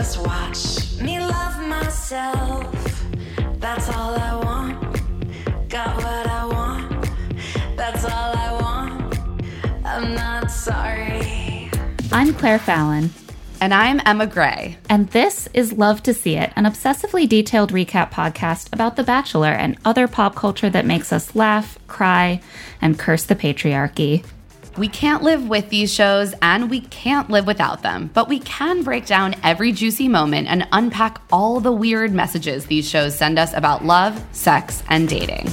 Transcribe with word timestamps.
Just 0.00 0.24
watch 0.24 1.00
me 1.02 1.18
love 1.18 1.60
myself. 1.66 3.04
That's 3.58 3.88
all 3.88 4.14
I 4.14 4.36
want. 4.36 5.68
Got 5.68 5.96
what 5.96 6.26
I 6.28 6.46
want. 6.46 7.10
That's 7.76 8.04
all 8.04 8.32
I 8.36 8.52
want. 8.62 9.18
I'm 9.84 10.14
not 10.14 10.48
sorry. 10.48 11.68
I'm 12.12 12.32
Claire 12.34 12.60
Fallon, 12.60 13.10
And 13.62 13.74
I'm 13.74 14.00
Emma 14.06 14.26
Gray. 14.26 14.78
and 14.88 15.08
this 15.10 15.46
is 15.52 15.74
Love 15.74 16.02
to 16.04 16.14
See 16.14 16.36
It, 16.36 16.50
an 16.56 16.64
obsessively 16.64 17.28
detailed 17.28 17.72
recap 17.72 18.10
podcast 18.10 18.72
about 18.72 18.96
The 18.96 19.02
Bachelor 19.04 19.50
and 19.50 19.76
other 19.84 20.08
pop 20.08 20.34
culture 20.34 20.70
that 20.70 20.86
makes 20.86 21.12
us 21.12 21.34
laugh, 21.34 21.78
cry, 21.86 22.40
and 22.80 22.98
curse 22.98 23.24
the 23.24 23.36
patriarchy. 23.36 24.24
We 24.78 24.88
can't 24.88 25.22
live 25.22 25.46
with 25.46 25.68
these 25.68 25.92
shows 25.92 26.32
and 26.40 26.70
we 26.70 26.80
can't 26.80 27.28
live 27.28 27.46
without 27.46 27.82
them, 27.82 28.08
but 28.14 28.30
we 28.30 28.38
can 28.40 28.82
break 28.82 29.04
down 29.04 29.34
every 29.42 29.72
juicy 29.72 30.08
moment 30.08 30.48
and 30.48 30.66
unpack 30.72 31.20
all 31.30 31.60
the 31.60 31.72
weird 31.72 32.14
messages 32.14 32.64
these 32.64 32.88
shows 32.88 33.14
send 33.14 33.38
us 33.38 33.52
about 33.52 33.84
love, 33.84 34.24
sex, 34.32 34.82
and 34.88 35.06
dating. 35.06 35.50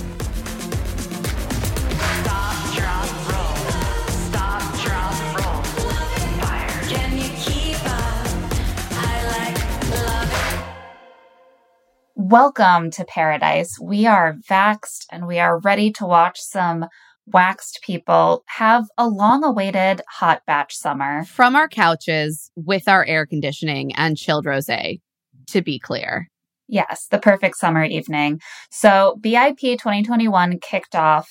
Welcome 12.29 12.91
to 12.91 13.05
paradise. 13.05 13.79
We 13.81 14.05
are 14.05 14.35
vaxxed 14.51 15.05
and 15.09 15.27
we 15.27 15.39
are 15.39 15.59
ready 15.59 15.93
to 15.93 16.05
watch 16.05 16.41
some 16.41 16.87
waxed 17.25 17.79
people 17.81 18.43
have 18.47 18.83
a 18.97 19.07
long 19.07 19.45
awaited 19.45 20.01
hot 20.09 20.41
batch 20.45 20.75
summer. 20.75 21.23
From 21.23 21.55
our 21.55 21.69
couches 21.69 22.51
with 22.57 22.89
our 22.89 23.05
air 23.05 23.25
conditioning 23.25 23.95
and 23.95 24.17
chilled 24.17 24.45
rose, 24.45 24.65
to 24.65 25.61
be 25.61 25.79
clear. 25.79 26.27
Yes, 26.67 27.07
the 27.09 27.17
perfect 27.17 27.55
summer 27.55 27.85
evening. 27.85 28.41
So, 28.71 29.17
BIP 29.21 29.59
2021 29.61 30.59
kicked 30.59 30.95
off 30.95 31.29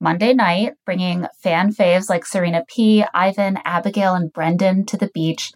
Monday 0.00 0.34
night, 0.34 0.72
bringing 0.84 1.28
fan 1.40 1.72
faves 1.72 2.10
like 2.10 2.26
Serena 2.26 2.64
P., 2.66 3.04
Ivan, 3.14 3.58
Abigail, 3.64 4.14
and 4.16 4.32
Brendan 4.32 4.86
to 4.86 4.96
the 4.96 5.10
beach. 5.14 5.52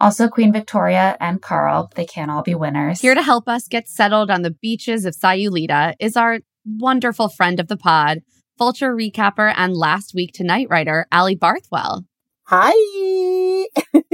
Also, 0.00 0.28
Queen 0.28 0.52
Victoria 0.52 1.16
and 1.20 1.42
Carl. 1.42 1.90
They 1.94 2.04
can't 2.06 2.30
all 2.30 2.42
be 2.42 2.54
winners. 2.54 3.00
Here 3.00 3.14
to 3.14 3.22
help 3.22 3.48
us 3.48 3.66
get 3.68 3.88
settled 3.88 4.30
on 4.30 4.42
the 4.42 4.50
beaches 4.52 5.04
of 5.04 5.14
Sayulita 5.14 5.94
is 5.98 6.16
our 6.16 6.38
wonderful 6.64 7.28
friend 7.28 7.58
of 7.58 7.68
the 7.68 7.76
pod, 7.76 8.20
Vulture 8.58 8.94
recapper 8.94 9.52
and 9.56 9.72
last 9.74 10.14
week 10.14 10.32
tonight 10.32 10.66
writer, 10.70 11.06
Ali 11.12 11.36
Barthel. 11.36 12.02
Hi. 12.46 13.66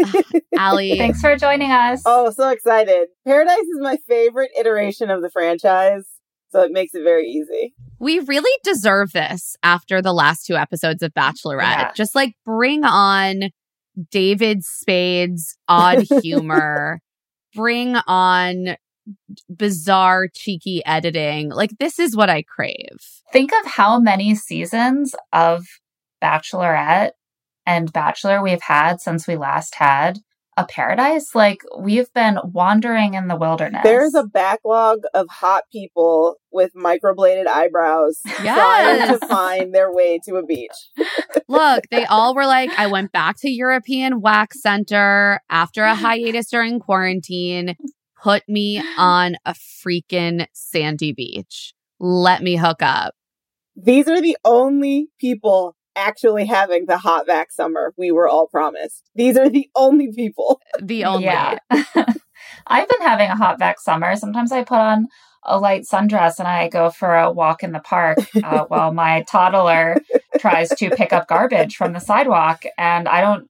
Ah, 0.05 0.23
Ali, 0.59 0.97
Thanks 0.99 1.21
for 1.21 1.37
joining 1.37 1.71
us. 1.71 2.03
oh, 2.05 2.31
so 2.31 2.49
excited. 2.51 3.09
Paradise 3.27 3.59
is 3.59 3.81
my 3.81 3.97
favorite 4.09 4.51
iteration 4.59 5.09
of 5.11 5.23
the 5.23 5.31
franchise, 5.31 6.05
so 6.51 6.63
it 6.63 6.73
makes 6.73 6.95
it 6.95 7.03
very 7.05 7.27
easy. 7.29 7.75
we 7.99 8.19
really 8.21 8.53
deserve 8.65 9.13
this 9.13 9.57
after 9.63 10.03
the 10.03 10.13
last 10.13 10.47
two 10.47 10.57
episodes 10.57 11.03
of 11.03 11.13
Bachelorette. 11.15 11.61
Yeah. 11.61 11.93
Just 11.93 12.15
like 12.15 12.35
bring 12.45 12.85
on 12.85 13.51
David 14.11 14.65
Spade's 14.65 15.57
odd 15.69 16.05
humor, 16.23 17.01
bring 17.55 17.97
on 18.07 18.77
bizarre, 19.55 20.29
cheeky 20.29 20.85
editing. 20.87 21.51
Like, 21.51 21.73
this 21.79 21.99
is 21.99 22.17
what 22.17 22.31
I 22.31 22.43
crave. 22.43 22.99
Think 23.33 23.53
of 23.53 23.67
how 23.67 24.01
many 24.01 24.35
seasons 24.35 25.15
of 25.33 25.67
Bachelorette 26.23 27.13
and 27.67 27.93
Bachelor 27.93 28.43
we've 28.43 28.63
had 28.63 29.01
since 29.01 29.27
we 29.27 29.37
last 29.37 29.75
had 29.75 30.21
a 30.57 30.67
paradise. 30.67 31.35
Like, 31.35 31.63
we've 31.79 32.13
been 32.13 32.39
wandering 32.45 33.15
in 33.15 33.29
the 33.29 33.37
wilderness. 33.37 33.83
There's 33.85 34.15
a 34.15 34.25
backlog 34.25 35.01
of 35.13 35.29
hot 35.29 35.65
people 35.73 36.37
with 36.53 36.73
microbladed 36.75 37.47
eyebrows 37.47 38.21
trying 38.37 39.09
to 39.09 39.27
find 39.27 39.75
their 39.75 39.93
way 39.93 40.21
to 40.25 40.37
a 40.37 40.45
beach. 40.45 40.71
Look, 41.49 41.85
they 41.91 42.05
all 42.05 42.35
were 42.35 42.47
like, 42.47 42.71
I 42.79 42.87
went 42.87 43.13
back 43.13 43.37
to 43.41 43.51
European 43.51 44.21
Wax 44.21 44.63
Center 44.63 45.41
after 45.51 45.83
a 45.85 45.95
hiatus 45.95 46.49
during 46.51 46.81
quarantine. 46.81 47.77
Put 48.23 48.43
me 48.49 48.83
on 48.97 49.37
a 49.45 49.55
freaking 49.55 50.47
sandy 50.53 51.13
beach. 51.13 51.75
Let 52.01 52.43
me 52.43 52.57
hook 52.57 52.81
up. 52.81 53.15
These 53.77 54.09
are 54.09 54.21
the 54.21 54.37
only 54.45 55.09
people 55.19 55.77
actually 55.97 56.47
having 56.47 56.87
the 56.87 56.99
hot 56.99 57.27
vac 57.27 57.53
summer 57.53 57.93
we 57.97 58.11
were 58.11 58.29
all 58.29 58.47
promised. 58.47 59.11
These 59.15 59.37
are 59.37 59.49
the 59.49 59.69
only 59.75 60.13
people. 60.13 60.61
The 60.81 61.05
only. 61.05 61.25
Yeah. 61.25 61.59
I've 62.67 62.89
been 62.89 63.03
having 63.03 63.31
a 63.31 63.37
hot 63.37 63.59
vac 63.59 63.81
summer. 63.81 64.17
Sometimes 64.17 64.53
I 64.53 64.65
put 64.65 64.79
on 64.79 65.09
a 65.45 65.59
light 65.59 65.83
sundress 65.91 66.39
and 66.39 66.49
I 66.49 66.69
go 66.69 66.91
for 66.91 67.15
a 67.15 67.31
walk 67.31 67.63
in 67.63 67.73
the 67.73 67.81
park 67.81 68.19
uh, 68.43 68.65
while 68.69 68.93
my 68.93 69.25
toddler 69.29 69.99
tries 70.39 70.71
to 70.71 70.91
pick 70.91 71.13
up 71.13 71.29
garbage 71.29 71.77
from 71.77 71.93
the 71.93 72.01
sidewalk. 72.01 72.65
And 72.79 73.09
I 73.09 73.21
don't 73.21 73.47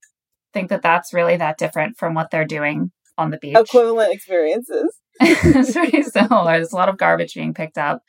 think 0.53 0.69
that 0.69 0.81
that's 0.81 1.13
really 1.13 1.37
that 1.37 1.57
different 1.57 1.97
from 1.97 2.13
what 2.13 2.31
they're 2.31 2.45
doing 2.45 2.91
on 3.17 3.31
the 3.31 3.37
beach. 3.37 3.55
Equivalent 3.55 4.13
experiences. 4.13 4.99
it's 5.21 5.71
pretty 5.71 6.03
similar. 6.03 6.57
There's 6.57 6.73
a 6.73 6.75
lot 6.75 6.89
of 6.89 6.97
garbage 6.97 7.33
being 7.33 7.53
picked 7.53 7.77
up. 7.77 8.01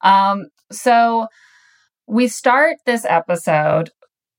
Um, 0.00 0.46
so 0.70 1.26
we 2.06 2.28
start 2.28 2.76
this 2.86 3.04
episode 3.04 3.90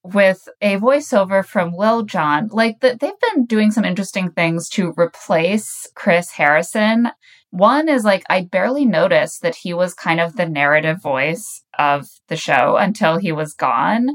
with 0.03 0.47
a 0.61 0.77
voiceover 0.77 1.43
from 1.43 1.73
Lil 1.73 2.03
Jon. 2.03 2.47
Like 2.51 2.79
the, 2.79 2.97
they've 2.99 3.33
been 3.33 3.45
doing 3.45 3.71
some 3.71 3.85
interesting 3.85 4.31
things 4.31 4.69
to 4.69 4.93
replace 4.97 5.87
Chris 5.95 6.31
Harrison. 6.31 7.09
One 7.49 7.89
is 7.89 8.03
like 8.03 8.23
I 8.29 8.41
barely 8.43 8.85
noticed 8.85 9.41
that 9.41 9.55
he 9.55 9.73
was 9.73 9.93
kind 9.93 10.19
of 10.19 10.35
the 10.35 10.47
narrative 10.47 11.01
voice 11.01 11.63
of 11.79 12.07
the 12.28 12.35
show 12.35 12.78
until 12.78 13.17
he 13.17 13.31
was 13.31 13.53
gone. 13.53 14.09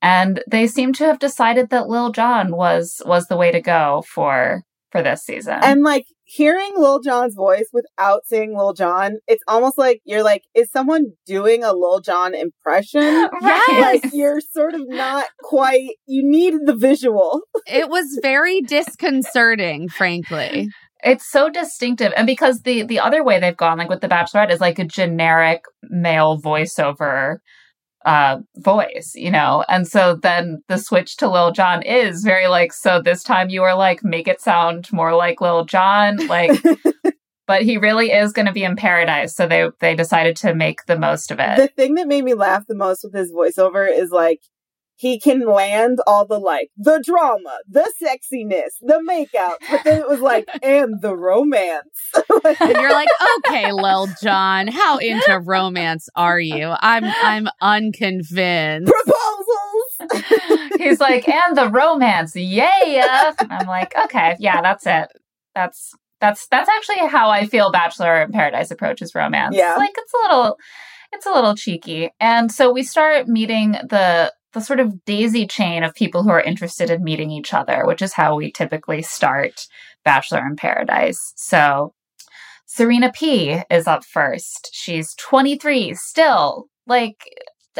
And 0.00 0.42
they 0.50 0.66
seem 0.66 0.92
to 0.94 1.04
have 1.04 1.18
decided 1.18 1.70
that 1.70 1.88
Lil 1.88 2.12
Jon 2.12 2.56
was 2.56 3.00
was 3.04 3.26
the 3.26 3.36
way 3.36 3.52
to 3.52 3.60
go 3.60 4.02
for 4.08 4.62
for 4.90 5.02
this 5.02 5.22
season. 5.22 5.58
And 5.62 5.82
like 5.82 6.06
hearing 6.28 6.72
Lil 6.76 7.00
Jon's 7.00 7.34
voice 7.34 7.70
without 7.72 8.26
seeing 8.26 8.56
Lil 8.56 8.74
Jon, 8.74 9.16
it's 9.26 9.42
almost 9.48 9.78
like 9.78 10.02
you're 10.04 10.22
like, 10.22 10.44
is 10.54 10.70
someone 10.70 11.12
doing 11.26 11.64
a 11.64 11.72
Lil 11.72 12.00
Jon 12.00 12.34
impression? 12.34 13.28
Right. 13.40 14.00
Like 14.02 14.12
you're 14.12 14.40
sort 14.40 14.74
of 14.74 14.82
not 14.86 15.26
quite, 15.42 15.90
you 16.06 16.22
need 16.28 16.54
the 16.64 16.74
visual. 16.74 17.40
It 17.66 17.88
was 17.88 18.18
very 18.22 18.60
disconcerting, 18.62 19.88
frankly. 19.88 20.68
It's 21.02 21.30
so 21.30 21.48
distinctive. 21.48 22.12
And 22.16 22.26
because 22.26 22.62
the 22.62 22.82
the 22.82 22.98
other 22.98 23.22
way 23.22 23.38
they've 23.38 23.56
gone, 23.56 23.78
like 23.78 23.88
with 23.88 24.00
The 24.00 24.08
Bachelorette, 24.08 24.50
is 24.50 24.60
like 24.60 24.78
a 24.78 24.84
generic 24.84 25.62
male 25.82 26.40
voiceover 26.40 27.36
uh 28.08 28.38
voice, 28.56 29.12
you 29.14 29.30
know. 29.30 29.64
And 29.68 29.86
so 29.86 30.14
then 30.14 30.62
the 30.66 30.78
switch 30.78 31.18
to 31.18 31.28
Lil 31.28 31.52
Jon 31.52 31.82
is 31.82 32.24
very 32.24 32.48
like, 32.48 32.72
so 32.72 33.02
this 33.02 33.22
time 33.22 33.50
you 33.50 33.62
are 33.64 33.76
like, 33.76 34.02
make 34.02 34.26
it 34.26 34.40
sound 34.40 34.90
more 34.90 35.14
like 35.14 35.42
Lil 35.42 35.66
Jon, 35.66 36.16
Like 36.26 36.62
but 37.46 37.62
he 37.62 37.76
really 37.76 38.10
is 38.10 38.32
going 38.32 38.46
to 38.46 38.52
be 38.52 38.64
in 38.64 38.76
paradise. 38.76 39.36
So 39.36 39.46
they 39.46 39.68
they 39.80 39.94
decided 39.94 40.36
to 40.36 40.54
make 40.54 40.86
the 40.86 40.98
most 40.98 41.30
of 41.30 41.38
it. 41.38 41.58
The 41.58 41.68
thing 41.68 41.96
that 41.96 42.08
made 42.08 42.24
me 42.24 42.32
laugh 42.32 42.66
the 42.66 42.74
most 42.74 43.04
with 43.04 43.12
his 43.12 43.30
voiceover 43.30 43.86
is 43.86 44.10
like 44.10 44.40
he 44.98 45.20
can 45.20 45.46
land 45.46 46.00
all 46.08 46.26
the 46.26 46.38
like 46.38 46.70
the 46.76 47.00
drama, 47.04 47.58
the 47.68 47.90
sexiness, 48.02 48.70
the 48.80 49.00
makeout, 49.08 49.54
but 49.70 49.84
then 49.84 50.00
it 50.00 50.08
was 50.08 50.20
like 50.20 50.48
and 50.62 51.00
the 51.00 51.16
romance. 51.16 51.88
and 52.44 52.76
you're 52.76 52.92
like, 52.92 53.08
okay, 53.38 53.70
Lil 53.70 54.08
Jon, 54.20 54.66
how 54.66 54.98
into 54.98 55.38
romance 55.38 56.08
are 56.16 56.40
you? 56.40 56.74
I'm 56.80 57.04
I'm 57.04 57.48
unconvinced. 57.60 58.92
Proposals. 58.92 60.70
He's 60.78 60.98
like, 60.98 61.28
and 61.28 61.56
the 61.56 61.70
romance, 61.70 62.34
yeah. 62.34 63.32
Uh. 63.38 63.44
I'm 63.50 63.68
like, 63.68 63.96
okay, 63.96 64.36
yeah, 64.40 64.60
that's 64.62 64.84
it. 64.84 65.08
That's 65.54 65.94
that's 66.20 66.48
that's 66.48 66.68
actually 66.68 67.06
how 67.06 67.30
I 67.30 67.46
feel 67.46 67.70
Bachelor 67.70 68.22
in 68.22 68.32
Paradise 68.32 68.72
approaches 68.72 69.14
romance. 69.14 69.54
Yeah. 69.54 69.76
Like 69.76 69.94
it's 69.96 70.12
a 70.12 70.28
little 70.28 70.58
it's 71.12 71.26
a 71.26 71.30
little 71.30 71.54
cheeky. 71.54 72.10
And 72.20 72.50
so 72.50 72.72
we 72.72 72.82
start 72.82 73.28
meeting 73.28 73.72
the 73.72 74.32
the 74.58 74.64
sort 74.64 74.80
of 74.80 75.04
daisy 75.04 75.46
chain 75.46 75.84
of 75.84 75.94
people 75.94 76.22
who 76.22 76.30
are 76.30 76.40
interested 76.40 76.90
in 76.90 77.04
meeting 77.04 77.30
each 77.30 77.54
other, 77.54 77.86
which 77.86 78.02
is 78.02 78.12
how 78.12 78.34
we 78.34 78.50
typically 78.50 79.02
start 79.02 79.66
Bachelor 80.04 80.44
in 80.46 80.56
Paradise. 80.56 81.32
So 81.36 81.94
Serena 82.66 83.12
P 83.12 83.60
is 83.70 83.86
up 83.86 84.04
first. 84.04 84.70
She's 84.72 85.14
23 85.14 85.94
still. 85.94 86.66
Like 86.86 87.16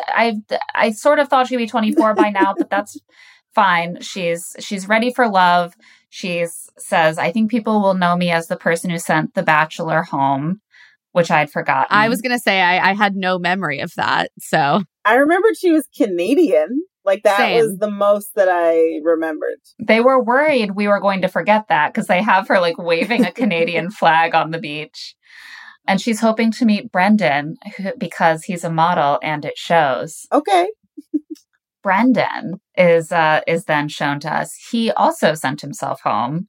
I 0.07 0.37
I 0.75 0.93
sort 0.93 1.19
of 1.19 1.29
thought 1.29 1.49
she'd 1.49 1.57
be 1.57 1.67
24 1.67 2.15
by 2.15 2.31
now, 2.31 2.55
but 2.57 2.71
that's 2.71 2.97
fine. 3.55 4.01
She's 4.01 4.55
she's 4.61 4.89
ready 4.89 5.13
for 5.13 5.29
love. 5.29 5.75
She 6.11 6.47
says, 6.79 7.19
I 7.19 7.33
think 7.33 7.51
people 7.51 7.83
will 7.83 7.95
know 7.95 8.17
me 8.17 8.31
as 8.31 8.47
the 8.47 8.57
person 8.57 8.91
who 8.91 8.99
sent 8.99 9.35
the 9.35 9.43
bachelor 9.43 10.03
home, 10.03 10.61
which 11.13 11.31
I 11.31 11.41
had 11.41 11.51
forgotten. 11.51 11.89
I 11.91 12.09
was 12.09 12.21
gonna 12.21 12.39
say 12.39 12.61
I, 12.61 12.91
I 12.91 12.95
had 12.95 13.17
no 13.17 13.39
memory 13.39 13.81
of 13.81 13.93
that. 13.97 14.31
So 14.39 14.83
I 15.05 15.15
remembered 15.15 15.57
she 15.57 15.73
was 15.73 15.87
Canadian. 15.97 16.83
Like 17.05 17.23
that 17.23 17.39
Same. 17.39 17.57
was 17.57 17.79
the 17.79 17.91
most 17.91 18.35
that 18.35 18.49
I 18.51 19.01
remembered. 19.03 19.61
They 19.79 20.01
were 20.01 20.23
worried 20.23 20.73
we 20.73 20.89
were 20.89 21.01
going 21.01 21.23
to 21.23 21.29
forget 21.29 21.69
that 21.69 21.93
because 21.93 22.07
they 22.07 22.23
have 22.23 22.49
her 22.49 22.61
like 22.61 22.77
waving 22.77 23.25
a 23.25 23.33
Canadian 23.33 23.91
flag 23.99 24.35
on 24.35 24.51
the 24.51 24.59
beach. 24.59 25.15
And 25.87 26.03
she's 26.03 26.21
hoping 26.21 26.53
to 26.53 26.67
meet 26.67 26.93
Brendan 26.93 27.57
who, 27.79 27.93
because 27.97 28.45
he's 28.45 28.63
a 28.63 28.71
model 28.71 29.19
and 29.23 29.47
it 29.47 29.57
shows. 29.57 30.27
Okay. 30.31 30.67
Brendan 31.83 32.61
is 32.77 33.11
uh, 33.11 33.41
is 33.47 33.65
then 33.65 33.89
shown 33.89 34.21
to 34.21 34.31
us. 34.31 34.55
He 34.71 34.91
also 34.91 35.33
sent 35.33 35.63
himself 35.63 36.03
home, 36.03 36.49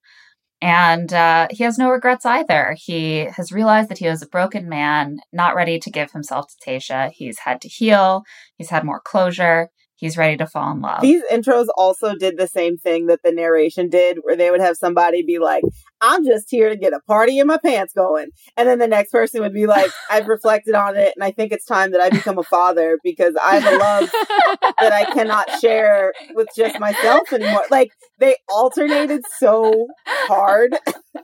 and 0.62 1.14
uh, 1.14 1.48
he 1.52 1.64
has 1.64 1.78
no 1.78 1.90
regrets 1.90 2.26
either. 2.26 2.76
He 2.78 3.28
has 3.36 3.52
realized 3.52 3.90
that 3.90 3.98
he 3.98 4.08
was 4.08 4.22
a 4.22 4.28
broken 4.28 4.68
man, 4.68 5.20
not 5.32 5.56
ready 5.56 5.80
to 5.80 5.90
give 5.90 6.12
himself 6.12 6.48
to 6.48 6.70
Tayshia. 6.70 7.12
He's 7.12 7.40
had 7.40 7.62
to 7.62 7.70
heal. 7.70 8.24
He's 8.58 8.70
had 8.70 8.84
more 8.84 9.00
closure. 9.00 9.70
He's 10.00 10.18
ready 10.18 10.38
to 10.38 10.48
fall 10.48 10.72
in 10.72 10.80
love. 10.80 11.02
These 11.02 11.24
intros 11.30 11.68
also 11.76 12.16
did 12.16 12.38
the 12.38 12.48
same 12.48 12.78
thing 12.78 13.08
that 13.08 13.20
the 13.22 13.34
narration 13.34 13.90
did, 13.90 14.20
where 14.22 14.38
they 14.38 14.50
would 14.50 14.62
have 14.62 14.78
somebody 14.78 15.24
be 15.24 15.40
like, 15.40 15.62
I'm 16.00 16.26
just 16.26 16.50
here 16.50 16.70
to 16.70 16.78
get 16.78 16.94
a 16.94 17.02
party 17.02 17.38
in 17.38 17.48
my 17.48 17.58
pants 17.58 17.92
going. 17.94 18.30
And 18.56 18.70
then 18.70 18.80
the 18.80 18.88
next 18.88 19.12
person 19.12 19.42
would 19.42 19.54
be 19.54 19.68
like, 19.68 19.92
I've 20.10 20.28
reflected 20.28 20.74
on 20.74 20.96
it 20.96 21.12
and 21.16 21.24
I 21.24 21.32
think 21.32 21.52
it's 21.52 21.66
time 21.66 21.92
that 21.92 22.00
I 22.00 22.10
become 22.10 22.38
a 22.38 22.44
father 22.44 22.98
because 23.04 23.36
I 23.42 23.58
have 23.58 23.74
a 23.74 23.78
love 23.78 24.10
that 24.80 24.94
I 24.94 25.04
cannot 25.14 25.50
share 25.60 26.14
with 26.34 26.48
just 26.56 26.80
myself 26.80 27.34
anymore. 27.34 27.64
Like 27.70 27.92
they 28.20 28.38
alternated 28.48 29.22
so 29.38 29.88
hard. 30.08 30.78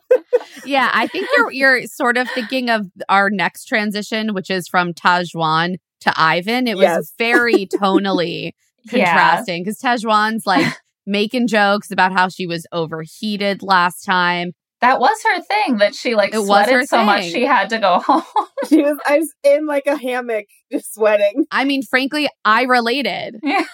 yeah, 0.66 0.92
I 0.94 1.08
think 1.08 1.30
you're 1.38 1.52
you're 1.52 1.84
sort 1.84 2.18
of 2.18 2.30
thinking 2.32 2.70
of 2.70 2.88
our 3.08 3.30
next 3.30 3.66
transition, 3.66 4.34
which 4.34 4.50
is 4.50 4.68
from 4.68 4.94
Tahzjuan 4.94 5.78
to 6.02 6.14
Ivan. 6.18 6.68
It 6.68 6.76
was 6.76 6.84
Yes. 6.84 7.14
very 7.18 7.66
tonally 7.68 8.44
Yeah. 8.46 8.52
Contrasting 8.90 9.64
because 9.64 9.80
Tahzjuan's 9.80 10.46
like 10.46 10.66
making 11.06 11.48
jokes 11.48 11.92
about 11.92 12.12
how 12.12 12.30
she 12.30 12.48
was 12.48 12.66
overheated 12.72 13.62
last 13.62 14.04
time. 14.04 14.54
That 14.82 15.00
was 15.00 15.18
her 15.24 15.42
thing 15.42 15.78
that 15.78 15.96
she 15.96 16.16
like 16.16 16.34
It 16.34 16.40
was 16.40 16.48
sweated 16.48 16.74
her 16.74 16.86
so 16.86 17.04
much 17.04 17.24
she 17.26 17.44
had 17.44 17.70
to 17.70 17.80
go 17.80 18.00
home. 18.06 18.24
She 18.68 18.82
was 18.82 18.98
I 19.08 19.20
was 19.20 19.34
in 19.44 19.66
like 19.66 19.88
a 19.88 19.98
hammock 19.98 20.46
just 20.72 20.94
sweating. 20.94 21.46
I 21.52 21.64
mean, 21.66 21.82
frankly, 21.82 22.28
I 22.44 22.64
related. 22.64 23.38
Yeah. 23.42 23.66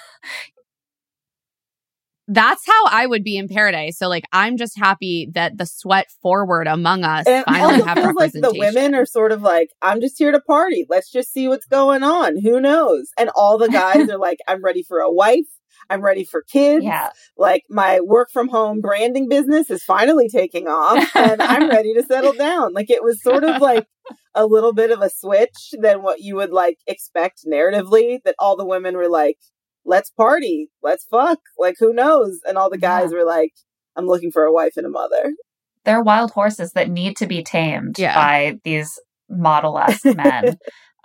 That's 2.33 2.65
how 2.65 2.85
I 2.87 3.05
would 3.07 3.23
be 3.25 3.35
in 3.35 3.49
paradise. 3.49 3.97
So, 3.97 4.07
like, 4.07 4.23
I'm 4.31 4.55
just 4.55 4.77
happy 4.77 5.29
that 5.33 5.57
the 5.57 5.65
sweat 5.65 6.07
forward 6.21 6.65
among 6.65 7.03
us 7.03 7.27
And 7.27 7.43
finally 7.43 7.73
also 7.73 7.85
have 7.85 7.97
feels 7.97 8.15
like 8.15 8.31
the 8.31 8.55
women 8.57 8.95
are 8.95 9.05
sort 9.05 9.33
of 9.33 9.41
like, 9.41 9.71
I'm 9.81 9.99
just 9.99 10.17
here 10.17 10.31
to 10.31 10.39
party. 10.39 10.85
Let's 10.89 11.11
just 11.11 11.33
see 11.33 11.49
what's 11.49 11.65
going 11.65 12.03
on. 12.03 12.39
Who 12.41 12.61
knows? 12.61 13.09
And 13.17 13.29
all 13.35 13.57
the 13.57 13.67
guys 13.67 14.09
are 14.09 14.17
like, 14.17 14.39
I'm 14.47 14.63
ready 14.63 14.81
for 14.81 14.99
a 14.99 15.11
wife. 15.11 15.45
I'm 15.89 16.01
ready 16.01 16.23
for 16.23 16.41
kids. 16.43 16.85
yeah. 16.85 17.09
Like 17.37 17.63
my 17.69 17.99
work 17.99 18.29
from 18.31 18.47
home 18.47 18.79
branding 18.79 19.27
business 19.27 19.69
is 19.69 19.83
finally 19.83 20.29
taking 20.29 20.67
off 20.67 21.13
and 21.15 21.41
I'm 21.41 21.69
ready 21.69 21.93
to 21.95 22.03
settle 22.03 22.33
down. 22.33 22.73
Like 22.73 22.89
it 22.89 23.03
was 23.03 23.21
sort 23.21 23.43
of 23.43 23.61
like 23.61 23.87
a 24.33 24.45
little 24.45 24.73
bit 24.73 24.91
of 24.91 25.01
a 25.01 25.09
switch 25.09 25.73
than 25.73 26.01
what 26.01 26.21
you 26.21 26.35
would 26.37 26.51
like 26.51 26.77
expect 26.87 27.41
narratively 27.45 28.19
that 28.23 28.35
all 28.39 28.55
the 28.55 28.65
women 28.65 28.95
were 28.95 29.09
like, 29.09 29.37
let's 29.85 30.09
party, 30.11 30.69
let's 30.83 31.05
fuck. 31.05 31.39
Like 31.57 31.75
who 31.79 31.93
knows? 31.93 32.39
And 32.47 32.57
all 32.57 32.69
the 32.69 32.77
guys 32.77 33.11
were 33.13 33.25
like, 33.25 33.51
I'm 33.95 34.05
looking 34.07 34.31
for 34.31 34.43
a 34.43 34.53
wife 34.53 34.73
and 34.77 34.85
a 34.85 34.89
mother. 34.89 35.33
They're 35.83 36.03
wild 36.03 36.31
horses 36.31 36.73
that 36.73 36.89
need 36.89 37.17
to 37.17 37.25
be 37.27 37.43
tamed 37.43 37.97
Yeah. 37.97 38.13
by 38.15 38.59
these 38.63 38.99
model 39.29 39.79
esque 39.79 40.05
men. 40.15 40.57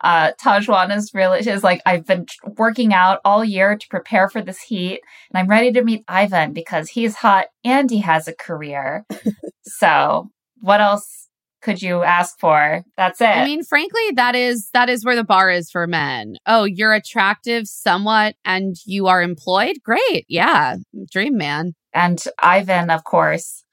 uh, 0.05 0.33
Tahzjuan 0.41 0.95
is 0.95 1.13
really 1.15 1.39
is 1.41 1.65
like 1.65 1.81
I've 1.87 2.05
been 2.05 2.27
working 2.59 2.93
out 2.93 3.21
all 3.25 3.43
year 3.45 3.77
to 3.77 3.89
prepare 3.89 4.29
for 4.29 4.43
this 4.43 4.61
heat, 4.61 5.01
and 5.33 5.39
I'm 5.41 5.49
ready 5.49 5.73
to 5.73 5.83
meet 5.83 6.05
Ivan 6.07 6.53
because 6.53 6.91
he's 6.91 7.15
hot 7.15 7.47
and 7.65 7.91
he 7.91 8.01
has 8.01 8.29
a 8.29 8.35
career. 8.35 9.07
so, 9.63 10.29
what 10.61 10.81
else 10.83 11.26
could 11.67 11.83
you 11.83 12.03
ask 12.05 12.39
for? 12.39 12.83
That's 12.97 13.21
it. 13.21 13.27
I 13.27 13.45
mean, 13.45 13.65
frankly, 13.65 14.13
that 14.15 14.35
is 14.37 14.71
that 14.73 14.89
is 14.89 15.05
where 15.05 15.17
the 15.17 15.25
bar 15.25 15.51
is 15.51 15.69
for 15.71 15.87
men. 15.89 16.37
Oh, 16.47 16.63
you're 16.65 16.95
attractive 16.95 17.67
somewhat 17.67 18.37
and 18.45 18.77
you 18.87 19.09
are 19.09 19.21
employed? 19.21 19.77
Great. 19.85 20.25
Yeah. 20.29 20.77
Dream 21.13 21.37
man. 21.37 21.75
and 21.93 22.23
Ivan, 22.41 22.89
of 22.91 23.03
course, 23.05 23.65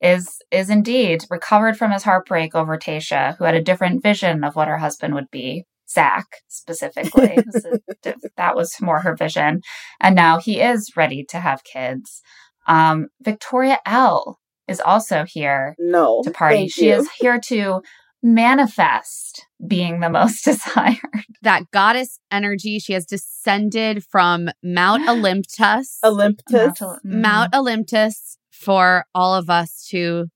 is 0.00 0.38
is 0.50 0.70
indeed 0.70 1.24
recovered 1.30 1.76
from 1.76 1.90
his 1.92 2.02
heartbreak 2.04 2.54
over 2.54 2.78
Tayshia, 2.78 3.36
who 3.36 3.44
had 3.44 3.54
a 3.54 3.62
different 3.62 4.02
vision 4.02 4.42
of 4.44 4.56
what 4.56 4.68
her 4.68 4.78
husband 4.78 5.14
would 5.14 5.30
be. 5.30 5.64
Zach 5.90 6.26
specifically, 6.48 7.34
It 7.36 7.46
was 7.46 7.64
a- 7.64 8.14
that 8.36 8.56
was 8.56 8.74
more 8.80 9.00
her 9.00 9.14
vision, 9.16 9.60
and 10.00 10.14
now 10.14 10.38
he 10.38 10.60
is 10.60 10.92
ready 10.96 11.24
to 11.30 11.40
have 11.40 11.62
kids. 11.64 12.22
Um, 12.66 13.08
Victoria 13.22 13.78
L 13.86 14.38
is 14.68 14.80
also 14.80 15.24
here 15.24 15.74
No. 15.78 16.22
to 16.24 16.30
party. 16.30 16.68
She 16.68 16.88
you. 16.88 16.94
is 16.96 17.08
here 17.18 17.40
to 17.46 17.80
manifest 18.22 19.46
being 19.66 20.00
the 20.00 20.10
most 20.18 20.44
desired. 20.44 20.98
That 21.42 21.70
goddess 21.72 22.18
energy, 22.30 22.78
she 22.78 22.92
has 22.92 23.06
descended 23.06 24.04
from 24.04 24.48
Mount 24.62 25.08
Olympus. 25.08 25.98
Olympus. 26.04 26.80
Mount 27.04 27.52
mm-hmm. 27.52 27.58
Olympus 27.58 28.38
for 28.50 29.04
all 29.14 29.34
of 29.34 29.48
us 29.50 29.86
to 29.90 30.26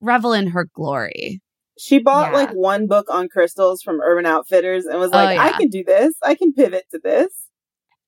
revel 0.00 0.32
in 0.32 0.48
her 0.48 0.66
glory. 0.74 1.40
She 1.78 1.98
bought 1.98 2.32
Yeah. 2.32 2.38
like 2.38 2.50
one 2.50 2.86
book 2.86 3.06
on 3.10 3.28
crystals 3.28 3.82
from 3.82 4.00
Urban 4.02 4.26
Outfitters 4.26 4.84
and 4.86 4.98
was 4.98 5.10
Oh, 5.12 5.16
like, 5.16 5.38
I 5.38 5.52
can 5.58 5.68
do 5.68 5.82
this. 5.82 6.14
I 6.22 6.34
can 6.34 6.52
pivot 6.52 6.84
to 6.92 7.00
this. 7.02 7.28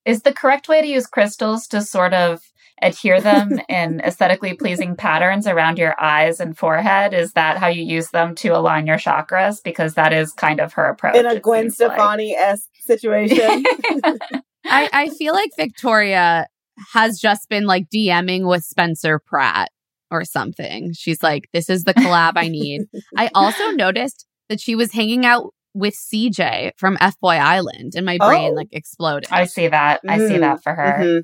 Is 0.05 0.23
the 0.23 0.33
correct 0.35 0.69
way 0.69 0.83
to 0.83 0.87
use 0.87 1.07
crystals 1.07 1.67
to 1.69 1.81
sort 1.81 2.13
of 2.13 2.41
adhere 2.83 3.21
them 3.21 3.61
in 3.69 4.01
aesthetically 4.01 4.55
pleasing 4.55 4.97
patterns 4.97 5.47
around 5.47 5.79
your 5.79 5.95
eyes 6.01 6.41
and 6.41 6.57
forehead? 6.57 7.15
Is 7.15 7.33
that 7.33 7.59
how 7.59 7.69
you 7.69 7.83
use 7.85 8.11
them 8.11 8.35
to 8.37 8.49
align 8.49 8.87
your 8.87 8.99
chakras? 8.99 9.63
Because 9.63 9.95
that 9.95 10.13
is 10.13 10.33
kind 10.33 10.61
of 10.61 10.73
her 10.75 10.85
approach. 10.87 11.17
In 11.17 11.27
a 11.27 11.39
Gwen. 11.41 11.71
Stefani 11.71 12.35
esque 12.35 12.69
situation. 12.81 13.65
I, 14.65 14.89
I 14.93 15.09
feel 15.11 15.35
like 15.35 15.51
Victoria 15.57 16.47
has 16.93 17.19
just 17.19 17.49
been 17.49 17.67
like 17.67 17.87
DMing 17.95 18.49
with 18.49 18.65
Spencer 18.65 19.19
Pratt 19.19 19.71
or 20.11 20.25
something. 20.25 20.93
She's 20.95 21.23
like, 21.23 21.49
this 21.53 21.69
is 21.71 21.85
the 21.85 21.95
collab 21.95 22.33
I 22.37 22.49
need. 22.49 22.83
I 23.17 23.31
also 23.35 23.71
noticed 23.71 24.27
that 24.49 24.61
she 24.61 24.75
was 24.75 24.93
hanging 24.93 25.25
out 25.25 25.53
with 25.75 25.95
CJ 25.95 26.73
from 26.77 26.99
F 27.01 27.19
Boy 27.21 27.37
Island 27.37 27.93
and 27.97 28.05
my 28.05 28.19
brain 28.19 28.51
Oh. 28.53 28.55
like 28.55 28.69
exploded. 28.73 29.29
I 29.33 29.47
see 29.47 29.69
that. 29.69 30.01
I 30.07 30.19
see 30.19 30.35
Mm, 30.35 30.41
that 30.41 30.63
for 30.63 30.75
her. 30.75 30.99
Mhm. 31.01 31.23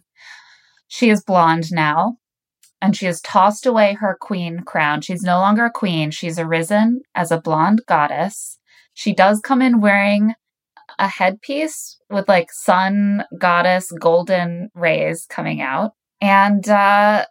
She 0.89 1.11
is 1.11 1.23
blonde 1.23 1.71
now, 1.71 2.17
and 2.81 2.97
she 2.97 3.07
has 3.07 3.21
tossed 3.21 3.67
away 3.67 3.95
her 3.95 4.17
queen 4.21 4.61
crown. 4.61 5.03
She's 5.03 5.23
no 5.23 5.39
longer 5.39 5.67
a 5.67 5.71
queen. 5.71 6.11
She's 6.11 6.39
arisen 6.39 7.03
as 7.15 7.31
a 7.31 7.41
blonde 7.41 7.83
goddess. 7.87 8.59
She 8.95 9.15
does 9.15 9.41
come 9.41 9.63
in 9.63 9.81
wearing 9.81 10.35
a 10.99 11.09
headpiece 11.09 11.99
with 12.11 12.29
like 12.29 12.51
sun 12.51 13.25
goddess 13.39 13.93
golden 14.01 14.71
rays 14.75 15.27
coming 15.29 15.61
out. 15.61 15.93
And 16.21 16.69
uh 16.69 17.27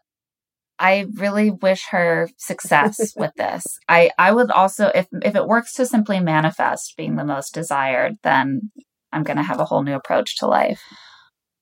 I 0.80 1.08
really 1.16 1.50
wish 1.50 1.88
her 1.90 2.30
success 2.38 3.14
with 3.18 3.34
this. 3.36 3.66
I 3.90 4.12
I 4.18 4.32
would 4.32 4.52
also 4.52 4.92
if 4.94 5.08
if 5.24 5.36
it 5.36 5.48
works 5.48 5.74
to 5.74 5.86
simply 5.86 6.20
manifest 6.20 6.96
being 6.98 7.16
the 7.16 7.26
most 7.26 7.54
desired, 7.54 8.18
then 8.24 8.72
I'm 9.12 9.24
going 9.24 9.38
to 9.38 9.44
have 9.44 9.60
a 9.60 9.66
whole 9.66 9.84
new 9.84 9.96
approach 9.96 10.38
to 10.38 10.48
life. 10.48 10.82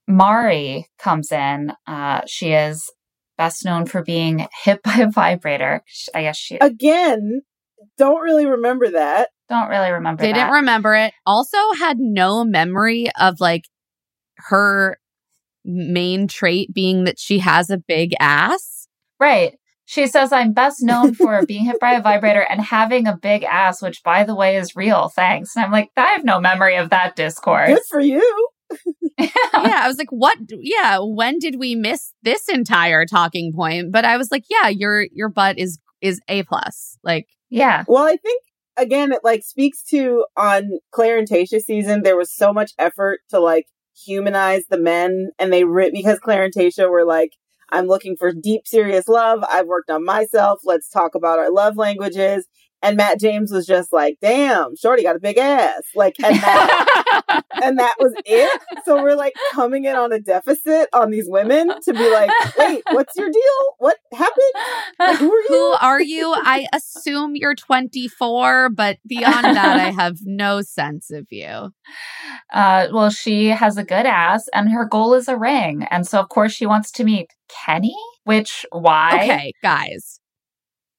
Mari 0.08 0.88
comes 1.00 1.32
in. 1.32 1.74
Uh, 1.88 2.22
she 2.28 2.52
is 2.54 2.92
best 3.38 3.66
known 3.66 3.86
for 3.86 4.04
being 4.04 4.48
hit 4.64 4.82
by 4.84 4.98
a 4.98 5.10
vibrator. 5.10 5.84
I 6.14 6.24
guess 6.24 6.38
she 6.38 6.58
Again, 6.58 7.42
don't 7.98 8.22
really 8.22 8.46
remember 8.46 8.92
that. 8.92 9.30
don't 9.50 9.70
really 9.70 9.92
remember. 9.92 10.24
Didn't 10.24 10.38
that. 10.38 10.52
remember 10.52 10.96
it. 10.96 11.14
Also 11.26 11.58
had 11.78 11.98
no 12.00 12.44
memory 12.44 13.10
of 13.20 13.40
like 13.40 13.66
her 14.38 14.98
main 15.64 16.28
trait 16.28 16.74
being 16.74 17.06
that 17.06 17.20
she 17.20 17.40
has 17.40 17.70
a 17.70 17.78
big 17.78 18.14
ass. 18.20 18.88
Right. 19.20 19.58
She 19.88 20.08
says, 20.08 20.32
I'm 20.32 20.54
best 20.54 20.82
known 20.82 21.14
for 21.14 21.46
being 21.48 21.66
hit 21.66 21.80
by 21.80 21.94
a 21.94 22.02
vibrator 22.02 22.42
and 22.42 22.60
having 22.62 23.08
a 23.08 23.16
big 23.18 23.44
ass, 23.44 23.82
which, 23.82 24.02
by 24.04 24.24
the 24.24 24.36
way, 24.36 24.58
is 24.58 24.76
real. 24.76 25.10
Thanks. 25.10 25.56
And 25.56 25.64
I'm 25.66 25.72
like, 25.72 25.90
I 25.96 26.08
have 26.14 26.24
no 26.24 26.40
memory 26.40 26.76
of 26.76 26.90
that 26.90 27.16
discourse. 27.16 27.70
Good 27.70 27.84
for 27.90 28.00
you. 28.00 28.50
Yeah, 29.18 29.82
I 29.84 29.88
was 29.88 29.98
like, 29.98 30.10
what? 30.10 30.38
Yeah, 30.50 31.00
when 31.00 31.40
did 31.40 31.58
we 31.58 31.76
miss 31.76 32.12
this 32.24 32.50
entire 32.50 33.06
talking 33.06 33.54
point? 33.54 33.92
But 33.92 34.06
I 34.06 34.18
was 34.18 34.30
like, 34.32 34.44
yeah, 34.50 34.68
your 34.68 35.08
your 35.14 35.30
butt 35.30 35.58
is 35.58 35.80
is 36.02 36.20
a 36.28 36.44
plus. 36.44 36.98
Like, 37.04 37.28
yeah. 37.50 37.86
Well, 37.88 38.04
I 38.04 38.18
think 38.18 38.44
again, 38.78 39.12
it 39.12 39.22
like 39.24 39.44
speaks 39.44 39.84
to 39.92 40.26
on 40.36 40.80
Claire 40.92 41.18
and 41.18 41.30
Tayshia 41.30 41.62
season, 41.62 42.04
there 42.04 42.18
was 42.18 42.36
so 42.36 42.54
much 42.54 42.72
effort 42.78 43.20
to 43.30 43.40
like 43.40 43.68
humanize 44.06 44.64
the 44.70 44.78
men 44.78 45.30
and 45.40 45.52
they 45.52 45.64
re- 45.64 45.92
because 45.92 46.20
Claire 46.20 46.44
and 46.44 46.54
Tayshia 46.54 46.90
were 46.90 47.06
like, 47.06 47.32
I'm 47.72 47.88
looking 47.88 48.16
for 48.18 48.32
deep, 48.32 48.68
serious 48.68 49.08
love. 49.08 49.44
I've 49.50 49.68
worked 49.68 49.90
on 49.90 50.06
myself. 50.06 50.60
Let's 50.64 50.90
talk 50.90 51.16
about 51.16 51.40
our 51.40 51.52
love 51.52 51.78
languages. 51.78 52.48
And 52.82 52.98
Matt 52.98 53.20
James 53.20 53.52
was 53.52 53.66
just 53.66 53.92
like, 53.92 54.18
damn, 54.22 54.76
Shorty 54.76 55.02
got 55.02 55.16
a 55.16 55.20
big 55.20 55.38
ass. 55.38 55.82
Like, 55.96 56.16
and 56.24 56.36
that, 56.36 56.86
and 57.62 57.80
that 57.80 57.96
was 58.00 58.14
it. 58.26 58.62
So 58.86 59.02
we're 59.02 59.16
like 59.16 59.34
coming 59.54 59.86
in 59.86 59.96
on 59.96 60.12
a 60.12 60.20
deficit 60.20 60.90
on 60.94 61.12
these 61.12 61.26
women 61.28 61.70
to 61.84 61.94
be 61.94 62.12
like, 62.12 62.30
wait, 62.58 62.84
what's 62.92 63.16
your 63.16 63.30
deal? 63.30 63.42
What 63.80 63.98
happened? 64.14 64.36
Like, 65.00 65.18
who 65.18 65.32
are 65.32 65.42
you? 65.42 65.48
who 65.48 65.72
are 65.82 66.02
you? 66.02 66.36
I 66.38 66.68
assume 66.74 67.36
you're 67.36 67.56
24, 67.56 68.70
but 68.70 68.98
beyond 69.08 69.44
that, 69.44 69.80
I 69.80 69.92
have 69.92 70.18
no 70.24 70.62
sense 70.62 71.12
of 71.12 71.28
you. 71.30 71.72
Uh, 72.54 72.88
well, 72.92 73.10
she 73.10 73.48
has 73.48 73.78
a 73.78 73.84
good 73.84 74.06
ass 74.06 74.48
and 74.54 74.70
her 74.70 74.86
goal 74.86 75.14
is 75.14 75.28
a 75.28 75.38
ring. 75.38 75.86
And 75.92 76.08
so, 76.08 76.20
of 76.20 76.30
course, 76.30 76.54
she 76.54 76.66
wants 76.66 76.92
to 76.94 77.04
meet 77.04 77.28
Kenny, 77.50 77.96
which, 78.24 78.66
why? 78.72 79.24
Okay, 79.24 79.54
guys. 79.62 80.20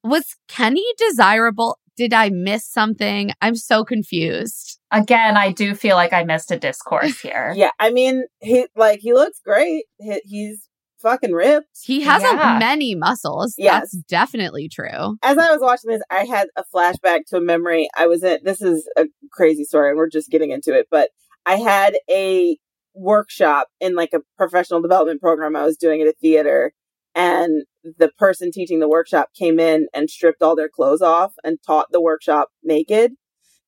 Was 0.03 0.37
Kenny 0.49 0.85
desirable? 0.99 1.79
Did 1.97 2.13
I 2.13 2.29
miss 2.31 2.65
something? 2.67 3.33
I'm 3.41 3.57
so 3.57 3.85
confused. 3.85 4.79
Again, 4.91 5.37
I 5.37 5.53
do 5.53 5.75
feel 5.75 5.97
like 5.97 6.13
I 6.13 6.25
missed 6.25 6.51
a 6.51 6.59
discourse 6.59 7.21
here. 7.23 7.53
Yeah, 7.57 7.71
I 7.79 7.91
mean, 7.91 8.25
he 8.41 8.67
like 8.77 9.01
he 9.01 9.13
looks 9.15 9.41
great. 9.45 9.85
He, 9.99 10.21
he's 10.25 10.69
fucking 11.01 11.33
ripped. 11.33 11.69
He 11.85 12.03
has 12.03 12.23
Yeah. 12.23 12.57
a 12.57 12.59
many 12.59 12.95
muscles. 12.95 13.55
Yes. 13.59 13.91
That's 13.93 13.97
definitely 14.09 14.69
true. 14.69 15.17
As 15.23 15.39
I 15.39 15.51
was 15.53 15.61
watching 15.61 15.91
this, 15.91 16.03
I 16.11 16.25
had 16.25 16.49
a 16.57 16.65
flashback 16.75 17.21
to 17.29 17.37
a 17.37 17.41
memory. 17.41 17.89
I 17.97 18.07
was 18.07 18.23
in. 18.23 18.39
This 18.43 18.61
is 18.63 18.89
a 18.97 19.07
crazy 19.33 19.65
story, 19.65 19.91
and 19.91 19.97
we're 19.99 20.09
just 20.11 20.31
getting 20.31 20.51
into 20.51 20.75
it. 20.77 20.87
But 20.91 21.11
I 21.45 21.57
had 21.57 21.97
a 22.11 22.57
workshop 22.95 23.69
in 23.81 23.95
like 23.95 24.13
a 24.15 24.21
professional 24.37 24.81
development 24.81 25.21
program 25.21 25.55
I 25.55 25.65
was 25.65 25.77
doing 25.77 26.01
at 26.03 26.09
a 26.09 26.15
theater, 26.21 26.73
and 27.15 27.65
the 27.99 28.11
person 28.19 28.51
teaching 28.51 28.81
the 28.81 28.89
workshop 28.89 29.31
came 29.39 29.59
in 29.61 29.87
and 29.95 30.11
stripped 30.11 30.43
all 30.43 30.57
their 30.57 30.69
clothes 30.69 31.03
off 31.03 31.33
and 31.45 31.59
taught 31.65 31.93
the 31.93 32.01
workshop 32.01 32.49
naked 32.63 33.13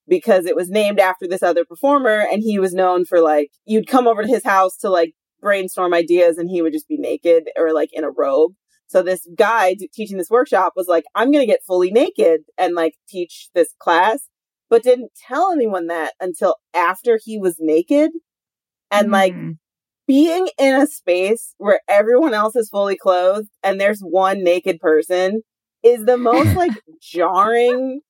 because 0.09 0.47
it 0.47 0.57
was 0.57 0.71
named 0.71 0.99
after 0.99 1.27
this 1.29 1.43
other 1.43 1.65
performer 1.65 2.25
and 2.33 2.43
he 2.43 2.59
was 2.59 2.73
known 2.75 3.05
for 3.05 3.21
like 3.21 3.51
you'd 3.67 3.87
come 3.87 4.07
over 4.07 4.23
to 4.23 4.29
his 4.29 4.45
house 4.45 4.77
to 4.79 4.89
like 4.89 5.13
brainstorm 5.41 5.95
ideas 5.95 6.39
and 6.39 6.51
he 6.51 6.63
would 6.63 6.73
just 6.73 6.89
be 6.89 6.97
naked 6.97 7.45
or 7.57 7.73
like 7.73 7.91
in 7.93 8.05
a 8.05 8.11
robe 8.11 8.53
so 8.87 9.03
this 9.03 9.27
guy 9.37 9.77
teaching 9.93 10.17
this 10.17 10.31
workshop 10.31 10.73
was 10.75 10.89
like 10.89 11.05
i'm 11.15 11.31
going 11.31 11.43
to 11.43 11.53
get 11.53 11.61
fully 11.67 11.91
naked 11.91 12.41
and 12.57 12.75
like 12.75 12.95
teach 13.09 13.51
this 13.55 13.75
class 13.79 14.29
but 14.71 14.83
didn't 14.83 15.13
tell 15.29 15.53
anyone 15.53 15.87
that 15.87 16.15
until 16.21 16.57
after 16.75 17.19
he 17.23 17.39
was 17.39 17.57
naked 17.61 18.11
and 18.91 19.11
like 19.11 19.35
Mm. 19.35 19.59
Being 20.09 20.49
in 20.59 20.75
a 20.75 20.87
space 20.87 21.55
where 21.59 21.81
everyone 21.87 22.35
else 22.35 22.57
is 22.57 22.71
fully 22.71 22.97
clothed 22.97 23.51
and 23.63 23.81
there's 23.81 24.01
one 24.01 24.43
naked 24.43 24.81
person 24.81 25.43
is 25.85 26.05
the 26.07 26.17
most 26.17 26.57
like 26.57 26.73
jarring 27.01 28.01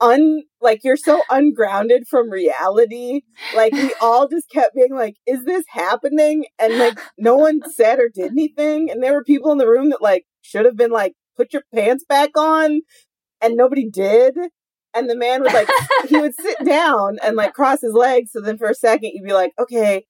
un 0.00 0.42
like 0.60 0.80
you're 0.82 0.96
so 0.96 1.22
ungrounded 1.30 2.06
from 2.08 2.30
reality. 2.30 3.22
Like 3.54 3.72
we 3.72 3.94
all 4.00 4.28
just 4.28 4.50
kept 4.50 4.74
being 4.74 4.94
like 4.94 5.14
is 5.26 5.44
this 5.44 5.64
happening? 5.68 6.46
And 6.58 6.78
like 6.78 6.98
no 7.16 7.36
one 7.36 7.60
said 7.72 7.98
or 8.00 8.10
did 8.12 8.32
anything. 8.32 8.90
And 8.90 9.02
there 9.02 9.12
were 9.12 9.24
people 9.24 9.52
in 9.52 9.58
the 9.58 9.68
room 9.68 9.90
that 9.90 10.02
like 10.02 10.24
should 10.42 10.64
have 10.66 10.76
been 10.76 10.90
like 10.90 11.14
put 11.36 11.52
your 11.52 11.62
pants 11.74 12.04
back 12.08 12.36
on. 12.36 12.80
And 13.40 13.56
nobody 13.56 13.88
did. 13.88 14.34
And 14.94 15.08
the 15.08 15.16
man 15.16 15.42
would 15.42 15.52
like 15.52 15.68
he 16.08 16.16
would 16.16 16.34
sit 16.34 16.64
down 16.64 17.18
and 17.22 17.36
like 17.36 17.52
cross 17.54 17.80
his 17.82 17.94
legs. 17.94 18.30
So 18.32 18.40
then 18.40 18.58
for 18.58 18.68
a 18.68 18.74
second 18.74 19.12
you'd 19.14 19.24
be 19.24 19.32
like 19.32 19.52
okay 19.58 20.04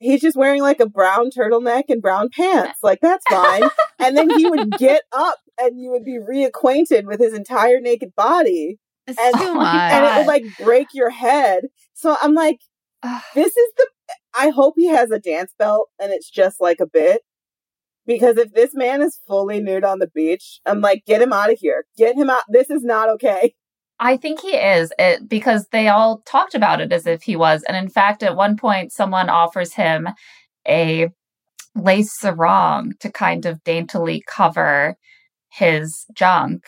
he's 0.00 0.20
just 0.20 0.36
wearing 0.36 0.62
like 0.62 0.80
a 0.80 0.88
brown 0.88 1.30
turtleneck 1.30 1.84
and 1.88 2.02
brown 2.02 2.30
pants. 2.30 2.80
Like 2.82 3.00
that's 3.00 3.24
fine. 3.28 3.62
And 4.02 4.16
then 4.16 4.30
he 4.30 4.46
would 4.48 4.70
get 4.78 5.02
up 5.12 5.36
and 5.58 5.78
you 5.78 5.90
would 5.90 6.06
be 6.06 6.18
reacquainted 6.18 7.04
with 7.04 7.20
his 7.20 7.34
entire 7.34 7.80
naked 7.80 8.14
body. 8.16 8.78
It's 9.06 9.18
And- 9.20 9.54
much. 9.54 9.74
and 9.92 10.04
it 10.06 10.18
would 10.18 10.26
like 10.26 10.44
break 10.58 10.88
your 10.94 11.10
head. 11.10 11.64
So 11.92 12.16
i'm 12.22 12.32
like 12.34 12.60
this 13.34 13.54
is 13.54 13.72
the 13.76 13.86
i 14.34 14.48
hope 14.48 14.74
he 14.78 14.86
has 14.88 15.10
a 15.10 15.18
dance 15.18 15.52
belt 15.58 15.90
and 16.00 16.12
it's 16.12 16.30
just 16.30 16.60
like 16.60 16.80
a 16.80 16.86
bit. 16.86 17.20
Because 18.06 18.38
if 18.38 18.52
this 18.54 18.70
man 18.74 19.02
is 19.02 19.20
fully 19.28 19.60
nude 19.60 19.84
on 19.84 19.98
the 19.98 20.08
beach 20.08 20.60
i'm 20.64 20.80
like 20.80 21.04
get 21.06 21.20
him 21.20 21.32
out 21.34 21.52
of 21.52 21.58
here. 21.58 21.84
Get 21.98 22.16
him 22.16 22.30
out 22.30 22.42
this 22.48 22.70
is 22.70 22.82
not 22.82 23.10
okay 23.10 23.54
I 24.00 24.16
think 24.16 24.40
he 24.40 24.56
is 24.56 24.92
it, 24.98 25.28
because 25.28 25.66
they 25.68 25.88
all 25.88 26.22
talked 26.26 26.54
about 26.54 26.80
it 26.80 26.90
as 26.90 27.06
if 27.06 27.22
he 27.22 27.36
was. 27.36 27.62
And 27.64 27.76
in 27.76 27.90
fact, 27.90 28.22
at 28.22 28.34
one 28.34 28.56
point, 28.56 28.92
someone 28.92 29.28
offers 29.28 29.74
him 29.74 30.08
a 30.66 31.10
lace 31.76 32.18
sarong 32.18 32.94
to 33.00 33.12
kind 33.12 33.44
of 33.44 33.62
daintily 33.62 34.24
cover 34.26 34.96
his 35.50 36.06
junk. 36.14 36.64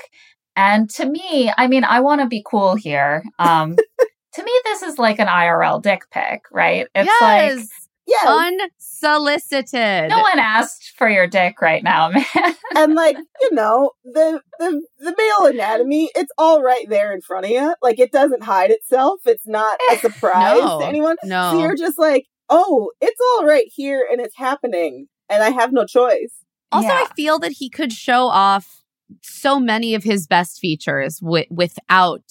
And 0.55 0.91
to 0.91 1.07
me, 1.07 1.51
I 1.57 1.67
mean, 1.67 1.85
I 1.85 2.01
want 2.01 2.21
to 2.21 2.27
be 2.27 2.45
cool 2.47 2.77
here. 2.77 3.25
Um, 3.39 3.77
to 4.35 4.45
me, 4.45 4.53
this 4.65 4.83
is 4.83 4.99
like 4.99 5.19
an 5.19 5.29
IRL 5.29 5.83
dick 5.83 6.03
pic, 6.11 6.43
right? 6.53 6.87
It's 6.95 7.11
yes. 7.21 7.21
like 7.59 7.69
yes 8.07 8.27
Unsolicited. 8.27 10.11
no 10.11 10.21
one 10.21 10.39
asked 10.39 10.93
for 10.97 11.09
your 11.09 11.27
dick 11.27 11.61
right 11.61 11.83
now, 11.83 12.11
man. 12.11 12.25
and 12.77 12.95
like 12.95 13.17
you 13.41 13.51
know 13.55 13.91
the 14.05 14.41
the 14.59 14.83
the 14.99 15.15
male 15.17 15.51
anatomy 15.51 16.11
it's 16.15 16.33
all 16.39 16.63
right 16.63 16.87
there 16.89 17.13
in 17.13 17.21
front 17.21 17.45
of 17.45 17.51
you 17.51 17.75
like 17.83 17.99
it 17.99 18.13
doesn't 18.13 18.43
hide 18.43 18.71
itself 18.71 19.21
it's 19.27 19.47
not 19.47 19.79
a 19.93 19.97
surprise 19.99 20.61
No. 20.61 20.81
to 20.81 20.87
anyone 20.87 21.17
No. 21.25 21.51
so 21.53 21.61
you're 21.61 21.77
just 21.77 21.99
like 21.99 22.27
oh 22.49 22.91
it's 23.01 23.21
all 23.21 23.47
right 23.47 23.67
here 23.75 24.07
and 24.11 24.21
it's 24.21 24.37
happening 24.37 25.07
and 25.29 25.43
i 25.43 25.51
have 25.51 25.73
no 25.73 25.85
choice 25.87 26.35
Also, 26.73 26.89
Yeah. 26.89 27.05
I 27.07 27.15
feel 27.15 27.39
that 27.41 27.53
he 27.53 27.69
could 27.69 27.93
show 27.93 28.27
off 28.29 28.83
so 29.23 29.61
many 29.61 29.95
of 29.95 30.05
his 30.05 30.27
best 30.27 30.59
features 30.59 31.19
wi- 31.19 31.47
without 31.51 32.23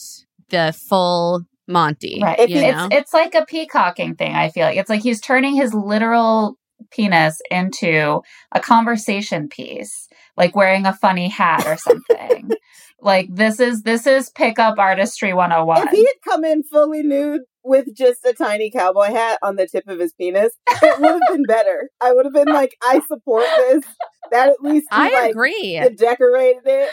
the 0.50 0.74
full 0.78 1.44
Monty. 1.68 2.20
Right. 2.22 2.50
You 2.50 2.58
you- 2.58 2.72
know? 2.72 2.88
It's 2.92 2.96
it's 2.96 3.14
like 3.14 3.36
a 3.36 3.46
peacocking 3.46 4.16
thing, 4.16 4.34
I 4.36 4.50
feel 4.50 4.66
like. 4.66 4.78
It's 4.78 4.90
like 4.90 5.02
he's 5.02 5.22
turning 5.22 5.56
his 5.56 5.74
literal 5.74 6.58
penis 6.92 7.40
into 7.52 8.22
a 8.52 8.60
conversation 8.60 9.48
piece, 9.48 10.08
like 10.38 10.56
wearing 10.56 10.86
a 10.86 10.94
funny 10.94 11.30
hat 11.30 11.66
or 11.66 11.78
something. 11.78 12.52
like 13.02 13.28
this 13.34 13.60
is 13.60 13.82
this 13.84 14.06
is 14.06 14.30
pickup 14.30 14.78
artistry 14.78 15.34
101. 15.34 15.88
if 15.88 15.90
he 15.92 16.02
had 16.06 16.14
come 16.32 16.46
in 16.46 16.62
fully 16.64 17.02
nude 17.02 17.42
with 17.64 17.88
just 17.96 18.24
a 18.26 18.34
tiny 18.34 18.70
cowboy 18.70 19.06
hat 19.08 19.40
on 19.44 19.56
the 19.56 19.68
tip 19.68 19.88
of 19.88 20.00
his 20.00 20.14
penis 20.14 20.52
it 20.70 21.00
would 21.00 21.10
have 21.12 21.22
been 21.32 21.44
better 21.44 21.90
i 22.00 22.12
would 22.14 22.26
have 22.26 22.34
been 22.34 22.48
like 22.54 22.76
i 22.84 23.00
support 23.08 23.46
this 23.58 23.84
that 24.32 24.50
at 24.50 24.62
least 24.62 24.86
he, 24.92 24.96
I 24.96 25.10
like 25.10 25.32
agree. 25.32 25.80
he 25.82 25.90
decorated 25.90 26.62
it 26.66 26.90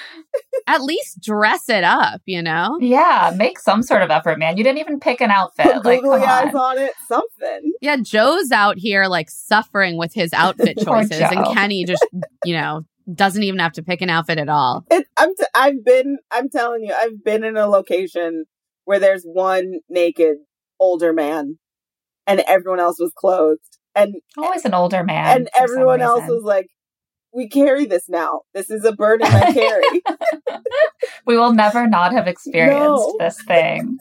At 0.67 0.83
least 0.83 1.23
dress 1.23 1.69
it 1.69 1.85
up, 1.85 2.21
you 2.27 2.43
know? 2.43 2.79
yeah, 2.81 3.33
make 3.37 3.59
some 3.61 3.83
sort 3.83 4.03
of 4.03 4.11
effort, 4.11 4.39
man. 4.41 4.57
You 4.57 4.65
didn't 4.65 4.79
even 4.81 4.99
pick 4.99 5.21
an 5.21 5.31
outfit. 5.31 5.67
put 5.67 5.85
like, 5.85 6.01
googly 6.01 6.19
come 6.19 6.29
eyes 6.49 6.55
on. 6.55 6.61
on 6.61 6.79
it 6.79 6.93
something 7.07 7.73
Yeah, 7.81 7.97
Joe's 7.97 8.51
out 8.51 8.77
here 8.79 9.07
like 9.07 9.31
suffering 9.31 9.97
with 9.99 10.13
his 10.15 10.33
outfit 10.33 10.79
choices, 10.85 11.21
and 11.21 11.47
Kenny 11.55 11.85
just, 11.85 12.05
you 12.45 12.55
know, 12.57 12.85
doesn't 13.13 13.43
even 13.43 13.59
have 13.61 13.73
to 13.73 13.83
pick 13.83 14.03
an 14.03 14.11
outfit 14.11 14.39
at 14.39 14.49
all. 14.49 14.85
It, 14.91 15.07
I'm 15.17 15.35
t- 15.35 15.45
I've 15.55 15.85
been 15.85 16.19
I'm 16.31 16.49
telling 16.49 16.85
you 16.85 16.95
I've 16.99 17.23
been 17.25 17.45
in 17.45 17.57
a 17.57 17.67
location 17.67 18.45
where 18.85 18.99
there's 18.99 19.25
one 19.25 19.81
naked 19.89 20.37
older 20.81 21.13
man 21.13 21.59
and 22.27 22.41
everyone 22.47 22.81
else 22.81 22.99
was 23.01 23.13
clothed 23.17 23.61
and 23.95 24.15
Always 24.37 24.65
an 24.65 24.75
older 24.75 25.03
man. 25.05 25.37
and 25.37 25.49
everyone 25.59 26.01
else 26.01 26.25
was 26.29 26.43
like 26.45 26.67
we 27.33 27.49
carry 27.49 27.85
this 27.85 28.09
now. 28.09 28.41
This 28.55 28.71
is 28.71 28.85
a 28.85 28.93
burden 28.93 29.27
I 29.27 29.53
carry. 29.55 30.03
we 31.27 31.37
will 31.39 31.53
never 31.53 31.87
not 31.87 32.13
have 32.13 32.27
experienced 32.27 32.81
No. 32.81 33.17
this 33.19 33.43
thing. 33.43 33.99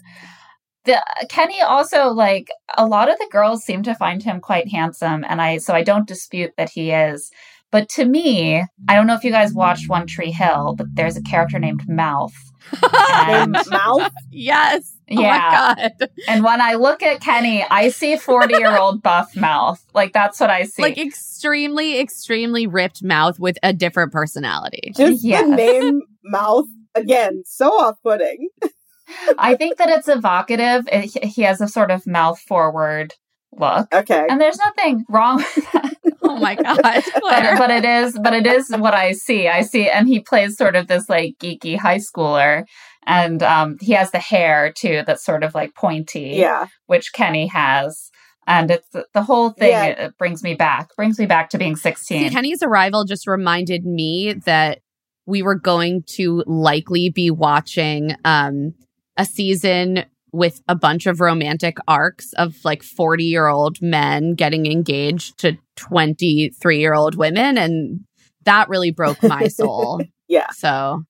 The, 0.85 1.03
Kenny 1.29 1.61
also 1.61 2.07
like 2.09 2.47
a 2.77 2.85
lot 2.85 3.09
of 3.09 3.17
the 3.17 3.27
girls 3.29 3.63
seem 3.65 3.83
to 3.83 3.95
find 3.95 4.23
him 4.23 4.39
quite 4.39 4.69
handsome, 4.71 5.25
and 5.27 5.41
I 5.41 5.57
so 5.57 5.73
I 5.73 5.83
don't 5.83 6.07
dispute 6.07 6.51
that 6.57 6.69
he 6.69 6.91
is. 6.91 7.29
But 7.71 7.89
to 7.89 8.05
me, 8.05 8.63
I 8.87 8.95
don't 8.95 9.07
know 9.07 9.15
if 9.15 9.23
you 9.23 9.31
guys 9.31 9.53
watched 9.53 9.89
One 9.89 10.07
Tree 10.07 10.31
Hill, 10.31 10.75
but 10.77 10.87
there's 10.93 11.17
a 11.17 11.21
character 11.21 11.59
named 11.59 11.87
Mouth. 11.87 12.33
Named 13.27 13.55
And, 13.55 13.69
Mouth. 13.69 14.11
yes. 14.29 14.97
Oh 15.09 15.21
Yeah. 15.21 15.73
my 15.77 15.89
god. 15.99 16.09
and 16.27 16.43
when 16.43 16.59
I 16.59 16.73
look 16.73 17.01
at 17.01 17.21
Kenny, 17.21 17.63
I 17.69 17.89
see 17.89 18.17
40 18.17 18.55
year 18.57 18.77
old 18.77 19.01
buff 19.03 19.35
Mouth. 19.37 19.81
Like 19.93 20.11
that's 20.11 20.37
what 20.39 20.49
I 20.49 20.63
see. 20.63 20.81
Like 20.81 20.97
extremely, 20.97 21.99
extremely 21.99 22.67
ripped 22.67 23.01
mouth 23.03 23.39
with 23.39 23.57
a 23.63 23.71
different 23.71 24.11
personality. 24.11 24.91
Just 24.97 25.23
Yes. 25.23 25.47
the 25.49 25.55
name 25.55 26.01
Mouth 26.25 26.65
again, 26.93 27.43
so 27.45 27.69
off-putting. 27.69 28.49
I 29.37 29.55
think 29.55 29.77
that 29.77 29.87
it's 29.89 30.09
evocative. 30.09 30.89
It, 30.91 31.05
he- 31.05 31.27
he 31.29 31.41
has 31.43 31.61
a 31.61 31.67
sort 31.69 31.89
of 31.91 32.05
mouth 32.05 32.37
forward 32.39 33.13
look. 33.53 33.87
Okay. 33.93 34.25
And 34.29 34.41
there's 34.41 34.57
nothing 34.57 35.05
wrong 35.07 35.37
with 35.37 35.71
that. 35.71 35.93
Oh 36.29 36.37
my 36.37 36.55
god. 36.55 36.79
but, 36.83 37.03
but 37.57 37.69
it 37.71 37.85
is 37.85 38.17
but 38.21 38.33
it 38.33 38.45
is 38.45 38.69
what 38.71 38.93
I 38.93 39.13
see. 39.13 39.47
I 39.47 39.61
see 39.61 39.89
and 39.89 40.07
he 40.07 40.19
plays 40.19 40.57
sort 40.57 40.75
of 40.75 40.87
this 40.87 41.09
like 41.09 41.35
geeky 41.39 41.77
high 41.77 41.97
schooler 41.99 42.65
and 43.05 43.41
um 43.43 43.77
he 43.79 43.93
has 43.93 44.11
the 44.11 44.19
hair 44.19 44.71
too 44.71 45.03
that's 45.07 45.23
sort 45.23 45.43
of 45.43 45.55
like 45.55 45.73
pointy 45.75 46.33
Yeah. 46.35 46.67
which 46.87 47.13
Kenny 47.13 47.47
has 47.47 48.09
and 48.45 48.71
it's 48.71 48.87
the 49.13 49.21
whole 49.23 49.51
thing 49.51 49.69
Yeah. 49.71 49.85
it 49.85 50.17
brings 50.17 50.43
me 50.43 50.55
back 50.55 50.95
brings 50.95 51.17
me 51.19 51.25
back 51.25 51.49
to 51.51 51.57
being 51.57 51.75
See, 51.75 51.81
16. 51.89 52.29
Kenny's 52.31 52.61
arrival 52.63 53.05
just 53.05 53.27
reminded 53.27 53.85
me 53.85 54.33
that 54.45 54.79
we 55.25 55.41
were 55.43 55.55
going 55.55 56.03
to 56.15 56.43
likely 56.47 57.09
be 57.09 57.29
watching 57.31 58.15
um, 58.23 58.73
a 59.17 59.25
season 59.25 60.05
with 60.37 60.61
a 60.67 60.75
bunch 60.75 61.07
of 61.07 61.19
romantic 61.19 61.77
arcs 61.87 62.31
of 62.33 62.55
like 62.63 62.83
40 62.83 63.23
year 63.23 63.47
old 63.47 63.81
men 63.81 64.35
getting 64.35 64.65
engaged 64.71 65.39
to 65.39 65.57
23 65.77 66.79
year 66.79 66.93
old 66.93 67.15
women. 67.15 67.57
And 67.57 68.01
that 68.45 68.69
really 68.69 68.91
broke 68.91 69.21
my 69.23 69.47
soul. 69.47 70.01
Yeah. 70.27 70.51
So 70.51 71.03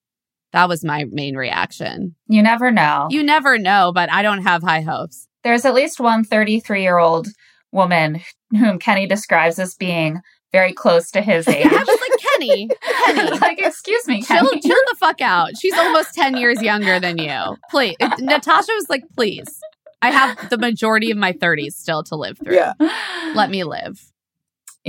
that 0.54 0.70
was 0.70 0.84
my 0.84 1.06
main 1.12 1.36
reaction. 1.36 2.16
you 2.28 2.42
never 2.42 2.72
know. 2.72 3.08
You 3.10 3.22
never 3.22 3.58
know, 3.58 3.92
but 3.94 4.10
I 4.12 4.22
don't 4.22 4.44
have 4.44 4.64
high 4.64 4.82
hopes. 4.82 5.28
There's 5.44 5.66
at 5.66 5.74
least 5.74 6.00
one 6.00 6.24
33 6.24 6.82
year 6.82 6.98
old 6.98 7.28
woman 7.72 8.22
whom 8.52 8.80
Kenny 8.80 9.08
describes 9.08 9.60
as 9.60 9.76
being 9.76 10.22
very 10.52 10.74
close 10.74 11.12
to 11.12 11.22
his 11.22 11.48
age. 11.48 11.66
I 11.66 11.84
was 11.84 11.88
like, 11.88 12.20
Kenny, 12.32 12.70
Kenny. 13.06 13.40
like, 13.40 13.60
excuse 13.60 14.08
me, 14.08 14.22
chill, 14.22 14.48
Kenny. 14.50 14.62
chill 14.62 14.82
the 14.90 14.96
fuck 15.00 15.22
out. 15.22 15.58
She's 15.58 15.74
almost 15.78 16.14
10 16.14 16.38
years 16.38 16.62
younger 16.62 17.00
than 17.00 17.18
you. 17.18 17.58
Please. 17.70 17.96
Natasha 18.20 18.72
was 18.74 18.90
like, 18.90 19.04
please. 19.16 19.60
I 20.02 20.12
have 20.12 20.50
the 20.50 20.58
majority 20.58 21.12
of 21.12 21.18
my 21.18 21.34
30s 21.34 21.74
still 21.74 22.04
to 22.04 22.16
live 22.16 22.38
through. 22.38 22.56
Yeah. 22.56 22.74
Let 23.34 23.50
me 23.50 23.64
live. 23.64 24.12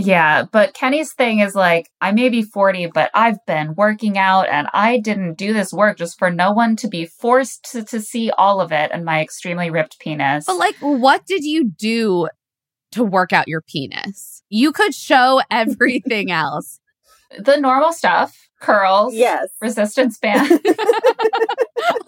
Yeah, 0.00 0.44
but 0.44 0.74
Kenny's 0.74 1.12
thing 1.12 1.40
is 1.40 1.56
like, 1.56 1.90
I 2.00 2.12
may 2.12 2.28
be 2.28 2.42
40, 2.42 2.86
but 2.94 3.10
I've 3.14 3.44
been 3.46 3.74
working 3.74 4.16
out 4.16 4.48
and 4.48 4.68
I 4.72 4.98
didn't 4.98 5.34
do 5.34 5.52
this 5.52 5.72
work 5.72 5.96
just 5.96 6.20
for 6.20 6.30
no 6.30 6.52
one 6.52 6.76
to 6.76 6.88
be 6.88 7.06
forced 7.06 7.68
to, 7.72 7.82
to 7.86 8.00
see 8.00 8.30
all 8.30 8.60
of 8.60 8.70
it 8.70 8.92
and 8.92 9.04
my 9.04 9.20
extremely 9.20 9.70
ripped 9.70 9.98
penis. 9.98 10.44
But 10.46 10.56
like, 10.56 10.76
what 10.76 11.26
did 11.26 11.42
you 11.42 11.64
do 11.68 12.28
to 12.92 13.02
work 13.02 13.32
out 13.32 13.48
your 13.48 13.60
penis? 13.60 14.37
You 14.48 14.72
could 14.72 14.94
show 14.94 15.40
everything 15.50 16.30
else. 16.30 16.80
the 17.38 17.56
normal 17.58 17.92
stuff, 17.92 18.48
curls, 18.60 19.14
Yes. 19.14 19.48
resistance 19.60 20.18
band. 20.22 20.60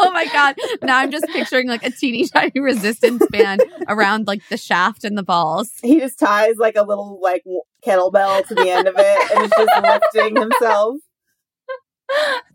Oh 0.02 0.10
my 0.12 0.26
God. 0.26 0.56
Now 0.82 0.98
I'm 0.98 1.10
just 1.10 1.26
picturing 1.28 1.68
like 1.68 1.84
a 1.84 1.90
teeny 1.90 2.26
tiny 2.26 2.58
resistance 2.60 3.22
band 3.30 3.62
around 3.88 4.26
like 4.26 4.42
the 4.48 4.56
shaft 4.56 5.04
and 5.04 5.16
the 5.16 5.22
balls. 5.22 5.72
He 5.82 6.00
just 6.00 6.18
ties 6.18 6.56
like 6.58 6.74
a 6.76 6.82
little 6.82 7.18
like 7.22 7.44
kettlebell 7.86 8.46
to 8.48 8.54
the 8.54 8.68
end 8.68 8.88
of 8.88 8.94
it 8.98 9.30
and 9.36 9.44
is 9.44 9.50
just 9.56 9.82
lifting 10.14 10.36
himself. 10.36 10.96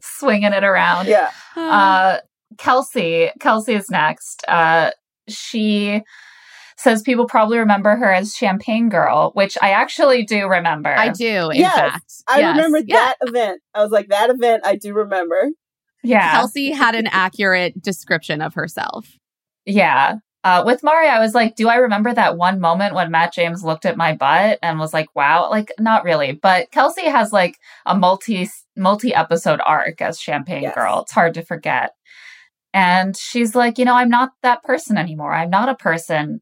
swinging 0.01 0.53
it 0.53 0.63
around. 0.63 1.07
Yeah. 1.07 1.31
Uh, 1.57 2.17
Kelsey, 2.57 3.31
Kelsey 3.39 3.73
is 3.75 3.89
next. 3.89 4.43
Uh, 4.47 4.91
she 5.29 6.01
says 6.77 7.01
people 7.01 7.25
probably 7.27 7.57
remember 7.57 7.95
her 7.95 8.11
as 8.11 8.35
Champagne 8.35 8.89
Girl, 8.89 9.31
which 9.33 9.57
I 9.61 9.71
actually 9.71 10.23
do 10.23 10.47
remember. 10.47 10.89
I 10.89 11.09
do, 11.09 11.49
in 11.49 11.57
Yes, 11.59 11.75
fact. 11.75 12.13
I 12.27 12.39
Yes. 12.39 12.55
remember 12.55 12.79
Yeah. 12.85 12.95
that 12.97 13.15
event. 13.21 13.61
I 13.73 13.81
was 13.83 13.91
like, 13.91 14.09
that 14.09 14.29
event 14.29 14.65
I 14.65 14.75
do 14.75 14.93
remember. 14.93 15.49
Yeah. 16.03 16.31
Kelsey 16.31 16.71
had 16.71 16.93
an 16.95 17.07
accurate 17.07 17.81
description 17.81 18.41
of 18.41 18.53
herself. 18.53 19.17
Yeah. 19.65 20.15
Uh, 20.43 20.61
with 20.63 20.83
Mari, 20.83 21.07
I 21.07 21.17
was 21.19 21.33
like, 21.33 21.55
do 21.55 21.67
I 21.69 21.77
remember 21.77 22.13
that 22.13 22.37
one 22.37 22.59
moment 22.59 22.93
when 22.93 23.09
Matt 23.09 23.33
James 23.33 23.63
looked 23.63 23.83
at 23.85 23.97
my 23.97 24.13
butt 24.13 24.59
and 24.61 24.77
was 24.77 24.93
like, 24.93 25.07
wow? 25.15 25.49
Like, 25.49 25.71
not 25.79 26.03
really. 26.03 26.33
But 26.33 26.69
Kelsey 26.69 27.05
has 27.09 27.33
like 27.33 27.57
a 27.87 27.97
multi 27.97 28.47
multi 28.77 29.11
episode 29.15 29.59
arc 29.65 30.01
as 30.03 30.19
Champagne 30.19 30.61
Yes. 30.63 30.75
Girl. 30.75 31.01
It's 31.01 31.13
hard 31.13 31.33
to 31.33 31.41
forget. 31.41 31.93
And 32.75 33.15
she's 33.17 33.55
like, 33.55 33.79
you 33.79 33.85
know, 33.85 33.95
I'm 33.95 34.09
not 34.09 34.33
that 34.43 34.61
person 34.63 34.97
anymore. 34.97 35.33
I'm 35.33 35.49
not 35.49 35.69
a 35.69 35.75
person 35.75 36.41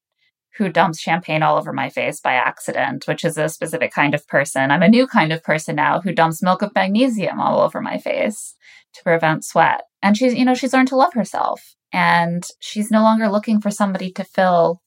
who 0.57 0.69
dumps 0.69 0.99
champagne 0.99 1.41
all 1.41 1.57
over 1.57 1.73
my 1.73 1.89
face 1.89 2.19
by 2.19 2.33
accident, 2.33 3.07
which 3.07 3.25
is 3.25 3.37
a 3.37 3.49
specific 3.49 3.91
kind 3.91 4.13
of 4.13 4.27
person. 4.27 4.71
I'm 4.71 4.83
a 4.83 4.87
new 4.87 5.07
kind 5.07 5.33
of 5.33 5.43
person 5.43 5.75
now 5.75 6.01
who 6.01 6.13
dumps 6.13 6.43
milk 6.43 6.61
of 6.61 6.75
magnesium 6.75 7.39
all 7.39 7.59
over 7.59 7.81
my 7.81 7.97
face 7.97 8.55
to 8.93 9.03
prevent 9.03 9.43
sweat. 9.43 9.81
And 10.01 10.15
she's, 10.15 10.35
you 10.35 10.45
know, 10.45 10.53
she's 10.53 10.73
learned 10.73 10.89
to 10.89 10.95
love 10.95 11.13
herself 11.13 11.75
and 11.91 12.45
she's 12.59 12.91
no 12.91 13.01
longer 13.01 13.29
looking 13.29 13.61
for 13.61 13.71
somebody 13.71 14.11
to 14.11 14.23
fill 14.23 14.81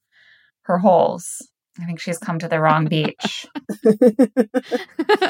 her 0.62 0.78
holes. 0.78 1.42
I 1.80 1.84
think 1.84 2.00
she's 2.00 2.18
come 2.18 2.38
to 2.38 2.48
the 2.48 2.60
wrong 2.60 2.86
beach. 2.88 3.46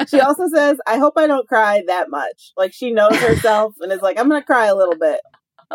she 0.07 0.19
also 0.19 0.47
says, 0.47 0.77
I 0.87 0.97
hope 0.97 1.13
I 1.17 1.27
don't 1.27 1.47
cry 1.47 1.83
that 1.87 2.09
much. 2.09 2.53
Like 2.55 2.73
she 2.73 2.91
knows 2.91 3.15
herself 3.17 3.75
and 3.79 3.91
is 3.91 4.01
like, 4.01 4.19
I'm 4.19 4.29
going 4.29 4.41
to 4.41 4.45
cry 4.45 4.67
a 4.67 4.75
little 4.75 4.97
bit, 4.97 5.19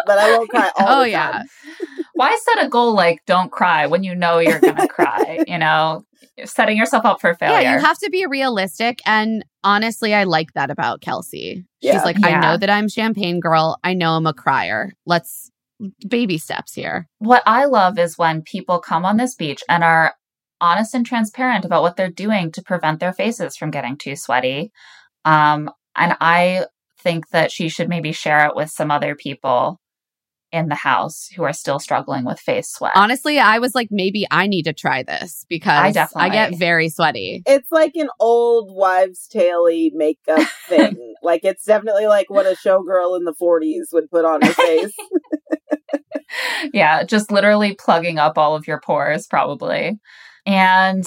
but 0.07 0.19
I 0.19 0.37
won't 0.37 0.51
cry 0.51 0.71
all 0.77 1.01
oh 1.01 1.03
the 1.05 1.11
yeah. 1.11 1.31
time. 1.33 1.47
Why 2.15 2.39
set 2.45 2.65
a 2.65 2.69
goal 2.69 2.93
like 2.95 3.21
don't 3.27 3.51
cry 3.51 3.87
when 3.87 4.05
you 4.05 4.15
know 4.15 4.39
you're 4.39 4.61
going 4.61 4.77
to 4.77 4.87
cry? 4.87 5.43
You 5.47 5.59
know, 5.59 6.05
setting 6.45 6.77
yourself 6.77 7.05
up 7.05 7.21
for 7.21 7.35
failure. 7.35 7.61
Yeah, 7.61 7.75
you 7.75 7.81
have 7.81 7.99
to 7.99 8.11
be 8.11 8.27
realistic. 8.27 9.01
And 9.07 9.45
honestly, 9.65 10.15
I 10.15 10.25
like 10.25 10.53
that 10.55 10.71
about 10.71 11.01
Kelsey. 11.01 11.65
She's 11.83 11.93
Yeah. 11.95 12.03
like, 12.05 12.17
I 12.23 12.31
Yeah. 12.31 12.41
know 12.41 12.57
that 12.59 12.71
I'm 12.71 12.89
champagne 12.89 13.41
girl. 13.41 13.79
I 13.83 13.95
know 13.95 14.13
I'm 14.13 14.27
a 14.27 14.33
crier. 14.35 14.93
Let's 15.07 15.51
baby 16.09 16.39
steps 16.39 16.75
here. 16.75 17.09
what 17.19 17.43
I 17.45 17.65
love 17.65 17.99
is 17.99 18.17
when 18.17 18.43
people 18.43 18.79
come 18.79 19.05
on 19.05 19.17
this 19.17 19.35
beach 19.35 19.63
and 19.69 19.83
are 19.83 20.15
honest 20.61 20.95
and 20.95 21.05
transparent 21.05 21.65
about 21.65 21.83
what 21.83 21.97
they're 21.97 22.09
doing 22.09 22.53
to 22.53 22.63
prevent 22.63 23.01
their 23.01 23.13
faces 23.13 23.57
from 23.57 23.73
getting 23.73 23.97
too 23.97 24.15
sweaty. 24.15 24.71
Um, 25.25 25.69
and 25.97 26.17
I 26.21 26.67
think 27.03 27.31
that 27.31 27.51
she 27.51 27.69
should 27.69 27.89
maybe 27.89 28.13
share 28.13 28.47
it 28.47 28.55
with 28.55 28.71
some 28.71 28.93
other 28.93 29.17
people 29.17 29.81
in 30.53 30.69
the 30.69 30.75
house 30.75 31.29
who 31.35 31.43
are 31.43 31.53
still 31.53 31.79
struggling 31.79 32.25
with 32.25 32.39
face 32.39 32.69
sweat. 32.69 32.93
Honestly, 32.95 33.39
I 33.39 33.59
was 33.59 33.75
like, 33.75 33.89
maybe 33.91 34.27
I 34.31 34.47
need 34.47 34.65
to 34.65 34.73
try 34.73 35.03
this 35.03 35.47
because 35.49 35.97
I 35.97 36.11
I, 36.15 36.29
get 36.29 36.59
very 36.59 36.89
sweaty. 36.89 37.43
It's 37.47 37.73
like 37.73 37.97
an 37.97 38.09
old 38.21 38.71
wives' 38.75 39.27
tale 39.29 39.67
makeup 39.95 40.47
thing. 40.69 41.15
like 41.23 41.45
it's 41.45 41.65
definitely 41.65 42.07
like 42.07 42.29
what 42.29 42.47
a 42.47 42.57
showgirl 42.65 43.17
in 43.17 43.25
the 43.25 43.35
40s 43.35 43.93
would 43.93 44.11
put 44.11 44.25
on 44.25 44.43
her 44.43 44.53
face. 44.53 44.93
yeah, 46.73 47.05
just 47.05 47.33
literally 47.33 47.75
plugging 47.75 48.19
up 48.19 48.39
all 48.39 48.55
of 48.55 48.67
your 48.67 48.81
pores, 48.81 49.27
probably. 49.27 49.99
And 50.47 51.07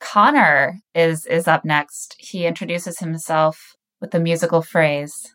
Connor 0.00 0.78
is 0.94 1.26
is 1.26 1.46
up 1.46 1.64
next. 1.64 2.16
He 2.18 2.46
introduces 2.46 2.98
himself 2.98 3.76
with 4.00 4.10
the 4.10 4.20
musical 4.20 4.62
phrase, 4.62 5.34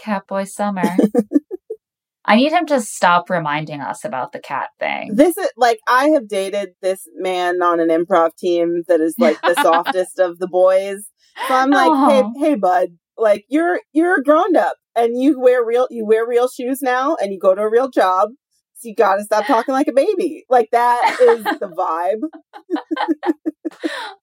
"Catboy 0.00 0.48
Summer." 0.48 0.96
I 2.28 2.36
need 2.36 2.52
him 2.52 2.66
to 2.66 2.80
stop 2.80 3.30
reminding 3.30 3.80
us 3.80 4.04
about 4.04 4.32
the 4.32 4.38
cat 4.38 4.68
thing. 4.78 5.14
this 5.14 5.36
is 5.36 5.48
like 5.56 5.78
I 5.88 6.08
have 6.10 6.28
dated 6.28 6.70
this 6.82 7.00
man 7.16 7.62
on 7.62 7.80
an 7.80 7.88
improv 7.88 8.36
team 8.36 8.82
that 8.86 9.00
is 9.00 9.14
like 9.18 9.40
the 9.40 9.54
softest 9.62 10.18
of 10.18 10.38
the 10.38 10.46
boys. 10.46 11.04
So 11.48 11.54
I'm 11.54 11.70
like, 11.70 11.90
Aw. 11.90 12.08
hey, 12.10 12.48
hey, 12.48 12.54
bud, 12.54 12.88
like 13.16 13.44
you're 13.48 13.80
you're 13.92 14.20
a 14.20 14.22
grown 14.22 14.56
up 14.56 14.74
and 14.94 15.20
you 15.20 15.40
wear 15.40 15.64
real 15.64 15.86
you 15.90 16.04
wear 16.06 16.26
real 16.28 16.48
shoes 16.48 16.80
now 16.82 17.16
and 17.16 17.32
you 17.32 17.38
go 17.40 17.54
to 17.54 17.62
a 17.62 17.70
real 17.70 17.88
job. 17.88 18.28
So 18.74 18.88
you 18.90 18.94
got 18.94 19.16
to 19.16 19.24
stop 19.24 19.46
talking 19.46 19.72
like 19.72 19.88
a 19.88 19.92
baby. 19.92 20.44
Like 20.48 20.68
that 20.72 21.16
is 21.20 21.42
the 21.42 21.68
vibe. 21.78 22.20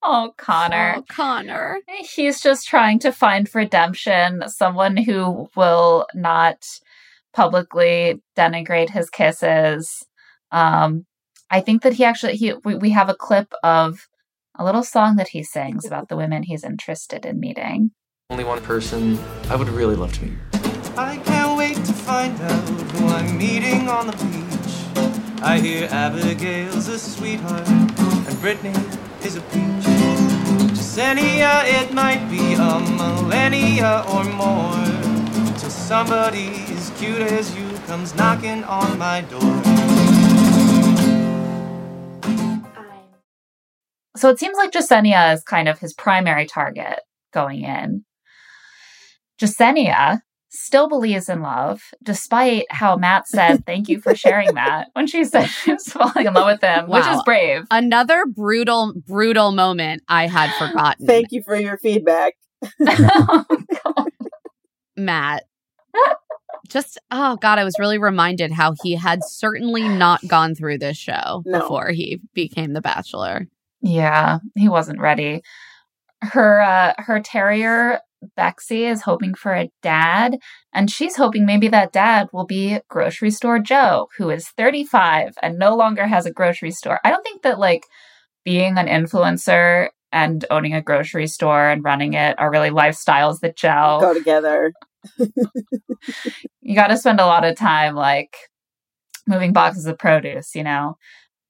Oh, 0.01 0.33
Connor. 0.37 0.95
Oh, 0.97 1.03
Connor. 1.09 1.79
He's 1.99 2.41
just 2.41 2.67
trying 2.67 2.99
to 2.99 3.11
find 3.11 3.53
redemption, 3.53 4.43
someone 4.47 4.97
who 4.97 5.49
will 5.55 6.07
not 6.13 6.65
publicly 7.35 8.21
denigrate 8.37 8.89
his 8.89 9.09
kisses. 9.09 10.03
Um, 10.51 11.05
I 11.51 11.59
think 11.61 11.83
that 11.83 11.93
he 11.93 12.03
actually 12.03 12.37
he 12.37 12.53
we, 12.63 12.75
we 12.75 12.89
have 12.91 13.09
a 13.09 13.13
clip 13.13 13.53
of 13.61 14.07
a 14.57 14.63
little 14.63 14.83
song 14.83 15.17
that 15.17 15.27
he 15.27 15.43
sings 15.43 15.85
about 15.85 16.07
the 16.07 16.15
women 16.15 16.43
he's 16.43 16.63
interested 16.63 17.25
in 17.25 17.39
meeting. 17.39 17.91
Only 18.29 18.45
one 18.45 18.61
person 18.61 19.19
I 19.49 19.55
would 19.55 19.69
really 19.69 19.95
love 19.95 20.13
to 20.13 20.25
meet. 20.25 20.37
I 20.97 21.17
can't 21.17 21.57
wait 21.57 21.75
to 21.75 21.93
find 21.93 22.39
out 22.41 22.69
who 22.69 23.07
I'm 23.07 23.37
meeting 23.37 23.89
on 23.89 24.07
the 24.07 24.13
beach. 24.13 25.43
I 25.43 25.59
hear 25.59 25.87
Abigail's 25.91 26.87
a 26.87 26.97
sweetheart, 26.97 27.67
and 27.67 28.39
Brittany 28.39 28.73
is 29.23 29.35
a 29.35 29.41
peach. 29.41 29.85
Jessenia, 30.73 31.63
it 31.65 31.93
might 31.93 32.27
be 32.29 32.53
a 32.53 32.79
millennia 32.79 34.03
or 34.07 34.23
more 34.23 35.55
till 35.59 35.69
somebody 35.69 36.65
as 37.05 37.17
cute 37.17 37.31
as 37.31 37.55
you 37.55 37.77
comes 37.87 38.15
knocking 38.15 38.63
on 38.63 38.97
my 38.97 39.21
door. 39.21 39.61
So 44.17 44.29
it 44.29 44.39
seems 44.39 44.57
like 44.57 44.71
Jessenia 44.71 45.33
is 45.33 45.43
kind 45.43 45.67
of 45.67 45.79
his 45.79 45.93
primary 45.93 46.45
target 46.45 47.01
going 47.33 47.63
in. 47.63 48.05
Jessenia 49.39 50.21
still 50.49 50.87
believes 50.87 51.27
in 51.27 51.41
love, 51.41 51.81
despite 52.01 52.65
how 52.69 52.95
Matt 52.95 53.27
said, 53.27 53.65
Thank 53.65 53.89
you 53.89 53.99
for 53.99 54.15
sharing 54.15 54.55
that 54.55 54.87
when 54.93 55.05
she 55.05 55.25
said 55.25 55.47
she 55.47 55.73
was 55.73 55.83
falling 55.85 56.25
in 56.25 56.33
love 56.33 56.47
with 56.47 56.61
him, 56.61 56.89
which 56.89 57.05
is 57.05 57.21
brave. 57.23 57.65
Another 57.69 58.25
brutal, 58.25 58.93
brutal 59.05 59.51
moment 59.51 60.01
I 60.07 60.27
had 60.27 60.49
forgotten. 60.57 61.05
Thank 61.05 61.31
you 61.31 61.43
for 61.43 61.55
your 61.55 61.77
feedback. 61.77 62.35
Oh, 63.87 64.07
Matt. 64.97 65.43
Just 66.67 66.97
oh 67.11 67.37
god, 67.37 67.59
I 67.59 67.63
was 67.63 67.75
really 67.79 67.97
reminded 67.97 68.51
how 68.51 68.73
he 68.83 68.95
had 68.95 69.19
certainly 69.23 69.87
not 69.87 70.25
gone 70.27 70.55
through 70.55 70.77
this 70.79 70.97
show 70.97 71.43
No. 71.45 71.59
before 71.59 71.89
he 71.89 72.19
became 72.33 72.73
the 72.73 72.81
bachelor. 72.81 73.47
yeah, 73.81 74.39
he 74.55 74.67
wasn't 74.69 74.99
ready. 74.99 75.41
Her 76.21 76.61
uh, 76.61 76.93
her 76.97 77.19
terrier 77.19 77.99
Bexy 78.35 78.85
is 78.85 79.03
hoping 79.03 79.35
for 79.35 79.53
a 79.53 79.69
dad, 79.83 80.39
and 80.73 80.89
she's 80.89 81.15
hoping 81.15 81.45
maybe 81.45 81.67
that 81.67 81.91
dad 81.93 82.27
will 82.33 82.45
be 82.45 82.79
grocery 82.89 83.29
store 83.29 83.59
Joe, 83.59 84.07
who 84.17 84.29
is 84.31 84.47
35 84.49 85.35
and 85.43 85.59
no 85.59 85.75
longer 85.75 86.07
has 86.07 86.25
a 86.25 86.31
grocery 86.31 86.71
store. 86.71 86.99
I 87.03 87.11
don't 87.11 87.21
think 87.23 87.43
that 87.43 87.59
like 87.59 87.85
being 88.43 88.77
an 88.77 88.87
influencer 88.87 89.89
and 90.11 90.45
owning 90.49 90.73
a 90.73 90.81
grocery 90.81 91.27
store 91.27 91.69
and 91.69 91.83
running 91.83 92.13
it 92.13 92.39
are 92.39 92.49
really 92.49 92.69
lifestyles 92.69 93.41
that 93.41 93.57
gel. 93.57 93.99
Go 93.99 94.13
together. 94.13 94.71
You 96.61 96.75
got 96.75 96.87
to 96.87 96.97
spend 96.97 97.19
a 97.19 97.25
lot 97.25 97.45
of 97.45 97.55
time 97.55 97.95
like 97.95 98.35
moving 99.27 99.53
boxes 99.53 99.85
of 99.85 99.97
produce, 99.97 100.55
you 100.55 100.63
know. 100.63 100.97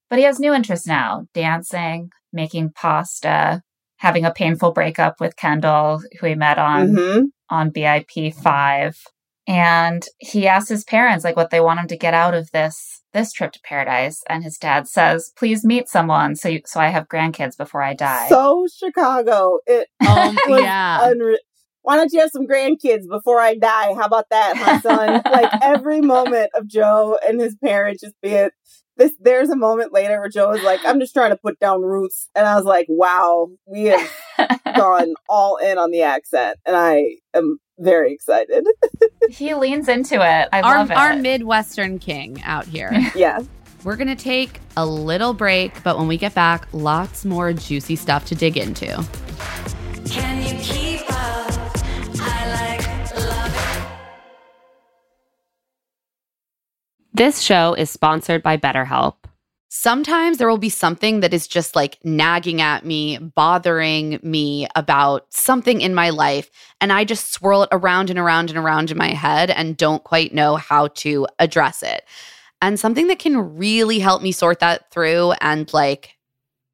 But 0.09 0.19
he 0.19 0.25
has 0.25 0.39
new 0.39 0.53
interests 0.53 0.87
now 0.87 1.25
dancing, 1.33 2.09
making 2.31 2.71
pasta, 2.71 3.61
having 3.97 4.25
a 4.25 4.33
painful 4.33 4.71
breakup 4.71 5.19
with 5.19 5.35
Kendall, 5.35 6.01
who 6.19 6.27
he 6.27 6.35
met 6.35 6.57
on 6.57 6.95
hmm 6.95 7.21
on 7.47 7.69
BIP 7.71 8.33
5. 8.33 8.97
And 9.47 10.03
he 10.17 10.47
asks 10.47 10.69
his 10.69 10.83
parents 10.83 11.23
like 11.23 11.35
what 11.35 11.51
they 11.51 11.59
want 11.61 11.79
him 11.79 11.87
to 11.89 11.97
get 11.97 12.15
out 12.15 12.33
of 12.33 12.49
this 12.51 13.03
this 13.13 13.31
trip 13.31 13.51
to 13.53 13.59
paradise 13.63 14.21
and 14.27 14.43
his 14.43 14.57
dad 14.57 14.87
says, 14.87 15.31
"Please 15.37 15.63
meet 15.63 15.87
someone 15.87 16.35
so 16.35 16.49
you, 16.49 16.61
so 16.65 16.79
I 16.79 16.87
have 16.87 17.07
grandkids 17.07 17.55
before 17.55 17.83
I 17.83 17.93
die." 17.93 18.27
So 18.29 18.65
Chicago. 18.75 19.59
It 19.67 19.87
was 20.01 20.35
yeah. 20.47 20.99
unre- 20.99 21.37
Why 21.85 21.97
don't 21.97 22.11
you 22.11 22.19
have 22.21 22.31
some 22.31 22.47
grandkids 22.47 23.07
before 23.07 23.39
I 23.39 23.53
die? 23.53 23.93
How 23.93 24.05
about 24.05 24.25
that, 24.31 24.55
my 24.55 24.79
son? 24.79 25.21
like 25.31 25.51
every 25.61 26.01
moment 26.01 26.49
of 26.55 26.67
Joe 26.67 27.19
and 27.27 27.39
his 27.39 27.55
parents 27.63 28.01
just 28.01 28.15
being 28.23 28.49
this. 28.97 29.11
There's 29.19 29.51
a 29.51 29.55
moment 29.55 29.93
later 29.93 30.19
where 30.19 30.29
Joe 30.29 30.51
is 30.53 30.63
like, 30.63 30.79
"I'm 30.83 30.99
just 30.99 31.13
trying 31.13 31.29
to 31.29 31.37
put 31.37 31.59
down 31.59 31.83
roots," 31.83 32.27
and 32.33 32.47
I 32.47 32.55
was 32.55 32.65
like, 32.65 32.87
"Wow, 32.89 33.49
we 33.67 33.83
have 33.83 34.11
gone 34.75 35.13
all 35.29 35.57
in 35.57 35.77
on 35.77 35.91
the 35.91 36.01
accent," 36.01 36.57
and 36.65 36.75
I 36.75 37.17
am 37.35 37.59
very 37.77 38.13
excited. 38.13 38.65
he 39.29 39.53
leans 39.53 39.87
into 39.87 40.15
it. 40.15 40.49
I 40.51 40.61
our 40.61 40.77
love 40.77 40.89
it. 40.89 40.97
our 40.97 41.15
Midwestern 41.15 41.99
king 41.99 42.41
out 42.45 42.65
here. 42.65 42.89
yeah, 43.15 43.41
We're 43.83 43.95
gonna 43.97 44.15
take 44.15 44.59
a 44.75 44.87
little 44.87 45.35
break, 45.35 45.83
but 45.83 45.99
when 45.99 46.07
we 46.07 46.17
get 46.17 46.33
back, 46.33 46.67
lots 46.73 47.25
more 47.25 47.53
juicy 47.53 47.95
stuff 47.95 48.25
to 48.25 48.33
dig 48.33 48.57
into. 48.57 49.05
Can 50.09 50.41
you 50.47 50.63
keep 50.63 50.84
This 57.15 57.39
show 57.39 57.73
is 57.75 57.89
sponsored 57.89 58.43
by 58.43 58.57
BetterHelp. 58.57 59.15
Sometimes 59.69 60.37
there 60.37 60.49
will 60.49 60.57
be 60.57 60.67
something 60.67 61.21
that 61.21 61.33
is 61.33 61.47
just 61.47 61.73
like 61.73 61.97
nagging 62.03 62.59
at 62.59 62.83
me, 62.83 63.17
bothering 63.19 64.19
me 64.21 64.67
about 64.75 65.25
something 65.33 65.79
in 65.79 65.95
my 65.95 66.09
life. 66.09 66.51
And 66.81 66.91
I 66.91 67.05
just 67.05 67.31
swirl 67.31 67.63
it 67.63 67.69
around 67.71 68.09
and 68.09 68.19
around 68.19 68.49
and 68.49 68.59
around 68.59 68.91
in 68.91 68.97
my 68.97 69.11
head 69.11 69.49
and 69.49 69.77
don't 69.77 70.03
quite 70.03 70.33
know 70.33 70.57
how 70.57 70.87
to 70.87 71.25
address 71.39 71.83
it. 71.83 72.03
And 72.61 72.77
something 72.77 73.07
that 73.07 73.19
can 73.19 73.55
really 73.55 73.99
help 73.99 74.21
me 74.21 74.33
sort 74.33 74.59
that 74.59 74.91
through 74.91 75.35
and 75.39 75.73
like 75.73 76.17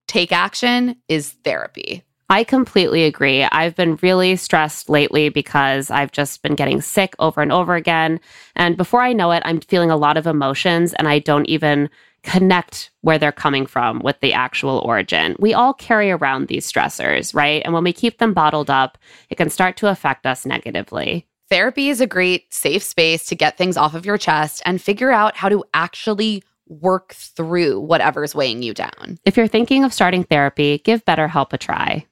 take 0.07 0.31
action 0.31 0.95
is 1.07 1.33
therapy. 1.43 2.01
I 2.31 2.45
completely 2.45 3.03
agree. 3.03 3.43
I've 3.43 3.75
been 3.75 3.97
really 3.97 4.37
stressed 4.37 4.89
lately 4.89 5.27
because 5.27 5.91
I've 5.91 6.13
just 6.13 6.41
been 6.41 6.55
getting 6.55 6.79
sick 6.79 7.13
over 7.19 7.41
and 7.41 7.51
over 7.51 7.75
again. 7.75 8.21
And 8.55 8.77
before 8.77 9.01
I 9.01 9.11
know 9.11 9.31
it, 9.31 9.43
I'm 9.45 9.59
feeling 9.59 9.91
a 9.91 9.97
lot 9.97 10.15
of 10.15 10.25
emotions 10.25 10.93
and 10.93 11.09
I 11.09 11.19
don't 11.19 11.45
even 11.47 11.89
connect 12.23 12.89
where 13.01 13.17
they're 13.17 13.33
coming 13.33 13.65
from 13.65 13.99
with 13.99 14.17
the 14.21 14.31
actual 14.31 14.81
origin. 14.85 15.35
We 15.39 15.53
all 15.53 15.73
carry 15.73 16.09
around 16.09 16.47
these 16.47 16.71
stressors, 16.71 17.35
right? 17.35 17.61
And 17.65 17.73
when 17.73 17.83
we 17.83 17.91
keep 17.91 18.19
them 18.19 18.33
bottled 18.33 18.69
up, 18.69 18.97
it 19.29 19.35
can 19.35 19.49
start 19.49 19.75
to 19.77 19.89
affect 19.89 20.25
us 20.25 20.45
negatively. 20.45 21.27
Therapy 21.49 21.89
is 21.89 21.99
a 21.99 22.07
great 22.07 22.53
safe 22.53 22.81
space 22.81 23.25
to 23.25 23.35
get 23.35 23.57
things 23.57 23.75
off 23.75 23.93
of 23.93 24.05
your 24.05 24.17
chest 24.17 24.61
and 24.65 24.81
figure 24.81 25.11
out 25.11 25.35
how 25.35 25.49
to 25.49 25.65
actually 25.73 26.43
work 26.67 27.13
through 27.13 27.81
whatever's 27.81 28.33
weighing 28.33 28.63
you 28.63 28.73
down. 28.73 29.19
If 29.25 29.35
you're 29.35 29.49
thinking 29.49 29.83
of 29.83 29.93
starting 29.93 30.23
therapy, 30.23 30.77
give 30.77 31.03
BetterHelp 31.03 31.51
a 31.51 31.57
try. 31.57 32.05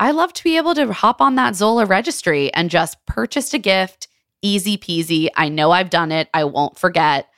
I 0.00 0.12
love 0.12 0.32
to 0.32 0.42
be 0.42 0.56
able 0.56 0.74
to 0.76 0.90
hop 0.94 1.20
on 1.20 1.34
that 1.34 1.54
Zola 1.54 1.84
registry 1.84 2.52
and 2.54 2.70
just 2.70 3.04
purchase 3.04 3.52
a 3.52 3.58
gift. 3.58 4.08
Easy 4.40 4.78
peasy. 4.78 5.28
I 5.36 5.50
know 5.50 5.72
I've 5.72 5.90
done 5.90 6.10
it. 6.10 6.30
I 6.32 6.44
won't 6.44 6.78
forget. 6.78 7.28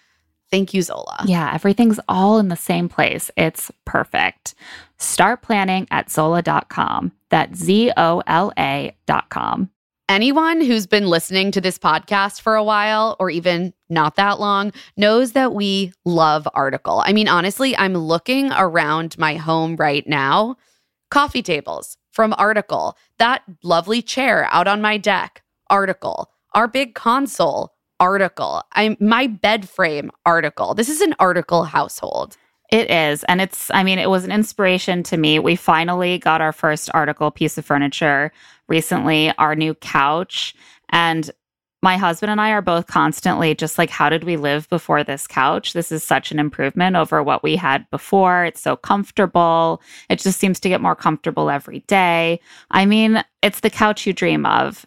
Thank 0.49 0.73
you, 0.73 0.81
Zola. 0.83 1.25
Yeah, 1.27 1.51
everything's 1.53 1.99
all 2.09 2.39
in 2.39 2.49
the 2.49 2.57
same 2.57 2.89
place. 2.89 3.33
It's 3.37 3.73
perfect. 3.85 4.55
Start 4.99 5.43
planning 5.43 5.89
at 5.91 6.09
Zola.com. 6.09 7.11
That's 7.31 7.59
Z 7.59 7.91
O 7.97 8.23
L 8.29 8.53
A.com. 8.57 9.71
Anyone 10.09 10.61
who's 10.61 10.87
been 10.87 11.09
listening 11.09 11.51
to 11.53 11.61
this 11.61 11.79
podcast 11.79 12.43
for 12.43 12.55
a 12.55 12.63
while 12.63 13.17
or 13.19 13.29
even 13.31 13.73
not 13.89 14.15
that 14.17 14.39
long 14.39 14.73
knows 14.97 15.33
that 15.33 15.53
we 15.53 15.93
love 16.05 16.47
Article. 16.55 17.03
I 17.05 17.13
mean, 17.13 17.27
honestly, 17.27 17.77
I'm 17.77 17.95
looking 17.95 18.53
around 18.53 19.19
my 19.19 19.35
home 19.35 19.75
right 19.75 20.07
now. 20.07 20.57
Coffee 21.11 21.43
tables 21.43 21.97
from 22.13 22.35
Article, 22.39 22.97
that 23.19 23.43
lovely 23.63 24.03
chair 24.03 24.49
out 24.53 24.69
on 24.69 24.81
my 24.81 24.97
deck, 24.97 25.43
Article, 25.69 26.31
our 26.55 26.69
big 26.69 26.95
console, 26.95 27.73
Article, 27.99 28.63
I'm 28.73 28.97
my 29.01 29.27
bed 29.27 29.69
frame, 29.69 30.11
Article. 30.27 30.75
This 30.75 30.89
is 30.89 31.01
an 31.01 31.15
Article 31.19 31.65
household. 31.65 32.37
It 32.71 32.91
is. 32.91 33.23
And 33.25 33.41
it's, 33.41 33.71
I 33.73 33.85
mean, 33.85 33.99
it 33.99 34.09
was 34.09 34.25
an 34.25 34.33
inspiration 34.33 35.03
to 35.05 35.19
me. 35.19 35.39
We 35.39 35.57
finally 35.57 36.19
got 36.19 36.41
our 36.41 36.53
first 36.53 36.91
article 36.95 37.31
piece 37.31 37.59
of 37.59 37.67
furniture 37.67 38.33
recently, 38.67 39.31
our 39.37 39.55
new 39.55 39.75
couch. 39.75 40.55
And 40.89 41.31
my 41.83 41.97
husband 41.97 42.31
and 42.31 42.41
I 42.41 42.51
are 42.51 42.63
both 42.63 42.87
constantly 42.87 43.55
just 43.55 43.77
like, 43.77 43.91
how 43.91 44.09
did 44.09 44.23
we 44.25 44.37
live 44.37 44.69
before 44.69 45.03
this 45.03 45.27
couch? 45.27 45.73
This 45.73 45.91
is 45.91 46.05
such 46.05 46.31
an 46.31 46.39
improvement 46.39 46.95
over 46.95 47.23
what 47.23 47.43
we 47.43 47.57
had 47.57 47.91
before. 47.91 48.45
It's 48.45 48.61
so 48.61 48.77
comfortable. 48.77 49.83
It 50.09 50.21
just 50.21 50.39
seems 50.39 50.61
to 50.61 50.69
get 50.69 50.81
more 50.81 50.95
comfortable 50.95 51.51
every 51.51 51.81
day. 51.81 52.41
I 52.71 52.87
mean, 52.87 53.25
it's 53.43 53.61
the 53.61 53.71
couch 53.71 54.07
you 54.07 54.13
dream 54.13 54.47
of. 54.47 54.87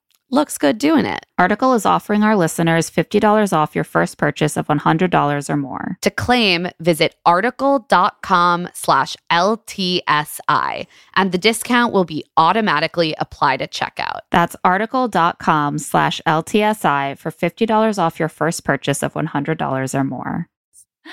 looks 0.31 0.57
good 0.57 0.77
doing 0.77 1.05
it. 1.05 1.25
Article 1.37 1.73
is 1.73 1.85
offering 1.85 2.23
our 2.23 2.35
listeners 2.35 2.89
$50 2.89 3.53
off 3.53 3.75
your 3.75 3.83
first 3.83 4.17
purchase 4.17 4.57
of 4.57 4.67
$100 4.67 5.49
or 5.49 5.57
more. 5.57 5.97
To 6.01 6.09
claim, 6.09 6.69
visit 6.79 7.15
article.com 7.25 8.69
slash 8.73 9.17
LTSI, 9.31 10.87
and 11.15 11.31
the 11.31 11.37
discount 11.37 11.93
will 11.93 12.05
be 12.05 12.23
automatically 12.37 13.13
applied 13.19 13.61
at 13.61 13.71
checkout. 13.71 14.21
That's 14.31 14.55
article.com 14.63 15.77
slash 15.77 16.21
LTSI 16.25 17.17
for 17.17 17.31
$50 17.31 17.99
off 17.99 18.19
your 18.19 18.29
first 18.29 18.63
purchase 18.63 19.03
of 19.03 19.13
$100 19.13 19.95
or 19.95 20.03
more. 20.03 20.47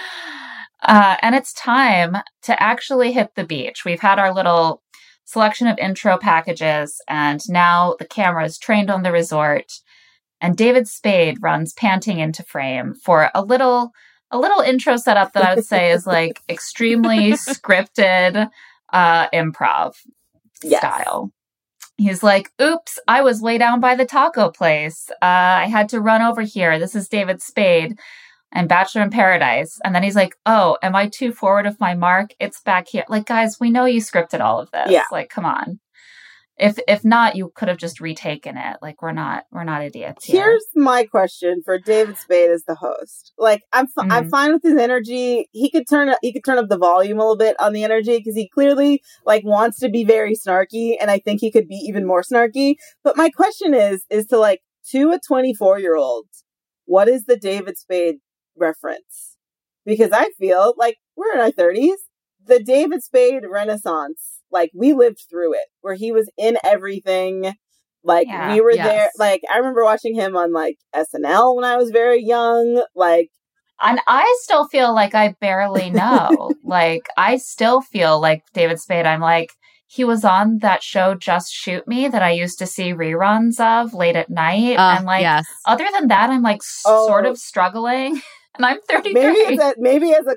Uh, 0.81 1.17
and 1.23 1.35
it's 1.35 1.53
time 1.55 2.17
to 2.41 2.63
actually 2.63 3.11
hit 3.11 3.35
the 3.35 3.43
beach. 3.43 3.85
We've 3.85 3.99
had 3.99 4.21
our 4.21 4.33
little 4.33 4.81
selection 5.29 5.67
of 5.67 5.79
intro 5.79 6.17
packages, 6.17 7.01
and 7.07 7.41
now 7.51 7.95
the 7.99 8.07
camera 8.07 8.47
is 8.47 8.57
trained 8.57 8.91
on 8.91 9.03
the 9.03 9.13
resort. 9.13 9.71
And 10.41 10.57
David 10.57 10.89
Spade 10.89 11.43
runs 11.43 11.75
panting 11.75 12.19
into 12.19 12.43
frame 12.43 12.95
for 12.95 13.31
a 13.35 13.43
little 13.45 13.91
a 14.31 14.39
little 14.39 14.61
intro 14.61 14.97
setup 14.97 15.33
that 15.33 15.45
I 15.45 15.55
would 15.55 15.65
say 15.65 15.91
is 15.91 16.07
like 16.07 16.41
extremely 16.49 17.33
scripted 17.33 18.49
uh 18.93 19.29
improv 19.31 19.95
Yes. 20.63 20.81
style. 20.81 21.31
He's 21.99 22.23
like, 22.23 22.51
"Oops, 22.61 22.99
I 23.07 23.21
was 23.23 23.43
way 23.43 23.59
down 23.59 23.81
by 23.81 23.95
the 23.97 24.07
taco 24.07 24.51
place. 24.51 25.11
Uh, 25.23 25.65
I 25.65 25.67
had 25.67 25.89
to 25.91 26.01
run 26.01 26.23
over 26.23 26.43
here. 26.43 26.79
This 26.79 26.95
is 26.95 27.09
David 27.09 27.43
Spade 27.43 27.99
and 28.53 28.69
Bachelor 28.69 29.03
in 29.03 29.11
Paradise." 29.11 29.79
And 29.85 29.95
then 29.95 30.03
he's 30.03 30.17
like, 30.17 30.35
"Oh, 30.47 30.79
am 30.83 30.95
I 30.95 31.09
too 31.09 31.33
forward 31.33 31.67
of 31.67 31.81
my 31.81 31.95
mark? 31.95 32.31
It's 32.41 32.61
back 32.61 32.89
here." 32.89 33.05
Like, 33.09 33.27
guys, 33.27 33.59
we 33.61 33.71
know 33.71 33.85
you 33.85 34.01
scripted 34.01 34.41
all 34.41 34.59
of 34.61 34.71
this. 34.71 34.91
Yeah. 34.91 35.05
Like, 35.11 35.29
come 35.31 35.45
on. 35.45 35.81
If 36.61 36.77
if 36.89 37.05
not, 37.05 37.37
you 37.37 37.53
could 37.55 37.69
have 37.69 37.77
just 37.77 38.01
retaken 38.01 38.57
it. 38.57 38.79
Like, 38.83 39.01
we're 39.01 39.13
not 39.13 39.45
we're 39.53 39.63
not 39.63 39.85
idiots 39.85 40.25
here. 40.25 40.43
Here's 40.43 40.67
my 40.75 41.05
question 41.05 41.63
for 41.65 41.79
David 41.79 42.19
Spade 42.19 42.51
as 42.51 42.65
the 42.65 42.75
host. 42.75 43.33
Like, 43.39 43.63
I'm 43.73 43.87
fi- 43.87 44.09
I'm 44.11 44.25
Mhm. 44.25 44.31
fine 44.31 44.53
with 44.55 44.65
his 44.65 44.77
energy. 44.77 45.49
He 45.53 45.71
could 45.71 45.89
turn 45.89 46.13
he 46.21 46.33
could 46.33 46.45
turn 46.45 46.59
up 46.59 46.69
the 46.69 46.77
volume 46.77 47.19
a 47.19 47.23
little 47.23 47.37
bit 47.37 47.55
on 47.61 47.73
the 47.73 47.85
energy 47.85 48.17
because 48.19 48.35
he 48.35 48.49
clearly 48.49 49.03
like 49.25 49.45
wants 49.45 49.79
to 49.81 49.89
be 49.89 50.03
very 50.03 50.35
snarky, 50.35 50.97
and 51.01 51.13
I 51.13 51.21
think 51.21 51.41
he 51.41 51.53
could 51.53 51.69
be 51.69 51.77
even 51.77 52.05
more 52.05 52.23
snarky. 52.23 52.75
But 53.05 53.17
my 53.17 53.31
question 53.31 53.73
is, 53.73 54.05
is 54.11 54.27
to 54.27 54.37
like 54.37 54.61
to 54.91 55.13
a 55.13 55.21
24 55.25 55.79
year 55.79 55.95
old, 55.95 56.27
what 56.87 57.07
is 57.09 57.27
the 57.27 57.37
David 57.37 57.79
Spade 57.79 58.17
reference? 58.59 59.37
Because 59.85 60.11
I 60.13 60.31
feel 60.39 60.75
like 60.77 60.97
we're 61.17 61.33
in 61.35 61.41
our 61.41 61.51
30s. 61.51 61.95
The 62.45 62.63
David 62.63 63.03
Spade 63.03 63.43
Renaissance, 63.51 64.41
like 64.51 64.71
we 64.75 64.93
lived 64.93 65.21
through 65.29 65.53
it, 65.55 65.67
where 65.83 65.95
he 65.95 66.13
was 66.13 66.31
in 66.39 66.57
everything. 66.65 67.53
Like 68.05 68.27
Yeah, 68.29 68.53
we 68.55 68.61
were 68.61 68.73
yes. 68.73 68.87
there. 68.87 69.11
Like 69.19 69.43
I 69.53 69.59
remember 69.59 69.85
watching 69.85 70.15
him 70.15 70.37
on 70.37 70.53
like 70.53 70.77
SNL 70.95 71.57
when 71.57 71.65
I 71.65 71.77
was 71.77 71.91
very 71.91 72.23
young. 72.23 72.83
Like 72.95 73.29
And 73.83 74.01
I 74.07 74.35
still 74.43 74.67
feel 74.69 74.95
like 74.95 75.15
I 75.15 75.35
barely 75.41 75.91
know. 76.03 76.53
like 76.65 77.09
I 77.17 77.37
still 77.37 77.81
feel 77.83 78.21
like 78.21 78.45
David 78.55 78.81
Spade. 78.81 79.05
I'm 79.07 79.21
like 79.21 79.51
he 79.91 80.05
was 80.05 80.25
on 80.25 80.59
that 80.59 80.83
show 80.83 81.15
Just 81.15 81.53
Shoot 81.53 81.89
Me 81.89 82.09
that 82.09 82.23
I 82.23 82.31
used 82.31 82.59
to 82.59 82.67
see 82.67 82.93
reruns 82.95 83.59
of 83.59 83.95
late 83.95 84.17
at 84.17 84.31
night. 84.31 84.77
Uh, 84.79 84.97
and 84.99 85.05
like 85.07 85.23
yes. 85.23 85.47
other 85.67 85.87
than 85.93 86.09
that, 86.09 86.31
I'm 86.31 86.43
like 86.43 86.61
Oh. 86.87 87.07
sort 87.07 87.27
of 87.27 87.37
struggling. 87.39 88.21
And 88.59 88.67
I'm 88.67 88.81
33. 88.89 89.15
maybe 89.15 89.55
as 89.55 89.59
a, 89.61 89.75
maybe 89.79 90.13
as 90.13 90.27
a 90.27 90.37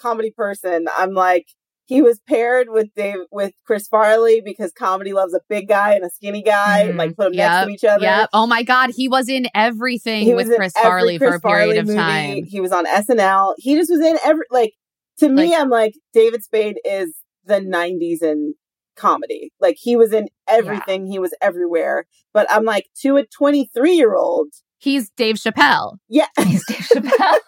comedy 0.00 0.30
person, 0.30 0.86
I'm 0.96 1.12
like 1.12 1.46
he 1.86 2.02
was 2.02 2.20
paired 2.28 2.68
with 2.68 2.88
Dave 2.94 3.20
with 3.30 3.52
Chris 3.66 3.88
Farley 3.88 4.42
because 4.44 4.72
comedy 4.72 5.12
loves 5.14 5.32
a 5.32 5.40
big 5.48 5.68
guy 5.68 5.94
and 5.94 6.04
a 6.04 6.10
skinny 6.10 6.42
guy, 6.42 6.80
and 6.82 6.94
Mhm. 6.94 6.98
like 6.98 7.16
put 7.16 7.24
them 7.24 7.32
next 7.32 7.66
to 7.66 7.70
each 7.72 7.84
other. 7.84 8.02
Yep. 8.04 8.28
Oh 8.34 8.46
my 8.46 8.62
God. 8.62 8.90
He 8.94 9.08
was 9.08 9.28
in 9.28 9.46
everything 9.54 10.24
He 10.26 10.34
with 10.34 10.54
Chris 10.54 10.72
Farley 10.74 11.16
Chris 11.18 11.30
for 11.30 11.36
a 11.36 11.40
period 11.40 11.64
Farley 11.66 11.78
of 11.78 11.86
movie. 11.86 11.96
time. 11.98 12.44
He 12.44 12.60
was 12.60 12.72
on 12.72 12.84
SNL. 12.86 13.54
He 13.58 13.74
just 13.74 13.90
was 13.90 14.00
in 14.00 14.18
every 14.22 14.44
like 14.50 14.72
to 15.20 15.28
me. 15.30 15.50
Like- 15.50 15.60
I'm 15.60 15.70
like 15.70 15.94
David 16.12 16.44
Spade 16.44 16.78
is 16.84 17.14
the 17.44 17.60
'90s 17.60 18.20
in 18.22 18.54
comedy. 18.94 19.50
Like 19.58 19.76
he 19.80 19.96
was 19.96 20.12
in 20.12 20.28
everything. 20.46 21.06
He 21.06 21.18
was 21.18 21.34
everywhere. 21.40 22.04
But 22.34 22.46
I'm 22.50 22.64
like 22.64 22.86
to 23.02 23.16
a 23.16 23.24
23 23.24 23.92
year 23.94 24.14
old. 24.14 24.48
He's 24.78 25.10
Dave 25.10 25.36
Chappelle. 25.36 25.96
Yeah, 26.08 26.26
He's 26.44 26.64
Dave 26.66 26.78
Chappelle. 26.78 27.10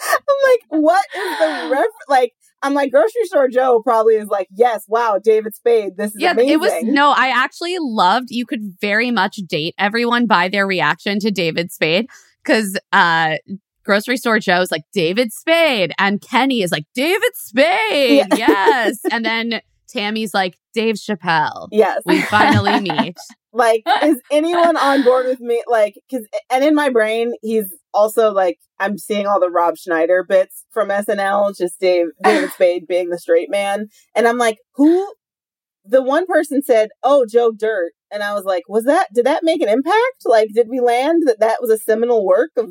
I'm 0.00 0.36
like, 0.50 0.60
what 0.82 1.04
is 1.16 1.38
the 1.38 1.68
ref? 1.72 1.86
Like, 2.08 2.32
I'm 2.62 2.74
like, 2.74 2.90
grocery 2.90 3.24
store 3.24 3.48
Joe 3.48 3.80
probably 3.82 4.16
is 4.16 4.28
like, 4.28 4.48
yes, 4.54 4.84
wow, 4.86 5.18
David 5.22 5.54
Spade. 5.54 5.96
This 5.96 6.14
is 6.14 6.20
Yeah, 6.20 6.32
amazing. 6.32 6.52
it 6.52 6.60
was 6.60 6.72
no, 6.82 7.10
I 7.16 7.28
actually 7.28 7.76
loved 7.78 8.28
you 8.30 8.44
could 8.46 8.74
very 8.80 9.10
much 9.10 9.36
date 9.36 9.74
everyone 9.78 10.26
by 10.26 10.48
their 10.48 10.66
reaction 10.66 11.18
to 11.20 11.30
David 11.30 11.72
Spade 11.72 12.06
because 12.42 12.78
uh 12.92 13.36
grocery 13.84 14.16
store 14.16 14.38
Joe's 14.38 14.70
like 14.70 14.82
David 14.92 15.32
Spade 15.32 15.92
and 15.98 16.20
Kenny 16.20 16.62
is 16.62 16.70
like 16.72 16.84
David 16.94 17.32
Spade. 17.34 18.26
Yeah. 18.36 18.36
Yes. 18.36 18.98
and 19.10 19.24
then 19.24 19.60
Tammy's 19.88 20.34
like 20.34 20.56
Dave 20.74 20.96
Chappelle. 20.96 21.68
Yes. 21.70 22.02
We 22.04 22.20
finally 22.22 22.80
meet. 22.80 23.16
Like 23.54 23.82
is 24.02 24.20
anyone 24.30 24.76
on 24.76 25.02
board 25.02 25.26
with 25.26 25.40
me 25.40 25.62
like 25.66 25.94
because 26.08 26.26
and 26.50 26.64
in 26.64 26.74
my 26.74 26.90
brain 26.90 27.32
he's 27.40 27.72
also 27.94 28.32
like 28.32 28.58
i'm 28.80 28.98
seeing 28.98 29.26
all 29.26 29.40
the 29.40 29.48
rob 29.50 29.78
schneider 29.78 30.24
bits 30.28 30.64
from 30.70 30.88
snl 30.88 31.56
just 31.56 31.78
dave 31.80 32.06
david 32.24 32.50
spade 32.50 32.86
being 32.86 33.08
the 33.08 33.18
straight 33.18 33.50
man 33.50 33.86
and 34.14 34.28
i'm 34.28 34.38
like 34.38 34.58
who 34.74 35.12
the 35.84 36.02
one 36.02 36.26
person 36.26 36.62
said 36.62 36.90
oh 37.02 37.24
joe 37.24 37.52
dirt 37.52 37.92
and 38.10 38.22
i 38.22 38.34
was 38.34 38.44
like 38.44 38.64
was 38.68 38.84
that 38.84 39.06
did 39.14 39.24
that 39.24 39.44
make 39.44 39.62
an 39.62 39.68
impact 39.68 39.96
like 40.26 40.48
did 40.52 40.66
we 40.68 40.80
land 40.80 41.22
that 41.26 41.40
that 41.40 41.58
was 41.60 41.70
a 41.70 41.78
seminal 41.78 42.26
work 42.26 42.50
of 42.56 42.70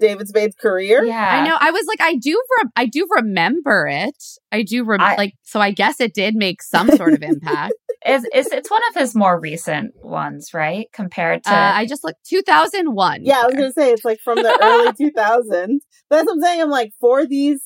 david 0.00 0.28
spade's 0.28 0.54
career 0.56 1.04
yeah. 1.04 1.42
I 1.42 1.46
know. 1.46 1.56
I 1.60 1.70
was 1.70 1.86
like, 1.86 2.00
I 2.00 2.16
do, 2.16 2.30
re- 2.32 2.70
I 2.74 2.86
do 2.86 3.06
remember 3.14 3.86
it. 3.88 4.20
I 4.50 4.62
do, 4.62 4.82
rem- 4.82 5.00
I- 5.00 5.14
like, 5.14 5.34
so 5.44 5.60
I 5.60 5.70
guess 5.70 6.00
it 6.00 6.12
did 6.12 6.34
make 6.34 6.60
some 6.60 6.90
sort 6.90 7.12
of 7.12 7.22
impact. 7.22 7.74
It's, 8.08 8.24
it's, 8.32 8.52
it's 8.52 8.70
one 8.70 8.80
of 8.90 9.00
his 9.00 9.14
more 9.14 9.38
recent 9.40 9.92
ones, 10.02 10.54
right? 10.54 10.86
Compared 10.92 11.42
to. 11.44 11.50
uh, 11.52 11.72
I 11.74 11.86
just 11.86 12.04
looked 12.04 12.24
2001. 12.28 13.24
yeah 13.24 13.40
i 13.42 13.46
was 13.46 13.54
gonna 13.54 13.72
say 13.72 13.90
it's 13.92 14.04
like 14.04 14.20
from 14.20 14.36
the 14.42 14.56
early 14.62 14.92
2000s 15.12 15.78
that's 16.10 16.24
what 16.26 16.32
i'm 16.34 16.40
saying 16.40 16.62
i'm 16.62 16.70
like 16.70 16.92
for 17.00 17.26
these 17.26 17.62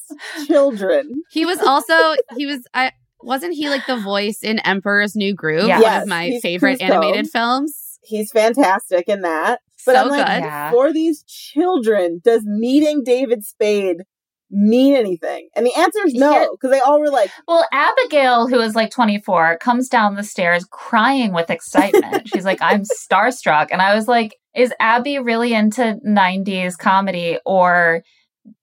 children 0.47 1.23
He 1.31 1.45
was 1.45 1.61
also 1.61 1.95
he 2.37 2.47
was 2.47 2.61
I 2.75 2.93
wasn't 3.23 3.55
he 3.55 3.69
like 3.69 3.87
the 3.87 3.99
voice 4.01 4.39
in 4.43 4.59
Emperor's 4.61 5.15
New 5.15 5.35
Groove, 5.35 5.67
Yeah. 5.69 5.75
one 5.77 5.83
Yes, 5.83 6.03
of 6.05 6.09
my 6.09 6.25
he's 6.27 6.43
favorite 6.43 6.81
Kuzco. 6.81 6.91
animated 6.91 7.29
films. 7.31 7.99
he's 8.03 8.33
fantastic 8.33 9.09
in 9.09 9.21
that 9.23 9.61
But 9.85 9.95
so 9.97 10.01
I'm 10.03 10.09
like, 10.09 10.27
good. 10.27 10.45
Yeah. 10.45 10.71
for 10.71 10.91
these 10.93 11.23
children, 11.25 12.21
does 12.25 12.45
meeting 12.47 13.03
David 13.05 13.45
Spade 13.45 13.99
mean 14.51 14.95
anything? 14.95 15.49
And 15.55 15.67
the 15.67 15.75
answer 15.75 16.01
is 16.07 16.15
no, 16.15 16.51
because 16.53 16.71
they 16.71 16.81
all 16.81 17.01
were 17.01 17.11
like, 17.11 17.31
Well, 17.47 17.67
Abigail, 17.73 18.49
who 18.49 18.61
is 18.61 18.75
like 18.75 18.91
24, 18.91 19.59
comes 19.59 19.89
down 19.89 20.15
the 20.15 20.25
stairs 20.25 20.67
crying 20.71 21.33
with 21.33 21.51
excitement. 21.51 22.29
She's 22.29 22.45
like, 22.45 22.59
I'm 22.61 22.83
starstruck. 23.11 23.69
And 23.71 23.81
I 23.83 23.95
was 23.95 24.09
like, 24.09 24.37
is 24.55 24.75
Abby 24.81 25.19
really 25.19 25.55
into 25.55 25.99
90s 26.07 26.77
comedy 26.77 27.39
or 27.47 28.03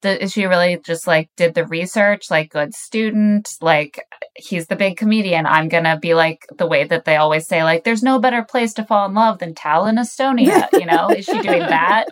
th- 0.02 0.22
is 0.22 0.32
she 0.34 0.46
really 0.46 0.80
just 0.86 1.08
like 1.08 1.30
did 1.38 1.54
the 1.56 1.66
research, 1.66 2.30
like 2.32 2.52
good 2.52 2.74
student, 2.74 3.50
like 3.62 4.04
he's 4.36 4.68
the 4.68 4.76
big 4.76 4.98
comedian. 4.98 5.46
I'm 5.46 5.68
going 5.68 5.84
to 5.84 5.98
be 6.00 6.14
like 6.14 6.46
the 6.58 6.68
way 6.68 6.84
that 6.84 7.06
they 7.06 7.16
always 7.18 7.48
say, 7.48 7.64
like, 7.64 7.84
there's 7.84 8.04
no 8.04 8.20
better 8.20 8.44
place 8.44 8.74
to 8.76 8.84
fall 8.84 9.08
in 9.08 9.14
love 9.16 9.40
than 9.40 9.54
Tallinn, 9.54 10.00
Estonia. 10.00 10.68
You 10.78 10.86
know, 10.86 11.10
is 11.10 11.26
she 11.26 11.40
doing 11.42 11.60
that? 11.62 12.06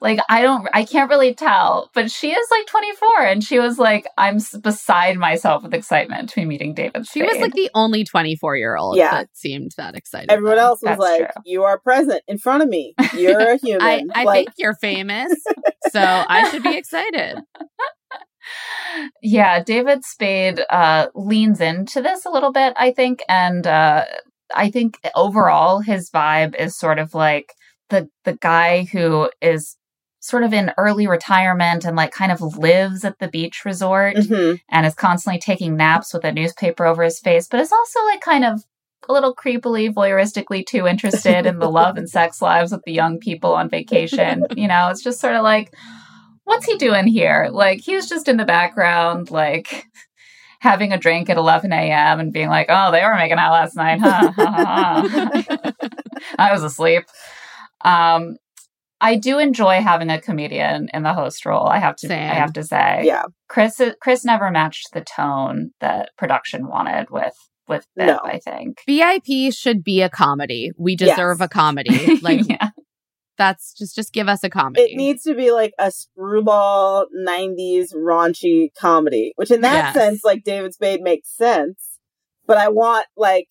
Like, 0.00 0.18
I 0.28 0.42
don't, 0.42 0.68
I 0.74 0.84
can't 0.84 1.08
really 1.10 1.34
tell, 1.34 1.90
but 1.94 2.10
she 2.10 2.30
is 2.32 2.46
like 2.50 2.66
24 2.66 3.22
and 3.24 3.42
she 3.42 3.58
was 3.58 3.78
like, 3.78 4.06
I'm 4.18 4.38
beside 4.62 5.16
myself 5.16 5.62
with 5.62 5.72
excitement 5.72 6.28
to 6.30 6.36
be 6.36 6.44
meeting 6.44 6.74
David. 6.74 7.06
She 7.06 7.22
was 7.22 7.38
like 7.38 7.54
the 7.54 7.70
only 7.74 8.04
24 8.04 8.56
year 8.56 8.76
old 8.76 8.96
Yeah. 8.96 9.10
that 9.12 9.28
seemed 9.32 9.70
that 9.78 9.94
excited. 9.96 10.30
everyone 10.30 10.56
though. 10.56 10.62
else 10.64 10.80
was 10.82 10.90
That's 10.90 11.00
like, 11.00 11.18
true. 11.32 11.42
you 11.46 11.62
are 11.64 11.78
present 11.78 12.22
in 12.28 12.36
front 12.38 12.62
of 12.62 12.68
me. 12.68 12.94
You're 13.16 13.38
a 13.52 13.56
human. 13.56 13.82
I, 13.82 14.02
I 14.14 14.24
like, 14.24 14.46
think 14.46 14.54
you're 14.58 14.74
famous, 14.74 15.32
so 15.90 16.00
I 16.00 16.50
should 16.50 16.62
be 16.62 16.76
excited. 16.76 17.09
yeah, 19.22 19.62
David 19.62 20.04
Spade 20.04 20.60
uh, 20.70 21.06
leans 21.14 21.60
into 21.60 22.02
this 22.02 22.24
a 22.24 22.30
little 22.30 22.52
bit, 22.52 22.72
I 22.76 22.92
think, 22.92 23.20
and 23.28 23.66
uh, 23.66 24.04
I 24.54 24.70
think 24.70 24.98
overall 25.14 25.80
his 25.80 26.10
vibe 26.10 26.54
is 26.54 26.76
sort 26.76 26.98
of 26.98 27.14
like 27.14 27.54
the 27.88 28.08
the 28.24 28.34
guy 28.34 28.84
who 28.84 29.30
is 29.40 29.76
sort 30.20 30.42
of 30.42 30.52
in 30.52 30.72
early 30.76 31.06
retirement 31.06 31.84
and 31.84 31.96
like 31.96 32.12
kind 32.12 32.30
of 32.30 32.40
lives 32.40 33.04
at 33.04 33.18
the 33.18 33.28
beach 33.28 33.64
resort 33.64 34.16
mhm. 34.16 34.60
and 34.68 34.86
is 34.86 34.94
constantly 34.94 35.40
taking 35.40 35.76
naps 35.76 36.12
with 36.12 36.24
a 36.24 36.32
newspaper 36.32 36.84
over 36.84 37.02
his 37.02 37.18
face, 37.18 37.48
but 37.48 37.58
is 37.58 37.72
also 37.72 38.04
like 38.04 38.20
kind 38.20 38.44
of 38.44 38.62
a 39.08 39.12
little 39.12 39.34
creepily, 39.34 39.92
voyeuristically 39.92 40.64
too 40.64 40.86
interested 40.86 41.46
in 41.46 41.58
the 41.58 41.70
love 41.70 41.96
and 41.96 42.08
sex 42.10 42.42
lives 42.42 42.72
of 42.72 42.82
the 42.84 42.92
young 42.92 43.18
people 43.18 43.54
on 43.54 43.70
vacation. 43.70 44.44
You 44.54 44.68
know, 44.68 44.88
it's 44.88 45.02
just 45.02 45.20
sort 45.20 45.36
of 45.36 45.42
like, 45.42 45.72
what's 46.50 46.66
he 46.66 46.76
doing 46.76 47.06
here? 47.06 47.48
Like, 47.52 47.80
he's 47.80 48.08
just 48.08 48.26
in 48.26 48.36
the 48.36 48.44
background, 48.44 49.30
like 49.30 49.86
having 50.60 50.92
a 50.92 50.98
drink 50.98 51.30
at 51.30 51.36
11 51.36 51.72
a.m. 51.72 52.18
and 52.18 52.32
being 52.32 52.48
like, 52.48 52.66
oh, 52.68 52.90
they 52.90 53.02
were 53.04 53.14
making 53.14 53.38
out 53.38 53.52
last 53.52 53.76
night, 53.76 54.00
huh? 54.02 54.32
I 56.38 56.52
was 56.52 56.64
asleep. 56.64 57.04
Um, 57.84 58.36
I 59.00 59.14
do 59.16 59.38
enjoy 59.38 59.80
having 59.80 60.10
a 60.10 60.20
comedian 60.20 60.88
in 60.92 61.04
the 61.04 61.14
host 61.14 61.46
role. 61.46 61.66
I 61.66 61.78
have 61.78 61.94
to, 61.96 62.08
Same. 62.08 62.30
I 62.30 62.34
have 62.34 62.52
to 62.54 62.64
say, 62.64 63.02
yeah. 63.04 63.22
Chris 63.48 63.80
Chris 64.02 64.24
never 64.24 64.50
matched 64.50 64.88
the 64.92 65.00
tone 65.02 65.70
that 65.80 66.10
production 66.18 66.66
wanted 66.66 67.08
with 67.10 67.34
with 67.68 67.86
Bip, 67.96 68.08
No. 68.08 68.18
I 68.24 68.38
think. 68.40 68.82
Bip 68.86 69.54
should 69.54 69.82
be 69.84 70.02
a 70.02 70.10
comedy. 70.10 70.72
We 70.76 70.96
deserve 70.96 71.38
Yes. 71.38 71.46
a 71.46 71.48
comedy. 71.48 72.18
Like 72.22 72.46
yeah. 72.48 72.69
That's 73.40 73.72
just 73.72 73.96
just 73.96 74.12
give 74.12 74.28
us 74.28 74.44
a 74.44 74.50
comedy. 74.50 74.82
It 74.82 74.96
needs 74.96 75.22
to 75.24 75.34
be 75.34 75.50
like 75.50 75.72
a 75.78 75.90
screwball 75.90 77.06
90s 77.26 77.94
raunchy 77.94 78.68
comedy, 78.78 79.32
which 79.36 79.50
in 79.50 79.62
that 79.62 79.86
Yes. 79.86 79.94
sense, 79.94 80.20
like 80.24 80.44
David 80.44 80.74
Spade 80.74 81.00
makes 81.00 81.28
sense. 81.34 81.98
But 82.46 82.58
I 82.58 82.68
want 82.68 83.06
like 83.16 83.48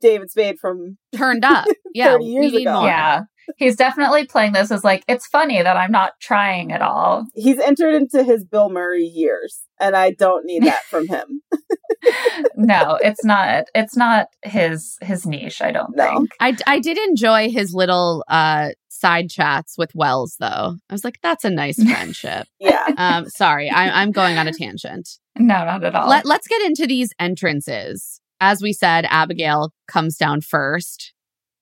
David 0.00 0.30
Spade 0.30 0.58
from 0.58 0.96
turned 1.14 1.44
up. 1.54 1.66
Yeah, 1.94 2.12
30 2.12 2.24
we 2.24 2.30
years 2.30 2.52
need 2.52 2.62
ago. 2.62 2.72
more. 2.80 2.88
Yeah. 2.88 3.20
He's 3.58 3.76
definitely 3.76 4.26
playing 4.26 4.54
this 4.54 4.72
as 4.72 4.82
like 4.82 5.04
it's 5.06 5.26
funny 5.26 5.62
that 5.62 5.76
I'm 5.76 5.92
not 5.92 6.14
trying 6.20 6.72
at 6.72 6.82
all. 6.82 7.26
he's 7.34 7.60
entered 7.60 7.94
into 7.94 8.24
his 8.24 8.44
Bill 8.44 8.70
Murray 8.70 9.04
years, 9.04 9.60
and 9.78 9.94
I 9.94 10.10
don't 10.10 10.44
need 10.44 10.64
that 10.64 10.82
from 10.90 11.06
him. 11.06 11.42
no, 12.56 12.98
it's 13.02 13.24
not 13.24 13.66
it's 13.74 13.96
not 13.96 14.26
his 14.42 14.96
his 15.00 15.26
niche, 15.26 15.62
I 15.62 15.70
don't 15.72 15.94
No. 15.96 16.04
think. 16.18 16.30
I, 16.40 16.56
I 16.66 16.78
did 16.80 16.98
enjoy 16.98 17.50
his 17.50 17.72
little 17.74 18.24
uh 18.28 18.70
side 18.98 19.28
chats 19.30 19.76
with 19.78 19.94
Wells 19.94 20.36
though. 20.40 20.76
I 20.88 20.92
was 20.92 21.04
like, 21.04 21.18
that's 21.22 21.44
a 21.44 21.50
nice 21.50 21.82
friendship. 21.90 22.46
Yeah. 22.58 22.86
um, 22.96 23.28
sorry, 23.28 23.70
I, 23.70 23.88
I'm 24.02 24.10
going 24.12 24.38
on 24.38 24.48
a 24.48 24.52
tangent. 24.52 25.08
No, 25.38 25.64
not 25.64 25.84
at 25.84 25.94
all. 25.94 26.08
Let, 26.08 26.24
let's 26.26 26.46
get 26.48 26.62
into 26.62 26.86
these 26.86 27.10
entrances. 27.18 28.20
As 28.40 28.60
we 28.62 28.72
said, 28.72 29.06
Abigail 29.08 29.72
comes 29.88 30.16
down 30.16 30.40
first, 30.42 31.12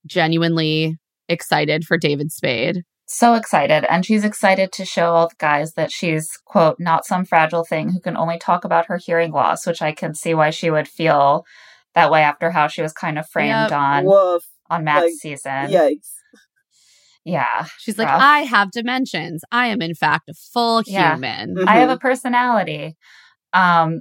genuinely 0.07 0.97
excited 1.29 1.85
for 1.85 1.97
David 1.97 2.31
Spade. 2.33 2.83
so 3.07 3.35
excited 3.35 3.85
and 3.91 4.05
she's 4.05 4.25
excited 4.25 4.71
to 4.73 4.85
show 4.85 5.07
all 5.15 5.29
the 5.29 5.35
guys 5.39 5.73
that 5.75 5.91
she's 5.91 6.29
quote 6.45 6.77
not 6.79 7.05
some 7.07 7.25
fragile 7.25 7.65
thing 7.65 7.91
who 7.91 8.01
can 8.01 8.17
only 8.17 8.39
talk 8.39 8.65
about 8.65 8.87
her 8.87 8.97
hearing 8.99 9.31
loss 9.33 9.67
which 9.67 9.81
i 9.83 9.93
can 9.93 10.15
see 10.15 10.35
why 10.35 10.49
she 10.51 10.71
would 10.71 10.89
feel 10.89 11.45
that 11.95 12.11
way 12.11 12.23
after 12.23 12.51
how 12.51 12.67
she 12.67 12.83
was 12.83 12.93
kind 12.93 13.19
of 13.19 13.27
framed 13.29 13.71
Yep. 13.71 13.73
on 13.73 14.05
Woof. 14.05 14.43
on 14.71 14.85
matt's 14.85 15.05
Like, 15.05 15.13
season 15.21 15.71
Yikes. 15.71 16.11
Yeah 17.25 17.67
She's 17.79 17.99
like, 17.99 18.09
Rough. 18.09 18.21
I 18.23 18.39
have 18.41 18.71
dimensions. 18.71 19.43
I 19.51 19.69
am, 19.69 19.81
in 19.83 19.95
fact, 19.95 20.29
a 20.29 20.35
full 20.35 20.83
Yeah. 20.87 21.15
human. 21.15 21.57
Mhm. 21.57 21.69
I 21.69 21.77
have 21.77 21.91
a 21.91 21.99
personality. 21.99 22.97
Um, 23.53 24.01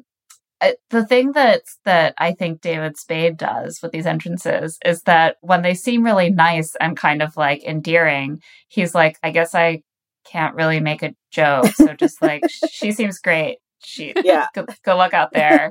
the 0.89 1.05
thing 1.05 1.33
that 1.33 1.61
that 1.83 2.13
I 2.17 2.31
think 2.33 2.61
David 2.61 2.97
Spade 2.97 3.35
does 3.37 3.79
with 3.83 3.91
these 3.91 4.05
entrances 4.05 4.77
is 4.85 5.01
that 5.03 5.35
when 5.41 5.61
they 5.61 5.73
seem 5.73 6.03
really 6.03 6.29
nice 6.29 6.73
and 6.79 6.95
kind 6.95 7.21
of 7.21 7.35
like 7.35 7.63
endearing, 7.65 8.39
he's 8.69 8.95
like, 8.95 9.17
I 9.23 9.31
guess 9.31 9.53
I 9.53 9.81
can't 10.25 10.55
really 10.55 10.79
make 10.79 11.03
a 11.03 11.13
joke, 11.31 11.67
so 11.75 11.93
just 11.99 12.21
like 12.21 12.43
she 12.71 12.93
seems 12.93 13.19
great. 13.19 13.57
She 13.83 14.13
Yeah. 14.23 14.47
good, 14.53 14.69
good 14.85 14.93
luck 14.95 15.13
out 15.13 15.33
there. 15.33 15.69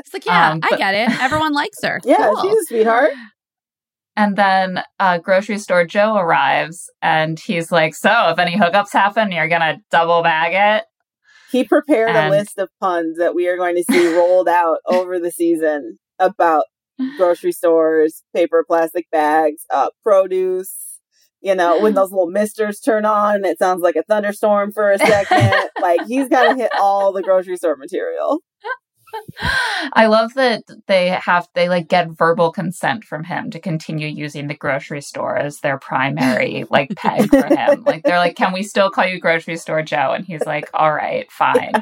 It's 0.00 0.12
like, 0.12 0.26
yeah, 0.26 0.50
Um, 0.50 0.60
I 0.64 0.76
get 0.76 0.94
it. 0.96 1.20
Everyone 1.22 1.52
likes 1.52 1.78
her. 1.84 2.00
Yeah, 2.04 2.16
Cool. 2.34 2.42
she's 2.42 2.58
a 2.58 2.64
sweetheart. 2.66 3.12
And 4.16 4.36
then 4.36 4.82
uh, 5.00 5.18
grocery 5.18 5.58
store 5.58 5.84
Joe 5.84 6.16
arrives 6.16 6.90
and 7.02 7.38
he's 7.38 7.72
like, 7.72 7.94
So 7.94 8.28
if 8.30 8.38
any 8.38 8.56
hookups 8.56 8.92
happen, 8.92 9.32
you're 9.32 9.48
gonna 9.48 9.78
double 9.90 10.22
bag 10.22 10.52
it. 10.80 10.84
He 11.50 11.64
prepared 11.64 12.10
And- 12.10 12.32
a 12.32 12.36
list 12.36 12.58
of 12.58 12.68
puns 12.80 13.18
that 13.18 13.34
we 13.34 13.48
are 13.48 13.56
going 13.56 13.76
to 13.76 13.84
see 13.90 14.14
rolled 14.16 14.48
out 14.48 14.78
over 14.86 15.18
the 15.18 15.30
season 15.30 15.98
about 16.18 16.64
grocery 17.16 17.52
stores, 17.52 18.22
paper 18.34 18.64
plastic 18.66 19.06
bags, 19.10 19.62
uh, 19.72 19.88
produce. 20.02 21.00
You 21.40 21.54
know, 21.54 21.78
when 21.80 21.92
those 21.92 22.10
little 22.10 22.30
misters 22.30 22.80
turn 22.80 23.04
on 23.04 23.34
and 23.36 23.44
it 23.46 23.58
sounds 23.58 23.82
like 23.82 23.96
a 23.96 24.02
thunderstorm 24.02 24.72
for 24.72 24.90
a 24.90 24.98
second. 24.98 25.52
like 25.82 26.06
he's 26.06 26.28
got 26.28 26.48
to 26.48 26.56
hit 26.56 26.70
all 26.80 27.12
the 27.12 27.22
grocery 27.22 27.56
store 27.56 27.76
material. 27.76 28.40
I 29.92 30.06
love 30.06 30.34
that 30.34 30.62
they 30.86 31.08
have 31.08 31.48
they 31.54 31.68
like 31.68 31.88
get 31.88 32.10
verbal 32.10 32.50
consent 32.52 33.04
from 33.04 33.24
him 33.24 33.50
to 33.50 33.60
continue 33.60 34.08
using 34.08 34.46
the 34.48 34.54
grocery 34.54 35.00
store 35.00 35.36
as 35.36 35.60
their 35.60 35.78
primary 35.78 36.64
like 36.70 36.94
peg 36.96 37.28
for 37.30 37.44
him. 37.46 37.84
Like 37.94 38.02
they're 38.02 38.18
like, 38.18 38.36
"Can 38.36 38.52
we 38.52 38.62
still 38.62 38.90
call 38.90 39.06
you 39.06 39.20
grocery 39.20 39.56
store 39.56 39.82
Joe?" 39.82 40.12
And 40.12 40.24
he's 40.24 40.44
like, 40.46 40.68
"All 40.74 40.92
right, 40.92 41.30
fine. 41.30 41.72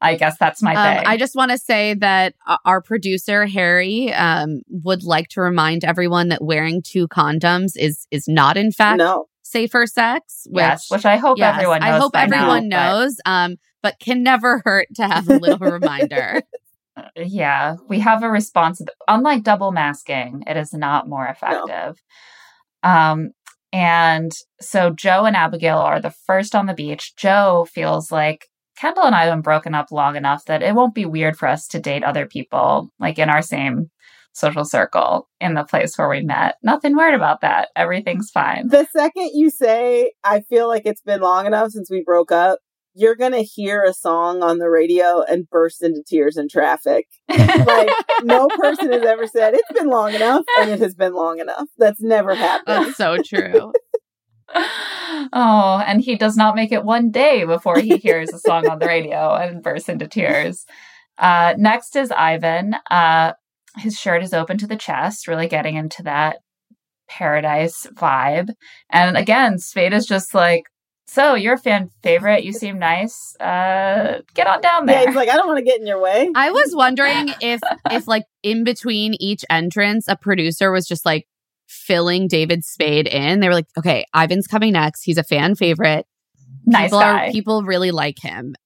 I 0.00 0.16
guess 0.16 0.36
that's 0.38 0.62
my 0.62 0.74
Um, 0.74 0.96
thing." 0.98 1.06
I 1.06 1.16
just 1.16 1.34
want 1.34 1.50
to 1.50 1.58
say 1.58 1.94
that 1.94 2.34
our 2.64 2.80
producer 2.82 3.46
Harry 3.46 4.12
um, 4.12 4.62
would 4.68 5.02
like 5.04 5.28
to 5.30 5.40
remind 5.40 5.84
everyone 5.84 6.28
that 6.28 6.42
wearing 6.42 6.82
two 6.82 7.08
condoms 7.08 7.72
is 7.76 8.06
is 8.10 8.26
not 8.28 8.56
in 8.56 8.70
fact 8.72 8.98
No. 8.98 9.26
safer 9.42 9.86
sex. 9.86 10.46
Which, 10.50 10.60
yes, 10.62 10.90
which 10.90 11.04
I 11.06 11.16
hope 11.16 11.38
yes, 11.38 11.54
everyone 11.54 11.80
knows. 11.80 11.88
I 11.88 11.98
hope 11.98 12.16
everyone 12.16 12.68
now, 12.68 12.92
but- 12.92 12.98
knows. 13.04 13.16
Um, 13.24 13.56
but 13.82 13.98
can 14.00 14.22
never 14.22 14.62
hurt 14.64 14.88
to 14.96 15.06
have 15.06 15.28
a 15.28 15.36
little 15.38 15.58
reminder. 15.58 16.42
yeah, 17.16 17.76
we 17.88 18.00
have 18.00 18.22
a 18.22 18.30
responsibility. 18.30 18.96
Unlike 19.08 19.42
double 19.42 19.72
masking, 19.72 20.42
it 20.46 20.56
is 20.56 20.72
not 20.72 21.08
more 21.08 21.26
effective. 21.26 21.96
Um, 22.82 23.30
and 23.72 24.32
so 24.60 24.90
Joe 24.90 25.24
and 25.24 25.36
Abigail 25.36 25.78
are 25.78 26.00
the 26.00 26.14
first 26.26 26.54
on 26.54 26.66
the 26.66 26.74
beach. 26.74 27.14
Joe 27.16 27.66
feels 27.72 28.10
like 28.10 28.46
Kendall 28.78 29.04
and 29.04 29.14
I 29.14 29.24
have 29.24 29.32
been 29.32 29.42
broken 29.42 29.74
up 29.74 29.90
long 29.90 30.16
enough 30.16 30.44
that 30.46 30.62
it 30.62 30.74
won't 30.74 30.94
be 30.94 31.06
weird 31.06 31.36
for 31.36 31.48
us 31.48 31.66
to 31.68 31.80
date 31.80 32.04
other 32.04 32.26
people, 32.26 32.90
like 32.98 33.18
in 33.18 33.28
our 33.30 33.42
same 33.42 33.90
social 34.32 34.66
circle 34.66 35.28
in 35.40 35.54
the 35.54 35.64
place 35.64 35.96
where 35.96 36.10
we 36.10 36.20
met. 36.20 36.56
Nothing 36.62 36.94
weird 36.94 37.14
about 37.14 37.40
that. 37.40 37.70
Everything's 37.74 38.30
fine. 38.30 38.68
The 38.68 38.86
second 38.94 39.30
you 39.32 39.48
say, 39.48 40.12
I 40.22 40.40
feel 40.40 40.68
like 40.68 40.82
it's 40.84 41.00
been 41.00 41.22
long 41.22 41.46
enough 41.46 41.70
since 41.70 41.90
we 41.90 42.02
broke 42.04 42.30
up, 42.30 42.58
you're 42.96 43.14
going 43.14 43.32
to 43.32 43.42
hear 43.42 43.82
a 43.82 43.92
song 43.92 44.42
on 44.42 44.58
the 44.58 44.70
radio 44.70 45.22
and 45.22 45.48
burst 45.48 45.82
into 45.82 46.02
tears 46.02 46.36
in 46.36 46.48
traffic. 46.48 47.06
Like, 47.66 47.90
no 48.22 48.48
person 48.48 48.92
has 48.92 49.02
ever 49.02 49.26
said, 49.26 49.54
it's 49.54 49.72
been 49.72 49.88
long 49.88 50.14
enough, 50.14 50.44
and 50.60 50.70
it 50.70 50.78
has 50.78 50.94
been 50.94 51.14
long 51.14 51.40
enough. 51.40 51.66
That's 51.78 52.00
never 52.00 52.34
happened. 52.34 52.86
That's 52.86 52.96
so 52.96 53.16
true. 53.24 53.72
oh, 54.54 55.82
and 55.86 56.00
he 56.00 56.16
does 56.16 56.36
not 56.36 56.54
make 56.54 56.70
it 56.70 56.84
one 56.84 57.10
day 57.10 57.44
before 57.44 57.80
he 57.80 57.96
hears 57.96 58.32
a 58.32 58.38
song 58.38 58.68
on 58.68 58.78
the 58.78 58.86
radio 58.86 59.34
and 59.34 59.62
bursts 59.62 59.88
into 59.88 60.06
tears. 60.06 60.64
Uh, 61.18 61.54
next 61.58 61.96
is 61.96 62.10
Ivan. 62.12 62.76
Uh, 62.90 63.32
his 63.78 63.98
shirt 63.98 64.22
is 64.22 64.32
open 64.32 64.58
to 64.58 64.66
the 64.66 64.76
chest, 64.76 65.26
really 65.26 65.48
getting 65.48 65.76
into 65.76 66.02
that 66.04 66.38
paradise 67.08 67.86
vibe. 67.94 68.50
And 68.90 69.16
again, 69.16 69.58
Spade 69.58 69.92
is 69.92 70.06
just 70.06 70.34
like, 70.34 70.64
so 71.06 71.34
you're 71.34 71.54
a 71.54 71.58
fan 71.58 71.90
favorite. 72.02 72.44
You 72.44 72.52
seem 72.52 72.78
nice. 72.78 73.36
Uh, 73.36 74.22
get 74.34 74.46
on 74.46 74.60
down 74.60 74.86
there. 74.86 75.02
Yeah, 75.02 75.06
he's 75.06 75.16
like, 75.16 75.28
I 75.28 75.36
don't 75.36 75.46
want 75.46 75.58
to 75.58 75.64
get 75.64 75.80
in 75.80 75.86
your 75.86 76.00
way. 76.00 76.28
I 76.34 76.50
was 76.50 76.74
wondering 76.74 77.32
if 77.40 77.60
if 77.90 78.08
like 78.08 78.24
in 78.42 78.64
between 78.64 79.14
each 79.20 79.44
entrance, 79.48 80.08
a 80.08 80.16
producer 80.16 80.72
was 80.72 80.86
just 80.86 81.06
like 81.06 81.26
filling 81.68 82.26
David 82.26 82.64
Spade 82.64 83.06
in. 83.06 83.40
They 83.40 83.48
were 83.48 83.54
like, 83.54 83.68
okay, 83.78 84.04
Ivan's 84.14 84.46
coming 84.46 84.72
next. 84.72 85.04
He's 85.04 85.18
a 85.18 85.24
fan 85.24 85.54
favorite. 85.54 86.06
nice 86.64 86.86
people 86.86 87.00
guy. 87.00 87.28
Are, 87.28 87.32
people 87.32 87.62
really 87.62 87.92
like 87.92 88.18
him, 88.20 88.56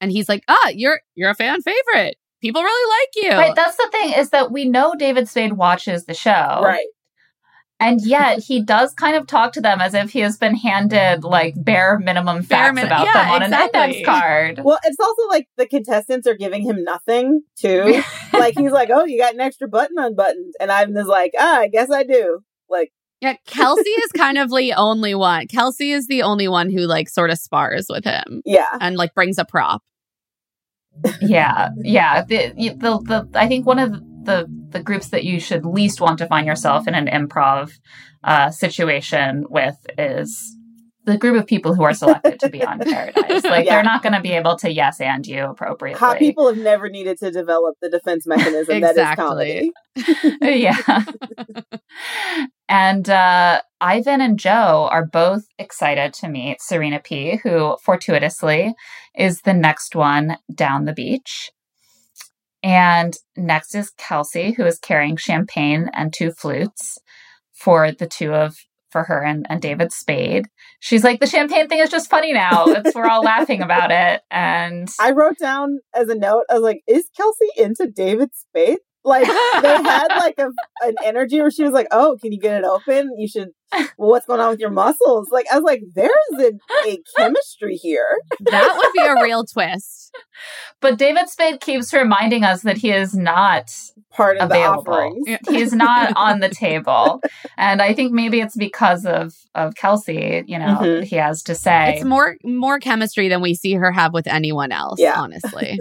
and 0.00 0.10
he's 0.10 0.28
like, 0.28 0.42
ah, 0.48 0.68
you're 0.74 1.00
you're 1.14 1.30
a 1.30 1.34
fan 1.34 1.60
favorite. 1.60 2.16
People 2.40 2.62
really 2.62 2.98
like 2.98 3.24
you. 3.24 3.38
Right, 3.38 3.54
that's 3.54 3.76
the 3.76 3.88
thing 3.92 4.14
is 4.14 4.30
that 4.30 4.50
we 4.50 4.64
know 4.64 4.94
David 4.98 5.28
Spade 5.28 5.52
watches 5.52 6.06
the 6.06 6.14
show. 6.14 6.62
Right. 6.62 6.86
And 7.80 8.02
yet 8.04 8.40
he 8.40 8.62
does 8.62 8.92
kind 8.92 9.16
of 9.16 9.26
talk 9.26 9.54
to 9.54 9.60
them 9.60 9.80
as 9.80 9.94
if 9.94 10.10
he 10.10 10.20
has 10.20 10.36
been 10.36 10.54
handed 10.54 11.24
like 11.24 11.54
bare 11.56 11.98
minimum 11.98 12.42
Bare 12.42 12.44
facts 12.44 12.74
min- 12.74 12.86
about 12.86 13.06
yeah, 13.06 13.12
them 13.12 13.30
on 13.30 13.42
exactly. 13.42 13.80
an 13.80 13.90
index 13.90 14.06
card. 14.06 14.60
Well, 14.62 14.78
it's 14.84 15.00
also 15.00 15.22
like 15.28 15.48
the 15.56 15.66
contestants 15.66 16.26
are 16.26 16.34
giving 16.34 16.62
him 16.62 16.84
nothing 16.84 17.40
too. 17.56 18.02
like 18.34 18.58
he's 18.58 18.70
like, 18.70 18.90
"Oh, 18.92 19.06
you 19.06 19.18
got 19.18 19.32
an 19.32 19.40
extra 19.40 19.66
button 19.66 19.96
unbuttoned," 19.98 20.54
and 20.60 20.70
Ivan 20.70 20.94
is 20.96 21.06
like, 21.06 21.32
"Ah, 21.38 21.60
I 21.60 21.68
guess 21.68 21.90
I 21.90 22.02
do." 22.02 22.40
Like, 22.68 22.92
yeah, 23.22 23.34
Kelsey 23.46 23.88
is 23.88 24.12
kind 24.12 24.36
of 24.36 24.50
the 24.50 24.74
only 24.74 25.14
one. 25.14 25.46
Kelsey 25.46 25.92
is 25.92 26.06
the 26.06 26.22
only 26.22 26.48
one 26.48 26.70
who 26.70 26.80
like 26.80 27.08
sort 27.08 27.30
of 27.30 27.38
spars 27.38 27.86
with 27.88 28.04
him 28.04 28.42
yeah, 28.44 28.76
and 28.78 28.96
like 28.96 29.14
brings 29.14 29.38
a 29.38 29.44
prop. 29.46 29.82
yeah, 31.22 31.70
yeah. 31.82 32.24
The, 32.24 32.52
the 32.56 32.74
the 32.76 33.38
I 33.38 33.48
think 33.48 33.66
one 33.66 33.78
of 33.78 33.92
the 34.24 34.46
the 34.72 34.82
groups 34.82 35.08
that 35.08 35.24
you 35.24 35.40
should 35.40 35.64
least 35.64 36.00
want 36.00 36.18
to 36.18 36.26
find 36.26 36.46
yourself 36.46 36.86
in 36.88 36.94
an 36.94 37.06
improv 37.06 37.72
uh, 38.24 38.50
situation 38.50 39.44
with 39.48 39.76
is 39.98 40.56
the 41.06 41.16
group 41.16 41.40
of 41.40 41.46
people 41.46 41.74
who 41.74 41.82
are 41.82 41.94
selected 41.94 42.38
to 42.38 42.48
be 42.50 42.62
on 42.62 42.78
Paradise. 42.80 43.42
Like 43.42 43.64
Yeah. 43.64 43.76
they're 43.76 43.82
not 43.82 44.02
going 44.02 44.12
to 44.12 44.20
be 44.20 44.32
able 44.32 44.56
to 44.56 44.70
yes 44.70 45.00
and 45.00 45.26
you 45.26 45.44
appropriately. 45.46 45.98
hot 45.98 46.18
people 46.18 46.46
have 46.46 46.58
never 46.58 46.88
needed 46.90 47.16
to 47.18 47.30
develop 47.30 47.76
the 47.80 47.88
defense 47.88 48.26
mechanism 48.26 48.80
that 48.80 48.96
is 48.96 49.16
comedy. 49.16 49.72
yeah. 50.42 51.04
and 52.68 53.08
uh, 53.08 53.62
Ivan 53.80 54.20
and 54.20 54.38
Joe 54.38 54.88
are 54.90 55.06
both 55.06 55.44
excited 55.58 56.12
to 56.14 56.28
meet 56.28 56.60
Serena 56.60 57.00
P, 57.00 57.36
who 57.42 57.76
fortuitously 57.82 58.74
is 59.16 59.40
the 59.40 59.54
next 59.54 59.96
one 59.96 60.36
down 60.54 60.84
the 60.84 60.92
beach. 60.92 61.50
And 62.62 63.16
next 63.36 63.74
is 63.74 63.90
Kelsey, 63.96 64.52
who 64.52 64.64
is 64.66 64.78
carrying 64.78 65.16
champagne 65.16 65.90
and 65.94 66.12
two 66.12 66.32
flutes 66.32 66.98
for 67.52 67.92
the 67.92 68.06
two 68.06 68.34
of 68.34 68.56
for 68.90 69.04
her 69.04 69.22
and, 69.22 69.46
and 69.48 69.62
David 69.62 69.92
Spade. 69.92 70.48
She's 70.80 71.04
like, 71.04 71.20
the 71.20 71.26
champagne 71.26 71.68
thing 71.68 71.78
is 71.78 71.90
just 71.90 72.10
funny 72.10 72.32
now. 72.32 72.64
It's 72.66 72.94
we're 72.94 73.06
all 73.06 73.22
laughing 73.22 73.62
about 73.62 73.90
it. 73.90 74.22
And 74.30 74.88
I 74.98 75.12
wrote 75.12 75.38
down 75.38 75.78
as 75.94 76.08
a 76.08 76.14
note, 76.14 76.44
I 76.50 76.54
was 76.54 76.62
like, 76.62 76.82
"Is 76.86 77.08
Kelsey 77.16 77.48
into 77.56 77.86
David 77.86 78.30
Spade?" 78.34 78.78
Like 79.04 79.26
they 79.26 79.32
had 79.82 80.08
like 80.18 80.34
a 80.38 80.48
an 80.82 80.94
energy 81.04 81.40
where 81.40 81.50
she 81.50 81.62
was 81.62 81.72
like, 81.72 81.86
"Oh, 81.90 82.18
can 82.20 82.32
you 82.32 82.38
get 82.40 82.58
it 82.58 82.64
open? 82.64 83.10
You 83.16 83.26
should." 83.28 83.48
Well, 83.96 84.10
what's 84.10 84.26
going 84.26 84.40
on 84.40 84.50
with 84.50 84.60
your 84.60 84.70
muscles? 84.70 85.28
Like 85.30 85.46
I 85.50 85.54
was 85.56 85.64
like, 85.64 85.82
"There's 85.94 86.10
a, 86.38 86.52
a 86.86 86.98
chemistry 87.16 87.76
here." 87.76 88.06
That 88.40 88.74
would 88.76 88.92
be 89.00 89.06
a 89.08 89.22
real 89.22 89.44
twist. 89.44 90.14
but 90.80 90.98
David 90.98 91.28
Spade 91.30 91.60
keeps 91.60 91.92
reminding 91.94 92.44
us 92.44 92.62
that 92.62 92.76
he 92.78 92.90
is 92.90 93.14
not 93.14 93.72
Part 94.10 94.38
of 94.38 94.50
available. 94.50 94.82
the 94.82 94.90
offerings. 94.90 95.38
He's 95.48 95.72
not 95.72 96.12
on 96.16 96.40
the 96.40 96.48
table. 96.50 97.22
And 97.56 97.80
I 97.80 97.94
think 97.94 98.12
maybe 98.12 98.40
it's 98.40 98.56
because 98.56 99.06
of 99.06 99.34
of 99.54 99.76
Kelsey, 99.76 100.42
you 100.46 100.58
know, 100.58 100.78
Mhm. 100.80 101.04
he 101.04 101.16
has 101.16 101.42
to 101.44 101.54
say. 101.54 101.94
It's 101.94 102.04
more 102.04 102.36
more 102.44 102.78
chemistry 102.80 103.28
than 103.28 103.40
we 103.40 103.54
see 103.54 103.74
her 103.74 103.92
have 103.92 104.12
with 104.12 104.26
anyone 104.26 104.72
else. 104.72 104.98
Yeah. 105.00 105.14
honestly. 105.18 105.78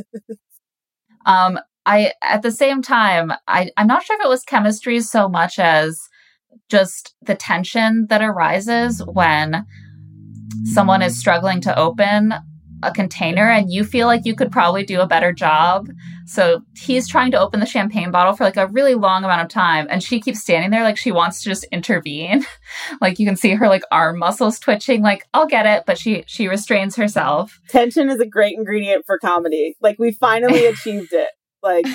um 1.26 1.60
I 1.86 2.14
at 2.24 2.42
the 2.42 2.52
same 2.52 2.82
time, 2.82 3.32
I, 3.48 3.72
I'm 3.78 3.88
not 3.88 4.04
sure 4.04 4.18
if 4.18 4.26
it 4.26 4.30
was 4.30 4.44
chemistry 4.44 5.00
so 5.02 5.28
much 5.28 5.60
as 5.60 6.00
just 6.70 7.16
the 7.22 7.36
tension 7.36 8.08
that 8.10 8.22
arises 8.22 9.02
when 9.06 9.66
someone 10.66 11.02
is 11.02 11.20
struggling 11.20 11.62
to 11.62 11.78
open 11.78 12.34
a 12.82 12.92
container 12.92 13.50
and 13.50 13.72
you 13.72 13.84
feel 13.84 14.08
like 14.08 14.26
you 14.26 14.36
could 14.36 14.52
probably 14.52 14.84
do 14.84 15.02
a 15.02 15.08
better 15.08 15.34
job. 15.34 15.90
So 16.26 16.62
he's 16.78 17.08
trying 17.08 17.32
to 17.32 17.40
open 17.40 17.60
the 17.60 17.66
champagne 17.66 18.12
bottle 18.12 18.34
for 18.34 18.44
like 18.44 18.58
a 18.58 18.68
really 18.68 18.96
long 18.96 19.24
amount 19.24 19.42
of 19.42 19.50
time 19.50 19.88
and 19.90 20.02
she 20.02 20.22
keeps 20.22 20.40
standing 20.40 20.72
there 20.72 20.84
like 20.84 20.98
she 20.98 21.12
wants 21.12 21.42
to 21.44 21.50
just 21.50 21.66
intervene. 21.66 22.46
like 23.02 23.20
you 23.20 23.26
can 23.26 23.36
see 23.36 23.54
her 23.56 23.68
like 23.68 23.84
arm 23.92 24.20
muscles 24.20 24.60
twitching 24.60 25.02
like 25.02 25.26
I'll 25.34 25.48
get 25.48 25.66
it, 25.66 25.84
but 25.86 25.98
she 25.98 26.24
she 26.28 26.48
restrains 26.48 26.96
herself. 26.96 27.60
Tension 27.70 28.10
is 28.10 28.20
a 28.20 28.26
great 28.26 28.56
ingredient 28.58 29.06
for 29.06 29.18
comedy. 29.20 29.76
Like 29.82 30.00
we 30.00 30.12
finally 30.12 30.66
achieved 30.68 31.14
it. 31.14 31.30
Like 31.62 31.86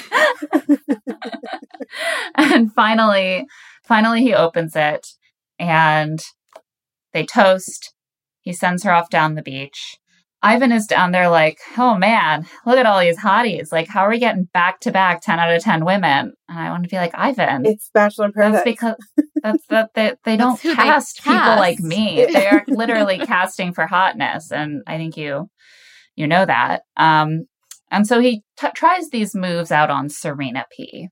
and 2.35 2.73
finally, 2.73 3.47
finally 3.85 4.23
he 4.23 4.35
opens 4.35 4.77
it 4.77 5.07
and 5.59 6.21
they 7.13 7.25
toast. 7.25 7.93
He 8.41 8.53
sends 8.53 8.83
her 8.85 8.93
off 8.93 9.09
down 9.11 9.35
the 9.35 9.43
beach. 9.43 9.99
Ivan 10.43 10.73
is 10.73 10.87
down 10.87 11.13
there 11.13 11.31
like, 11.31 11.59
oh 11.79 11.97
man, 11.97 12.47
look 12.67 12.77
at 12.77 12.85
all 12.85 13.01
these 13.01 13.19
hotties. 13.19 13.73
Like, 13.73 13.89
how 13.89 14.03
are 14.03 14.11
we 14.11 14.19
getting 14.19 14.45
back 14.53 14.79
to 14.81 14.93
back 14.93 15.23
10 15.23 15.39
out 15.41 15.51
of 15.51 15.63
10 15.63 15.87
women? 15.87 16.35
And 16.51 16.59
I 16.59 16.69
want 16.69 16.83
to 16.83 16.91
be 16.91 16.97
like, 16.97 17.13
Ivan, 17.15 17.65
it's 17.65 17.89
Bachelor 17.95 18.27
in 18.27 18.33
Paradise. 18.33 18.61
that's 18.63 18.65
because 18.65 18.97
that's 19.43 19.67
that 19.69 19.91
they, 19.95 20.13
they 20.25 20.37
don't 20.37 20.51
That's 20.51 20.63
who 20.63 20.69
they 20.71 20.75
cast 20.83 21.17
people 21.25 21.33
cast. 21.33 21.59
like 21.59 21.81
me. 21.81 22.27
They 22.31 22.47
are 22.47 22.63
literally 22.69 23.19
casting 23.21 23.73
for 23.73 23.87
hotness. 23.87 24.53
And 24.53 24.83
I 24.87 24.99
think 24.99 25.17
you, 25.17 25.49
you 26.15 26.27
know 26.27 26.45
that. 26.45 26.83
Um, 26.99 27.47
and 27.95 28.09
so 28.09 28.19
he 28.19 28.43
t- 28.59 28.69
tries 28.75 29.09
these 29.11 29.37
moves 29.37 29.71
out 29.71 29.89
on 29.89 30.09
Serena 30.09 30.67
P. 30.77 31.09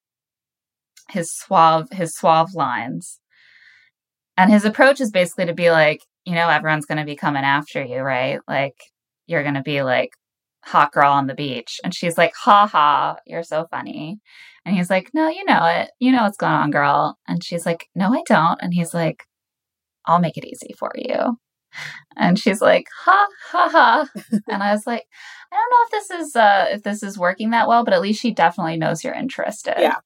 His 1.11 1.33
suave, 1.33 1.87
his 1.93 2.17
suave 2.17 2.55
lines, 2.55 3.21
and 4.37 4.51
his 4.51 4.65
approach 4.65 5.01
is 5.01 5.13
basically 5.13 5.47
to 5.47 5.55
be 5.55 5.71
like, 5.71 6.01
you 6.25 6.35
know, 6.35 6.49
everyone's 6.49 6.87
going 6.87 6.99
to 6.99 7.05
be 7.05 7.15
coming 7.15 7.45
after 7.45 7.85
you, 7.85 8.01
right? 8.01 8.41
Like 8.49 8.75
you're 9.29 9.45
going 9.45 9.55
to 9.55 9.63
be 9.63 9.83
like 9.83 10.11
hot 10.65 10.91
girl 10.91 11.13
on 11.13 11.29
the 11.29 11.37
beach, 11.37 11.79
and 11.85 11.95
she's 11.95 12.19
like, 12.19 12.33
ha 12.35 12.67
ha, 12.67 13.17
you're 13.27 13.45
so 13.45 13.67
funny, 13.71 14.19
and 14.65 14.75
he's 14.75 14.91
like, 14.91 15.11
no, 15.15 15.29
you 15.29 15.45
know 15.45 15.65
it, 15.67 15.91
you 16.01 16.11
know 16.11 16.25
what's 16.25 16.37
going 16.37 16.53
on, 16.53 16.73
girl, 16.73 17.17
and 17.29 17.45
she's 17.45 17.65
like, 17.65 17.87
no, 17.95 18.13
I 18.13 18.23
don't, 18.27 18.61
and 18.61 18.75
he's 18.75 18.93
like, 18.93 19.23
I'll 20.07 20.19
make 20.19 20.37
it 20.37 20.45
easy 20.45 20.75
for 20.77 20.91
you. 20.97 21.37
And 22.17 22.39
she's 22.39 22.61
like, 22.61 22.87
ha 23.05 23.27
ha 23.51 23.69
ha. 23.71 24.09
and 24.49 24.63
I 24.63 24.73
was 24.73 24.87
like, 24.87 25.05
I 25.53 25.57
don't 25.57 25.71
know 25.71 25.85
if 25.87 25.91
this 26.09 26.11
is 26.27 26.37
uh 26.37 26.67
if 26.71 26.83
this 26.83 27.03
is 27.03 27.19
working 27.19 27.51
that 27.51 27.69
well, 27.69 27.85
but 27.85 27.95
at 27.95 28.01
least 28.03 28.21
she 28.21 28.33
definitely 28.33 28.77
knows 28.77 29.03
you're 29.05 29.15
interested. 29.15 29.75
Yeah. 29.79 29.97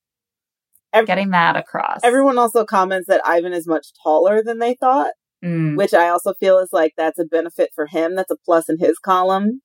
Ev- 0.93 1.07
Getting 1.07 1.31
that 1.31 1.57
across. 1.57 2.01
Everyone 2.05 2.39
also 2.39 2.65
comments 2.65 3.09
that 3.09 3.21
Ivan 3.27 3.53
is 3.53 3.67
much 3.67 3.89
taller 4.03 4.43
than 4.43 4.59
they 4.59 4.75
thought, 4.75 5.13
Mm, 5.45 5.77
which 5.77 5.93
I 5.93 6.09
also 6.09 6.33
feel 6.35 6.59
is 6.59 6.71
like 6.73 6.95
that's 6.97 7.19
a 7.19 7.25
benefit 7.25 7.71
for 7.75 7.87
him. 7.87 8.15
That's 8.17 8.31
a 8.31 8.37
plus 8.45 8.69
in 8.71 8.79
his 8.79 8.99
column. 8.99 9.61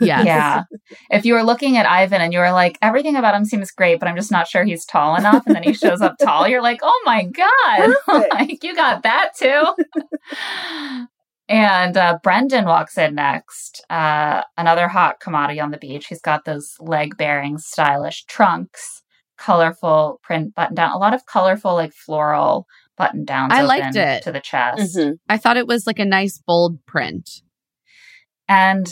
Yes. 0.00 0.24
Yeah. 0.26 0.62
If 1.10 1.24
you 1.26 1.34
were 1.34 1.42
looking 1.42 1.76
at 1.76 1.86
Ivan 1.86 2.20
and 2.20 2.32
you 2.32 2.38
were 2.38 2.52
like, 2.52 2.78
everything 2.80 3.16
about 3.16 3.34
him 3.34 3.44
seems 3.44 3.72
great, 3.72 3.98
but 3.98 4.08
I'm 4.08 4.14
just 4.14 4.30
not 4.30 4.46
sure 4.46 4.62
he's 4.62 4.84
tall 4.86 5.16
enough, 5.16 5.44
and 5.44 5.56
then 5.56 5.64
he 5.64 5.72
shows 5.72 6.00
up 6.00 6.14
tall, 6.22 6.46
you're 6.46 6.62
like, 6.62 6.78
oh 6.84 7.02
my 7.04 7.24
God. 7.24 7.94
Like 8.32 8.62
you 8.62 8.76
got 8.76 9.02
that 9.02 9.30
too. 9.36 9.64
and 11.52 11.96
uh, 11.98 12.18
Brendan 12.22 12.64
walks 12.64 12.96
in 12.96 13.14
next. 13.14 13.84
Uh, 13.90 14.42
another 14.56 14.88
hot 14.88 15.20
commodity 15.20 15.60
on 15.60 15.70
the 15.70 15.76
beach. 15.76 16.06
He's 16.06 16.22
got 16.22 16.46
those 16.46 16.74
leg 16.80 17.16
bearing, 17.18 17.58
stylish 17.58 18.24
trunks, 18.24 19.02
colorful 19.36 20.18
print 20.22 20.54
button 20.54 20.74
down, 20.74 20.92
a 20.92 20.98
lot 20.98 21.12
of 21.12 21.26
colorful, 21.26 21.74
like 21.74 21.92
floral 21.92 22.66
button 22.96 23.24
downs. 23.24 23.52
I 23.52 23.58
open 23.58 23.68
liked 23.68 23.96
it. 23.96 24.22
to 24.22 24.32
the 24.32 24.40
chest. 24.40 24.96
Mhm. 24.96 25.18
I 25.28 25.36
thought 25.36 25.58
it 25.58 25.66
was 25.66 25.86
like 25.86 25.98
a 25.98 26.06
nice 26.06 26.38
bold 26.38 26.84
print. 26.86 27.28
And 28.48 28.90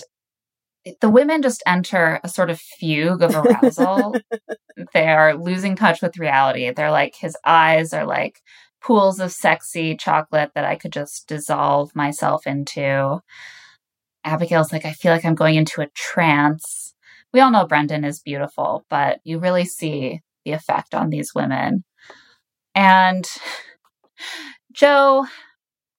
the 1.01 1.11
women 1.11 1.41
just 1.43 1.63
enter 1.67 2.21
a 2.23 2.29
sort 2.29 2.51
of 2.51 2.61
fugue 2.61 3.23
of 3.23 3.35
arousal. 3.35 4.17
they 4.95 5.09
are 5.09 5.35
losing 5.35 5.77
touch 5.77 6.03
with 6.03 6.19
reality. 6.19 6.71
They're 6.71 6.91
like, 6.91 7.15
his 7.17 7.37
eyes 7.45 7.93
are 7.95 8.07
like 8.07 8.41
pools 8.83 9.21
of 9.21 9.33
sexy 9.33 9.97
chocolate 9.97 10.53
that 10.55 10.65
I 10.65 10.77
could 10.77 10.93
just 10.93 11.27
dissolve 11.29 11.95
myself 11.95 12.47
into. 12.47 13.21
Abigail's 14.25 14.73
like, 14.73 14.85
I 14.85 14.93
feel 14.93 15.13
like 15.13 15.25
I'm 15.25 15.35
going 15.35 15.55
into 15.57 15.81
a 15.81 15.89
trance. 15.95 16.95
We 17.33 17.41
all 17.41 17.51
know 17.51 17.67
Brendan 17.67 18.05
is 18.05 18.21
beautiful, 18.21 18.85
but 18.91 19.21
you 19.25 19.39
really 19.39 19.65
see 19.65 20.21
the 20.45 20.53
effect 20.53 20.95
on 20.95 21.11
these 21.11 21.33
women. 21.35 21.85
And 22.75 23.27
Joe, 24.73 25.27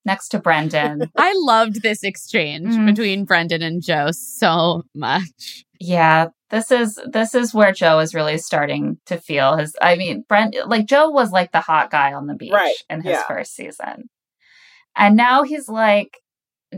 next 0.05 0.29
to 0.29 0.39
Brendan, 0.39 1.03
I 1.17 1.33
loved 1.35 1.81
this 1.81 2.03
exchange 2.03 2.75
Mm. 2.75 2.85
between 2.85 3.25
Brendan 3.25 3.61
and 3.61 3.81
Joe 3.83 4.09
so 4.11 4.83
much. 4.95 5.65
Yeah, 5.79 6.27
this 6.51 6.69
is 6.71 6.99
this 7.09 7.33
is 7.33 7.53
where 7.53 7.71
Joe 7.71 7.99
is 7.99 8.13
really 8.13 8.37
starting 8.37 8.97
to 9.07 9.17
feel 9.17 9.57
his. 9.57 9.75
I 9.81 9.95
mean, 9.95 10.23
Brent, 10.27 10.55
like 10.67 10.85
Joe 10.85 11.09
was 11.09 11.31
like 11.31 11.51
the 11.51 11.61
hot 11.61 11.89
guy 11.89 12.13
on 12.13 12.27
the 12.27 12.35
beach 12.35 12.51
Right, 12.51 12.75
in 12.89 13.01
his 13.01 13.13
yeah. 13.13 13.23
first 13.27 13.55
season, 13.55 14.09
and 14.95 15.15
now 15.15 15.43
he's 15.43 15.69
like 15.69 16.17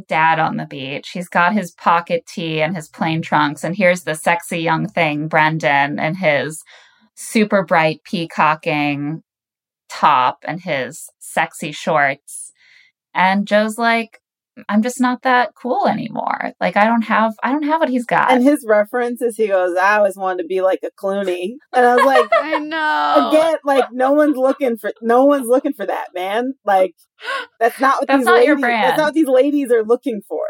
dad 0.08 0.40
on 0.40 0.58
the 0.58 0.66
beach. 0.66 1.10
He's 1.10 1.28
got 1.28 1.54
his 1.54 1.72
pocket 1.72 2.26
tee 2.26 2.62
and 2.62 2.76
his 2.76 2.88
plain 2.88 3.22
trunks, 3.22 3.64
and 3.64 3.76
here's 3.76 4.04
the 4.04 4.16
sexy 4.16 4.60
young 4.60 4.88
thing, 4.88 5.28
Brendan, 5.28 6.00
and 6.00 6.16
his 6.18 6.64
super 7.16 7.64
bright 7.64 8.04
peacocking 8.04 9.24
top 9.90 10.40
and 10.48 10.62
his 10.62 11.10
sexy 11.20 11.72
shorts. 11.72 12.52
And 13.14 13.48
Joe's 13.48 13.78
like, 13.78 14.20
I'm 14.70 14.82
just 14.84 15.02
not 15.02 15.24
that 15.24 15.56
cool 15.56 15.88
anymore. 15.88 16.52
Like 16.60 16.78
I 16.78 16.86
don't 16.86 17.02
have 17.04 17.34
I 17.42 17.52
don't 17.52 17.64
have 17.64 17.80
what 17.80 17.90
he's 17.90 18.06
got. 18.06 18.32
And 18.32 18.44
his 18.44 18.66
reference 18.68 19.22
is 19.22 19.36
he 19.36 19.48
goes, 19.48 19.76
I 19.78 19.98
always 19.98 20.16
wanted 20.16 20.44
to 20.44 20.48
be 20.48 20.62
like 20.62 20.80
a 20.84 20.92
Clooney. 20.92 21.54
And 21.74 21.86
I 21.86 21.96
was 21.96 22.06
like, 22.06 22.30
I 22.34 22.60
know. 22.60 23.30
again, 23.30 23.58
like 23.66 23.86
no 23.92 24.12
one's 24.12 24.38
looking 24.38 24.78
for 24.78 24.92
no 25.02 25.26
one's 25.26 25.48
looking 25.48 25.74
for 25.74 25.86
that, 25.86 26.08
man. 26.14 26.54
Like 26.66 26.94
that's 27.60 27.80
not 27.80 28.02
what 28.02 28.08
That's 28.08 28.20
these 28.20 28.26
not 28.26 28.34
ladies 28.36 28.48
your 28.48 28.60
brand. 28.60 28.84
that's 28.84 28.98
not 28.98 29.06
what 29.06 29.14
these 29.14 29.28
ladies 29.28 29.72
are 29.72 29.84
looking 29.84 30.22
for. 30.28 30.44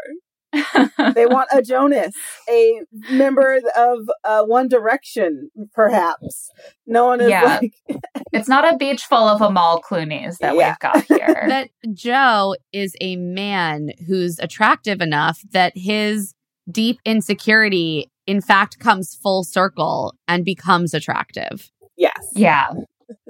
They 1.14 1.26
want 1.26 1.48
a 1.52 1.62
Jonas, 1.62 2.14
a 2.48 2.80
member 3.10 3.60
of 3.76 4.08
uh, 4.24 4.42
One 4.44 4.68
Direction, 4.68 5.50
perhaps. 5.72 6.50
No 6.86 7.06
one 7.06 7.20
is 7.20 7.28
Yeah. 7.30 7.58
like 7.60 7.74
it's 8.32 8.48
not 8.48 8.72
a 8.72 8.76
beach 8.76 9.04
full 9.04 9.26
of 9.28 9.40
Amal 9.40 9.80
Clooney's 9.82 10.38
that 10.38 10.54
Yeah. 10.56 10.70
we've 10.70 10.78
got 10.78 11.04
here. 11.04 11.44
that 11.48 11.70
Joe 11.92 12.56
is 12.72 12.96
a 13.00 13.16
man 13.16 13.90
who's 14.06 14.38
attractive 14.38 15.00
enough 15.00 15.40
that 15.52 15.72
his 15.76 16.34
deep 16.70 16.98
insecurity, 17.04 18.10
in 18.26 18.40
fact, 18.40 18.78
comes 18.78 19.14
full 19.14 19.44
circle 19.44 20.14
and 20.28 20.44
becomes 20.44 20.94
attractive. 20.94 21.70
yes. 21.96 22.12
yeah. 22.34 22.68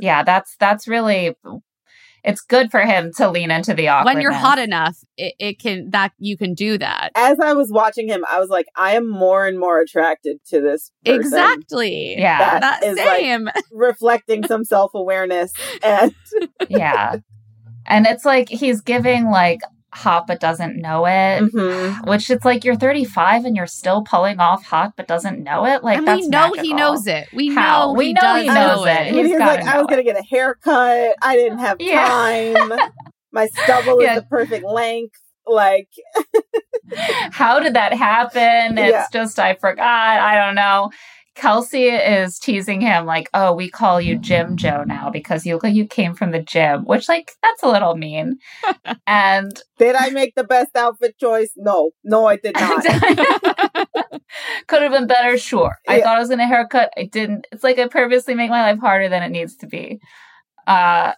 Yeah, 0.00 0.22
that's 0.22 0.54
that's 0.60 0.86
really 0.86 1.34
it's 2.24 2.40
good 2.40 2.70
for 2.70 2.80
him 2.80 3.12
to 3.18 3.30
lean 3.30 3.50
into 3.50 3.74
the 3.74 3.88
awkwardness. 3.88 4.14
When 4.14 4.22
you're 4.22 4.32
hot 4.32 4.58
enough, 4.58 4.96
it, 5.16 5.34
it 5.38 5.58
can 5.60 5.90
that 5.90 6.12
you 6.18 6.36
can 6.36 6.54
do 6.54 6.78
that. 6.78 7.10
As 7.14 7.38
I 7.38 7.52
was 7.52 7.70
watching 7.70 8.08
him, 8.08 8.24
I 8.30 8.40
was 8.40 8.48
like, 8.48 8.66
I 8.76 8.94
am 8.94 9.08
more 9.08 9.46
and 9.46 9.58
more 9.58 9.78
attracted 9.80 10.38
to 10.46 10.60
this 10.60 10.90
person. 11.04 11.20
Exactly. 11.20 12.14
Yeah. 12.16 12.60
That 12.60 12.82
is 12.82 12.96
like- 12.96 13.06
same. 13.06 13.48
reflecting 13.72 14.44
some 14.46 14.64
self 14.64 14.92
awareness 14.94 15.52
and 15.82 16.14
yeah. 16.68 17.16
And 17.86 18.06
it's 18.06 18.24
like 18.24 18.48
he's 18.48 18.80
giving 18.80 19.26
like 19.26 19.60
hot 19.94 20.26
but 20.26 20.40
doesn't 20.40 20.76
know 20.80 21.06
it. 21.06 21.42
Mhm. 21.42 22.06
Which 22.06 22.28
it's 22.30 22.44
like 22.44 22.64
you're 22.64 22.74
35 22.76 23.44
and 23.44 23.56
you're 23.56 23.66
still 23.66 24.02
pulling 24.02 24.40
off 24.40 24.64
hot 24.64 24.92
but 24.96 25.06
doesn't 25.06 25.42
know 25.42 25.64
it. 25.66 25.82
Like 25.84 25.98
and 25.98 26.06
that's 26.08 26.22
we 26.22 26.28
know 26.28 26.52
he 26.60 26.72
knows 26.74 27.06
it. 27.06 27.28
We 27.32 27.54
How? 27.54 27.86
know 27.88 27.92
We 27.94 28.06
he 28.08 28.12
know 28.14 28.20
does 28.20 28.42
he 28.42 28.48
know, 28.48 28.54
knows 28.54 28.86
it. 28.86 28.90
it. 28.90 29.06
And 29.08 29.16
He's 29.16 29.26
he's 29.28 29.38
like, 29.38 29.60
I 29.62 29.78
was 29.78 29.86
gonna 29.88 30.02
get 30.02 30.18
a 30.18 30.22
haircut. 30.24 31.16
I 31.22 31.36
didn't 31.36 31.58
have 31.58 31.76
Yeah. 31.80 32.06
time. 32.06 32.78
My 33.32 33.46
stubble 33.46 34.02
Yeah. 34.02 34.16
is 34.16 34.20
the 34.22 34.26
perfect 34.28 34.64
length. 34.64 35.16
Like, 35.46 35.88
How 37.32 37.60
did 37.60 37.74
that 37.74 37.92
happen? 37.92 38.78
It's 38.78 38.92
Yeah. 38.92 39.06
just 39.12 39.38
I 39.38 39.54
forgot. 39.54 39.86
I 40.20 40.36
don't 40.36 40.54
know. 40.54 40.90
Kelsey 41.34 41.88
is 41.88 42.38
teasing 42.38 42.80
him 42.80 43.06
like, 43.06 43.28
"Oh, 43.34 43.52
we 43.52 43.68
call 43.68 44.00
you 44.00 44.18
Gym 44.18 44.56
Joe 44.56 44.84
now 44.84 45.10
because 45.10 45.44
you 45.44 45.54
look 45.54 45.64
like 45.64 45.74
you 45.74 45.86
came 45.86 46.14
from 46.14 46.30
the 46.30 46.40
gym," 46.40 46.84
which 46.84 47.08
like 47.08 47.32
that's 47.42 47.62
a 47.62 47.68
little 47.68 47.96
mean. 47.96 48.38
and 49.06 49.50
did 49.78 49.96
I 49.96 50.10
make 50.10 50.34
the 50.34 50.44
best 50.44 50.76
outfit 50.76 51.18
choice? 51.18 51.50
No, 51.56 51.90
no, 52.04 52.26
I 52.26 52.36
did 52.36 52.54
not. 52.54 52.84
could 54.68 54.82
have 54.82 54.92
been 54.92 55.06
better, 55.06 55.36
sure. 55.38 55.76
I 55.88 56.00
thought 56.00 56.16
I 56.16 56.20
was 56.20 56.28
gonna 56.28 56.46
haircut. 56.46 56.90
I 56.96 57.04
didn't. 57.04 57.46
It's 57.52 57.64
like 57.64 57.78
I 57.78 57.88
purposely 57.88 58.34
make 58.34 58.50
my 58.50 58.62
life 58.62 58.78
harder 58.78 59.08
than 59.08 59.22
it 59.22 59.30
needs 59.30 59.56
to 59.56 59.66
be. 59.66 60.00
Uh 60.66 61.12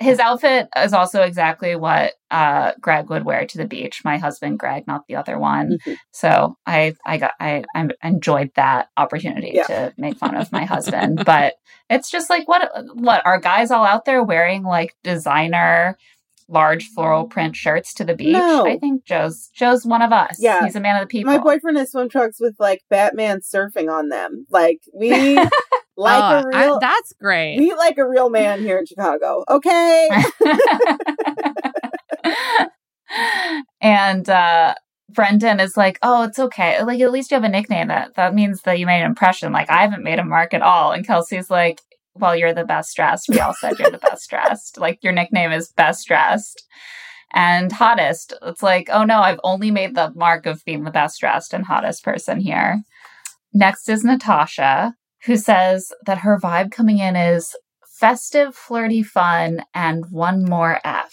his 0.00 0.18
outfit 0.18 0.68
is 0.76 0.92
also 0.92 1.22
exactly 1.22 1.76
what 1.76 2.14
uh 2.30 2.72
Greg 2.80 3.08
would 3.10 3.24
wear 3.24 3.46
to 3.46 3.58
the 3.58 3.66
beach. 3.66 4.02
My 4.04 4.18
husband 4.18 4.58
Greg, 4.58 4.86
not 4.86 5.06
the 5.08 5.16
other 5.16 5.38
one. 5.38 5.78
Mhm. 5.86 5.96
So 6.12 6.56
I 6.66 6.94
I 7.06 7.18
got 7.18 7.32
I 7.40 7.64
I 7.74 7.88
enjoyed 8.02 8.50
that 8.56 8.88
opportunity 8.96 9.52
Yeah. 9.54 9.64
to 9.66 9.94
make 9.96 10.16
fun 10.18 10.34
of 10.36 10.52
my 10.52 10.64
husband. 10.64 11.22
But 11.26 11.54
it's 11.90 12.10
just 12.10 12.28
like 12.30 12.46
what 12.48 12.70
what 12.94 13.24
are 13.24 13.38
guys 13.40 13.70
all 13.70 13.84
out 13.84 14.04
there 14.04 14.22
wearing 14.22 14.62
like 14.62 14.94
designer 15.04 15.96
large 16.50 16.88
floral 16.88 17.26
print 17.26 17.54
shirts 17.54 17.92
to 17.94 18.04
the 18.04 18.14
beach? 18.14 18.32
No. 18.32 18.66
I 18.66 18.78
think 18.78 19.04
Joe's 19.04 19.50
Joe's 19.54 19.84
one 19.84 20.02
of 20.02 20.12
us. 20.12 20.38
Yeah. 20.40 20.64
He's 20.64 20.76
a 20.76 20.80
man 20.80 20.96
of 20.96 21.02
the 21.02 21.06
people. 21.06 21.32
My 21.32 21.38
boyfriend 21.38 21.76
has 21.76 21.90
swim 21.92 22.08
trunks 22.08 22.38
with 22.40 22.54
like 22.58 22.82
Batman 22.90 23.40
surfing 23.40 23.90
on 23.90 24.08
them. 24.08 24.46
Like 24.50 24.80
we 24.94 25.38
like 25.98 26.22
Oh, 26.22 26.38
a 26.38 26.42
real 26.58 26.74
I- 26.74 26.78
that's 26.80 27.12
great. 27.20 27.58
we 27.58 27.74
like 27.74 27.98
a 27.98 28.08
real 28.08 28.30
man 28.30 28.60
here 28.60 28.78
in 28.78 28.86
Chicago. 28.86 29.44
Okay. 29.50 30.08
and 33.80 34.28
uh 34.28 34.74
Brendan 35.10 35.58
is 35.58 35.74
like, 35.74 35.98
"Oh, 36.02 36.24
it's 36.24 36.38
okay. 36.38 36.82
Like 36.82 37.00
at 37.00 37.10
least 37.10 37.30
you 37.30 37.36
have 37.36 37.44
a 37.44 37.48
nickname. 37.48 37.88
That 37.88 38.14
that 38.16 38.34
means 38.34 38.60
that 38.62 38.78
you 38.78 38.84
made 38.84 39.00
an 39.00 39.06
impression. 39.06 39.52
Like 39.52 39.70
I 39.70 39.80
haven't 39.80 40.04
made 40.04 40.18
a 40.18 40.24
mark 40.24 40.52
at 40.52 40.60
all." 40.62 40.92
And 40.92 41.06
Kelsey's 41.06 41.48
like, 41.50 41.80
"Well, 42.14 42.36
you're 42.36 42.52
the 42.52 42.64
best 42.66 42.94
dressed. 42.94 43.26
We 43.30 43.40
all 43.40 43.54
said 43.54 43.78
you're 43.78 43.90
the 43.90 43.96
best 43.98 44.28
dressed. 44.28 44.76
Like 44.78 45.02
your 45.02 45.14
nickname 45.14 45.50
is 45.50 45.72
best 45.72 46.06
dressed." 46.06 46.62
And 47.32 47.72
hottest. 47.72 48.34
It's 48.42 48.62
like, 48.62 48.88
"Oh 48.92 49.04
no, 49.04 49.20
I've 49.20 49.40
only 49.44 49.70
made 49.70 49.94
the 49.94 50.12
mark 50.14 50.44
of 50.44 50.62
being 50.66 50.84
the 50.84 50.90
best 50.90 51.20
dressed 51.20 51.54
and 51.54 51.64
hottest 51.64 52.04
person 52.04 52.38
here." 52.38 52.82
Next 53.54 53.88
is 53.88 54.04
Natasha, 54.04 54.92
who 55.24 55.36
says 55.36 55.92
that 56.06 56.18
her 56.18 56.38
vibe 56.38 56.70
coming 56.70 56.98
in 56.98 57.16
is 57.16 57.54
festive, 57.86 58.54
flirty 58.54 59.02
fun, 59.02 59.62
and 59.74 60.04
one 60.10 60.44
more 60.44 60.78
F. 60.84 61.12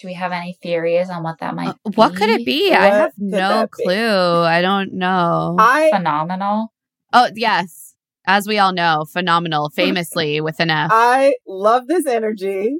Do 0.00 0.08
we 0.08 0.14
have 0.14 0.32
any 0.32 0.56
theories 0.62 1.10
on 1.10 1.22
what 1.22 1.38
that 1.40 1.54
might 1.54 1.68
Uh, 1.68 1.90
what 1.94 2.16
could 2.16 2.30
it 2.30 2.44
be? 2.46 2.72
I 2.72 2.86
have 2.86 3.12
no 3.18 3.38
that 3.38 3.70
be? 3.76 3.84
clue. 3.84 4.40
I 4.40 4.62
don't 4.62 4.94
know. 4.94 5.56
I 5.58 5.90
Phenomenal. 5.94 6.72
oh, 7.12 7.28
yes. 7.34 7.94
As 8.26 8.46
we 8.46 8.58
all 8.58 8.72
know, 8.72 9.04
phenomenal, 9.12 9.70
famously 9.74 10.40
with 10.40 10.58
an 10.60 10.70
F. 10.70 10.90
I 10.92 11.34
love 11.46 11.86
this 11.86 12.06
energy. 12.06 12.76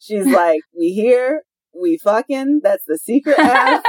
She's 0.00 0.26
like, 0.32 0.60
we 0.76 0.92
here, 0.92 1.42
we 1.80 1.96
fucking. 1.96 2.60
That's 2.62 2.84
the 2.86 2.98
secret 2.98 3.38
F. 3.38 3.82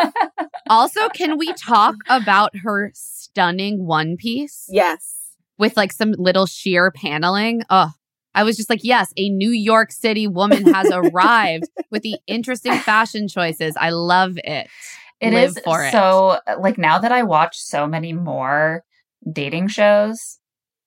also, 0.69 1.09
can 1.09 1.37
we 1.37 1.53
talk 1.57 1.95
about 2.07 2.55
her 2.63 2.91
stunning 2.93 3.85
one 3.85 4.15
piece 4.15 4.65
yes. 4.69 5.14
With 5.57 5.77
like 5.77 5.91
some 5.91 6.13
little 6.17 6.45
sheer 6.45 6.91
paneling? 6.91 7.63
Oh, 7.69 7.91
I 8.33 8.43
was 8.43 8.57
just 8.57 8.69
like, 8.69 8.83
yes, 8.83 9.13
a 9.17 9.29
New 9.29 9.51
York 9.51 9.91
City 9.91 10.27
woman 10.27 10.65
has 10.65 10.91
arrived 10.93 11.69
with 11.89 12.03
the 12.03 12.17
interesting 12.27 12.73
fashion 12.73 13.27
choices. 13.27 13.75
I 13.79 13.91
love 13.91 14.37
it. 14.43 14.67
It 15.21 15.31
Live 15.33 15.51
is 15.51 15.59
for 15.63 15.83
it. 15.83 15.91
so 15.91 16.39
like 16.59 16.77
now 16.77 16.99
that 16.99 17.11
I 17.11 17.23
watch 17.23 17.57
so 17.57 17.87
many 17.87 18.11
more 18.11 18.83
dating 19.31 19.69
shows 19.69 20.39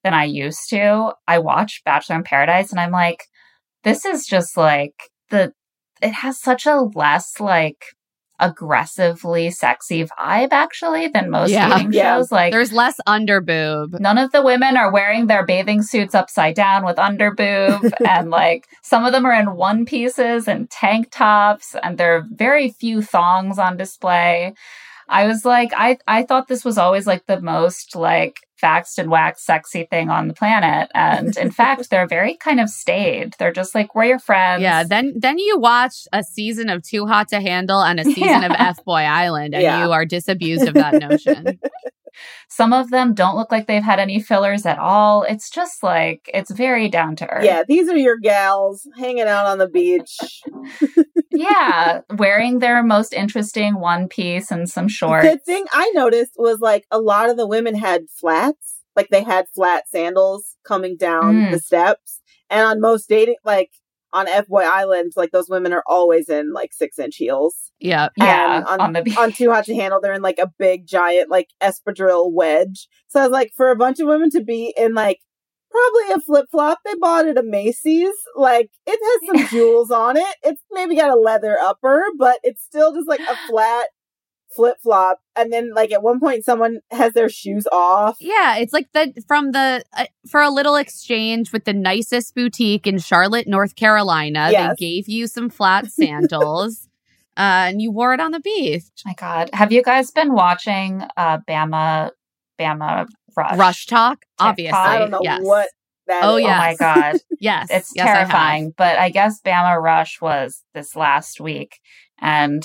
than 0.05 0.13
I 0.13 0.25
used 0.25 0.69
to, 0.71 1.15
I 1.27 1.39
watch 1.39 1.83
Bachelor 1.85 2.17
in 2.17 2.23
Paradise 2.25 2.71
and 2.71 2.79
I'm 2.79 2.93
like, 2.93 3.25
this 3.85 4.05
is 4.05 4.27
just 4.27 4.57
like 4.57 4.95
the 5.31 5.53
it 6.03 6.13
has 6.13 6.41
such 6.41 6.67
a 6.67 6.77
less 6.95 7.41
like 7.41 7.83
aggressively 8.39 9.51
sexy 9.51 10.05
vibe 10.05 10.53
actually 10.53 11.09
than 11.09 11.31
most 11.31 11.51
Yeah. 11.51 11.69
dating 11.77 11.93
Yeah. 11.93 12.17
shows. 12.17 12.31
Like 12.33 12.53
There's 12.53 12.73
less 12.73 12.97
underboob. 13.07 13.99
None 14.01 14.19
of 14.19 14.33
the 14.33 14.43
women 14.43 14.77
are 14.77 14.93
wearing 14.93 15.27
their 15.27 15.45
bathing 15.45 15.83
suits 15.83 16.15
upside 16.15 16.55
down 16.55 16.85
with 16.85 16.97
underboob, 16.97 17.93
and 18.09 18.31
like 18.31 18.67
some 18.83 19.05
of 19.05 19.13
them 19.13 19.25
are 19.27 19.33
in 19.35 19.55
one 19.57 19.85
pieces 19.85 20.49
and 20.49 20.71
tank 20.71 21.09
tops, 21.11 21.75
and 21.83 21.99
there 21.99 22.17
are 22.17 22.27
very 22.31 22.71
few 22.71 23.03
thongs 23.03 23.59
on 23.59 23.77
display. 23.77 24.55
I 25.09 25.27
was 25.27 25.45
like, 25.45 25.73
I 25.77 25.99
I 26.07 26.23
thought 26.23 26.49
this 26.49 26.65
was 26.65 26.79
always 26.79 27.07
like 27.07 27.27
the 27.27 27.41
most 27.41 27.97
like 27.97 28.41
waxed 28.63 28.99
and 28.99 29.11
waxed 29.11 29.45
sexy 29.45 29.85
thing 29.91 30.11
on 30.11 30.29
the 30.29 30.35
planet, 30.35 30.91
and 30.95 31.37
in 31.37 31.51
fact, 31.61 31.91
they're 31.91 32.07
very 32.07 32.37
kind 32.37 32.61
of 32.61 32.69
staid. 32.69 33.35
They're 33.39 33.53
just 33.53 33.75
like 33.75 33.95
we're 33.95 34.05
your 34.05 34.19
friends. 34.19 34.63
Yeah, 34.63 34.85
then 34.85 35.15
then 35.17 35.39
you 35.39 35.59
watch 35.59 36.07
a 36.13 36.23
season 36.23 36.69
of 36.69 36.83
Too 36.83 37.07
Hot 37.07 37.29
to 37.29 37.41
Handle 37.41 37.81
and 37.83 38.01
a 38.01 38.05
season 38.17 38.45
of 38.45 38.51
Yeah. 38.53 38.69
F 38.71 38.85
Boy 38.85 39.03
Island, 39.03 39.55
and 39.55 39.63
Yeah. 39.63 39.85
you 39.85 39.93
are 39.93 40.05
disabused 40.05 40.67
of 40.69 40.75
that 40.75 40.95
notion. 41.09 41.59
some 42.49 42.73
of 42.73 42.91
them 42.91 43.15
don't 43.15 43.37
look 43.37 43.53
like 43.53 43.67
they've 43.69 43.83
had 43.83 44.01
any 44.01 44.21
fillers 44.21 44.67
at 44.67 44.79
all. 44.79 45.23
It's 45.23 45.51
just 45.51 45.83
like 45.85 46.29
it's 46.35 46.51
very 46.51 46.89
down 46.89 47.15
to 47.17 47.29
earth. 47.31 47.45
Yeah, 47.45 47.63
these 47.69 47.89
are 47.89 47.97
your 47.97 48.17
gals 48.19 48.89
hanging 48.99 49.29
out 49.29 49.47
on 49.47 49.59
the 49.59 49.69
beach. 49.69 50.17
yeah, 51.31 52.01
wearing 52.17 52.59
their 52.59 52.83
most 52.83 53.13
interesting 53.13 53.79
one 53.79 54.09
piece 54.09 54.51
and 54.51 54.69
some 54.69 54.89
shorts. 54.89 55.27
The 55.29 55.39
thing 55.39 55.65
I 55.73 55.91
noticed 55.95 56.33
was 56.37 56.59
like 56.61 56.87
a 56.91 56.99
lot 56.99 57.31
of 57.31 57.37
the 57.37 57.47
women 57.47 57.75
had 57.77 58.07
flats, 58.11 58.48
like 58.99 59.09
they 59.11 59.23
had 59.23 59.47
flat 59.55 59.85
sandals 59.89 60.57
coming 60.67 60.97
down 60.99 61.35
Mm. 61.37 61.51
the 61.53 61.59
steps. 61.61 62.21
And 62.51 62.67
on 62.67 62.81
most 62.81 63.09
dating, 63.09 63.37
like 63.45 63.71
on 64.13 64.27
F 64.29 64.47
Boy 64.49 64.63
Island, 64.65 65.13
like 65.17 65.31
those 65.31 65.49
women 65.49 65.73
are 65.73 65.83
always 65.87 66.29
in 66.29 66.53
like 66.53 66.73
six 66.73 66.99
inch 66.99 67.17
heels. 67.17 67.55
Yeah. 67.79 68.09
Yeah, 68.17 68.65
on, 68.67 68.81
on 68.81 68.93
the 68.95 69.03
beach. 69.03 69.17
on 69.17 69.33
Too 69.33 69.51
Hot 69.53 69.65
to 69.67 69.75
Handle, 69.75 70.01
they're 70.01 70.15
in 70.15 70.23
like 70.23 70.39
a 70.39 70.51
big 70.59 70.87
giant 70.87 71.31
like 71.31 71.49
espadrille 71.63 72.33
wedge. 72.33 72.89
So 73.09 73.21
I 73.21 73.23
was 73.25 73.33
like, 73.33 73.53
for 73.57 73.71
a 73.71 73.77
bunch 73.77 74.01
of 74.01 74.09
women 74.09 74.31
to 74.31 74.43
be 74.43 74.75
in 74.77 74.95
like 74.95 75.21
probably 75.71 76.15
a 76.15 76.21
flip 76.21 76.47
flop, 76.51 76.79
they 76.87 76.95
bought 76.99 77.27
it 77.27 77.37
at 77.37 77.45
Macy's. 77.45 78.15
Like 78.35 78.71
it 78.87 78.99
has 79.31 79.41
some 79.41 79.49
jewels 79.59 79.91
on 79.91 80.17
it. 80.17 80.37
It's 80.43 80.63
maybe 80.73 80.97
got 80.97 81.11
a 81.17 81.21
leather 81.21 81.57
upper, 81.61 82.03
but 82.19 82.39
it's 82.43 82.63
still 82.65 82.93
just 82.95 83.09
like 83.09 83.21
a 83.21 83.37
flat 83.49 83.89
flip 84.55 84.77
flop. 84.83 85.21
And 85.37 85.53
then 85.53 85.73
like 85.75 85.93
at 85.93 86.03
one 86.03 86.21
point, 86.21 86.45
someone 86.45 86.81
has 86.91 87.13
their 87.13 87.29
shoes 87.29 87.67
off. 87.71 88.17
Yeah, 88.21 88.57
it's 88.57 88.73
like 88.73 88.89
the 88.93 89.13
from 89.27 89.53
the 89.53 89.85
uh, 89.97 90.07
for 90.29 90.41
a 90.41 90.51
little 90.51 90.77
exchange 90.77 91.53
with 91.53 91.65
the 91.65 91.73
nicest 91.73 92.35
boutique 92.35 92.87
in 92.87 92.99
Charlotte, 92.99 93.47
North 93.47 93.77
Carolina. 93.77 94.49
Yes. 94.51 94.77
They 94.79 94.87
gave 94.87 95.09
you 95.09 95.27
some 95.27 95.49
flat 95.51 95.87
sandals, 95.93 96.89
uh, 97.37 97.69
and 97.71 97.81
you 97.83 97.91
wore 97.93 98.15
it 98.15 98.21
on 98.21 98.33
the 98.33 98.41
beach. 98.41 98.83
My 99.07 99.15
God, 99.15 99.51
have 99.53 99.71
you 99.73 99.83
guys 99.83 100.11
been 100.11 100.33
watching 100.33 101.03
uh, 101.17 101.39
Bama 101.49 102.11
Bama 102.59 103.07
Rush? 103.37 103.57
Rush 103.57 103.87
talk, 103.87 104.21
TikTok. 104.23 104.49
obviously. 104.49 104.79
I 104.79 104.99
don't 104.99 105.11
know 105.11 105.21
yes. 105.23 105.41
what 105.43 105.69
that 106.09 106.25
Oh, 106.25 106.37
is. 106.39 106.45
Oh 106.45 106.49
my 106.49 106.75
God, 106.79 107.17
Yes, 107.41 107.69
it's 107.71 107.93
yes, 107.95 108.07
I 108.07 108.09
have. 108.09 108.17
terrifying. 108.29 108.75
But 108.77 108.99
I 108.99 109.11
guess 109.11 109.41
Bama 109.41 109.81
Rush 109.81 110.21
was 110.21 110.65
this 110.75 110.97
last 110.97 111.39
week, 111.41 111.79
and 112.21 112.65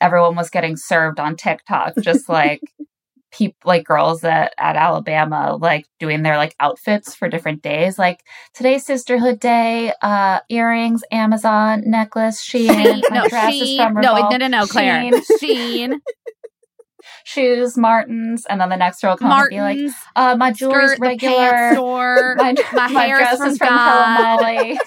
everyone 0.00 0.36
was 0.36 0.50
getting 0.50 0.76
served 0.76 1.20
on 1.20 1.36
TikTok, 1.36 1.94
just 2.02 2.28
like 2.28 2.60
people, 3.32 3.56
like 3.64 3.84
girls 3.84 4.24
at 4.24 4.52
at 4.58 4.76
Alabama, 4.76 5.56
like 5.60 5.86
doing 5.98 6.22
their 6.22 6.36
like 6.36 6.54
outfits 6.60 7.14
for 7.14 7.28
different 7.28 7.62
days. 7.62 7.98
Like 7.98 8.20
today's 8.54 8.84
Sisterhood 8.84 9.40
Day, 9.40 9.92
uh, 10.02 10.40
earrings, 10.48 11.02
Amazon 11.12 11.82
necklace, 11.86 12.42
Shein. 12.48 13.02
Sheen, 13.30 13.76
no, 13.78 13.84
from 13.84 13.94
no, 13.94 14.28
no, 14.30 14.36
no, 14.36 14.46
no, 14.48 14.66
Claire, 14.66 15.02
Shein. 15.12 15.22
Sheen, 15.40 16.00
shoes, 17.24 17.76
Martins, 17.76 18.46
and 18.46 18.60
then 18.60 18.68
the 18.68 18.76
next 18.76 19.00
girl 19.00 19.12
will 19.12 19.18
come 19.18 19.30
and 19.32 19.48
be 19.50 19.60
like, 19.60 19.78
uh, 20.16 20.36
my 20.36 20.52
jewelry's 20.52 20.92
skirt, 20.92 21.00
the 21.00 21.16
pants 21.18 21.22
regular. 21.24 21.72
store, 21.74 22.34
My, 22.36 22.54
my, 22.72 22.88
my 22.88 23.08
dress 23.08 23.40
is 23.40 23.58
from 23.58 23.68
God, 23.68 24.16
Helen 24.16 24.58
Molly. 24.58 24.78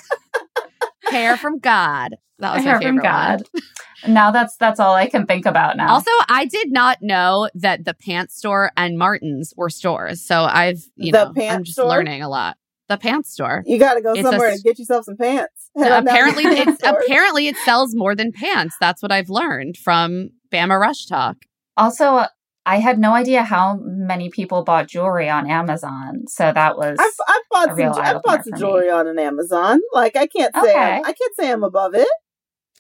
Hair 1.10 1.38
from 1.38 1.60
God. 1.60 2.16
That 2.40 2.56
was 2.56 2.64
my 2.66 2.72
hair 2.72 2.80
favorite 2.80 2.96
from 2.96 3.04
God. 3.04 3.44
one. 3.52 4.14
Now 4.14 4.32
that's 4.32 4.58
that's 4.58 4.80
all 4.80 4.94
I 4.96 5.08
can 5.08 5.26
think 5.26 5.46
about 5.46 5.78
now. 5.78 5.94
Also, 5.94 6.10
I 6.28 6.46
did 6.46 6.72
not 6.72 6.98
know 7.02 7.50
that 7.56 7.86
the 7.86 7.94
pants 7.94 8.36
store 8.38 8.72
and 8.76 8.98
Martins 8.98 9.54
were 9.56 9.70
stores. 9.70 10.26
So 10.26 10.44
I've, 10.44 10.82
you 10.96 11.12
The 11.14 11.32
know, 11.32 11.42
I'm 11.50 11.64
just 11.64 11.78
store? 11.78 11.88
learning 11.90 12.22
a 12.22 12.28
lot. 12.30 12.58
The 12.90 12.98
pants 12.98 13.32
store. 13.32 13.64
You 13.66 13.80
got 13.80 13.94
to 13.94 14.02
go 14.02 14.12
It's 14.12 14.22
somewhere 14.24 14.50
s- 14.50 14.56
and 14.56 14.64
get 14.64 14.78
yourself 14.78 15.06
some 15.06 15.16
pants. 15.16 15.70
Head 15.78 15.92
on 15.94 16.04
down 16.04 16.06
to 16.06 16.12
apparently, 16.12 16.44
the 16.44 16.58
it's 16.70 16.84
apparently 16.84 17.48
it 17.48 17.56
sells 17.58 17.96
more 17.96 18.14
than 18.14 18.34
pants. 18.34 18.76
That's 18.82 19.02
what 19.02 19.12
I've 19.12 19.30
learned 19.30 19.78
from 19.78 20.32
Bama 20.52 20.78
RushTok. 20.82 21.36
also, 21.78 22.06
uh, 22.18 22.28
I 22.66 22.80
had 22.80 22.98
no 22.98 23.14
idea 23.14 23.44
how 23.44 23.78
many 23.82 24.30
people 24.30 24.64
bought 24.64 24.88
jewelry 24.88 25.30
on 25.30 25.50
Amazon. 25.50 26.24
So 26.28 26.52
that 26.54 26.78
was 26.78 26.98
I've, 27.00 27.12
I've 27.28 27.42
bought 27.52 27.80
a 27.80 27.94
some. 27.94 28.04
I've 28.04 28.24
bought 28.24 28.44
some 28.44 28.52
for 28.52 28.56
me. 28.56 28.60
jewelry 28.60 28.90
on 28.90 29.08
an 29.08 29.20
Amazon. 29.20 29.80
Like 29.94 30.16
I 30.16 30.28
can't 30.28 30.54
say 30.56 30.70
Okay. 30.70 30.78
I'm, 30.78 31.02
I 31.06 31.14
can't 31.14 31.36
say 31.38 31.52
I'm 31.52 31.64
above 31.64 31.94
it. 31.96 32.08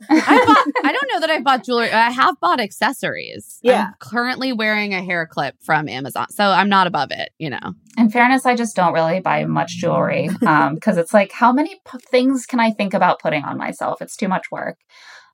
I, 0.10 0.46
bought, 0.46 0.68
I 0.86 0.92
don't 0.92 1.10
know 1.14 1.20
that 1.20 1.30
I've 1.30 1.44
bought 1.44 1.64
jewelry. 1.64 1.92
I 1.92 2.10
have 2.12 2.40
bought 2.40 2.60
accessories. 2.60 3.60
Yeah. 3.62 3.88
I'm 3.88 3.94
currently 4.00 4.52
wearing 4.52 4.94
a 4.94 5.04
hair 5.04 5.28
clip 5.28 5.56
from 5.62 5.88
Amazon. 5.88 6.30
So 6.32 6.44
I'm 6.44 6.70
not 6.70 6.88
above 6.88 7.12
it, 7.12 7.30
you 7.38 7.50
know. 7.50 7.74
in 7.98 8.10
fairness, 8.10 8.46
I 8.46 8.56
just 8.56 8.76
don't 8.76 8.94
really 8.94 9.20
buy 9.20 9.46
much 9.46 9.78
jewelry 9.78 10.30
um 10.46 10.76
because 10.76 10.98
it's 10.98 11.14
like 11.14 11.32
how 11.32 11.52
many 11.54 11.76
p- 11.76 12.00
things 12.10 12.46
can 12.46 12.60
I 12.60 12.72
think 12.72 12.94
about 12.94 13.20
putting 13.20 13.44
on 13.44 13.58
myself? 13.58 14.02
It's 14.02 14.16
too 14.16 14.28
much 14.28 14.50
work. 14.52 14.78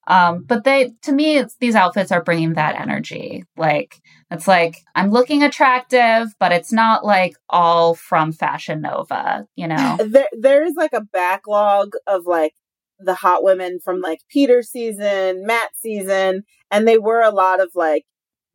Um, 0.08 0.44
but 0.44 0.64
they, 0.64 0.94
to 1.04 1.12
me, 1.12 1.38
it's, 1.38 1.56
these 1.60 1.76
outfits 1.76 2.12
are 2.12 2.24
bringing 2.24 2.54
that 2.54 2.80
energy. 2.80 3.44
Like 3.58 4.02
it's 4.32 4.48
like 4.48 4.78
I'm 4.96 5.12
looking 5.12 5.44
attractive, 5.44 6.34
but 6.40 6.52
it's 6.52 6.72
not 6.72 7.06
like 7.06 7.36
all 7.50 7.96
from 7.96 8.32
Fashion 8.32 8.82
Nova, 8.82 9.46
you 9.56 9.68
know. 9.68 9.98
There 10.10 10.28
there's 10.32 10.74
like 10.76 10.94
a 10.94 11.02
backlog 11.02 11.94
of 12.08 12.26
like 12.26 12.54
the 13.00 13.16
hot 13.16 13.44
women 13.44 13.80
from 13.84 14.02
like 14.02 14.20
Peter 14.30 14.62
season, 14.62 15.46
Matt 15.46 15.70
season, 15.76 16.44
and 16.72 16.88
they 16.88 16.98
were 16.98 17.22
a 17.22 17.32
lot 17.32 17.62
of 17.62 17.70
like 17.76 18.06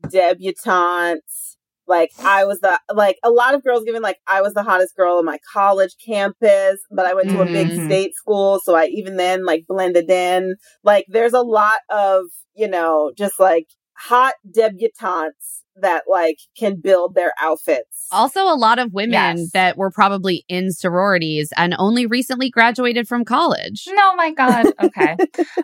debutantes. 0.09 1.54
Like 1.87 2.11
I 2.23 2.45
was 2.45 2.61
the 2.61 2.79
like 2.93 3.19
a 3.23 3.31
lot 3.31 3.55
of 3.55 3.63
girls 3.63 3.85
giving 3.85 4.03
like 4.03 4.19
I 4.27 4.41
was 4.43 4.55
the 4.55 4.63
hottest 4.63 4.97
girl 4.97 5.17
on 5.19 5.25
my 5.25 5.39
college 5.53 5.95
campus, 6.05 6.81
but 6.91 7.07
I 7.07 7.15
went 7.15 7.31
to 7.31 7.41
a 7.41 7.51
big 7.51 7.69
Mhm. 7.69 7.85
state 7.85 8.15
school, 8.15 8.61
so 8.65 8.75
I 8.75 8.87
even 8.87 9.17
then 9.17 9.45
like 9.45 9.65
blended 9.69 10.11
in. 10.11 10.55
Like 10.83 11.07
there's 11.09 11.35
a 11.35 11.43
lot 11.43 11.81
of, 11.91 12.25
you 12.55 12.69
know, 12.69 13.13
just 13.17 13.39
like 13.39 13.67
hot 13.97 14.35
debutantes 14.51 15.63
that 15.77 16.05
like 16.09 16.39
can 16.59 16.81
build 16.81 17.15
their 17.15 17.33
outfits. 17.41 18.07
Also, 18.13 18.43
a 18.43 18.55
lot 18.55 18.79
of 18.79 18.93
women 18.93 19.13
Yes. 19.39 19.51
that 19.53 19.77
were 19.77 19.91
probably 19.91 20.45
in 20.49 20.71
sororities 20.73 21.53
and 21.57 21.75
only 21.79 22.07
recently 22.07 22.49
graduated 22.49 23.09
from 23.09 23.25
college. 23.25 23.85
No, 23.89 24.15
my 24.15 24.31
God. 24.31 24.67
Okay. 24.81 25.17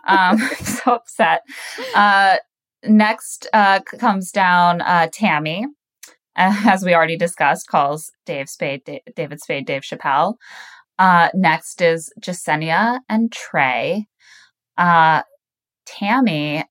um, 0.07 0.39
so 0.65 0.95
upset. 0.95 1.43
Uh, 1.95 2.37
next 2.85 3.47
uh, 3.53 3.81
comes 3.99 4.31
down 4.33 4.81
uh, 4.81 5.09
Tammy, 5.13 5.67
as 6.37 6.85
we 6.85 6.95
already 6.95 7.17
discussed, 7.17 7.69
calls 7.69 8.11
Dave 8.27 8.49
Spade, 8.49 8.85
Da- 8.85 9.03
David 9.17 9.41
Spade, 9.41 9.67
Dave 9.67 9.83
Chappelle. 9.83 10.35
Uh, 10.99 11.29
next 11.35 11.81
is 11.81 12.13
Jessenia 12.21 13.01
and 13.09 13.33
Trey. 13.33 14.07
Uh, 14.77 15.23
Tammy 15.87 16.65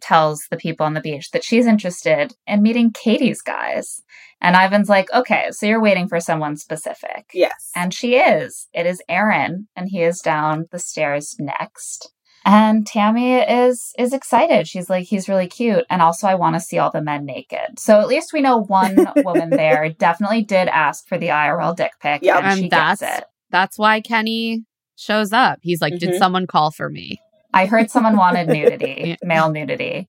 tells 0.00 0.46
the 0.50 0.56
people 0.56 0.84
on 0.84 0.94
the 0.94 1.00
beach 1.00 1.30
that 1.30 1.44
she's 1.44 1.66
interested 1.66 2.34
in 2.46 2.62
meeting 2.62 2.92
Katie's 2.92 3.42
guys. 3.42 4.02
And 4.40 4.54
Ivan's 4.56 4.88
like, 4.88 5.10
okay, 5.12 5.48
so 5.50 5.66
you're 5.66 5.80
waiting 5.80 6.08
for 6.08 6.20
someone 6.20 6.56
specific. 6.56 7.30
yes. 7.32 7.70
And 7.74 7.92
she 7.94 8.16
is. 8.16 8.68
It 8.74 8.86
is 8.86 9.02
Aaron, 9.08 9.68
and 9.74 9.88
he 9.88 10.02
is 10.02 10.20
down 10.20 10.66
the 10.70 10.78
stairs 10.78 11.36
next. 11.38 12.12
And 12.48 12.86
Tammy 12.86 13.34
is 13.34 13.92
is 13.98 14.12
excited. 14.12 14.68
She's 14.68 14.88
like, 14.88 15.04
he's 15.06 15.28
really 15.28 15.48
cute. 15.48 15.84
And 15.90 16.00
also 16.00 16.28
I 16.28 16.36
want 16.36 16.54
to 16.54 16.60
see 16.60 16.78
all 16.78 16.92
the 16.92 17.02
men 17.02 17.24
naked. 17.26 17.78
So 17.78 18.00
at 18.00 18.06
least 18.06 18.32
we 18.32 18.40
know 18.40 18.58
one 18.62 18.96
woman 19.16 19.50
there 19.50 19.88
definitely 19.90 20.42
did 20.42 20.68
ask 20.68 21.08
for 21.08 21.18
the 21.18 21.28
IRL 21.28 21.74
dick 21.74 21.90
pic. 22.00 22.22
Yep. 22.22 22.44
and 22.44 22.56
she 22.56 22.62
And 22.62 22.70
gets 22.70 23.00
that's- 23.00 23.18
it. 23.18 23.24
That's 23.50 23.78
why 23.78 24.00
Kenny 24.00 24.64
shows 24.96 25.32
up. 25.32 25.58
He's 25.62 25.80
like, 25.80 25.98
Did 25.98 26.10
Mhm. 26.10 26.18
someone 26.18 26.46
call 26.46 26.70
for 26.70 26.88
me? 26.88 27.20
I 27.52 27.66
heard 27.66 27.90
someone 27.90 28.16
wanted 28.16 28.48
nudity, 28.48 29.16
male 29.22 29.50
nudity. 29.50 30.08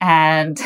And 0.00 0.58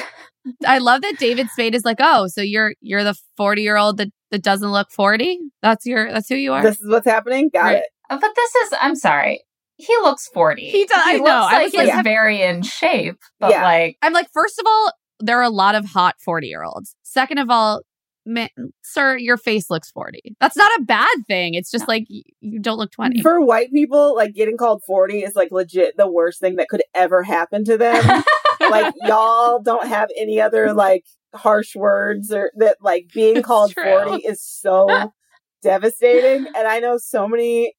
I 0.66 0.78
love 0.78 1.02
that 1.02 1.16
David 1.18 1.48
Spade 1.50 1.74
is 1.74 1.84
like, 1.84 1.98
Oh, 2.00 2.26
so 2.28 2.40
you're 2.42 2.74
you're 2.80 3.04
the 3.04 3.16
40 3.36 3.62
year 3.62 3.76
old 3.76 3.96
that, 3.98 4.08
that 4.30 4.42
doesn't 4.42 4.70
look 4.70 4.90
40? 4.90 5.38
That's 5.62 5.84
your 5.86 6.10
that's 6.12 6.28
who 6.28 6.36
you 6.36 6.52
are? 6.52 6.62
This 6.62 6.80
is 6.80 6.88
what's 6.88 7.06
happening. 7.06 7.50
Got 7.52 7.64
Right. 7.64 7.76
it. 7.78 7.84
but 8.08 8.20
this 8.34 8.54
is 8.54 8.72
I'm 8.80 8.94
sorry. 8.94 9.42
He 9.76 9.94
looks 9.98 10.28
40. 10.32 10.62
He 10.68 10.84
does- 10.86 10.98
I 11.04 11.16
know. 11.18 11.24
looks 11.24 11.28
I 11.30 11.52
like 11.54 11.62
was 11.64 11.72
he's 11.72 11.90
like- 11.94 12.04
very 12.04 12.42
in 12.42 12.62
shape. 12.62 13.18
But 13.40 13.50
Yeah. 13.50 13.62
like 13.64 13.96
I'm 14.02 14.12
like, 14.12 14.28
first 14.32 14.58
of 14.58 14.64
all, 14.66 14.92
there 15.20 15.38
are 15.38 15.42
a 15.44 15.50
lot 15.50 15.74
of 15.74 15.84
hot 15.86 16.14
40 16.24 16.46
year 16.46 16.62
olds. 16.64 16.94
Second 17.02 17.38
of 17.38 17.50
all, 17.50 17.82
man, 18.24 18.48
sir, 18.82 19.16
your 19.16 19.36
face 19.36 19.70
looks 19.70 19.90
40. 19.90 20.36
That's 20.40 20.56
not 20.56 20.70
a 20.80 20.82
bad 20.82 21.14
thing. 21.28 21.54
It's 21.54 21.70
just 21.70 21.86
like 21.88 22.06
you 22.08 22.60
don't 22.60 22.76
look 22.78 22.90
20. 22.92 23.22
For 23.22 23.40
white 23.40 23.70
people, 23.72 24.14
like 24.16 24.34
getting 24.34 24.56
called 24.56 24.82
40 24.86 25.22
is 25.22 25.36
like 25.36 25.50
legit 25.52 25.96
the 25.96 26.10
worst 26.10 26.40
thing 26.40 26.56
that 26.56 26.68
could 26.68 26.82
ever 26.94 27.22
happen 27.22 27.64
to 27.66 27.78
them. 27.78 28.02
like 28.70 28.94
y'all 29.02 29.60
don't 29.60 29.86
have 29.86 30.08
any 30.18 30.40
other 30.40 30.72
like 30.72 31.04
harsh 31.34 31.76
words 31.76 32.32
or 32.32 32.50
that 32.56 32.78
like 32.82 33.08
being 33.14 33.42
called 33.42 33.72
40 33.74 34.22
is 34.24 34.42
so 34.42 35.12
devastating. 35.62 36.46
And 36.56 36.66
I 36.66 36.80
know 36.80 36.98
so 36.98 37.28
many 37.28 37.74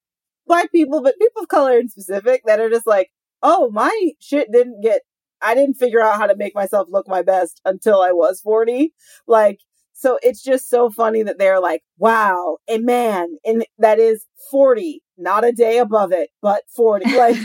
black 0.48 0.72
people, 0.72 1.02
but 1.02 1.20
people 1.20 1.44
of 1.44 1.48
color 1.48 1.78
in 1.78 1.90
specific 1.90 2.42
that 2.46 2.60
are 2.60 2.70
just 2.70 2.88
like, 2.88 3.12
oh, 3.44 3.70
my 3.72 4.12
shit 4.20 4.52
didn't 4.52 4.82
get, 4.82 5.02
I 5.42 5.56
didn't 5.56 5.76
figure 5.76 6.02
out 6.02 6.18
how 6.18 6.28
to 6.28 6.36
make 6.36 6.56
myself 6.56 6.88
look 6.90 7.08
my 7.08 7.22
best 7.22 7.62
until 7.66 8.02
I 8.02 8.12
was 8.12 8.42
40. 8.42 8.94
Like, 9.28 9.60
so 9.94 10.20
it's 10.22 10.44
just 10.44 10.70
so 10.70 10.90
funny 10.90 11.24
that 11.24 11.40
they're 11.40 11.60
like, 11.60 11.82
wow, 11.98 12.58
a 12.68 12.78
man 12.78 13.38
and 13.44 13.66
that 13.80 14.00
is 14.00 14.26
40, 14.52 15.02
not 15.18 15.44
a 15.44 15.52
day 15.52 15.80
above 15.80 16.12
it, 16.12 16.30
but 16.42 16.64
40. 16.76 17.18
Like, 17.18 17.38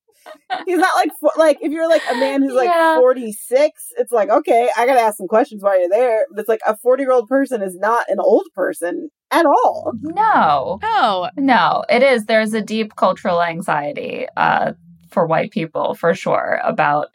he's 0.65 0.77
not 0.77 0.95
like, 0.95 1.11
like, 1.37 1.57
if 1.61 1.71
you're 1.71 1.89
like 1.89 2.01
a 2.09 2.15
man 2.15 2.41
who's 2.41 2.53
like 2.53 2.69
Yeah. 2.69 2.97
46, 2.97 3.83
it's 3.97 4.11
like, 4.11 4.29
okay, 4.29 4.69
I 4.77 4.85
gotta 4.85 5.01
ask 5.01 5.17
some 5.17 5.27
questions 5.27 5.63
while 5.63 5.79
you're 5.79 5.89
there. 5.89 6.25
But 6.31 6.39
it's 6.41 6.49
like 6.49 6.61
a 6.65 6.77
40 6.77 7.03
year 7.03 7.11
old 7.11 7.27
person 7.27 7.61
is 7.61 7.75
not 7.77 8.05
an 8.09 8.19
old 8.19 8.47
person 8.55 9.09
at 9.31 9.45
all. 9.45 9.91
no. 10.01 10.79
no. 10.81 11.29
No, 11.37 11.83
it 11.89 12.03
is. 12.03 12.25
There's 12.25 12.53
a 12.53 12.61
deep 12.61 12.95
cultural 12.95 13.41
anxiety 13.41 14.27
uh, 14.37 14.73
for 15.09 15.25
white 15.25 15.51
people, 15.51 15.93
for 15.95 16.13
sure, 16.13 16.59
about 16.63 17.07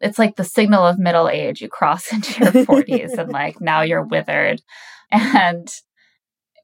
it's 0.00 0.18
like 0.18 0.36
the 0.36 0.44
signal 0.44 0.84
of 0.84 0.98
middle 0.98 1.28
age. 1.28 1.60
You 1.60 1.68
cross 1.68 2.12
into 2.12 2.44
your 2.44 2.52
40s 2.66 3.16
and 3.18 3.32
like 3.32 3.60
now 3.60 3.82
you're 3.82 4.02
withered. 4.04 4.60
And 5.10 5.68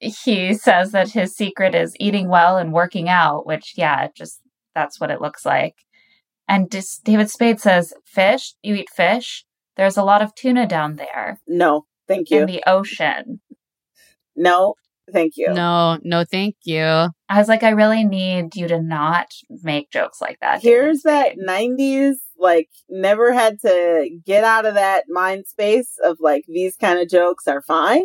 he 0.01 0.55
says 0.55 0.93
that 0.93 1.11
his 1.11 1.35
secret 1.37 1.75
is 1.75 1.95
eating 1.99 2.29
well 2.29 2.57
and 2.57 2.73
working 2.73 3.09
out, 3.09 3.47
which, 3.47 3.75
yeah, 3.77 4.09
just 4.15 4.41
that's 4.79 5.01
what 5.01 5.11
it 5.11 5.21
looks 5.21 5.45
like. 5.45 5.75
And 6.47 6.71
just, 6.71 7.05
David 7.05 7.31
Spade 7.31 7.61
says, 7.61 7.93
Fish? 8.05 8.55
You 8.63 8.75
eat 8.77 8.91
fish? 8.91 9.45
There's 9.77 9.97
a 9.97 10.03
lot 10.05 10.23
of 10.23 10.35
tuna 10.35 10.67
down 10.67 10.97
there 10.97 11.41
No, 11.47 11.87
thank 12.07 12.31
you. 12.31 12.41
in 12.41 12.47
the 12.47 12.63
ocean. 12.67 13.41
no, 14.37 14.75
thank 15.13 15.33
you. 15.37 15.53
No, 15.53 15.99
no, 16.03 16.25
thank 16.25 16.57
you. 16.65 16.83
I 17.29 17.39
was 17.39 17.49
like, 17.49 17.63
I 17.63 17.71
really 17.71 18.05
need 18.05 18.55
you 18.57 18.69
to 18.69 18.81
not 18.83 19.29
make 19.63 19.91
jokes 19.91 20.21
like 20.21 20.39
that. 20.41 20.63
Here's 20.63 21.03
that 21.03 21.37
90s, 21.39 22.17
like, 22.39 22.69
never 22.89 23.33
had 23.33 23.59
to 23.61 24.09
get 24.25 24.45
out 24.45 24.65
of 24.67 24.75
that 24.75 25.05
mind 25.09 25.47
space 25.47 25.95
of 26.05 26.17
like, 26.21 26.45
these 26.49 26.77
kind 26.77 26.99
of 26.99 27.09
jokes 27.09 27.47
are 27.47 27.63
fine. 27.63 28.05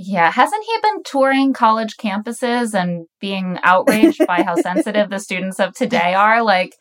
Yeah, 0.00 0.30
hasn't 0.30 0.64
he 0.64 0.76
been 0.80 1.02
touring 1.04 1.52
college 1.52 1.96
campuses 1.96 2.72
and 2.72 3.06
being 3.20 3.58
outraged 3.64 4.24
by 4.26 4.42
how 4.44 4.54
sensitive 4.62 5.10
the 5.10 5.18
students 5.18 5.58
of 5.58 5.74
today 5.74 6.14
are? 6.14 6.42
Like, 6.42 6.76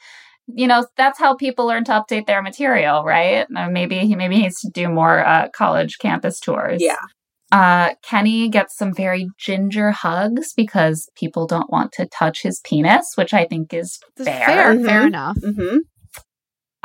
you 0.47 0.68
know, 0.68 0.86
that's 0.95 1.18
how 1.20 1.36
people 1.36 1.65
learn 1.65 1.84
to 1.86 1.91
update 1.93 2.28
their 2.28 2.43
material, 2.43 3.03
right? 3.03 3.47
Uh, 3.55 3.70
maybe 3.70 3.97
he 3.99 4.15
maybe 4.15 4.36
he 4.36 4.43
needs 4.43 4.61
to 4.61 4.70
do 4.70 4.88
more 4.88 5.26
uh, 5.26 5.49
college 5.49 5.97
campus 5.97 6.39
tours. 6.39 6.82
Yeah. 6.82 7.01
Uh, 7.51 7.95
Kenny 8.03 8.49
gets 8.49 8.78
some 8.78 8.93
very 8.93 9.30
ginger 9.38 9.91
hugs 9.91 10.53
because 10.55 11.09
people 11.15 11.47
don't 11.47 11.72
want 11.72 11.93
to 11.93 12.05
touch 12.05 12.43
his 12.43 12.61
penis, 12.63 13.13
which 13.15 13.34
I 13.34 13.45
think 13.45 13.74
is 13.74 13.99
fair. 14.18 14.45
Fair, 14.45 14.74
Mhm. 14.76 14.86
fair 14.86 15.07
enough. 15.07 15.38
hmm 15.41 15.78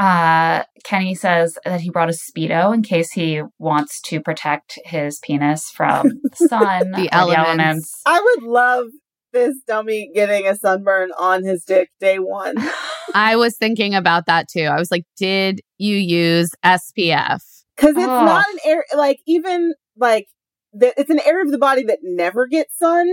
Uh, 0.03 0.65
Kenny 0.83 1.15
says 1.15 1.57
that 1.65 1.81
he 1.81 1.89
brought 1.89 2.09
a 2.09 2.13
Speedo 2.13 2.75
in 2.75 2.83
case 2.83 3.13
he 3.13 3.41
wants 3.61 4.01
to 4.01 4.21
protect 4.21 4.81
his 4.85 5.21
penis 5.21 5.71
from 5.71 6.21
the 6.25 6.37
sun, 6.49 6.91
The 6.91 7.09
or 7.13 7.33
elements. 7.33 8.03
I 8.05 8.21
would 8.21 8.43
love 8.43 8.87
this 9.33 9.55
dummy 9.65 10.11
getting 10.13 10.49
a 10.49 10.57
sunburn 10.57 11.13
on 11.17 11.45
his 11.45 11.63
dick 11.63 11.91
day 12.01 12.19
one. 12.19 12.57
I 13.15 13.37
was 13.37 13.57
thinking 13.57 13.95
about 13.95 14.27
that 14.27 14.49
too. 14.49 14.65
I 14.65 14.77
was 14.77 14.91
like, 14.91 15.05
did 15.17 15.61
you 15.79 15.95
use 15.95 16.51
SPF? 16.65 17.41
Because 17.77 17.97
it's 17.97 17.99
Ugh. 17.99 18.27
not 18.27 18.47
an 18.51 18.59
area, 18.65 18.83
like, 18.97 19.21
even 19.29 19.73
like, 19.97 20.27
the, 20.73 20.93
it's 20.99 21.11
an 21.11 21.21
area 21.25 21.45
of 21.45 21.53
the 21.53 21.59
body 21.59 21.85
that 21.85 22.01
never 22.03 22.49
gets 22.49 22.77
sun. 22.77 23.07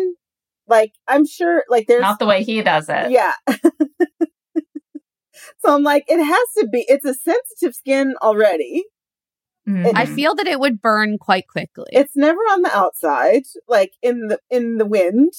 Like, 0.68 0.94
I'm 1.08 1.28
sure, 1.28 1.66
like, 1.70 1.86
there's. 1.86 2.02
Not 2.02 2.18
the 2.18 2.26
way 2.26 2.44
he 2.44 2.64
does 2.64 2.90
it. 2.90 3.12
Yeah. 3.12 3.34
so 5.60 5.76
I'm 5.76 5.84
like, 5.84 6.06
it 6.08 6.24
has 6.24 6.48
to 6.60 6.68
be, 6.68 6.86
it's 6.88 7.06
a 7.06 7.14
sensitive 7.14 7.76
skin 7.76 8.16
already. 8.22 8.84
Mhm. 9.68 9.92
I 9.96 10.06
feel 10.06 10.34
that 10.36 10.48
it 10.48 10.60
would 10.60 10.82
burn 10.82 11.18
quite 11.20 11.48
quickly. 11.48 11.88
It's 11.92 12.16
never 12.16 12.40
on 12.40 12.62
the 12.64 12.76
outside, 12.76 13.44
like 13.68 13.92
in 14.02 14.28
the 14.28 14.40
in 14.50 14.78
the 14.78 14.86
wind. 14.86 15.34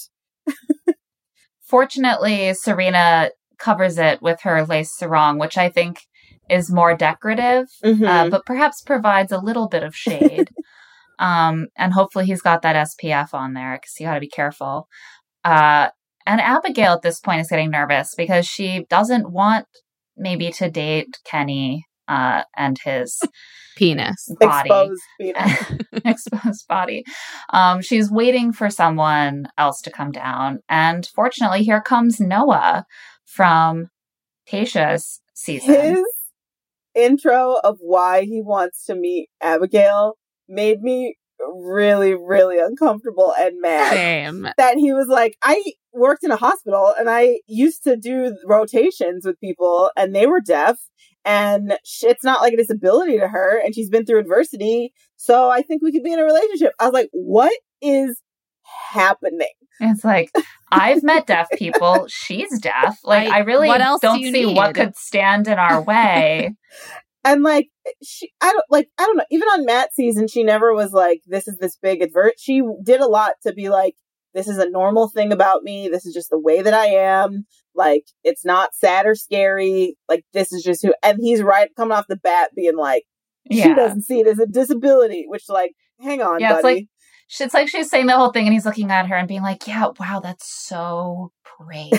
Fortunately, 1.63 2.53
Serena 2.55 3.31
covers 3.59 3.99
it 3.99 4.21
with 4.23 4.41
her 4.43 4.65
lace 4.65 4.93
sarong, 4.97 5.39
which 5.39 5.57
I 5.57 5.69
think 5.69 6.01
is 6.49 6.71
more 6.73 6.97
decorative, 6.97 7.67
Mhm. 7.85 8.07
uh, 8.09 8.29
but 8.29 8.45
perhaps 8.45 8.83
provides 8.83 9.31
a 9.31 9.39
little 9.39 9.69
bit 9.69 9.83
of 9.85 9.95
shade. 9.95 10.51
um, 11.19 11.69
and 11.77 11.93
hopefully 11.93 12.27
he's 12.27 12.43
got 12.43 12.63
that 12.63 12.75
SPF 12.77 13.35
on 13.35 13.53
there 13.55 13.75
because 13.77 13.95
you 14.01 14.07
got 14.07 14.15
to 14.15 14.21
be 14.21 14.29
careful. 14.29 14.89
Uh, 15.45 15.91
and 16.27 16.41
Abigail 16.41 16.95
at 16.95 17.03
this 17.03 17.21
point 17.21 17.41
is 17.41 17.49
getting 17.49 17.71
nervous 17.71 18.15
because 18.17 18.47
she 18.47 18.85
doesn't 18.91 19.31
want 19.31 19.67
maybe 20.21 20.51
to 20.53 20.71
date 20.71 21.19
Kenny 21.25 21.87
uh, 22.07 22.43
and 22.57 22.79
his 22.85 23.21
Penis. 23.77 24.29
body. 24.39 24.69
Exposed 24.69 25.03
penis. 25.19 25.73
exposed 26.05 26.69
body. 26.69 27.05
Um, 27.51 27.81
she's 27.81 28.11
waiting 28.11 28.53
for 28.53 28.69
someone 28.69 29.47
else 29.57 29.81
to 29.83 29.91
come 29.91 30.13
down. 30.13 30.61
And 30.69 31.07
fortunately, 31.07 31.63
here 31.65 31.81
comes 31.81 32.21
Noah 32.21 32.85
from 33.25 33.89
Tasha's 34.47 35.21
season. 35.35 35.75
His 35.75 36.05
intro 36.95 37.57
of 37.65 37.79
why 37.81 38.23
he 38.25 38.43
wants 38.43 38.85
to 38.87 38.95
meet 38.95 39.31
Abigail 39.41 40.15
made 40.49 40.83
me 40.83 41.15
really, 41.41 42.15
really 42.15 42.59
uncomfortable 42.59 43.33
and 43.39 43.61
mad. 43.61 43.93
Same. 43.93 44.49
that 44.59 44.77
he 44.77 44.93
was 44.93 45.07
like, 45.09 45.37
I 45.43 45.63
worked 45.93 46.25
in 46.25 46.31
a 46.31 46.37
hospital 46.37 46.95
and 46.99 47.09
I 47.11 47.41
used 47.47 47.83
to 47.85 47.97
do 47.97 48.37
rotations 48.47 49.25
with 49.25 49.41
people 49.41 49.91
and 49.97 50.15
they 50.15 50.27
were 50.27 50.41
deaf 50.41 50.79
and 51.25 51.77
it's 52.03 52.25
not 52.25 52.41
like 52.41 52.53
a 52.55 52.57
disability 52.57 53.19
to 53.19 53.29
her 53.29 53.59
and 53.63 53.75
she's 53.75 53.91
been 53.91 54.07
through 54.07 54.21
adversity. 54.21 54.93
So 55.17 55.51
I 55.51 55.63
think 55.63 55.83
we 55.83 55.93
could 55.93 56.03
be 56.03 56.13
in 56.13 56.19
a 56.19 56.25
relationship. 56.25 56.73
I 56.79 56.85
was 56.87 56.95
like, 56.95 57.09
what 57.13 57.53
is 57.83 58.21
happening? 58.93 59.49
It's 59.81 60.05
like, 60.05 60.31
I've 60.71 61.03
met 61.03 61.27
deaf 61.27 61.49
people. 61.55 62.07
She's 62.09 62.59
deaf. 62.61 62.99
Like, 63.05 63.29
I- 63.29 63.37
I, 63.37 63.41
really 63.41 63.69
what 63.69 63.81
else 63.81 64.01
do 64.01 64.09
don't 64.09 64.21
you 64.21 64.31
see 64.33 64.47
need? 64.47 64.57
what 64.57 64.75
could 64.75 64.97
stand 64.97 65.49
in 65.49 65.59
our 65.59 65.83
way. 65.83 66.55
And 67.23 67.43
like, 67.43 67.69
she, 68.03 68.31
I 68.41 68.51
don't 68.51 68.65
like, 68.71 68.89
I 68.99 69.05
don't 69.05 69.19
know. 69.19 69.27
Even 69.31 69.47
on 69.49 69.67
Matt's 69.67 69.95
season, 69.95 70.27
she 70.27 70.43
never 70.43 70.73
was 70.75 70.93
like, 70.93 71.21
this 71.27 71.47
is 71.47 71.59
this 71.59 71.77
big 71.77 72.01
advert. 72.01 72.35
She 72.39 72.63
did 72.83 73.01
a 73.03 73.07
lot 73.07 73.33
to 73.47 73.53
be 73.53 73.69
like, 73.69 73.95
this 74.35 74.49
is 74.49 74.59
a 74.59 74.69
normal 74.71 75.09
thing 75.09 75.33
about 75.33 75.63
me. 75.63 75.89
This 75.89 76.07
is 76.07 76.15
just 76.15 76.31
the 76.31 76.39
way 76.39 76.63
that 76.63 76.75
I 76.75 76.87
am. 76.87 77.47
Like, 77.75 78.05
it's 78.25 78.45
not 78.45 78.75
sad 78.75 79.07
or 79.07 79.15
scary. 79.15 79.97
Like, 80.09 80.25
this 80.33 80.53
is 80.53 80.63
just 80.63 80.83
who, 80.85 80.95
and 81.03 81.19
he's 81.21 81.43
right 81.43 81.69
coming 81.77 81.97
off 81.97 82.07
the 82.09 82.17
bat 82.17 82.51
being 82.55 82.77
like, 82.77 83.05
she 83.51 83.59
yeah. 83.59 83.75
doesn't 83.75 84.03
see 84.03 84.21
it 84.21 84.27
as 84.27 84.39
a 84.39 84.47
disability, 84.47 85.25
which 85.29 85.45
like, 85.49 85.73
hang 86.01 86.21
on, 86.23 86.41
Yeah, 86.41 86.55
it's 86.55 86.63
buddy. 86.63 86.75
like- 86.75 86.87
It's 87.41 87.55
like 87.55 87.69
she's 87.69 87.89
saying 87.89 88.07
the 88.07 88.17
whole 88.17 88.33
thing, 88.33 88.45
and 88.47 88.53
he's 88.53 88.67
looking 88.67 88.91
at 88.91 89.07
her 89.07 89.17
and 89.17 89.29
being 89.29 89.43
like, 89.43 89.67
Yeah, 89.67 89.89
wow, 89.99 90.21
that's 90.23 90.47
so 90.53 91.33
brave 91.59 91.91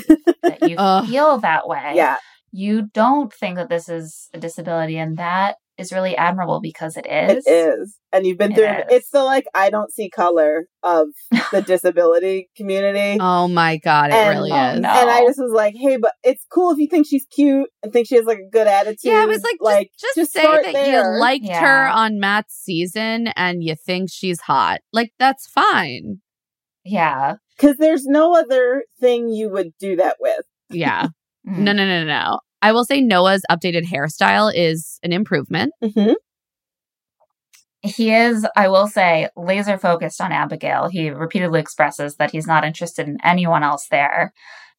that 0.44 0.70
you 0.70 0.76
Ugh. 0.78 1.08
feel 1.08 1.38
that 1.40 1.68
way. 1.68 1.94
yeah, 1.96 2.18
you 2.52 2.84
don't 2.94 3.34
think 3.34 3.56
that 3.56 3.70
this 3.70 3.88
is 3.90 4.30
a 4.34 4.40
disability 4.40 4.98
and 4.98 5.18
that 5.18 5.56
is 5.78 5.92
really 5.92 6.16
admirable 6.16 6.60
because 6.62 6.98
it 6.98 7.06
is. 7.10 7.44
it 7.48 7.50
is. 7.50 7.98
And 8.12 8.26
you've 8.28 8.38
been 8.38 8.52
It 8.52 8.56
through 8.56 8.66
is. 8.68 8.84
It's 8.90 9.10
the 9.10 9.24
like, 9.24 9.46
I 9.56 9.70
don't 9.70 9.92
see 9.92 10.10
color 10.10 10.66
of 10.84 11.08
the 11.52 11.62
disability 11.66 12.50
community. 12.56 13.18
Oh 13.20 13.48
my 13.48 13.78
god, 13.78 14.10
it 14.12 14.14
And- 14.16 14.38
really 14.38 14.52
Oh, 14.52 14.74
is. 14.74 14.80
no. 14.82 14.90
And 14.90 15.10
I 15.10 15.22
just 15.26 15.40
was 15.40 15.52
like, 15.54 15.74
hey, 15.76 15.98
but 15.98 16.12
it's 16.24 16.46
cool 16.54 16.72
if 16.72 16.78
you 16.78 16.88
think 16.88 17.08
she's 17.08 17.26
cute 17.34 17.70
and 17.82 17.92
think 17.92 18.08
she 18.08 18.16
has 18.16 18.26
like 18.26 18.40
a 18.40 18.50
good 18.52 18.68
attitude. 18.68 19.00
Yeah, 19.12 19.22
I 19.24 19.26
was 19.26 19.42
like, 19.44 19.58
like 19.62 19.92
just, 20.00 20.16
just, 20.16 20.34
say 20.34 20.44
that 20.44 20.74
there. 20.74 21.14
you 21.14 21.20
liked 21.20 21.46
Yeah. 21.46 21.62
her 21.62 21.88
on 21.90 22.20
Matt's 22.20 22.54
season 22.56 23.28
and 23.36 23.64
you 23.64 23.76
think 23.76 24.10
she's 24.12 24.42
hot. 24.42 24.80
Like 24.94 25.14
that's 25.20 25.48
fine. 25.48 26.20
Yeah. 26.84 27.36
because 27.58 27.78
there's 27.78 28.06
no 28.06 28.36
other 28.36 28.84
thing 29.00 29.30
you 29.30 29.50
would 29.50 29.72
do 29.80 29.96
that 29.98 30.18
with. 30.20 30.42
Yeah. 30.70 31.08
Mm. 31.50 31.58
no, 31.58 31.74
no, 31.74 31.86
no, 31.88 32.04
no. 32.04 32.40
I 32.62 32.72
will 32.72 32.86
say 32.86 33.02
Noah's 33.02 33.44
updated 33.50 33.86
hairstyle 33.86 34.52
is 34.54 35.00
an 35.04 35.12
improvement. 35.12 35.74
Mm-hmm. 35.84 36.14
He 37.84 38.14
is, 38.14 38.46
I 38.56 38.68
will 38.68 38.88
say, 38.88 39.30
laser 39.36 39.78
focused 39.78 40.22
on 40.22 40.32
Abigail. 40.32 40.88
He 40.88 41.10
repeatedly 41.10 41.60
expresses 41.60 42.18
that 42.18 42.32
he's 42.32 42.46
not 42.46 42.64
interested 42.64 43.08
in 43.08 43.18
anyone 43.24 43.64
else 43.64 43.88
there. 43.90 44.34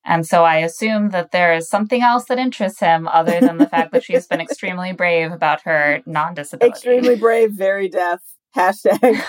And 0.05 0.27
so 0.27 0.45
I 0.45 0.59
assume 0.59 1.11
that 1.11 1.33
there 1.33 1.55
is 1.55 1.69
something 1.69 2.03
else 2.03 2.27
that 2.27 2.39
interests 2.39 2.81
him 2.81 3.09
other 3.09 3.41
than 3.41 3.59
the 3.59 3.69
fact 3.69 3.93
that 3.93 4.05
she's 4.05 4.27
been 4.27 4.41
extremely 4.41 4.93
brave 4.93 5.33
about 5.33 5.63
her 5.63 6.01
non 6.07 6.35
disability. 6.35 6.71
Extremely 6.71 7.17
brave, 7.17 7.53
very 7.53 7.89
deaf. 7.89 8.21
Hashtag. 8.57 9.21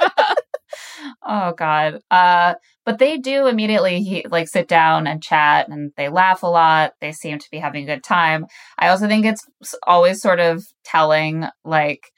oh 1.22 1.52
god. 1.56 2.00
Uh 2.10 2.54
but 2.84 2.98
they 2.98 3.18
do 3.18 3.46
immediately 3.46 4.02
he, 4.02 4.24
like 4.30 4.48
sit 4.48 4.68
down 4.68 5.06
and 5.06 5.22
chat 5.22 5.68
and 5.68 5.92
they 5.96 6.08
laugh 6.08 6.42
a 6.42 6.46
lot. 6.46 6.94
They 7.00 7.12
seem 7.12 7.38
to 7.38 7.50
be 7.50 7.58
having 7.58 7.84
a 7.84 7.94
good 7.94 8.04
time. 8.04 8.46
I 8.78 8.88
also 8.88 9.06
think 9.06 9.24
it's 9.26 9.46
always 9.86 10.20
sort 10.20 10.40
of 10.40 10.64
telling 10.84 11.46
like 11.64 12.10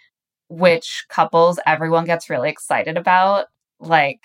which 0.48 1.06
couples 1.08 1.58
everyone 1.66 2.04
gets 2.04 2.30
really 2.30 2.50
excited 2.50 2.96
about. 2.96 3.46
Like 3.80 4.20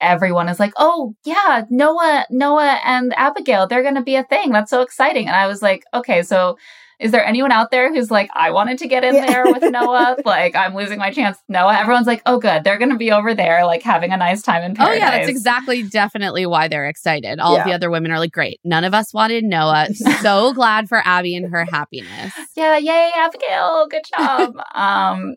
everyone 0.00 0.48
is 0.48 0.58
like 0.58 0.72
oh 0.78 1.14
yeah 1.26 1.64
noah 1.68 2.24
noah 2.30 2.78
and 2.86 3.12
abigail 3.18 3.66
they're 3.66 3.82
gonna 3.82 4.02
be 4.02 4.16
a 4.16 4.24
thing. 4.24 4.50
That's 4.52 4.70
so 4.70 4.82
exciting. 4.82 5.26
And 5.26 5.36
i 5.36 5.46
was 5.46 5.62
like 5.62 5.84
okay 5.94 6.22
so 6.22 6.56
is 7.00 7.12
there 7.12 7.24
anyone 7.24 7.50
out 7.50 7.70
there 7.70 7.92
who's 7.92 8.10
like, 8.10 8.28
I 8.34 8.50
wanted 8.50 8.78
to 8.78 8.86
get 8.88 9.02
in 9.04 9.14
Yeah. 9.14 9.26
there 9.26 9.44
with 9.46 9.62
Noah? 9.62 10.16
like, 10.24 10.54
I'm 10.54 10.74
losing 10.74 10.98
my 10.98 11.10
chance. 11.10 11.38
Noah. 11.48 11.74
Everyone's 11.78 12.06
like, 12.06 12.20
oh, 12.26 12.38
good. 12.38 12.62
They're 12.62 12.78
going 12.78 12.90
to 12.90 12.96
be 12.98 13.10
over 13.10 13.34
there, 13.34 13.64
like 13.64 13.82
having 13.82 14.12
a 14.12 14.16
nice 14.18 14.42
time 14.42 14.62
in 14.62 14.74
Paris. 14.74 14.90
Oh 14.90 14.98
yeah, 14.98 15.10
that's 15.10 15.28
exactly 15.28 15.82
definitely 15.82 16.44
why 16.44 16.68
they're 16.68 16.86
excited. 16.88 17.40
All 17.40 17.56
Yeah. 17.56 17.64
the 17.64 17.72
other 17.72 17.90
women 17.90 18.10
are 18.10 18.18
like, 18.18 18.32
great. 18.32 18.60
None 18.64 18.84
of 18.84 18.92
us 18.92 19.14
wanted 19.14 19.44
Noah. 19.44 19.88
so 20.20 20.52
glad 20.52 20.88
for 20.88 21.00
Abby 21.04 21.34
and 21.34 21.50
her 21.50 21.64
happiness. 21.64 22.32
Yeah, 22.54 22.76
yay, 22.76 23.10
Abigail. 23.16 23.86
Good 23.90 24.02
job. 24.16 24.54
um, 24.74 25.36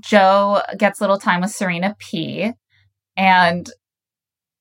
Joe 0.00 0.62
gets 0.78 1.00
a 1.00 1.02
little 1.02 1.18
time 1.18 1.42
with 1.42 1.50
Serena 1.50 1.94
P. 1.98 2.52
And 3.16 3.70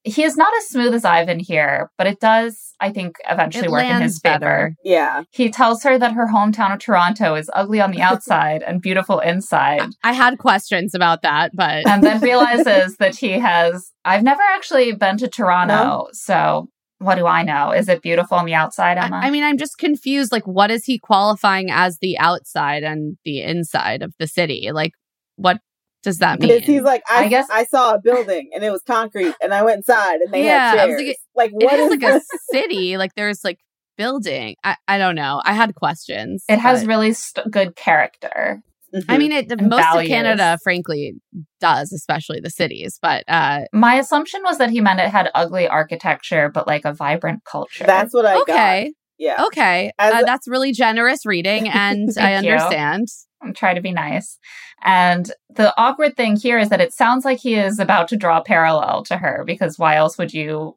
he 0.05 0.23
is 0.23 0.37
not 0.37 0.53
as 0.57 0.69
smooth 0.69 0.93
as 0.93 1.03
Ivan 1.03 1.39
here, 1.39 1.89
but 1.97 2.05
it 2.05 2.19
does, 2.19 2.73
I 2.79 2.91
think, 2.91 3.15
eventually 3.27 3.65
It 3.65 3.71
work 3.71 3.85
in 3.85 4.01
his 4.01 4.19
favor. 4.19 4.39
better. 4.39 4.75
Yeah. 4.83 5.23
He 5.31 5.49
tells 5.49 5.81
her 5.83 5.97
that 5.97 6.13
her 6.13 6.27
hometown 6.27 6.71
of 6.71 6.79
Toronto 6.79 7.33
is 7.33 7.49
ugly 7.53 7.81
on 7.81 7.91
the 7.91 8.01
outside 8.09 8.61
and 8.61 8.81
beautiful 8.81 9.19
inside. 9.19 9.89
I 10.03 10.13
had 10.13 10.37
questions 10.37 10.93
about 10.93 11.23
that, 11.23 11.51
but 11.55 11.87
and 11.87 12.03
then 12.03 12.21
realizes 12.21 12.97
that 12.97 13.15
he 13.17 13.31
has 13.31 13.91
I've 14.05 14.23
never 14.23 14.43
actually 14.53 14.93
been 14.93 15.17
to 15.17 15.27
Toronto, 15.27 16.07
so 16.11 16.69
what 16.99 17.15
do 17.15 17.25
I 17.25 17.43
know? 17.43 17.71
Is 17.71 17.89
it 17.89 18.01
beautiful 18.01 18.37
on 18.37 18.45
the 18.45 18.53
outside, 18.53 18.97
Emma? 18.97 19.17
I, 19.17 19.27
I 19.27 19.29
mean, 19.31 19.43
I'm 19.43 19.57
just 19.57 19.77
confused. 19.77 20.31
Like, 20.31 20.45
what 20.47 20.71
is 20.71 20.85
he 20.85 20.97
qualifying 20.99 21.69
as 21.71 21.97
the 21.99 22.17
outside 22.19 22.83
and 22.83 23.17
the 23.25 23.41
inside 23.41 24.01
of 24.01 24.13
the 24.17 24.27
city? 24.27 24.69
Like, 24.71 24.91
what 25.35 25.57
does 26.05 26.19
that 26.19 26.39
mean? 26.39 26.49
Because 26.49 26.65
he's 26.65 26.81
like, 26.83 27.03
I, 27.09 27.25
I 27.25 27.27
guess- 27.27 27.49
I 27.51 27.65
saw 27.65 27.95
a 27.95 27.99
building 27.99 28.51
and 28.55 28.63
it 28.63 28.69
was 28.71 28.81
concrete, 28.83 29.35
and 29.41 29.53
I 29.53 29.63
went 29.63 29.77
inside 29.77 30.21
and 30.21 30.33
they 30.33 30.45
Yeah, 30.45 30.71
had 30.75 30.85
chairs. 30.87 31.01
was 31.03 31.15
like, 31.35 31.51
it 31.51 31.65
what 31.65 31.73
is 31.79 31.91
is 31.93 32.01
like 32.01 32.13
a 32.15 32.21
city. 32.53 32.97
Like, 32.97 33.13
there's 33.15 33.43
like 33.43 33.59
building. 33.97 34.55
I, 34.63 34.77
I 34.87 34.97
don't 34.97 35.15
know. 35.15 35.41
I 35.43 35.53
had 35.53 35.75
questions. 35.75 36.43
it 36.47 36.59
has 36.59 36.85
really 36.85 37.11
st- 37.13 37.49
good 37.51 37.75
character. 37.75 38.61
I 39.09 39.17
mean, 39.17 39.33
it 39.33 39.49
most 39.61 39.81
values. 39.81 40.03
of 40.03 40.07
Canada, 40.07 40.57
frankly, 40.63 41.15
does, 41.59 41.91
especially 41.91 42.39
the 42.39 42.49
cities. 42.49 42.97
But 43.01 43.25
uh, 43.27 43.61
My 43.73 43.95
assumption 43.95 44.41
was 44.45 44.57
that 44.59 44.69
he 44.69 44.79
meant 44.79 45.01
it 45.01 45.09
had 45.09 45.29
ugly 45.35 45.67
architecture, 45.67 46.49
but 46.53 46.65
like 46.65 46.85
a 46.85 46.93
vibrant 46.93 47.43
culture. 47.43 47.83
that's 47.85 48.13
what 48.13 48.25
I 48.25 48.35
got. 48.35 48.41
okay, 48.49 48.93
Yeah. 49.17 49.43
okay, 49.47 49.91
uh, 49.99 50.19
a- 50.21 50.25
that's 50.25 50.47
really 50.47 50.71
generous 50.71 51.25
reading, 51.25 51.67
and 51.73 52.09
I 52.11 52.13
Thank 52.13 52.45
you. 52.45 52.51
understand. 52.53 53.07
I'm 53.45 53.53
to 53.75 53.81
be 53.81 53.91
nice. 53.91 54.37
And 54.83 55.31
the 55.49 55.73
awkward 55.79 56.17
thing 56.17 56.35
here 56.35 56.59
is 56.59 56.69
that 56.69 56.81
it 56.81 56.93
sounds 56.93 57.25
like 57.25 57.39
he 57.39 57.55
is 57.55 57.79
about 57.79 58.07
to 58.09 58.17
draw 58.17 58.39
a 58.39 58.43
parallel 58.43 59.03
to 59.03 59.17
her 59.17 59.43
because 59.45 59.79
why 59.79 59.95
else 59.95 60.17
would 60.17 60.33
you 60.33 60.75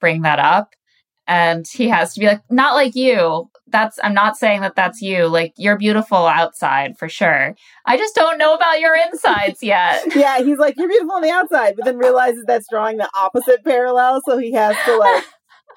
bring 0.00 0.22
that 0.22 0.38
up? 0.38 0.74
And 1.26 1.66
he 1.70 1.88
has 1.88 2.14
to 2.14 2.20
be 2.20 2.26
like, 2.26 2.40
not 2.50 2.74
like 2.74 2.94
you. 2.94 3.50
That's, 3.66 3.98
I'm 4.02 4.14
not 4.14 4.38
saying 4.38 4.62
that 4.62 4.74
that's 4.76 5.02
you. 5.02 5.26
Like, 5.26 5.52
you're 5.58 5.76
beautiful 5.76 6.26
outside 6.26 6.96
for 6.96 7.06
sure. 7.06 7.54
I 7.84 7.98
just 7.98 8.14
don't 8.14 8.38
know 8.38 8.54
about 8.54 8.80
your 8.80 8.96
insides 8.96 9.62
yet. 9.62 10.04
Yeah, 10.16 10.38
he's 10.38 10.56
like, 10.56 10.76
you're 10.78 10.88
beautiful 10.88 11.16
on 11.16 11.22
the 11.22 11.30
outside, 11.30 11.74
but 11.76 11.84
then 11.84 11.98
realizes 11.98 12.44
that's 12.46 12.66
drawing 12.70 12.96
the 12.96 13.10
opposite 13.14 13.62
parallel, 13.62 14.22
so 14.26 14.38
he 14.38 14.52
has 14.52 14.74
to 14.86 14.96
like, 14.96 15.24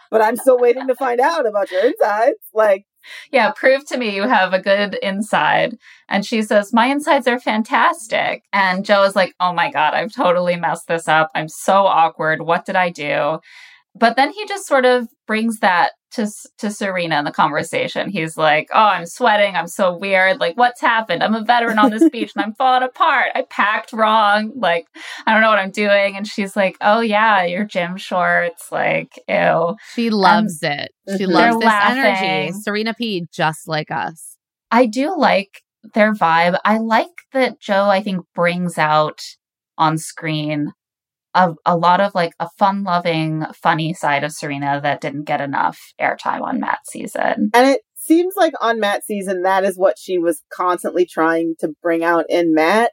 but 0.09 0.21
I'm 0.21 0.37
still 0.37 0.57
waiting 0.57 0.87
to 0.87 0.95
find 0.95 1.19
out 1.19 1.45
about 1.45 1.69
your 1.69 1.85
insides. 1.85 2.37
Like, 2.53 2.85
yeah, 3.31 3.51
prove 3.51 3.85
to 3.87 3.97
me 3.97 4.15
you 4.15 4.23
have 4.27 4.53
a 4.53 4.61
good 4.61 4.95
inside. 5.01 5.77
And 6.09 6.25
she 6.25 6.41
says, 6.41 6.73
My 6.73 6.87
insides 6.87 7.27
are 7.27 7.39
fantastic. 7.39 8.43
And 8.53 8.85
Joe 8.85 9.03
is 9.03 9.15
like, 9.15 9.33
Oh 9.39 9.53
my 9.53 9.71
God, 9.71 9.93
I've 9.93 10.13
totally 10.13 10.55
messed 10.55 10.87
this 10.87 11.07
up. 11.07 11.29
I'm 11.35 11.49
so 11.49 11.85
awkward. 11.85 12.41
What 12.41 12.65
did 12.65 12.75
I 12.75 12.89
do? 12.89 13.39
But 13.95 14.15
then 14.15 14.31
he 14.31 14.45
just 14.47 14.67
sort 14.67 14.85
of 14.85 15.07
brings 15.27 15.59
that 15.59 15.91
to 16.11 16.27
to 16.59 16.69
Serena 16.71 17.19
in 17.19 17.25
the 17.25 17.31
conversation. 17.31 18.09
He's 18.09 18.37
like, 18.37 18.69
"Oh, 18.73 18.79
I'm 18.83 19.05
sweating. 19.05 19.55
I'm 19.55 19.67
so 19.67 19.95
weird. 19.97 20.39
Like, 20.39 20.57
what's 20.57 20.81
happened? 20.81 21.23
I'm 21.23 21.35
a 21.35 21.43
veteran 21.43 21.79
on 21.79 21.91
this 21.91 22.07
beach 22.09 22.33
and 22.35 22.43
I'm 22.43 22.53
falling 22.53 22.83
apart. 22.83 23.31
I 23.35 23.43
packed 23.43 23.93
wrong. 23.93 24.51
Like, 24.55 24.87
I 25.25 25.33
don't 25.33 25.41
know 25.41 25.49
what 25.49 25.59
I'm 25.59 25.71
doing." 25.71 26.17
And 26.17 26.27
she's 26.27 26.55
like, 26.55 26.77
"Oh 26.81 27.01
yeah, 27.01 27.43
your 27.43 27.65
gym 27.65 27.97
shorts. 27.97 28.71
Like, 28.71 29.19
ew." 29.27 29.75
She 29.93 30.09
loves 30.09 30.59
it. 30.61 30.91
She 31.17 31.25
Mhm. 31.25 31.29
loves 31.31 31.59
They're 31.59 31.69
this 31.69 31.79
energy. 31.97 32.51
Serena 32.61 32.93
P, 32.93 33.27
just 33.31 33.67
like 33.67 33.91
us. 33.91 34.37
I 34.71 34.85
do 34.85 35.15
like 35.17 35.61
their 35.93 36.13
vibe. 36.13 36.57
I 36.63 36.77
like 36.77 37.07
that 37.33 37.59
Joe, 37.59 37.89
I 37.89 38.01
think, 38.03 38.25
brings 38.35 38.77
out 38.77 39.21
on 39.77 39.97
screen 39.97 40.71
a, 41.33 41.53
a 41.65 41.77
lot 41.77 42.01
of 42.01 42.13
like 42.13 42.33
a 42.39 42.49
fun 42.57 42.83
loving, 42.83 43.45
funny 43.55 43.93
side 43.93 44.23
of 44.23 44.31
Serena 44.31 44.79
that 44.81 45.01
didn't 45.01 45.23
get 45.23 45.41
enough 45.41 45.79
airtime 45.99 46.41
on 46.41 46.59
Matt's 46.59 46.91
season. 46.91 47.51
and 47.53 47.67
it 47.67 47.81
seems 47.95 48.33
like 48.35 48.53
on 48.61 48.79
Matt's 48.79 49.05
season, 49.05 49.43
that 49.43 49.63
is 49.63 49.77
what 49.77 49.97
she 49.97 50.17
was 50.17 50.41
constantly 50.51 51.05
trying 51.05 51.55
to 51.59 51.69
bring 51.81 52.03
out 52.03 52.25
in 52.29 52.53
Matt 52.53 52.91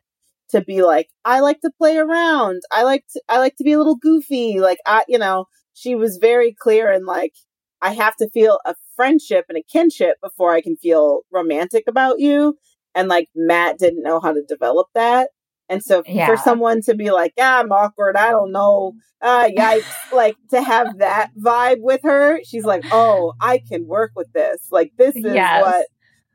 to 0.50 0.60
be 0.60 0.82
like, 0.82 1.08
I 1.24 1.40
like 1.40 1.60
to 1.60 1.70
play 1.76 1.96
around. 1.96 2.62
I 2.70 2.82
like 2.82 3.04
to, 3.12 3.22
I 3.28 3.38
like 3.38 3.56
to 3.56 3.64
be 3.64 3.72
a 3.72 3.78
little 3.78 3.96
goofy. 3.96 4.60
Like, 4.60 4.78
I, 4.86 5.04
you 5.08 5.18
know, 5.18 5.46
she 5.74 5.94
was 5.94 6.18
very 6.20 6.54
clear 6.58 6.90
and 6.90 7.06
like, 7.06 7.32
I 7.80 7.92
have 7.92 8.16
to 8.16 8.30
feel 8.30 8.58
a 8.64 8.74
friendship 8.96 9.44
and 9.48 9.56
a 9.56 9.62
kinship 9.62 10.16
before 10.22 10.52
I 10.54 10.60
can 10.60 10.76
feel 10.76 11.20
romantic 11.32 11.84
about 11.86 12.18
you. 12.18 12.56
And 12.94 13.08
like 13.08 13.28
Matt 13.34 13.78
didn't 13.78 14.02
know 14.02 14.20
how 14.20 14.32
to 14.32 14.42
develop 14.46 14.88
that. 14.94 15.30
And 15.68 15.82
so 15.82 16.02
Yeah. 16.06 16.26
for 16.26 16.36
someone 16.36 16.80
to 16.82 16.94
be 16.94 17.10
like, 17.10 17.32
yeah, 17.36 17.58
I'm 17.60 17.70
awkward. 17.72 18.16
I 18.16 18.30
don't 18.30 18.52
know. 18.52 18.94
Uh, 19.20 19.48
yikes. 19.48 19.84
like 20.12 20.36
to 20.50 20.62
have 20.62 20.98
that 20.98 21.30
vibe 21.38 21.80
with 21.80 22.00
her, 22.04 22.40
she's 22.44 22.64
like, 22.64 22.84
oh, 22.90 23.34
I 23.40 23.60
can 23.70 23.86
work 23.86 24.12
with 24.16 24.32
this. 24.32 24.68
Like 24.70 24.92
this 24.96 25.14
is 25.16 25.24
Yes. 25.24 25.62
what, 25.62 25.86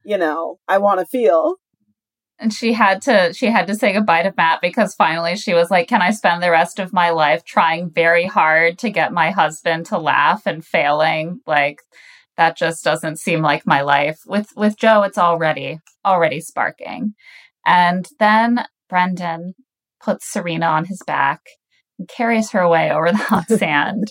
you 0.04 0.18
know, 0.18 0.60
I 0.68 0.78
want 0.80 1.00
to 1.00 1.06
feel. 1.06 1.56
And 2.40 2.52
she 2.52 2.74
had 2.74 3.02
to 3.04 3.32
she 3.34 3.46
had 3.46 3.68
to 3.68 3.76
say 3.76 3.94
goodbye 3.94 4.24
to 4.24 4.34
Matt 4.36 4.60
because 4.62 4.96
finally 4.96 5.38
she 5.38 5.54
was 5.54 5.72
like, 5.72 5.88
Can 5.88 6.02
I 6.02 6.12
spend 6.12 6.44
the 6.44 6.52
rest 6.52 6.78
of 6.80 6.92
my 6.92 7.12
life 7.12 7.46
trying 7.46 7.90
very 7.90 8.26
hard 8.26 8.80
to 8.80 8.90
get 8.90 9.14
my 9.14 9.32
husband 9.32 9.86
to 9.88 9.98
laugh 9.98 10.46
and 10.46 10.66
failing? 10.66 11.40
Like 11.48 11.80
that 12.36 12.58
just 12.58 12.84
doesn't 12.84 13.20
seem 13.20 13.42
like 13.42 13.66
my 13.66 13.82
life. 13.82 14.20
With 14.26 14.50
with 14.58 14.78
Joe, 14.78 15.04
it's 15.04 15.18
already 15.18 15.80
already 16.04 16.42
sparking. 16.42 17.14
And 17.66 18.10
then 18.20 18.66
Brendan 18.94 19.56
puts 20.00 20.32
Serena 20.32 20.68
on 20.68 20.86
his 20.86 21.02
back 21.08 21.40
and 21.98 22.08
carries 22.08 22.52
her 22.52 22.60
away 22.60 22.92
over 22.92 23.10
the 23.10 23.18
hot 23.18 23.48
sand. 23.50 24.06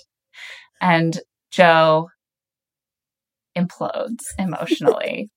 And 0.80 1.20
Joe 1.52 2.08
implodes 3.56 4.24
emotionally. 4.38 5.30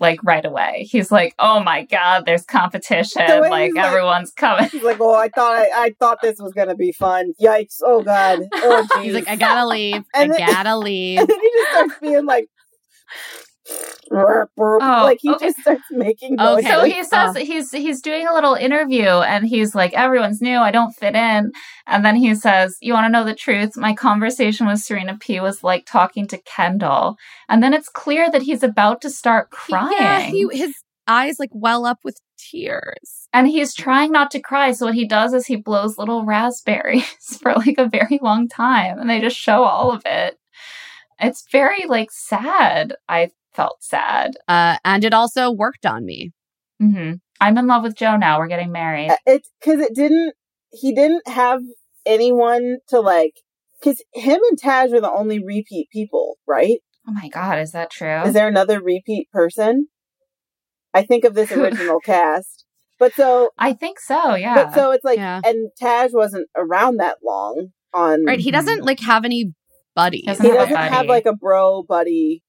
Like 0.00 0.18
right 0.24 0.44
away. 0.44 0.88
He's 0.90 1.12
like, 1.12 1.32
Oh 1.38 1.60
my 1.60 1.84
god, 1.84 2.24
there's 2.26 2.44
competition. 2.44 3.22
The 3.26 3.40
Like 3.48 3.66
he's 3.66 3.74
like- 3.76 3.84
everyone's 3.84 4.32
coming. 4.32 4.68
She's 4.68 4.82
like, 4.82 4.98
oh, 5.00 5.14
I 5.14 5.28
thought 5.28 5.54
I, 5.54 5.68
I 5.74 5.94
thought 6.00 6.18
this 6.20 6.38
was 6.40 6.52
gonna 6.52 6.74
be 6.76 6.90
fun. 6.92 7.32
Yikes! 7.40 7.76
Oh 7.84 8.02
god! 8.02 8.40
Oh 8.52 8.86
jeez! 8.92 9.02
He's 9.04 9.14
like, 9.14 9.28
I 9.28 9.36
gotta 9.36 9.66
leave. 9.66 10.02
I 10.14 10.26
then- 10.26 10.38
gotta 10.38 10.76
leave. 10.76 11.18
and 11.20 11.28
then 11.28 11.40
he 11.40 11.50
just 11.56 11.70
starts 11.70 11.94
being 12.00 12.26
like, 12.26 12.46
Oh, 14.10 14.46
like 14.80 15.18
he 15.20 15.30
okay. 15.30 15.46
just 15.46 15.58
starts 15.58 15.82
making 15.90 16.40
Okay. 16.40 16.68
So 16.68 16.84
he 16.84 17.04
says 17.04 17.36
Oh. 17.36 17.40
he's 17.44 17.70
he's 17.70 18.00
doing 18.00 18.26
a 18.26 18.32
little 18.34 18.54
interview 18.54 19.06
and 19.06 19.46
he's 19.46 19.74
like, 19.74 19.92
everyone's 19.92 20.40
new, 20.40 20.56
I 20.58 20.70
don't 20.70 20.92
fit 20.94 21.14
in. 21.14 21.52
And 21.86 22.04
then 22.04 22.16
he 22.16 22.34
says, 22.34 22.76
You 22.80 22.94
want 22.94 23.06
to 23.06 23.10
know 23.12 23.24
the 23.24 23.34
truth? 23.34 23.76
My 23.76 23.94
conversation 23.94 24.66
with 24.66 24.80
Serena 24.80 25.16
P 25.18 25.40
was 25.40 25.62
like 25.62 25.84
talking 25.86 26.26
to 26.28 26.38
Kendall. 26.38 27.16
And 27.48 27.62
then 27.62 27.74
it's 27.74 27.88
clear 27.88 28.30
that 28.30 28.42
he's 28.42 28.62
about 28.62 29.00
to 29.02 29.10
start 29.10 29.50
crying. 29.50 29.92
Yeah, 29.98 30.20
he, 30.22 30.48
his 30.52 30.74
eyes 31.06 31.38
like 31.38 31.50
well 31.52 31.84
up 31.86 31.98
with 32.04 32.18
tears. 32.38 33.28
and 33.32 33.48
he's 33.48 33.74
trying 33.74 34.12
not 34.12 34.30
to 34.30 34.40
cry. 34.40 34.72
So 34.72 34.86
what 34.86 34.94
he 34.94 35.06
does 35.06 35.34
is 35.34 35.46
he 35.46 35.56
blows 35.56 35.98
little 35.98 36.24
raspberries 36.24 37.04
for 37.42 37.52
like 37.54 37.76
a 37.78 37.88
very 37.88 38.18
long 38.22 38.48
time. 38.48 38.98
And 38.98 39.08
they 39.10 39.20
just 39.20 39.36
show 39.36 39.64
all 39.64 39.90
of 39.92 40.02
it. 40.06 40.38
It's 41.20 41.44
very 41.50 41.84
like 41.86 42.10
sad. 42.12 42.94
I 43.08 43.30
felt 43.58 43.82
sad. 43.82 44.30
Uh, 44.46 44.76
and 44.84 45.04
it 45.04 45.12
also 45.12 45.50
worked 45.50 45.84
on 45.84 46.04
me. 46.06 46.30
hmm 46.80 47.14
I'm 47.40 47.56
in 47.58 47.66
love 47.68 47.82
with 47.84 47.94
Joe 47.96 48.16
now. 48.16 48.38
We're 48.38 48.48
getting 48.48 48.72
married. 48.72 49.10
it's 49.26 49.48
because 49.60 49.80
it 49.80 49.94
didn't. 49.94 50.34
He 50.72 50.92
didn't 50.94 51.26
have 51.28 51.60
anyone 52.06 52.78
to 52.88 53.00
like. 53.00 53.34
Because 53.80 54.02
him 54.12 54.40
and 54.50 54.58
Taj 54.60 54.92
are 54.92 55.00
the 55.00 55.10
only 55.10 55.38
repeat 55.44 55.88
people, 55.92 56.36
right? 56.48 56.78
Oh 57.08 57.12
my 57.12 57.28
God, 57.28 57.60
is 57.60 57.70
that 57.72 57.90
true? 57.90 58.22
Is 58.22 58.34
there 58.34 58.48
another 58.48 58.82
repeat 58.82 59.30
person? 59.30 59.86
I 60.92 61.02
think 61.02 61.24
of 61.24 61.34
this 61.34 61.52
original 61.58 62.00
cast, 62.00 62.64
but 62.98 63.12
so 63.14 63.50
I 63.56 63.72
think 63.72 64.00
so, 64.00 64.34
yeah. 64.34 64.54
but 64.54 64.74
so 64.74 64.90
it's 64.90 65.04
like, 65.04 65.18
Yeah. 65.18 65.40
and 65.44 65.70
Taj 65.80 66.10
wasn't 66.12 66.48
around 66.56 66.96
that 66.96 67.18
long 67.24 67.68
on. 67.94 68.24
Right? 68.24 68.40
He 68.40 68.50
doesn't 68.50 68.84
like 68.84 69.00
have 69.00 69.24
any 69.24 69.52
buddies. 69.94 70.24
Doesn't 70.26 70.44
he 70.44 70.50
have 70.50 70.68
doesn't 70.68 70.92
have 70.92 71.06
like 71.06 71.26
a 71.26 71.34
bro 71.36 71.84
buddy, 71.84 72.42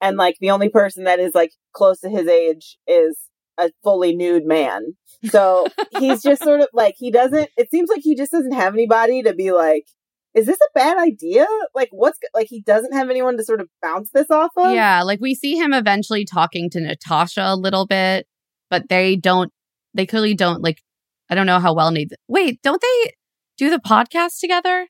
and 0.00 0.16
like 0.16 0.36
the 0.40 0.50
only 0.50 0.68
person 0.68 1.04
that 1.04 1.18
is 1.18 1.34
like 1.34 1.52
close 1.72 2.00
to 2.00 2.08
his 2.08 2.26
age 2.26 2.78
is 2.86 3.18
a 3.58 3.70
fully 3.82 4.14
nude 4.14 4.46
man. 4.46 4.94
So 5.30 5.66
he's 5.98 6.22
just 6.22 6.42
sort 6.42 6.60
of 6.60 6.68
like 6.72 6.94
he 6.98 7.10
doesn't. 7.10 7.50
It 7.56 7.70
seems 7.70 7.88
like 7.88 8.02
he 8.02 8.14
just 8.14 8.32
doesn't 8.32 8.52
have 8.52 8.74
anybody 8.74 9.22
to 9.22 9.34
be 9.34 9.52
like. 9.52 9.86
Is 10.34 10.46
this 10.46 10.58
a 10.60 10.72
bad 10.74 10.98
idea? 10.98 11.46
Like, 11.76 11.90
what's 11.92 12.18
like? 12.34 12.48
He 12.50 12.60
doesn't 12.60 12.92
have 12.92 13.08
anyone 13.08 13.36
to 13.36 13.44
sort 13.44 13.60
of 13.60 13.68
bounce 13.80 14.10
this 14.12 14.32
off 14.32 14.50
of. 14.56 14.74
Yeah, 14.74 15.04
like 15.04 15.20
we 15.20 15.32
see 15.32 15.54
him 15.56 15.72
eventually 15.72 16.24
talking 16.24 16.68
to 16.70 16.80
Natasha 16.80 17.44
a 17.46 17.54
little 17.54 17.86
bit, 17.86 18.26
but 18.68 18.88
they 18.88 19.14
don't. 19.14 19.52
They 19.94 20.06
clearly 20.06 20.34
don't 20.34 20.60
like. 20.60 20.82
I 21.30 21.36
don't 21.36 21.46
know 21.46 21.60
how 21.60 21.72
well 21.72 21.92
need. 21.92 22.14
Wait, 22.26 22.60
don't 22.62 22.82
they 22.82 23.12
do 23.56 23.70
the 23.70 23.78
podcast 23.78 24.40
together? 24.40 24.88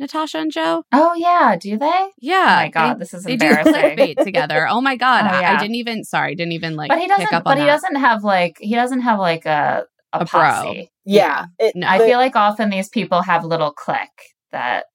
Natasha 0.00 0.38
and 0.38 0.50
Joe. 0.50 0.82
oh 0.92 1.14
yeah, 1.14 1.56
do 1.60 1.78
they? 1.78 2.08
Yeah. 2.18 2.42
oh 2.58 2.62
my 2.64 2.68
God, 2.68 2.94
they, 2.94 2.98
this 2.98 3.14
is 3.14 3.22
they 3.22 3.36
do 3.36 3.46
embarrassing. 3.46 3.74
clickbait 3.74 4.16
together. 4.24 4.66
Oh 4.68 4.80
my 4.80 4.96
god, 4.96 5.24
Oh, 5.26 5.28
I, 5.36 5.54
I 5.54 5.58
didn't 5.60 5.76
even. 5.76 6.02
Sorry, 6.02 6.34
didn't 6.34 6.52
even 6.52 6.74
like. 6.74 6.88
but 6.88 6.98
he 6.98 7.06
doesn't. 7.06 7.32
up 7.32 7.44
But 7.44 7.58
he 7.58 7.64
that. 7.64 7.70
doesn't 7.72 7.96
have 7.96 8.24
like 8.24 8.56
he 8.60 8.74
doesn't 8.74 9.02
have 9.02 9.18
like 9.20 9.46
a 9.46 9.84
a, 10.12 10.18
A 10.20 10.24
bro. 10.24 10.40
posse. 10.40 10.90
yeah. 11.04 11.44
It, 11.60 11.76
No. 11.76 11.86
I 11.86 11.98
the- 11.98 12.04
feel 12.06 12.18
like 12.18 12.34
often 12.34 12.70
these 12.70 12.88
people 12.88 13.22
have 13.22 13.44
little 13.44 13.70
clique. 13.72 14.34
that 14.50 14.86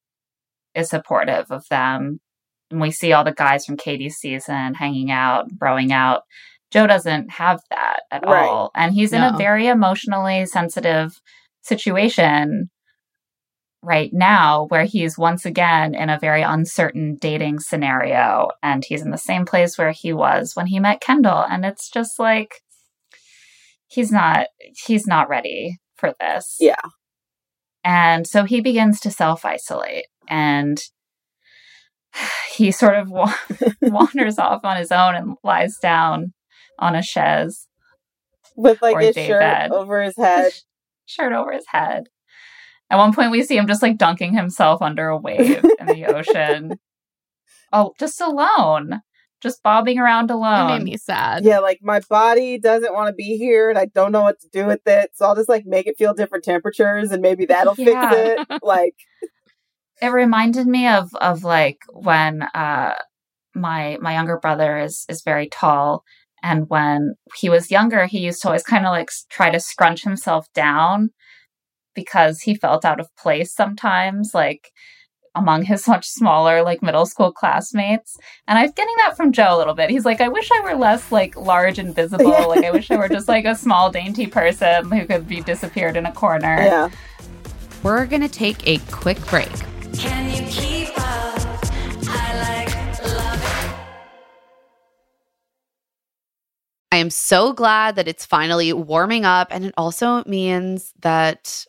is 0.74 0.90
supportive 0.90 1.50
of 1.52 1.64
them. 1.70 2.20
And 2.72 2.82
we 2.82 2.92
see 2.92 3.14
all 3.14 3.24
the 3.24 3.32
guys 3.32 3.66
from 3.66 3.78
Katie's 3.78 4.16
season 4.18 4.74
hanging 4.74 5.12
out, 5.12 5.50
broing 5.52 5.92
out. 5.92 6.24
Joe 6.72 6.86
doesn't 6.88 7.30
have 7.32 7.62
that 7.70 8.02
at 8.12 8.26
Right. 8.26 8.44
all. 8.46 8.72
And 8.76 8.94
he's 8.94 9.14
in 9.14 9.22
a 9.24 9.38
very 9.38 9.68
emotionally 9.68 10.46
sensitive 10.48 11.22
situation 11.62 12.70
right 13.86 14.12
now 14.12 14.66
where 14.70 14.86
he's 14.86 15.18
once 15.18 15.46
again 15.46 15.94
in 15.96 16.10
a 16.10 16.20
very 16.20 16.42
uncertain 16.42 17.16
dating 17.16 17.60
scenario. 17.60 18.50
And 18.64 18.84
he's 18.84 19.02
in 19.02 19.12
the 19.12 19.18
same 19.18 19.46
place 19.46 19.78
where 19.78 19.92
he 19.92 20.12
was 20.14 20.56
when 20.56 20.68
he 20.68 20.80
met 20.80 21.02
Kendall. 21.02 21.44
And 21.50 21.64
it's 21.66 21.90
just 21.90 22.20
like, 22.20 22.56
he's 23.88 24.12
not, 24.12 24.48
he's 24.86 25.08
not 25.08 25.30
ready 25.30 25.78
for 25.96 26.14
this. 26.20 26.58
Yeah. 26.60 26.76
And 27.84 28.26
so 28.28 28.44
he 28.44 28.62
begins 28.62 29.00
to 29.02 29.12
self 29.12 29.46
isolate 29.46 30.06
and 30.28 30.82
he 32.56 32.72
sort 32.72 32.96
of 32.96 33.10
wa- 33.10 33.34
wanders 33.82 34.40
off 34.40 34.62
on 34.64 34.78
his 34.78 34.92
own 34.92 35.16
and 35.16 35.38
lies 35.44 35.78
down 35.78 36.34
on 36.80 36.96
a 36.96 37.02
chaise, 37.02 37.68
With 38.56 38.82
like 38.82 39.00
his 39.00 39.16
shirt 39.16 39.40
bed. 39.40 39.72
over 39.72 40.02
his 40.04 40.18
head. 40.18 40.52
shirt 41.06 41.32
over 41.32 41.52
his 41.54 41.66
head. 41.68 42.06
At 42.90 42.98
one 42.98 43.14
point, 43.14 43.32
we 43.32 43.44
see 43.44 43.58
him 43.58 43.68
just 43.68 43.82
like 43.82 43.98
dunking 43.98 44.34
himself 44.34 44.82
under 44.82 45.08
a 45.08 45.18
wave 45.18 45.64
in 45.80 45.86
the 45.88 46.06
ocean. 46.06 46.80
Oh, 47.74 47.94
just 48.00 48.22
alone, 48.22 49.02
just 49.42 49.64
bobbing 49.64 49.98
around 50.00 50.30
alone. 50.32 50.54
It 50.54 50.64
alone. 50.64 50.78
made 50.80 50.92
me 50.92 50.98
sad. 50.98 51.44
Yeah, 51.44 51.60
like 51.60 51.80
my 51.82 52.00
body 52.10 52.58
doesn't 52.60 52.94
want 52.94 53.08
to 53.10 53.14
be 53.14 53.38
here 53.38 53.70
and 53.70 53.78
I 53.80 53.86
don't 53.86 54.12
know 54.12 54.22
what 54.22 54.40
to 54.42 54.48
do 54.52 54.66
with 54.66 54.86
it. 54.88 55.12
So 55.16 55.26
I'll 55.26 55.36
just 55.36 55.50
like 55.50 55.66
make 55.66 55.88
it 55.88 55.98
feel 55.98 56.14
different 56.14 56.44
temperatures 56.44 57.12
and 57.12 57.22
maybe 57.22 57.46
that'll 57.46 57.76
Yeah. 57.78 57.86
fix 57.86 58.16
it. 58.50 58.60
Like, 58.64 58.96
it 60.02 60.08
reminded 60.08 60.68
me 60.68 60.88
of 60.88 61.10
of 61.16 61.44
like 61.44 61.80
when 61.94 62.44
uh 62.54 62.96
my 63.56 63.98
my 64.02 64.14
younger 64.14 64.38
brother 64.38 64.78
is 64.78 65.06
is 65.10 65.22
very 65.24 65.48
tall 65.48 66.04
and 66.44 66.70
when 66.70 67.16
he 67.38 67.50
was 67.50 67.72
younger 67.72 68.06
he 68.06 68.20
used 68.20 68.42
to 68.42 68.50
always 68.50 68.64
kind 68.64 68.86
of 68.86 68.92
like 68.92 69.10
try 69.30 69.50
to 69.50 69.60
scrunch 69.60 70.04
himself 70.04 70.48
down 70.54 71.12
because 71.96 72.42
he 72.42 72.54
felt 72.56 72.86
out 72.86 73.00
of 73.00 73.14
place 73.16 73.54
sometimes 73.54 74.34
like 74.34 74.72
among 75.34 75.64
his 75.64 75.88
much 75.88 76.08
smaller 76.08 76.62
like 76.62 76.82
middle 76.84 77.06
school 77.06 77.32
classmates 77.32 78.18
and 78.48 78.60
i'm 78.60 78.72
getting 78.72 78.96
that 78.98 79.18
from 79.18 79.32
joe 79.32 79.56
a 79.56 79.58
little 79.58 79.74
bit 79.74 79.90
he's 79.90 80.06
like 80.06 80.22
i 80.22 80.28
wish 80.28 80.50
i 80.52 80.60
were 80.62 80.76
less 80.76 81.12
like 81.12 81.36
large 81.36 81.80
and 81.80 81.96
visible 81.96 82.30
Yeah. 82.32 82.46
like 82.46 82.64
i 82.66 82.72
wish 82.72 82.92
i 82.92 82.98
were 82.98 83.10
just 83.10 83.28
like 83.28 83.46
a 83.46 83.56
small 83.66 83.90
dainty 83.90 84.28
person 84.28 84.92
who 84.92 85.06
could 85.06 85.28
be 85.28 85.42
disappeared 85.42 85.98
in 85.98 86.06
a 86.06 86.12
corner 86.12 86.58
yeah. 86.62 86.90
We're 87.84 88.08
going 88.08 88.24
to 88.24 88.28
take 88.28 88.66
a 88.68 88.80
quick 88.92 89.24
break. 89.28 89.52
Can 89.94 90.32
you 90.32 90.42
keep 90.50 90.90
up? 90.98 91.38
I 92.08 92.66
like 92.66 93.04
love. 93.04 93.76
I 96.92 96.98
am 96.98 97.12
so 97.12 97.54
glad 97.54 97.96
that 97.98 98.08
it's 98.08 98.26
finally 98.26 98.74
warming 98.74 99.24
up. 99.24 99.50
And 99.52 99.66
it 99.66 99.74
also 99.78 100.24
means 100.26 100.94
that 101.02 101.68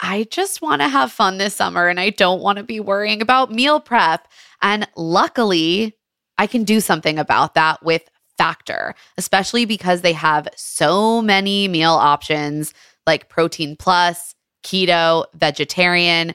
I 0.00 0.24
just 0.30 0.62
want 0.62 0.80
to 0.82 0.88
have 0.88 1.12
fun 1.12 1.38
this 1.38 1.54
summer 1.54 1.88
and 1.88 1.98
I 1.98 2.10
don't 2.10 2.40
want 2.40 2.58
to 2.58 2.64
be 2.64 2.80
worrying 2.80 3.20
about 3.20 3.52
meal 3.52 3.80
prep. 3.80 4.28
And 4.62 4.88
luckily, 4.96 5.96
I 6.38 6.46
can 6.46 6.64
do 6.64 6.80
something 6.80 7.18
about 7.18 7.54
that 7.54 7.82
with 7.82 8.02
Factor, 8.36 8.94
especially 9.16 9.64
because 9.64 10.02
they 10.02 10.12
have 10.12 10.48
so 10.54 11.20
many 11.20 11.66
meal 11.66 11.94
options 11.94 12.72
like 13.04 13.28
protein 13.28 13.74
plus, 13.76 14.34
keto, 14.62 15.24
vegetarian, 15.34 16.34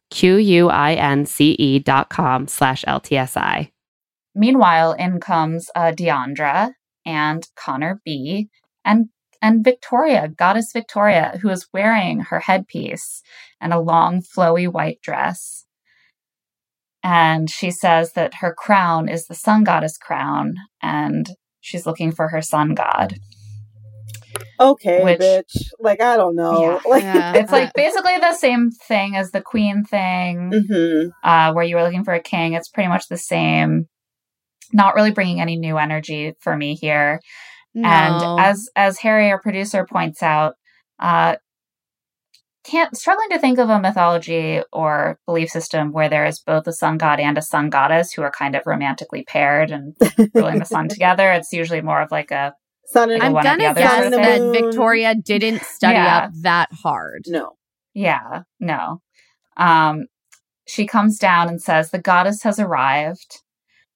Q-U-I-N-C-E 0.11 1.79
dot 1.79 2.09
com 2.09 2.47
slash 2.47 2.85
LTSI. 2.85 3.71
Meanwhile, 4.35 4.93
in 4.93 5.19
comes 5.19 5.69
uh, 5.75 5.91
Deandra, 5.91 6.73
and 7.05 7.47
Connor 7.55 8.01
B 8.03 8.49
and 8.85 9.09
and 9.43 9.63
Victoria, 9.63 10.27
goddess 10.27 10.71
Victoria, 10.71 11.39
who 11.41 11.49
is 11.49 11.67
wearing 11.73 12.19
her 12.19 12.41
headpiece 12.41 13.23
and 13.59 13.73
a 13.73 13.79
long 13.79 14.21
flowy 14.21 14.71
white 14.71 15.01
dress. 15.01 15.65
And 17.01 17.49
she 17.49 17.71
says 17.71 18.13
that 18.13 18.35
her 18.35 18.53
crown 18.53 19.09
is 19.09 19.25
the 19.25 19.33
sun 19.33 19.63
goddess 19.63 19.97
crown 19.97 20.57
and 20.79 21.31
she's 21.59 21.87
looking 21.87 22.11
for 22.11 22.27
her 22.27 22.43
sun 22.43 22.75
god. 22.75 23.15
Okay, 24.59 25.03
Which- 25.03 25.19
bitch. 25.19 25.55
Like 25.79 26.01
I 26.01 26.17
don't 26.17 26.35
know. 26.35 26.61
Yeah. 26.61 26.79
Like, 26.89 27.03
Yeah. 27.03 27.33
It's 27.35 27.51
like 27.51 27.73
basically 27.73 28.17
the 28.19 28.33
same 28.33 28.69
thing 28.71 29.15
as 29.15 29.31
the 29.31 29.41
queen 29.41 29.83
thing. 29.83 30.51
Mhm. 30.51 31.09
uh, 31.23 31.53
where 31.53 31.63
you 31.65 31.75
were 31.75 31.83
looking 31.83 32.03
for 32.03 32.13
a 32.13 32.21
king. 32.21 32.53
It's 32.53 32.69
pretty 32.69 32.89
much 32.89 33.07
the 33.07 33.17
same. 33.17 33.87
Not 34.73 34.95
really 34.95 35.11
bringing 35.11 35.41
any 35.41 35.57
new 35.57 35.77
energy 35.77 36.33
for 36.39 36.55
me 36.55 36.75
here. 36.75 37.19
No. 37.73 37.87
And 37.89 38.39
as 38.41 38.69
as 38.75 38.97
Harry, 38.99 39.31
our 39.31 39.41
producer, 39.41 39.85
points 39.89 40.21
out, 40.23 40.55
uh, 40.99 41.35
can't 42.63 42.95
struggling 42.95 43.29
to 43.31 43.39
think 43.39 43.57
of 43.57 43.69
a 43.69 43.79
mythology 43.79 44.61
or 44.71 45.17
belief 45.25 45.49
system 45.49 45.91
where 45.91 46.09
there 46.09 46.25
is 46.25 46.39
both 46.39 46.67
a 46.67 46.73
sun 46.73 46.97
god 46.97 47.19
and 47.19 47.37
a 47.37 47.41
sun 47.41 47.69
goddess 47.71 48.11
who 48.13 48.21
are 48.21 48.31
kind 48.31 48.55
of 48.55 48.61
romantically 48.67 49.23
paired 49.23 49.71
and 49.71 49.95
ruling 50.35 50.59
the 50.59 50.65
sun 50.65 50.87
together. 50.89 51.31
It's 51.31 51.51
usually 51.51 51.81
more 51.81 52.01
of 52.01 52.11
like 52.11 52.29
a 52.29 52.53
Sun 52.91 53.11
and 53.11 53.19
Like 53.33 53.45
I'm 53.45 53.57
gonna 53.57 53.73
the 53.73 53.79
guess 53.79 53.93
sort 53.93 54.05
of 54.07 54.11
that. 54.13 54.51
Victoria 54.61 55.15
didn't 55.15 55.63
study 55.63 55.93
Yeah. 55.93 56.17
up 56.25 56.31
that 56.41 56.69
hard. 56.83 57.23
no. 57.27 57.53
yeah, 57.93 58.43
no. 58.59 59.01
Um, 59.57 60.05
she 60.67 60.85
comes 60.87 61.17
down 61.17 61.49
and 61.49 61.61
says 61.61 61.91
the 61.91 61.99
goddess 61.99 62.43
has 62.43 62.59
arrived. 62.59 63.41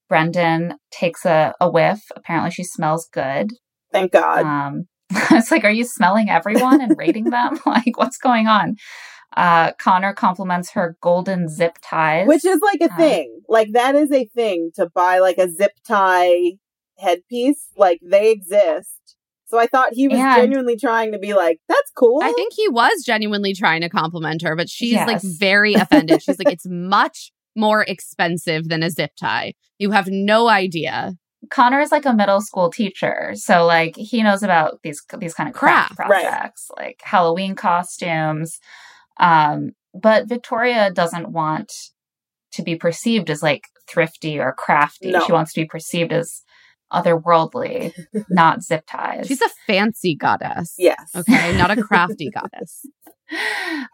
Brendan 0.10 0.76
takes 0.92 1.26
a, 1.26 1.54
a 1.60 1.70
whiff. 1.70 2.02
Apparently, 2.16 2.52
she 2.52 2.64
smells 2.64 3.08
good. 3.12 3.52
Thank 3.92 4.12
God. 4.12 4.44
Um, 4.46 4.86
it's 5.32 5.52
like, 5.52 5.64
are 5.64 5.72
you 5.72 5.86
smelling 5.86 6.30
everyone 6.30 6.82
and 6.82 6.96
rating 6.98 7.26
them? 7.32 7.60
like, 7.66 7.98
what's 7.98 8.18
going 8.18 8.48
on? 8.48 8.76
Uh, 9.36 9.72
Connor 9.74 10.14
compliments 10.14 10.72
her 10.72 10.98
golden 11.02 11.50
zip 11.50 11.78
ties. 11.82 12.28
Which 12.28 12.46
is 12.46 12.60
like 12.62 12.82
a 12.90 12.94
Uh, 12.94 12.98
thing. 12.98 13.42
Like 13.50 13.70
that 13.74 13.96
is 13.96 14.12
a 14.12 14.26
thing 14.26 14.72
to 14.76 14.90
buy 14.94 15.20
like 15.20 15.38
a 15.38 15.50
zip 15.50 15.72
tie 15.88 16.54
headpiece. 16.98 17.70
Like 17.78 18.00
they 18.04 18.32
exist. 18.32 18.92
So 19.48 19.60
I 19.60 19.68
thought 19.68 19.94
he 19.94 20.08
was 20.08 20.20
And- 20.20 20.36
genuinely 20.36 20.76
trying 20.76 21.12
to 21.12 21.20
be 21.20 21.34
like, 21.34 21.60
that's 21.70 21.92
cool. 21.96 22.20
I 22.24 22.34
think 22.34 22.54
he 22.56 22.68
was 22.70 23.04
genuinely 23.06 23.54
trying 23.54 23.82
to 23.82 23.90
compliment 23.90 24.42
her, 24.42 24.56
but 24.56 24.70
she's 24.70 24.96
like 24.96 25.22
very 25.22 25.74
offended. 25.76 26.22
She's 26.24 26.40
like, 26.40 26.52
it's 26.52 26.66
much 26.68 27.32
more 27.56 27.84
expensive 27.84 28.68
than 28.70 28.82
a 28.84 28.90
zip 28.90 29.12
tie. 29.20 29.54
You 29.78 29.92
have 29.92 30.08
no 30.10 30.48
idea. 30.50 31.14
Connor 31.52 31.80
is 31.80 31.92
like 31.92 32.06
a 32.08 32.14
middle 32.14 32.42
school 32.42 32.72
teacher, 32.72 33.34
so 33.36 33.66
like 33.68 33.96
he 33.96 34.24
knows 34.24 34.42
about 34.42 34.80
these 34.82 35.00
these 35.20 35.36
kind 35.36 35.48
of 35.48 35.54
craft, 35.54 35.96
Craft, 35.96 36.10
right. 36.10 36.24
projects, 36.24 36.72
like 36.76 37.00
Halloween 37.04 37.54
costumes. 37.54 38.58
Um, 39.20 39.72
but 39.94 40.28
Victoria 40.28 40.90
doesn't 40.92 41.32
want 41.32 41.72
to 42.54 42.64
be 42.64 42.76
perceived 42.76 43.30
as 43.30 43.44
like 43.44 43.68
thrifty 43.88 44.40
or 44.40 44.54
crafty. 44.54 45.12
No. 45.12 45.24
She 45.24 45.32
wants 45.34 45.54
to 45.54 45.62
be 45.62 45.68
perceived 45.68 46.12
as 46.12 46.42
otherworldly, 46.92 47.94
not 48.30 48.64
zip 48.64 48.86
ties. 48.88 49.28
She's 49.28 49.42
a 49.42 49.50
fancy 49.68 50.16
goddess. 50.16 50.76
yes. 50.78 51.12
Okay, 51.16 51.58
not 51.58 51.72
a 51.72 51.82
crafty 51.82 52.30
goddess. 52.30 52.86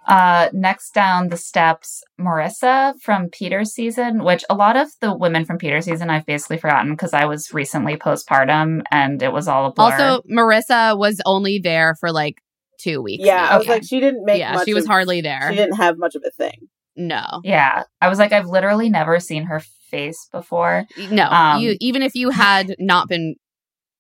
Uh, 0.08 0.50
next 0.52 0.94
down 0.94 1.30
the 1.30 1.38
steps, 1.38 2.04
Marissa 2.20 2.94
from 3.02 3.30
Peter's 3.30 3.72
season, 3.72 4.24
which 4.26 4.44
a 4.50 4.54
lot 4.56 4.76
of 4.76 4.90
the 5.00 5.16
women 5.16 5.46
from 5.46 5.58
Peter's 5.58 5.86
season 5.86 6.10
I've 6.10 6.26
basically 6.26 6.58
forgotten 6.58 6.92
because 6.92 7.14
I 7.14 7.26
was 7.26 7.54
recently 7.54 7.96
postpartum 7.96 8.82
and 8.92 9.22
it 9.24 9.32
was 9.32 9.48
all 9.48 9.68
a 9.68 9.72
blur. 9.72 9.86
Also, 9.86 10.22
Marissa 10.30 10.98
was 10.98 11.22
only 11.26 11.60
there 11.60 11.96
for 12.00 12.12
like 12.12 12.42
two 12.78 13.02
weeks. 13.02 13.24
Yeah, 13.26 13.48
I 13.52 13.58
was 13.58 13.66
Okay. 13.66 13.76
like, 13.76 13.84
she 13.86 14.02
didn't 14.02 14.26
make. 14.26 14.40
yeah, 14.40 14.54
much 14.54 14.66
she 14.66 14.74
was 14.74 14.84
of- 14.84 14.90
hardly 14.90 15.22
there. 15.22 15.48
She 15.50 15.56
didn't 15.56 15.78
have 15.78 15.98
much 15.98 16.16
of 16.16 16.24
a 16.28 16.32
thing. 16.32 16.68
No, 16.98 17.40
yeah, 17.46 17.84
I 18.02 18.10
was 18.10 18.20
like, 18.20 18.34
I've 18.34 18.48
literally 18.48 18.90
never 18.90 19.20
seen 19.22 19.44
her 19.44 19.62
face 19.92 20.28
before. 20.32 20.86
no. 21.12 21.26
Um, 21.30 21.62
you 21.62 21.78
even 21.80 22.02
if 22.02 22.16
you 22.16 22.32
had 22.32 22.76
not 22.80 23.08
been, 23.08 23.36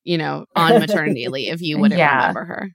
you 0.03 0.17
know, 0.17 0.45
on 0.55 0.79
maternity 0.79 1.27
leave, 1.29 1.61
you 1.61 1.77
wouldn't 1.77 1.99
Yeah. 1.99 2.17
remember 2.19 2.45
her. 2.45 2.69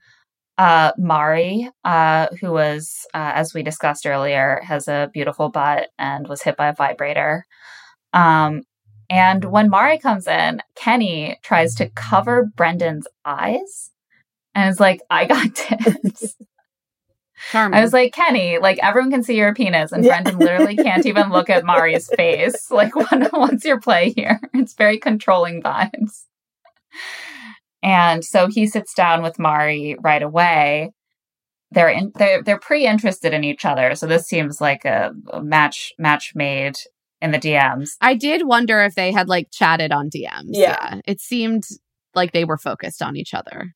Uh, 0.57 0.91
Mari, 0.97 1.69
uh, 1.83 2.27
who 2.41 2.51
was, 2.51 3.05
uh, 3.13 3.31
as 3.35 3.53
we 3.53 3.61
discussed 3.61 4.07
earlier, 4.07 4.61
has 4.63 4.87
a 4.87 5.09
beautiful 5.13 5.49
butt 5.49 5.89
and 5.99 6.27
was 6.27 6.41
hit 6.41 6.57
by 6.57 6.69
a 6.69 6.73
vibrator. 6.73 7.43
Um, 8.13 8.63
and 9.09 9.45
when 9.45 9.69
Mari 9.69 9.99
comes 9.99 10.27
in, 10.27 10.61
Kenny 10.75 11.37
tries 11.43 11.75
to 11.75 11.89
cover 11.91 12.45
Brendan's 12.55 13.07
eyes 13.23 13.91
and 14.55 14.69
is 14.69 14.79
like, 14.79 15.01
I 15.11 15.25
got 15.25 15.53
tits. 15.55 16.35
Charming. 17.51 17.77
I 17.77 17.81
was 17.81 17.93
like, 17.93 18.13
Kenny, 18.13 18.57
like 18.57 18.79
everyone 18.81 19.11
can 19.11 19.23
see 19.23 19.35
your 19.37 19.53
penis, 19.53 19.91
and 19.91 20.03
Yeah. 20.03 20.21
Brendan 20.21 20.39
literally 20.39 20.75
can't 20.75 21.05
even 21.05 21.29
look 21.31 21.49
at 21.49 21.65
Mari's 21.65 22.09
face. 22.15 22.69
Like, 22.71 22.95
what, 22.95 23.31
what's 23.31 23.65
your 23.65 23.79
play 23.79 24.13
here? 24.15 24.39
It's 24.53 24.73
very 24.73 24.97
controlling 24.97 25.61
vibes. 25.61 26.25
And 27.83 28.25
so 28.25 28.47
he 28.47 28.67
sits 28.67 28.93
down 28.93 29.21
with 29.21 29.39
Mari 29.39 29.95
right 30.01 30.21
away. 30.23 30.91
They're 31.71 31.89
in, 31.89 32.11
they're 32.15 32.41
they're 32.41 32.59
pretty 32.59 32.85
interested 32.85 33.33
in 33.33 33.43
each 33.43 33.65
other, 33.65 33.93
so 33.95 34.07
this 34.07 34.25
seems 34.25 34.61
like 34.61 34.85
a, 34.85 35.11
a 35.31 35.43
match 35.43 35.93
match 35.99 36.31
made 36.33 36.75
in 37.21 37.31
the 37.31 37.39
DMs. 37.39 37.91
I 37.99 38.13
did 38.15 38.47
wonder 38.47 38.81
if 38.83 38.95
they 38.95 39.11
had 39.11 39.27
like 39.27 39.49
chatted 39.51 39.91
on 39.91 40.09
DMs. 40.09 40.51
Yeah. 40.51 41.01
It 41.05 41.19
seemed 41.19 41.65
like 42.15 42.31
they 42.31 42.45
were 42.45 42.57
focused 42.57 43.01
on 43.01 43.15
each 43.17 43.33
other. 43.33 43.73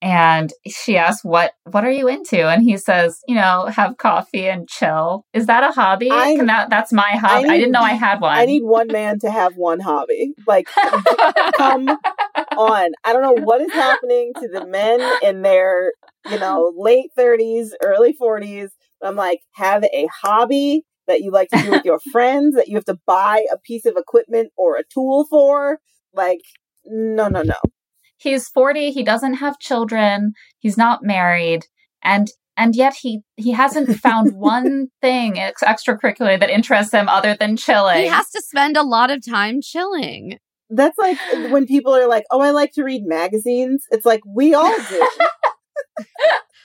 And 0.00 0.52
she 0.66 0.96
asks, 0.96 1.24
"What 1.24 1.52
what 1.64 1.84
are 1.84 1.90
you 1.90 2.06
into?" 2.06 2.48
And 2.48 2.62
he 2.62 2.76
says, 2.76 3.18
"You 3.26 3.34
know, 3.34 3.66
have 3.66 3.96
coffee 3.96 4.46
and 4.48 4.68
chill. 4.68 5.24
Is 5.32 5.46
that 5.46 5.64
a 5.64 5.72
hobby? 5.72 6.08
I- 6.10 6.36
Can 6.36 6.46
that 6.46 6.70
that's 6.70 6.92
my 6.92 7.10
hobby. 7.16 7.48
I, 7.48 7.52
need- 7.52 7.58
didn't 7.58 7.72
know 7.72 7.80
I 7.80 7.94
had 7.94 8.20
one. 8.20 8.38
I 8.38 8.44
need 8.44 8.62
one 8.62 8.86
man 8.88 9.18
to 9.20 9.30
have 9.30 9.56
one 9.56 9.80
hobby. 9.80 10.34
Like, 10.46 10.68
come 11.56 11.88
on. 12.56 12.90
I 13.04 13.12
don't 13.12 13.22
know 13.22 13.42
what 13.44 13.60
is 13.60 13.72
happening 13.72 14.32
to 14.40 14.48
the 14.48 14.66
men 14.66 15.00
in 15.22 15.42
their, 15.42 15.92
you 16.30 16.38
know, 16.38 16.72
late 16.76 17.10
30s, 17.18 17.70
early 17.82 18.14
40s. 18.14 18.68
I'm 19.02 19.16
like, 19.16 19.40
have 19.54 19.84
a 19.84 20.08
hobby 20.22 20.84
that 21.06 21.20
you 21.22 21.30
like 21.30 21.48
to 21.50 21.62
do 21.62 21.70
with 21.70 21.84
your 21.84 21.98
friends 22.12 22.54
that 22.56 22.68
you 22.68 22.74
have 22.76 22.84
to 22.84 22.98
buy 23.06 23.44
a 23.52 23.58
piece 23.58 23.84
of 23.86 23.96
equipment 23.96 24.52
or 24.56 24.76
a 24.76 24.84
tool 24.92 25.26
for. 25.28 25.78
Like, 26.12 26.40
no, 26.84 27.28
no, 27.28 27.42
no. 27.42 27.54
He's 28.18 28.48
40 28.48 28.90
he 28.90 29.02
doesn't 29.02 29.34
have 29.34 29.58
children 29.58 30.32
he's 30.58 30.76
not 30.76 31.02
married 31.02 31.64
and 32.02 32.28
and 32.56 32.74
yet 32.74 32.94
he 32.94 33.22
he 33.36 33.52
hasn't 33.52 33.96
found 33.96 34.32
one 34.36 34.88
thing 35.00 35.38
ex- 35.38 35.62
extracurricular 35.62 36.38
that 36.38 36.50
interests 36.50 36.92
him 36.92 37.08
other 37.08 37.34
than 37.34 37.56
chilling 37.56 38.02
He 38.02 38.06
has 38.06 38.30
to 38.30 38.42
spend 38.42 38.76
a 38.76 38.82
lot 38.82 39.10
of 39.10 39.24
time 39.24 39.60
chilling. 39.62 40.38
That's 40.70 40.98
like 40.98 41.16
uh, 41.32 41.48
when 41.48 41.64
people 41.66 41.94
are 41.94 42.06
like, 42.06 42.24
oh, 42.30 42.42
I 42.42 42.50
like 42.50 42.72
to 42.74 42.82
read 42.82 43.04
magazines. 43.06 43.84
It's 43.90 44.04
like, 44.04 44.20
we 44.26 44.52
all 44.52 44.76
do. 44.90 45.08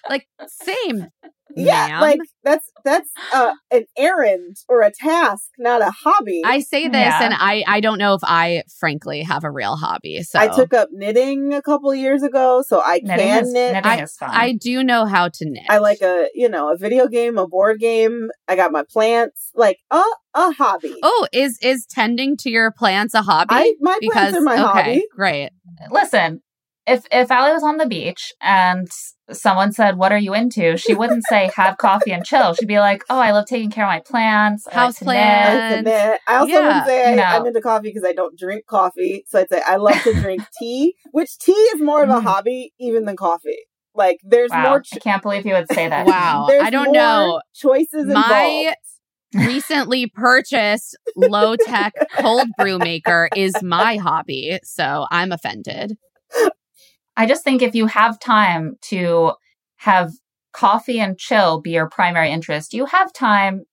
Like 0.10 0.28
same. 0.48 1.08
Yeah. 1.56 1.88
ma'am. 1.88 2.02
Like, 2.02 2.20
that's, 2.44 2.70
that's 2.84 3.10
uh, 3.34 3.54
an 3.72 3.86
errand 3.98 4.58
or 4.68 4.82
a 4.82 4.92
task, 4.92 5.50
not 5.58 5.82
a 5.82 5.92
hobby. 5.92 6.42
I 6.46 6.60
say 6.60 6.88
this 6.88 6.94
Yeah. 6.96 7.24
and 7.24 7.34
I 7.38 7.64
I 7.68 7.80
don't 7.80 7.98
know 7.98 8.14
if 8.14 8.22
I 8.24 8.64
frankly 8.80 9.24
have 9.24 9.44
a 9.44 9.52
real 9.52 9.76
hobby. 9.76 10.24
So 10.24 10.40
I 10.40 10.48
took 10.48 10.74
up 10.74 10.90
knitting 10.92 11.54
a 11.54 11.62
couple 11.62 11.94
years 11.96 12.24
ago, 12.24 12.64
so 12.66 12.82
I 12.84 13.00
knitting, 13.04 13.28
can 13.28 13.44
is, 13.44 13.54
knit. 13.54 13.74
knitting 13.74 14.00
is 14.04 14.16
fun 14.16 14.30
I 14.32 14.54
do 14.54 14.84
know 14.84 15.06
how 15.06 15.30
to 15.30 15.46
knit. 15.46 15.64
I 15.70 15.78
like 15.78 16.02
a 16.02 16.28
you 16.34 16.50
know 16.50 16.72
a 16.72 16.78
video 16.78 17.08
game, 17.08 17.38
a 17.38 17.48
board 17.48 17.80
game. 17.80 18.30
I 18.48 18.56
got 18.56 18.72
my 18.72 18.84
plants, 18.84 19.52
like 19.56 19.80
a 19.92 20.04
a 20.34 20.52
hobby. 20.52 20.96
Oh, 21.04 21.28
is 21.32 21.58
is 21.62 21.86
tending 21.86 22.38
to 22.38 22.50
your 22.50 22.72
plants 22.72 23.14
a 23.14 23.22
hobby? 23.22 23.50
I 23.52 23.76
my 23.80 23.98
because 24.02 24.14
plants 24.14 24.38
are 24.38 24.42
my 24.42 24.54
okay, 24.54 24.62
hobby. 24.62 25.04
great. 25.16 25.52
listen 25.92 26.42
if 26.88 27.06
if 27.12 27.32
Ali 27.32 27.52
was 27.54 27.64
on 27.64 27.78
the 27.78 27.86
beach 27.88 28.34
and 28.42 28.88
someone 29.32 29.72
said 29.72 29.98
what 29.98 30.12
are 30.12 30.18
you 30.18 30.34
into 30.34 30.76
she 30.78 30.94
wouldn't 30.94 31.24
say 31.24 31.50
have 31.56 31.78
coffee 31.78 32.12
and 32.12 32.26
chill 32.26 32.54
she'd 32.54 32.68
be 32.68 32.80
like 32.80 33.04
oh 33.10 33.18
i 33.18 33.32
love 33.32 33.46
taking 33.46 33.72
care 33.72 33.86
of 33.86 33.90
my 33.90 34.02
plants 34.02 34.68
I 34.68 34.86
like 34.88 34.96
to 34.98 35.06
Houseplant. 35.06 35.06
knit." 35.06 35.46
I 35.46 35.54
like 35.54 35.68
to 35.70 35.82
knit. 35.82 36.22
I 36.28 36.36
also 36.36 36.50
Yeah, 36.52 36.60
wouldn't 36.68 36.86
say 36.86 37.06
I, 37.06 37.10
you 37.12 37.16
know. 37.16 37.24
I'm 37.24 37.46
into 37.46 37.62
coffee 37.62 37.88
because 37.88 38.04
I 38.04 38.12
don't 38.14 38.38
drink 38.38 38.66
coffee. 38.66 39.24
So 39.30 39.40
I'd 39.40 39.50
say 39.50 39.62
I 39.66 39.78
love 39.78 40.02
to 40.04 40.14
drink 40.14 40.44
tea, 40.60 40.96
which 41.12 41.38
tea 41.40 41.52
is 41.54 41.82
more 41.82 42.04
of 42.04 42.10
a 42.10 42.20
Mm. 42.20 42.24
hobby 42.24 42.74
even 42.80 43.06
than 43.06 43.16
coffee. 43.16 43.60
Like 43.96 44.20
there's 44.24 44.52
wow 44.52 44.64
more. 44.64 44.84
i 44.94 45.00
can't 45.00 45.22
believe 45.22 45.46
you 45.46 45.54
would 45.54 45.70
say 45.70 45.88
that 45.88 46.06
Wow. 46.06 46.46
there's 46.50 46.64
I 46.64 46.70
don't 46.70 46.86
more 46.86 46.94
know. 46.94 47.42
choices 47.56 48.10
My 48.10 48.74
involved. 49.34 49.46
recently 49.46 50.08
purchased 50.08 50.98
low 51.16 51.56
tech 51.56 51.94
cold 52.20 52.48
brew 52.58 52.78
maker 52.78 53.30
is 53.34 53.62
my 53.64 53.98
hobby. 53.98 54.60
So 54.64 55.06
I'm 55.12 55.32
offended. 55.32 55.98
I 57.16 57.26
just 57.26 57.44
think 57.44 57.62
if 57.62 57.76
you 57.76 57.88
have 57.88 58.20
time 58.20 58.78
to 58.84 59.34
have 59.78 60.12
coffee 60.54 61.00
and 61.00 61.18
chill 61.18 61.62
be 61.62 61.72
your 61.72 61.90
primary 61.90 62.32
interest, 62.32 62.74
you 62.74 62.86
have 62.86 63.14
time 63.14 63.66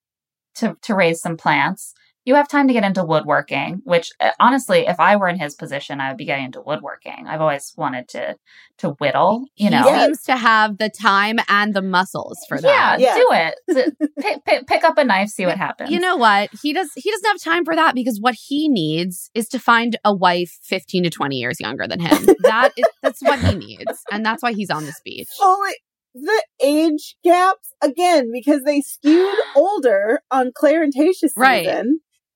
to, 0.57 0.77
to 0.83 0.95
raise 0.95 1.21
some 1.21 1.37
plants. 1.37 1.95
You 2.25 2.35
have 2.35 2.49
time 2.49 2.69
to 2.69 2.75
get 2.75 2.85
into 2.85 3.03
woodworking, 3.03 3.81
which 3.85 4.11
uh, 4.21 4.31
honestly, 4.39 4.87
if 4.87 5.01
I 5.01 5.17
were 5.17 5.29
in 5.29 5.39
his 5.39 5.55
position, 5.55 6.01
I 6.01 6.09
would 6.09 6.19
be 6.19 6.27
getting 6.27 6.47
into 6.47 6.61
woodworking. 6.61 7.27
I've 7.27 7.41
always 7.41 7.73
wanted 7.77 8.09
to 8.09 8.37
to 8.79 8.91
whittle, 8.91 9.47
you 9.57 9.71
know. 9.71 9.83
He 9.83 10.01
seems 10.01 10.23
to 10.25 10.37
have 10.37 10.79
the 10.79 10.91
time 10.91 11.39
and 11.49 11.75
the 11.75 11.83
muscles 11.83 12.39
for 12.49 12.61
that. 12.61 13.01
Yeah. 13.01 13.15
do 13.15 13.29
it. 13.31 13.97
pick, 14.21 14.45
pick, 14.45 14.67
pick 14.67 14.85
up 14.85 14.99
a 14.99 15.05
knife, 15.05 15.31
see 15.31 15.47
what 15.47 15.57
happens. 15.57 15.91
You 15.91 15.99
know 15.99 16.17
what? 16.17 16.51
He 16.63 16.73
does 16.73 16.91
he 16.95 17.11
doesn't 17.11 17.27
have 17.27 17.41
time 17.41 17.65
for 17.65 17.75
that 17.75 17.95
because 17.95 18.21
what 18.21 18.35
he 18.35 18.69
needs 18.69 19.31
is 19.35 19.49
to 19.49 19.59
find 19.59 19.99
a 20.05 20.15
wife 20.15 20.59
15 20.63 21.05
to 21.05 21.11
20 21.11 21.37
years 21.37 21.61
younger 21.61 21.87
than 21.87 22.01
him. 22.01 22.27
that 22.43 22.73
is 22.77 22.87
that's 23.03 23.23
what 23.23 23.39
he 23.39 23.55
needs. 23.55 24.05
And 24.11 24.25
that's 24.25 24.43
why 24.43 24.53
he's 24.53 24.71
on 24.71 24.85
this 24.85 25.01
beach. 25.05 25.29
Fully 25.39 25.73
the 26.15 26.45
age 26.63 27.17
gaps 27.23 27.73
again 27.83 28.31
because 28.33 28.63
they 28.65 28.81
skewed 28.81 29.39
older 29.57 30.21
on 30.31 30.53
Claire 30.55 30.83
and 30.83 30.95
Tasha's 30.95 31.35
season. 31.35 31.37
Right. 31.37 31.87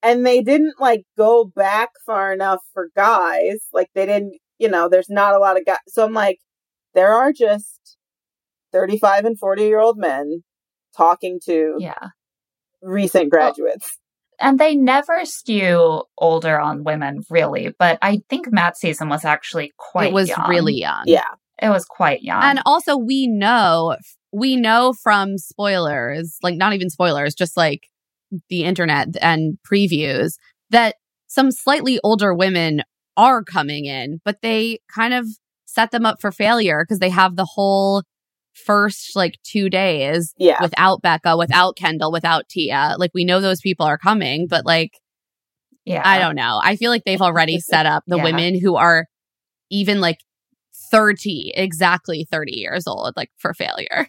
And 0.05 0.27
they 0.27 0.43
didn't 0.43 0.75
like 0.79 1.05
go 1.17 1.45
back 1.45 1.91
far 2.05 2.33
enough 2.33 2.61
for 2.75 2.89
guys. 2.95 3.61
Like 3.73 3.89
they 3.95 4.05
didn't, 4.07 4.35
you 4.59 4.69
know, 4.69 4.89
there's 4.89 5.09
not 5.09 5.35
a 5.35 5.39
lot 5.39 5.57
of 5.59 5.65
guys. 5.65 5.79
So 5.89 6.05
I'm 6.05 6.13
like, 6.13 6.39
there 6.95 7.13
are 7.13 7.33
just 7.33 7.97
35 8.73 9.25
and 9.25 9.39
40 9.39 9.63
year 9.63 9.81
old 9.81 9.97
men 9.99 10.43
talking 10.97 11.41
to 11.47 11.77
Yeah. 11.79 12.09
recent 12.83 13.31
graduates. 13.31 13.99
And 14.41 14.59
they 14.59 14.75
never 14.75 15.25
skew 15.25 16.03
older 16.19 16.59
on 16.61 16.83
women, 16.85 17.23
really. 17.31 17.73
But 17.79 17.99
I 18.03 18.21
think 18.29 18.53
Matt's 18.53 18.81
season 18.81 19.09
was 19.09 19.25
actually 19.25 19.73
quite 19.79 20.09
it 20.09 20.13
was 20.13 20.29
young. 20.29 20.49
really 20.49 20.75
young. 20.75 21.05
yeah. 21.07 21.23
It 21.63 21.69
was 21.69 21.85
quite 21.85 22.23
young. 22.23 22.43
And 22.43 22.61
also 22.67 22.97
we 22.97 23.29
know 23.29 23.97
we 24.33 24.57
know 24.57 24.93
from 25.03 25.39
spoilers, 25.39 26.37
like 26.43 26.57
not 26.57 26.73
even 26.75 26.91
spoilers, 26.91 27.35
just 27.37 27.57
like 27.57 27.83
the 28.49 28.65
internet 28.65 29.09
and 29.21 29.59
previews 29.71 30.33
that 30.71 30.97
some 31.27 31.51
slightly 31.51 31.99
older 32.05 32.35
women 32.35 32.83
are 33.17 33.43
coming 33.43 33.85
in, 33.87 34.21
but 34.25 34.39
they 34.43 34.79
kind 34.93 35.15
of 35.15 35.27
set 35.67 35.91
them 35.91 36.07
up 36.07 36.21
for 36.21 36.31
failure 36.33 36.85
because 36.85 36.99
they 37.01 37.11
have 37.11 37.37
the 37.37 37.45
whole 37.45 38.03
first 38.55 39.17
like 39.17 39.35
2 39.45 39.69
days 39.69 40.33
Yeah. 40.39 40.63
without 40.63 41.03
Becca, 41.03 41.37
without 41.37 41.77
Kendall, 41.77 42.13
without 42.13 42.49
Tia. 42.49 42.95
Like 42.99 43.11
we 43.13 43.25
know 43.25 43.41
those 43.41 43.61
people 43.61 43.85
are 43.87 43.99
coming, 43.99 44.47
but 44.49 44.65
like 44.65 44.93
yeah. 45.85 46.03
I 46.05 46.19
don't 46.19 46.35
know. 46.37 46.61
I 46.63 46.77
feel 46.77 46.91
like 46.91 47.03
they've 47.05 47.21
already 47.21 47.61
set 47.61 47.85
up 47.85 48.05
the 48.07 48.17
Yeah. 48.17 48.25
women 48.25 48.59
who 48.59 48.77
are 48.77 49.07
even 49.71 50.01
like 50.01 50.19
30, 50.91 51.53
exactly 51.55 52.27
30 52.31 52.53
years 52.53 52.87
old, 52.87 53.13
like 53.17 53.31
for 53.39 53.53
failure. 53.53 54.09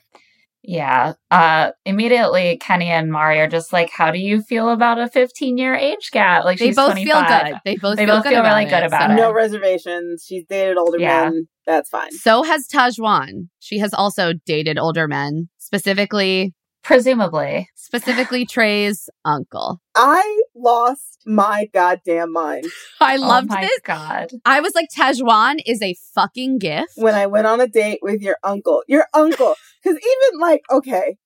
Yeah. 0.67 1.13
Uh 1.31 1.71
immediately 1.85 2.57
Kenny 2.57 2.87
and 2.87 3.11
Mari 3.11 3.39
are 3.39 3.47
just 3.47 3.71
like, 3.73 3.89
How 3.89 4.11
do 4.11 4.19
you 4.19 4.41
feel 4.41 4.69
about 4.69 4.99
a 4.99 5.07
15 5.09 5.57
year 5.57 5.75
age 5.75 6.11
gap? 6.11 6.43
Like 6.45 6.59
They 6.59 6.67
she's 6.67 6.75
both 6.75 6.91
25. 6.93 7.05
feel 7.27 7.27
good. 7.51 7.59
They 7.65 7.75
both 7.77 7.97
They 7.97 8.05
feel 8.05 8.15
both 8.15 8.23
good 8.23 8.29
feel 8.33 8.43
really 8.43 8.65
it. 8.65 8.69
good 8.69 8.83
about 8.83 9.09
So- 9.09 9.13
it. 9.13 9.15
No 9.17 9.31
reservations. 9.33 10.23
She's 10.27 10.45
dated 10.49 10.77
older 10.77 10.99
Yeah. 10.99 11.25
men. 11.29 11.47
That's 11.65 11.89
fine. 11.89 12.11
So 12.11 12.43
has 12.43 12.67
Tahzjuan. 12.67 13.49
She 13.59 13.79
has 13.79 13.93
also 13.93 14.33
dated 14.45 14.77
older 14.77 15.07
men, 15.07 15.49
specifically 15.57 16.53
Presumably. 16.83 17.67
specifically 17.75 18.45
Trey's 18.49 19.09
uncle. 19.25 19.81
I 19.95 20.43
lost 20.55 21.19
my 21.25 21.67
goddamn 21.73 22.31
mind 22.31 22.65
I 23.01 23.17
loved 23.17 23.47
oh 23.51 23.55
my 23.55 23.61
this. 23.61 23.79
God. 23.83 24.27
I 24.45 24.61
was 24.61 24.75
like, 24.75 24.87
Tahzjuan 24.95 25.57
is 25.65 25.81
a 25.81 25.95
fucking 26.13 26.59
gift. 26.59 26.91
when 26.95 27.15
I 27.15 27.25
went 27.25 27.47
on 27.47 27.59
a 27.59 27.67
date 27.67 27.99
with 28.03 28.21
your 28.21 28.37
uncle. 28.43 28.83
Your 28.87 29.07
uncle. 29.15 29.55
Because 29.85 29.99
even 29.99 30.39
like, 30.39 30.61
okay, 30.71 31.17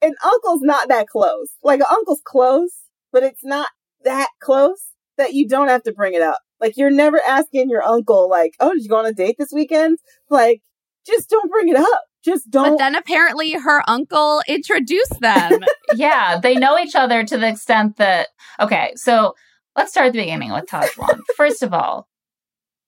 an 0.00 0.14
uncle's 0.24 0.62
not 0.62 0.88
that 0.88 1.06
close. 1.06 1.48
Like, 1.62 1.80
an 1.80 1.86
uncle's 1.90 2.22
close, 2.24 2.72
but 3.12 3.22
it's 3.22 3.44
not 3.44 3.68
that 4.04 4.28
close 4.40 4.90
that 5.18 5.34
you 5.34 5.46
don't 5.46 5.68
have 5.68 5.82
to 5.82 5.92
bring 5.92 6.14
it 6.14 6.22
up. 6.22 6.38
Like, 6.60 6.78
you're 6.78 6.90
never 6.90 7.20
asking 7.26 7.68
your 7.68 7.86
uncle, 7.86 8.30
like, 8.30 8.54
oh, 8.58 8.72
did 8.72 8.82
you 8.82 8.88
go 8.88 8.96
on 8.96 9.06
a 9.06 9.12
date 9.12 9.36
this 9.38 9.52
weekend? 9.52 9.98
Like, 10.30 10.62
just 11.06 11.28
don't 11.28 11.50
bring 11.50 11.68
it 11.68 11.76
up. 11.76 12.02
Just 12.24 12.50
don't. 12.50 12.70
But 12.70 12.78
then 12.78 12.96
apparently 12.96 13.52
her 13.52 13.82
uncle 13.88 14.42
introduced 14.48 15.20
them. 15.20 15.60
yeah, 15.94 16.40
they 16.42 16.56
know 16.56 16.78
each 16.78 16.96
other 16.96 17.22
to 17.22 17.38
the 17.38 17.48
extent 17.48 17.98
that 17.98 18.28
okay, 18.58 18.92
so 18.96 19.34
let's 19.76 19.92
start 19.92 20.08
at 20.08 20.12
the 20.12 20.18
beginning 20.18 20.52
with 20.52 20.66
Tahzjuan. 20.66 21.20
First 21.36 21.62
of 21.62 21.72
all, 21.72 22.08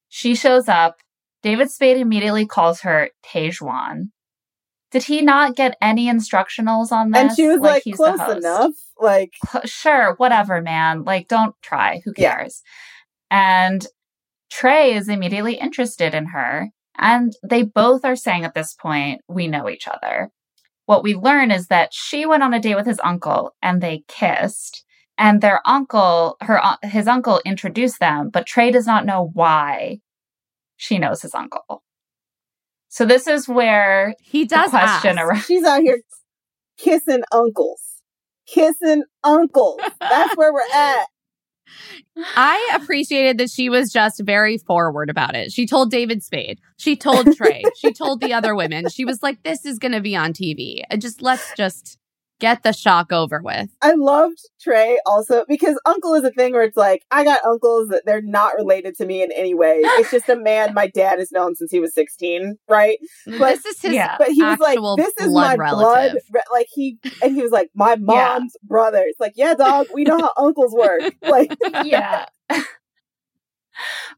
she 0.08 0.34
shows 0.34 0.68
up. 0.68 0.96
David 1.40 1.70
Spade 1.70 1.98
immediately 1.98 2.46
calls 2.46 2.80
her 2.80 3.10
Tejuan. 3.24 4.08
Did 4.90 5.04
he 5.04 5.20
not 5.22 5.54
get 5.56 5.76
any 5.80 6.06
instructionals 6.06 6.92
on 6.92 7.10
this? 7.10 7.20
and 7.20 7.32
she 7.36 7.46
was 7.48 7.60
like, 7.60 7.82
he's 7.84 7.96
close 7.96 8.20
enough. 8.20 8.72
Like, 8.98 9.34
Sure, 9.64 10.14
whatever, 10.16 10.60
man. 10.62 11.04
Like, 11.04 11.28
don't 11.28 11.54
try. 11.62 12.00
Who 12.04 12.12
Yeah. 12.16 12.36
cares? 12.36 12.62
And 13.30 13.86
Trey 14.50 14.94
is 14.94 15.08
immediately 15.08 15.54
interested 15.54 16.14
in 16.14 16.26
her. 16.26 16.70
And 16.98 17.32
they 17.42 17.62
both 17.62 18.04
are 18.04 18.16
saying 18.16 18.44
at 18.44 18.54
this 18.54 18.74
point, 18.74 19.20
we 19.28 19.46
know 19.46 19.68
each 19.68 19.86
other. 19.86 20.30
What 20.86 21.02
we 21.02 21.14
learn 21.14 21.50
is 21.50 21.66
that 21.68 21.90
she 21.92 22.24
went 22.26 22.42
on 22.42 22.54
a 22.54 22.58
date 22.60 22.74
with 22.74 22.86
his 22.86 23.00
uncle 23.04 23.54
and 23.62 23.80
they 23.80 24.04
kissed. 24.08 24.84
And 25.18 25.40
their 25.40 25.60
uncle, 25.66 26.36
her, 26.40 26.64
uh, 26.64 26.76
his 26.82 27.06
uncle 27.06 27.40
introduced 27.44 28.00
them, 28.00 28.30
but 28.30 28.46
Trey 28.46 28.70
does 28.70 28.86
not 28.86 29.04
know 29.04 29.30
why 29.34 29.98
she 30.76 30.98
knows 30.98 31.22
his 31.22 31.34
uncle. 31.34 31.82
So 32.88 33.04
this 33.04 33.26
is 33.26 33.48
where 33.48 34.14
He 34.22 34.44
the 34.44 34.56
does 34.56 34.70
question 34.70 35.18
ask. 35.18 35.26
around. 35.28 35.40
she's 35.42 35.64
out 35.64 35.80
here 35.82 36.00
kissing 36.78 37.22
uncles. 37.32 37.80
Kissing 38.46 39.02
uncles. 39.24 39.80
That's 40.00 40.36
where 40.36 40.52
we're 40.52 40.60
at. 40.74 41.06
I 42.34 42.70
appreciated 42.80 43.38
that 43.38 43.50
she 43.50 43.68
was 43.68 43.92
just 43.92 44.20
very 44.24 44.56
forward 44.58 45.10
about 45.10 45.36
it. 45.36 45.52
She 45.52 45.66
told 45.66 45.90
David 45.90 46.22
Spade. 46.22 46.58
She 46.78 46.96
told 46.96 47.36
Trey. 47.36 47.62
she 47.76 47.92
told 47.92 48.20
the 48.20 48.32
other 48.32 48.54
women. 48.54 48.88
She 48.88 49.04
was 49.04 49.22
like, 49.22 49.42
this 49.42 49.66
is 49.66 49.78
going 49.78 49.92
to 49.92 50.00
be 50.00 50.16
on 50.16 50.32
TV. 50.32 50.82
And 50.90 51.02
just 51.02 51.20
let's 51.20 51.52
just 51.56 51.97
get 52.40 52.62
the 52.62 52.72
shock 52.72 53.12
over 53.12 53.40
with. 53.42 53.68
I 53.82 53.92
loved 53.94 54.38
Trey 54.60 54.98
also 55.06 55.44
because 55.48 55.78
uncle 55.84 56.14
is 56.14 56.24
a 56.24 56.30
thing 56.30 56.52
where 56.52 56.62
it's 56.62 56.76
like, 56.76 57.02
I 57.10 57.24
got 57.24 57.44
uncles 57.44 57.88
that 57.88 58.02
they're 58.06 58.22
not 58.22 58.54
related 58.56 58.96
to 58.96 59.06
me 59.06 59.22
in 59.22 59.30
any 59.32 59.54
way. 59.54 59.80
It's 59.82 60.10
just 60.10 60.28
a 60.28 60.36
man 60.36 60.74
my 60.74 60.86
dad 60.88 61.18
has 61.18 61.32
known 61.32 61.54
since 61.56 61.70
he 61.70 61.80
was 61.80 61.92
16, 61.94 62.56
right? 62.68 62.98
But- 63.26 63.38
this 63.38 63.66
is 63.66 63.80
his 63.82 63.92
yeah. 63.92 64.16
But 64.18 64.28
he 64.28 64.42
was 64.42 64.58
like, 64.58 64.78
this 64.96 65.14
is 65.20 65.26
blood 65.32 65.58
my 65.58 65.64
relative. 65.64 66.22
blood. 66.30 66.42
Like 66.52 66.66
he, 66.70 66.98
and 67.22 67.34
he 67.34 67.42
was 67.42 67.50
like, 67.50 67.70
my 67.74 67.96
mom's 67.96 68.56
brother. 68.62 69.02
It's 69.06 69.20
like, 69.20 69.32
yeah, 69.36 69.54
dog, 69.54 69.86
we 69.92 70.04
know 70.04 70.18
how 70.18 70.30
uncles 70.36 70.72
work. 70.72 71.02
Like, 71.22 71.54
yeah. 71.84 72.26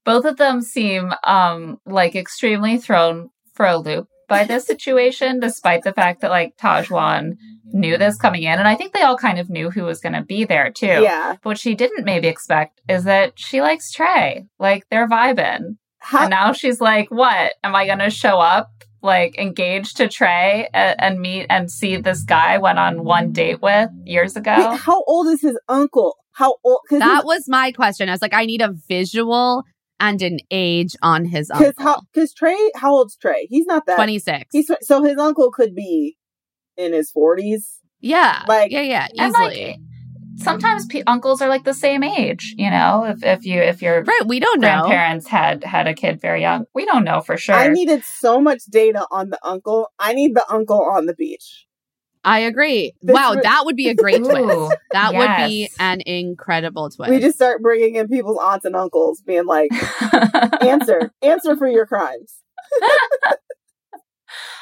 Both 0.04 0.24
of 0.24 0.36
them 0.36 0.62
seem 0.62 1.12
um 1.24 1.78
like 1.84 2.14
extremely 2.16 2.78
thrown 2.78 3.30
for 3.52 3.66
a 3.66 3.76
loop 3.76 4.08
by 4.30 4.44
this 4.44 4.64
situation, 4.64 5.40
despite 5.40 5.82
the 5.82 5.92
fact 5.92 6.22
that 6.22 6.30
like 6.30 6.56
Tahzjuan 6.56 7.36
knew 7.72 7.98
this 7.98 8.16
coming 8.16 8.44
in. 8.44 8.58
And 8.58 8.66
I 8.66 8.74
think 8.74 8.94
they 8.94 9.02
all 9.02 9.18
kind 9.18 9.38
of 9.38 9.50
knew 9.50 9.70
who 9.70 9.82
was 9.84 10.00
gonna 10.00 10.24
be 10.24 10.44
there 10.44 10.70
too. 10.70 10.86
yeah. 10.86 11.34
But 11.42 11.50
what 11.50 11.58
she 11.58 11.74
didn't 11.74 12.04
maybe 12.04 12.28
expect 12.28 12.80
is 12.88 13.04
that 13.04 13.32
she 13.36 13.60
likes 13.60 13.92
Trey. 13.92 14.46
Like 14.58 14.86
they're 14.90 15.08
vibing. 15.08 15.76
How, 15.98 16.22
and 16.22 16.30
now 16.30 16.52
she's 16.52 16.80
like, 16.80 17.10
What? 17.10 17.52
Am 17.62 17.74
I 17.74 17.86
gonna 17.86 18.08
show 18.10 18.38
up? 18.40 18.70
Like 19.02 19.38
engaged 19.38 19.96
to 19.98 20.08
Trey 20.08 20.68
and, 20.72 20.96
and 21.00 21.20
meet 21.20 21.46
and 21.50 21.70
see 21.70 21.96
this 21.96 22.22
guy 22.22 22.58
went 22.58 22.78
on 22.78 23.04
one 23.04 23.32
date 23.32 23.60
with 23.62 23.90
years 24.04 24.36
ago. 24.36 24.54
wait, 24.70 24.78
how 24.80 25.02
old 25.06 25.26
is 25.28 25.40
his 25.42 25.58
uncle? 25.68 26.16
How 26.32 26.56
old? 26.64 26.80
Cause 26.88 27.00
That 27.00 27.24
was 27.24 27.44
my 27.48 27.72
question. 27.72 28.08
I 28.08 28.12
was 28.12 28.22
like, 28.22 28.34
I 28.34 28.46
need 28.46 28.62
a 28.62 28.72
visual 28.88 29.64
and 30.00 30.20
an 30.22 30.38
age 30.50 30.96
on 31.02 31.26
his 31.26 31.48
because 31.48 31.66
uncle. 31.68 31.84
how 31.84 32.02
because 32.12 32.32
Trey, 32.34 32.56
how 32.74 32.92
old's 32.92 33.16
Trey? 33.16 33.46
He's 33.50 33.66
not 33.66 33.86
that. 33.86 33.96
26. 33.96 34.46
He's 34.52 34.70
so 34.82 35.02
his 35.04 35.18
uncle 35.18 35.50
could 35.52 35.74
be 35.74 36.16
in 36.76 36.92
his 36.92 37.10
forties. 37.10 37.78
yeah. 38.00 38.42
like- 38.48 38.72
yeah, 38.72 38.80
yeah. 38.80 39.06
And, 39.18 39.32
like, 39.34 39.52
Easily. 39.52 39.78
sometimes 40.36 40.86
pe 40.86 41.02
uncles 41.06 41.42
are 41.42 41.48
like 41.48 41.64
the 41.64 41.74
same 41.74 42.02
age 42.02 42.54
you 42.56 42.70
know 42.70 43.04
if, 43.04 43.22
if 43.22 43.44
you 43.44 43.60
if 43.60 43.82
your 43.82 44.02
right. 44.02 44.22
We 44.26 44.40
don't 44.40 44.60
know. 44.60 44.84
grandparents 44.86 45.26
had 45.26 45.62
had 45.64 45.86
a 45.86 45.92
kid 45.92 46.18
very 46.20 46.40
young 46.40 46.64
we 46.74 46.86
don't 46.86 47.04
know 47.04 47.20
for 47.20 47.36
sure 47.36 47.54
I 47.54 47.68
needed 47.68 48.02
so 48.04 48.40
much 48.40 48.62
data 48.70 49.06
on 49.10 49.28
the 49.28 49.38
uncle. 49.44 49.88
I 49.98 50.14
need 50.14 50.34
the 50.34 50.44
uncle 50.50 50.80
on 50.82 51.04
the 51.06 51.14
beach. 51.14 51.66
I 52.22 52.40
agree. 52.40 52.92
This 53.00 53.14
wow. 53.14 53.30
would- 53.34 53.42
that 53.44 53.62
would 53.64 53.76
be 53.76 53.88
a 53.88 53.94
great 53.94 54.18
twist. 54.18 54.36
Ooh, 54.36 54.70
That 54.92 55.14
would 55.14 55.48
be 55.48 55.70
an 55.78 56.02
incredible 56.02 56.90
twist. 56.90 57.10
We 57.10 57.18
just 57.18 57.36
start 57.36 57.62
bringing 57.62 57.94
in 57.94 58.08
people's 58.08 58.38
aunts 58.42 58.64
and 58.66 58.76
uncles, 58.76 59.22
being 59.22 59.46
like, 59.46 59.70
"Answer, 60.62 61.12
answer 61.22 61.56
for 61.56 61.66
your 61.68 61.86
crimes." 61.86 62.34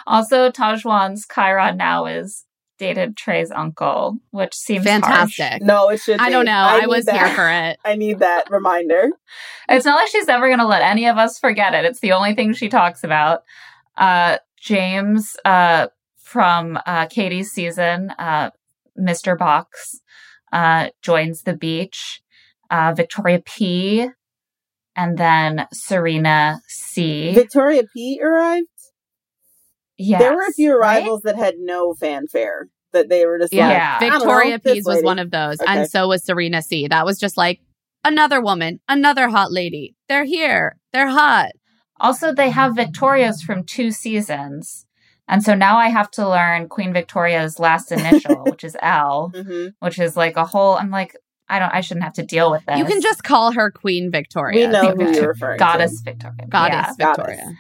also 0.07 0.51
tahzjuan's 0.51 1.27
chiron 1.27 1.77
now 1.77 2.07
is 2.07 2.45
dated 2.79 3.17
trey's 3.17 3.51
uncle 3.51 4.17
which 4.31 4.55
seems 4.55 4.87
harsh. 4.89 5.03
fantastic. 5.03 5.63
No, 5.63 5.89
it 5.91 6.01
should. 6.01 6.21
I 6.21 6.25
be. 6.25 6.29
I 6.29 6.31
don't 6.31 6.45
know. 6.47 6.53
I, 6.53 6.81
need 6.81 6.87
was 6.87 7.05
that. 7.07 7.17
here 7.27 7.35
for 7.35 7.51
it. 7.51 7.79
I 7.85 7.97
need 7.97 8.21
that 8.21 8.45
reminder. 8.51 9.11
it's 9.69 9.85
not 9.85 9.97
like 9.97 10.09
she's 10.09 10.29
ever 10.29 10.47
going 10.47 10.61
to 10.61 10.67
let 10.67 10.83
any 10.83 11.07
of 11.09 11.19
us 11.19 11.39
forget 11.39 11.75
it 11.75 11.85
it's 11.85 12.01
the 12.01 12.13
only 12.13 12.35
thing 12.35 12.55
she 12.55 12.69
talks 12.69 13.03
about 13.05 13.43
uh 13.97 14.39
james 14.61 15.37
uh 15.45 15.89
from 16.29 16.79
uh 16.87 17.07
katie's 17.07 17.51
season 17.51 18.11
uh 18.19 18.51
mr 18.99 19.37
box 19.37 20.01
uh 20.53 20.89
joins 21.03 21.43
the 21.43 21.55
beach 21.55 22.21
uh, 22.71 22.93
Victoria 22.95 23.41
P, 23.45 24.09
and 24.97 25.19
then 25.19 25.67
Serena 25.73 26.61
C. 26.69 27.33
Victoria 27.35 27.85
P 27.95 28.21
arrived. 28.23 28.67
Yes, 29.97 30.21
there 30.21 30.35
were 30.35 30.47
a 30.49 30.53
few 30.53 30.79
right? 30.79 30.99
arrivals 30.99 31.23
that 31.23 31.37
had 31.37 31.55
no 31.59 31.95
fanfare. 31.95 32.69
That 32.93 33.09
they 33.09 33.27
were 33.27 33.39
just 33.39 33.53
Yeah. 33.53 33.69
like, 33.69 33.77
Yeah. 33.77 33.97
I 34.01 34.01
don't 34.01 34.11
know, 34.11 34.19
Victoria 34.19 34.59
P 34.59 34.75
was 34.77 34.87
lady. 34.87 35.05
one 35.05 35.19
of 35.19 35.31
those. 35.31 35.61
Okay. 35.61 35.71
And 35.71 35.91
so 35.91 36.09
was 36.09 36.25
Serena 36.25 36.63
C. 36.63 36.89
That 36.89 37.05
was 37.05 37.19
just 37.19 37.37
like 37.37 37.61
another 38.03 38.41
woman, 38.41 38.81
another 38.89 39.29
hot 39.29 39.53
lady. 39.53 39.95
They're 40.09 40.25
here. 40.25 40.77
They're 40.93 41.09
hot. 41.09 41.51
Also, 42.01 42.33
they 42.33 42.49
have 42.51 42.77
Victorias 42.77 43.43
from 43.43 43.65
two 43.65 43.91
seasons. 43.91 44.87
And 45.29 45.43
so 45.43 45.55
now 45.55 45.77
I 45.79 45.89
have 45.89 46.11
to 46.13 46.29
learn 46.29 46.69
Queen 46.69 46.93
Victoria's 46.93 47.59
last 47.59 47.93
initial, 47.93 48.45
which 48.47 48.65
is 48.65 48.77
L, 48.81 49.31
Mhm. 49.35 49.75
which 49.81 49.99
is 49.99 50.17
like 50.17 50.37
a 50.37 50.45
whole. 50.47 50.77
I'm 50.77 50.91
like, 50.91 51.15
I 51.49 51.59
don't. 51.59 51.73
I 51.75 51.81
shouldn't 51.83 52.05
have 52.05 52.15
to 52.15 52.23
deal 52.23 52.51
with 52.51 52.65
this. 52.67 52.79
You 52.79 52.85
can 52.85 53.01
just 53.01 53.23
call 53.25 53.53
her 53.53 53.71
Queen 53.71 54.11
Victoria. 54.11 54.67
We 54.67 54.73
know 54.73 54.91
who 54.95 55.13
you're 55.13 55.29
referring 55.29 55.59
goddess 55.59 56.01
Victoria, 56.05 56.47
Goddess 56.49 56.97
Yeah. 56.99 57.15
Victoria. 57.15 57.53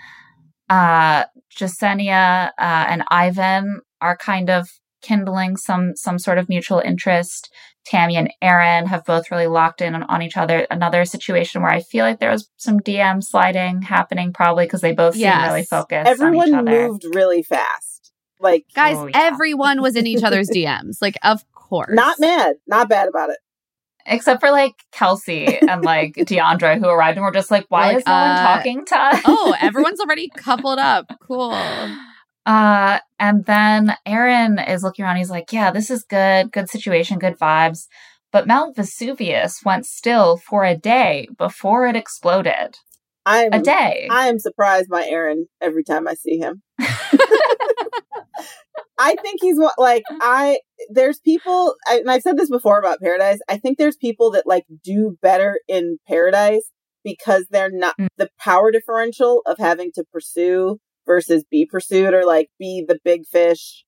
Uh, 0.68 1.24
Jessenia 1.54 2.48
uh, 2.58 2.86
and 2.88 3.02
Ivan 3.10 3.80
are 4.00 4.16
kind 4.16 4.50
of 4.50 4.68
kindling 5.00 5.56
some 5.56 5.92
some 5.96 6.18
sort 6.18 6.38
of 6.38 6.48
mutual 6.48 6.80
interest. 6.80 7.52
Tammy 7.88 8.16
and 8.16 8.30
Aaron 8.42 8.86
have 8.86 9.04
both 9.04 9.30
really 9.30 9.46
locked 9.46 9.80
in 9.80 9.94
on, 9.94 10.02
on 10.04 10.20
each 10.22 10.36
other. 10.36 10.66
Another 10.70 11.04
situation 11.06 11.62
where 11.62 11.70
I 11.72 11.80
feel 11.80 12.04
like 12.04 12.20
there 12.20 12.30
was 12.30 12.48
some 12.58 12.78
DM 12.80 13.24
sliding 13.24 13.82
happening, 13.82 14.32
probably 14.32 14.66
because 14.66 14.82
they 14.82 14.92
both 14.92 15.16
Yes. 15.16 15.34
seem 15.42 15.50
really 15.50 15.64
focused. 15.64 16.06
Everyone 16.08 16.54
on 16.54 16.68
each 16.68 16.72
other. 16.74 16.88
moved 16.88 17.04
really 17.14 17.42
fast. 17.42 18.12
Like, 18.40 18.66
Guys, 18.74 18.96
Oh, 18.98 19.06
yeah. 19.06 19.12
everyone 19.16 19.80
was 19.80 19.96
in 19.96 20.06
each 20.06 20.22
other's 20.22 20.48
DMs. 20.54 20.98
Like, 21.00 21.16
of 21.24 21.42
course. 21.52 21.90
not 21.94 22.20
mad, 22.20 22.56
not 22.66 22.88
bad 22.88 23.08
about 23.08 23.30
it. 23.30 23.38
except 24.06 24.40
for 24.40 24.50
like 24.50 24.74
Kelsey 24.92 25.58
and 25.58 25.82
like 25.84 26.14
Deandra 26.18 26.78
who 26.78 26.86
arrived 26.88 27.16
and 27.18 27.24
were 27.24 27.30
just 27.32 27.50
like, 27.50 27.66
why 27.68 27.88
Like, 27.88 27.96
is 27.98 28.06
no 28.06 28.12
one 28.12 28.30
uh, 28.30 28.54
talking 28.56 28.84
to 28.86 28.98
us? 28.98 29.20
Oh, 29.26 29.54
everyone's 29.60 30.00
already 30.00 30.28
coupled 30.36 30.78
up. 30.78 31.10
Cool. 31.26 31.52
Uh, 32.48 32.98
and 33.18 33.44
then 33.44 33.94
Aaron 34.06 34.58
is 34.58 34.82
looking 34.82 35.04
around. 35.04 35.16
He's 35.16 35.28
like, 35.30 35.52
yeah, 35.52 35.70
this 35.70 35.90
is 35.90 36.02
good. 36.02 36.50
Good 36.50 36.70
situation, 36.70 37.18
good 37.18 37.38
vibes. 37.38 37.88
But 38.32 38.46
Mount 38.46 38.74
Vesuvius 38.74 39.60
went 39.66 39.84
still 39.84 40.38
for 40.38 40.64
a 40.64 40.74
day 40.74 41.28
before 41.36 41.86
it 41.86 41.94
exploded. 41.94 42.78
I'm 43.26 43.52
A 43.52 43.60
day. 43.60 44.08
I 44.10 44.28
am 44.28 44.38
surprised 44.38 44.88
by 44.88 45.04
Aaron 45.04 45.46
every 45.60 45.84
time 45.84 46.08
I 46.08 46.14
see 46.14 46.38
him. 46.38 46.62
I 49.00 49.14
think 49.22 49.40
he's 49.42 49.58
like 49.76 50.02
I. 50.22 50.60
There's 50.88 51.20
people, 51.20 51.74
I, 51.86 51.98
and 51.98 52.10
I've 52.10 52.22
said 52.22 52.38
this 52.38 52.48
before 52.48 52.78
about 52.78 53.00
Paradise. 53.00 53.40
I 53.48 53.58
think 53.58 53.76
there's 53.76 53.96
people 53.96 54.30
that 54.30 54.46
like 54.46 54.64
do 54.82 55.18
better 55.20 55.60
in 55.68 55.98
Paradise 56.08 56.70
because 57.04 57.46
they're 57.50 57.70
not 57.70 57.94
Mm. 57.98 58.08
the 58.16 58.30
power 58.40 58.72
differential 58.72 59.42
of 59.46 59.58
having 59.58 59.92
to 59.96 60.04
pursue 60.12 60.78
versus 61.08 61.44
be 61.50 61.66
pursued 61.66 62.14
or 62.14 62.24
like 62.24 62.50
be 62.60 62.84
the 62.86 63.00
big 63.04 63.26
fish 63.26 63.84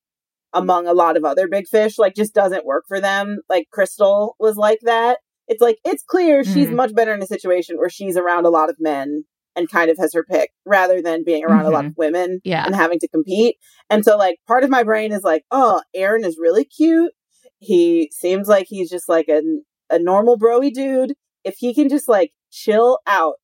among 0.53 0.89
a 0.89 0.93
lot 0.93 1.17
of 1.17 1.25
other 1.25 1.47
big 1.47 1.69
fish. 1.69 1.97
Like 1.99 2.17
just 2.17 2.35
doesn't 2.35 2.67
work 2.67 2.85
for 2.89 3.01
them. 3.01 3.39
Like 3.49 3.69
Crystal 3.73 4.35
was 4.41 4.57
like 4.57 4.81
that. 4.83 5.19
It's 5.47 5.61
like 5.61 5.79
it's 5.85 6.03
clear 6.03 6.43
she's 6.43 6.69
Mhm. 6.69 6.75
much 6.75 6.95
better 6.95 7.15
in 7.15 7.23
a 7.23 7.27
situation 7.27 7.77
where 7.77 7.89
she's 7.91 8.17
around 8.17 8.47
a 8.47 8.51
lot 8.51 8.71
of 8.71 8.77
men 8.81 9.25
and 9.57 9.69
kind 9.71 9.91
of 9.91 9.99
has 9.99 10.13
her 10.15 10.25
pick 10.25 10.51
rather 10.65 11.03
than 11.03 11.23
being 11.25 11.45
around 11.45 11.67
a 11.67 11.71
lot 11.71 11.85
of 11.85 11.93
women 11.97 12.41
Yeah. 12.45 12.65
and 12.65 12.75
having 12.75 12.99
to 13.01 13.09
compete. 13.09 13.57
And 13.89 14.05
so 14.05 14.17
like 14.17 14.39
part 14.49 14.65
of 14.65 14.71
my 14.71 14.83
brain 14.83 15.13
is 15.13 15.23
like, 15.23 15.45
oh, 15.53 15.83
Aaron 15.95 16.25
is 16.25 16.37
really 16.41 16.65
cute. 16.65 17.13
He 17.59 18.11
seems 18.13 18.49
like 18.49 18.67
he's 18.69 18.91
just 18.91 19.09
like 19.09 19.29
a 19.29 19.43
a 19.91 19.99
normal 19.99 20.39
broy 20.39 20.73
dude. 20.73 21.15
If 21.45 21.57
he 21.59 21.75
can 21.75 21.89
just 21.89 22.09
like 22.09 22.31
chill 22.51 23.01
out 23.07 23.35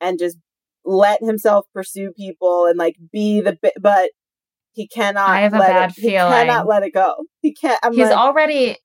and 0.00 0.18
just 0.18 0.38
let 0.84 1.20
himself 1.22 1.66
pursue 1.72 2.12
people 2.16 2.66
and 2.66 2.78
like 2.78 2.96
be 3.12 3.40
the 3.40 3.58
bi- 3.62 3.70
but 3.80 4.10
he 4.72 4.88
cannot 4.88 5.28
I 5.28 5.40
have 5.42 5.54
a 5.54 5.58
let 5.58 5.68
bad 5.68 5.90
it, 5.90 5.96
he 5.96 6.02
feeling. 6.10 6.32
cannot 6.32 6.66
let 6.66 6.82
it 6.82 6.92
go. 6.94 7.14
He 7.40 7.52
can't 7.54 7.78
I'm 7.82 7.92
he's 7.92 8.08
like, 8.08 8.16
already, 8.16 8.76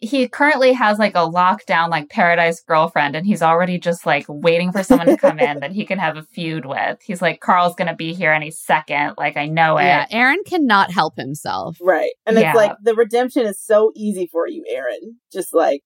he 0.00 0.26
currently 0.28 0.72
has 0.72 0.98
like 0.98 1.14
a 1.14 1.18
lockdown, 1.28 1.88
like 1.90 2.08
paradise 2.08 2.60
girlfriend, 2.66 3.14
and 3.14 3.26
he's 3.26 3.42
already 3.42 3.78
just 3.78 4.06
like 4.06 4.24
waiting 4.28 4.72
for 4.72 4.82
someone 4.82 5.06
to 5.06 5.16
come 5.16 5.38
in 5.38 5.60
that 5.60 5.72
he 5.72 5.84
can 5.84 5.98
have 5.98 6.16
a 6.16 6.22
feud 6.22 6.64
with. 6.66 6.98
He's 7.04 7.20
like, 7.22 7.40
Carl's 7.40 7.74
going 7.76 7.88
to 7.88 7.94
be 7.94 8.12
here 8.14 8.32
any 8.32 8.50
second. 8.50 9.14
Like, 9.18 9.36
I 9.36 9.46
know 9.46 9.76
it. 9.76 9.84
Yeah. 9.84 10.06
Aaron 10.10 10.42
cannot 10.46 10.90
help 10.90 11.14
himself. 11.16 11.76
right. 11.82 12.10
And 12.26 12.38
Yeah. 12.38 12.48
it's 12.50 12.56
like 12.56 12.72
the 12.82 12.94
redemption 12.94 13.46
is 13.46 13.60
so 13.62 13.92
easy 13.94 14.26
for 14.32 14.48
you, 14.48 14.64
Aaron. 14.68 15.18
Just 15.32 15.54
like 15.54 15.82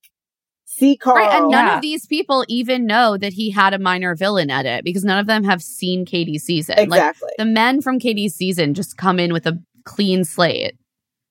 see 0.76 0.96
Carl. 0.96 1.16
Right. 1.16 1.32
And 1.40 1.48
none 1.51 1.66
Yeah. 1.66 1.76
of 1.76 1.82
these 1.82 2.06
people 2.06 2.44
even 2.48 2.86
know 2.86 3.16
that 3.16 3.32
he 3.32 3.51
had 3.51 3.74
a 3.74 3.78
minor 3.78 4.14
villain 4.14 4.51
edit 4.51 4.84
because 4.84 5.05
none 5.05 5.18
of 5.18 5.26
them 5.26 5.44
have 5.44 5.62
seen 5.62 6.05
Katie's 6.05 6.44
season. 6.44 6.76
Like 6.76 6.86
exactly. 6.86 7.30
the 7.38 7.44
men 7.44 7.80
from 7.80 7.98
Katie's 7.98 8.34
season 8.34 8.74
just 8.74 8.96
come 8.96 9.18
in 9.20 9.32
with 9.32 9.46
a 9.46 9.59
clean 9.84 10.24
slate, 10.24 10.74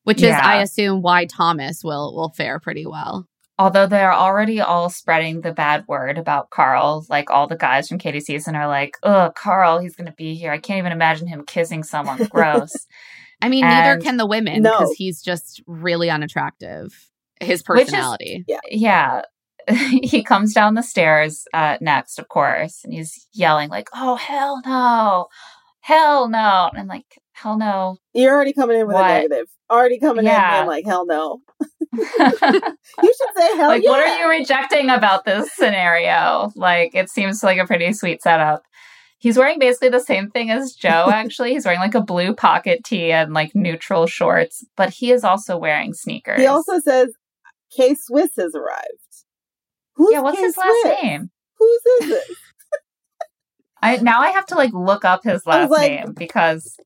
which 0.03 0.22
is, 0.22 0.34
I 0.34 0.61
assume, 0.61 1.02
why 1.02 1.26
Thomas 1.26 1.84
will 1.84 2.15
will 2.15 2.30
fare 2.30 2.60
pretty 2.60 2.86
well. 2.86 3.28
Although 3.60 3.86
they're 3.86 4.14
already 4.14 4.60
all 4.61 4.90
spreading 4.90 5.41
the 5.41 5.53
bad 5.53 5.86
word 5.88 6.18
about 6.18 6.49
Carl, 6.49 7.06
like 7.07 7.30
all 7.30 7.45
the 7.48 7.56
guys 7.56 7.88
from 7.88 7.99
Katie 7.99 8.20
season 8.20 8.56
are 8.56 8.68
like, 8.68 8.98
"Oh, 9.03 9.32
Carl, 9.36 9.78
he's 9.80 9.95
going 9.95 10.07
to 10.07 10.14
be 10.18 10.34
here. 10.34 10.52
I 10.52 10.57
can't 10.57 10.80
even 10.80 10.91
imagine 10.91 11.28
him 11.28 11.44
kissing 11.45 11.84
someone. 11.84 12.26
Gross." 12.32 12.74
I 13.44 13.49
mean, 13.49 13.64
And- 13.64 13.72
neither 13.74 13.99
can 14.02 14.18
the 14.18 14.26
women 14.26 14.64
No. 14.64 14.72
because 14.72 14.94
he's 14.98 15.22
just 15.22 15.61
really 15.68 16.10
unattractive. 16.10 17.10
His 17.41 17.61
Which 17.68 17.82
is- 17.82 17.86
personality. 17.91 18.45
yeah, 18.72 19.22
he 20.03 20.23
comes 20.23 20.53
down 20.53 20.73
the 20.76 20.84
stairs 20.84 21.45
uh, 21.53 21.77
next, 21.81 22.19
of 22.19 22.27
course, 22.30 22.81
and 22.84 22.94
he's 22.94 23.27
yelling 23.34 23.69
like, 23.69 23.90
"Oh, 23.94 24.15
hell 24.15 24.61
no, 24.65 25.27
hell 25.81 26.27
no!" 26.30 26.69
And 26.72 26.80
I'm 26.81 26.88
like, 26.88 27.06
"Hell 27.34 27.57
no." 27.57 27.98
You're 28.14 28.34
already 28.34 28.53
coming 28.53 28.80
in 28.80 28.88
with 28.88 28.95
What? 28.95 29.06
a 29.10 29.14
negative. 29.14 29.48
Already 29.72 29.99
coming 29.99 30.19
in 30.26 30.31
Yeah. 30.31 30.60
being 30.61 30.68
like, 30.68 30.85
hell 30.85 31.06
no. 31.06 31.40
You 31.94 33.14
should 33.14 33.35
say 33.38 33.48
hell 33.57 33.57
no. 33.57 33.68
like, 33.68 33.84
yeah. 33.84 33.90
what 33.90 33.99
are 34.07 34.18
you 34.19 34.30
rejecting 34.30 34.90
about 34.90 35.26
this 35.26 35.52
scenario? 35.56 36.52
Like, 36.56 36.94
it 36.95 37.10
seems 37.10 37.44
like 37.44 37.57
a 37.57 37.65
pretty 37.65 37.91
sweet 37.94 38.22
setup. 38.22 38.61
He's 39.18 39.38
wearing 39.38 39.57
basically 39.60 39.90
the 39.90 39.99
same 39.99 40.30
thing 40.30 40.49
as 40.52 40.73
Joe, 40.73 41.10
actually. 41.14 41.53
He's 41.53 41.65
wearing 41.65 41.80
like 41.80 41.95
a 41.95 42.02
blue 42.02 42.35
pocket 42.35 42.84
tee 42.84 43.11
and 43.11 43.34
like 43.34 43.52
neutral 43.56 44.06
shorts, 44.06 44.64
but 44.76 44.90
he 44.91 45.11
is 45.11 45.23
also 45.23 45.57
wearing 45.57 45.94
sneakers. 45.94 46.40
He 46.40 46.45
also 46.45 46.80
says 46.80 47.14
K 47.76 47.95
Swiss 47.95 48.31
has 48.38 48.53
arrived. 48.53 49.03
Who's 49.95 50.14
yeah, 50.14 50.22
what's 50.22 50.38
K 50.38 50.44
his 50.44 50.57
last 50.57 50.82
Swiss? 50.82 51.03
name? 51.03 51.30
Whose 51.57 51.82
is 52.02 52.10
it? 52.11 52.24
I 53.82 53.98
now 53.98 54.22
I 54.22 54.30
have 54.30 54.45
to 54.48 54.56
like 54.56 54.74
look 54.74 55.06
up 55.06 55.24
his 55.24 55.45
last 55.45 55.70
like- 55.70 55.91
name 55.91 56.14
because 56.14 56.78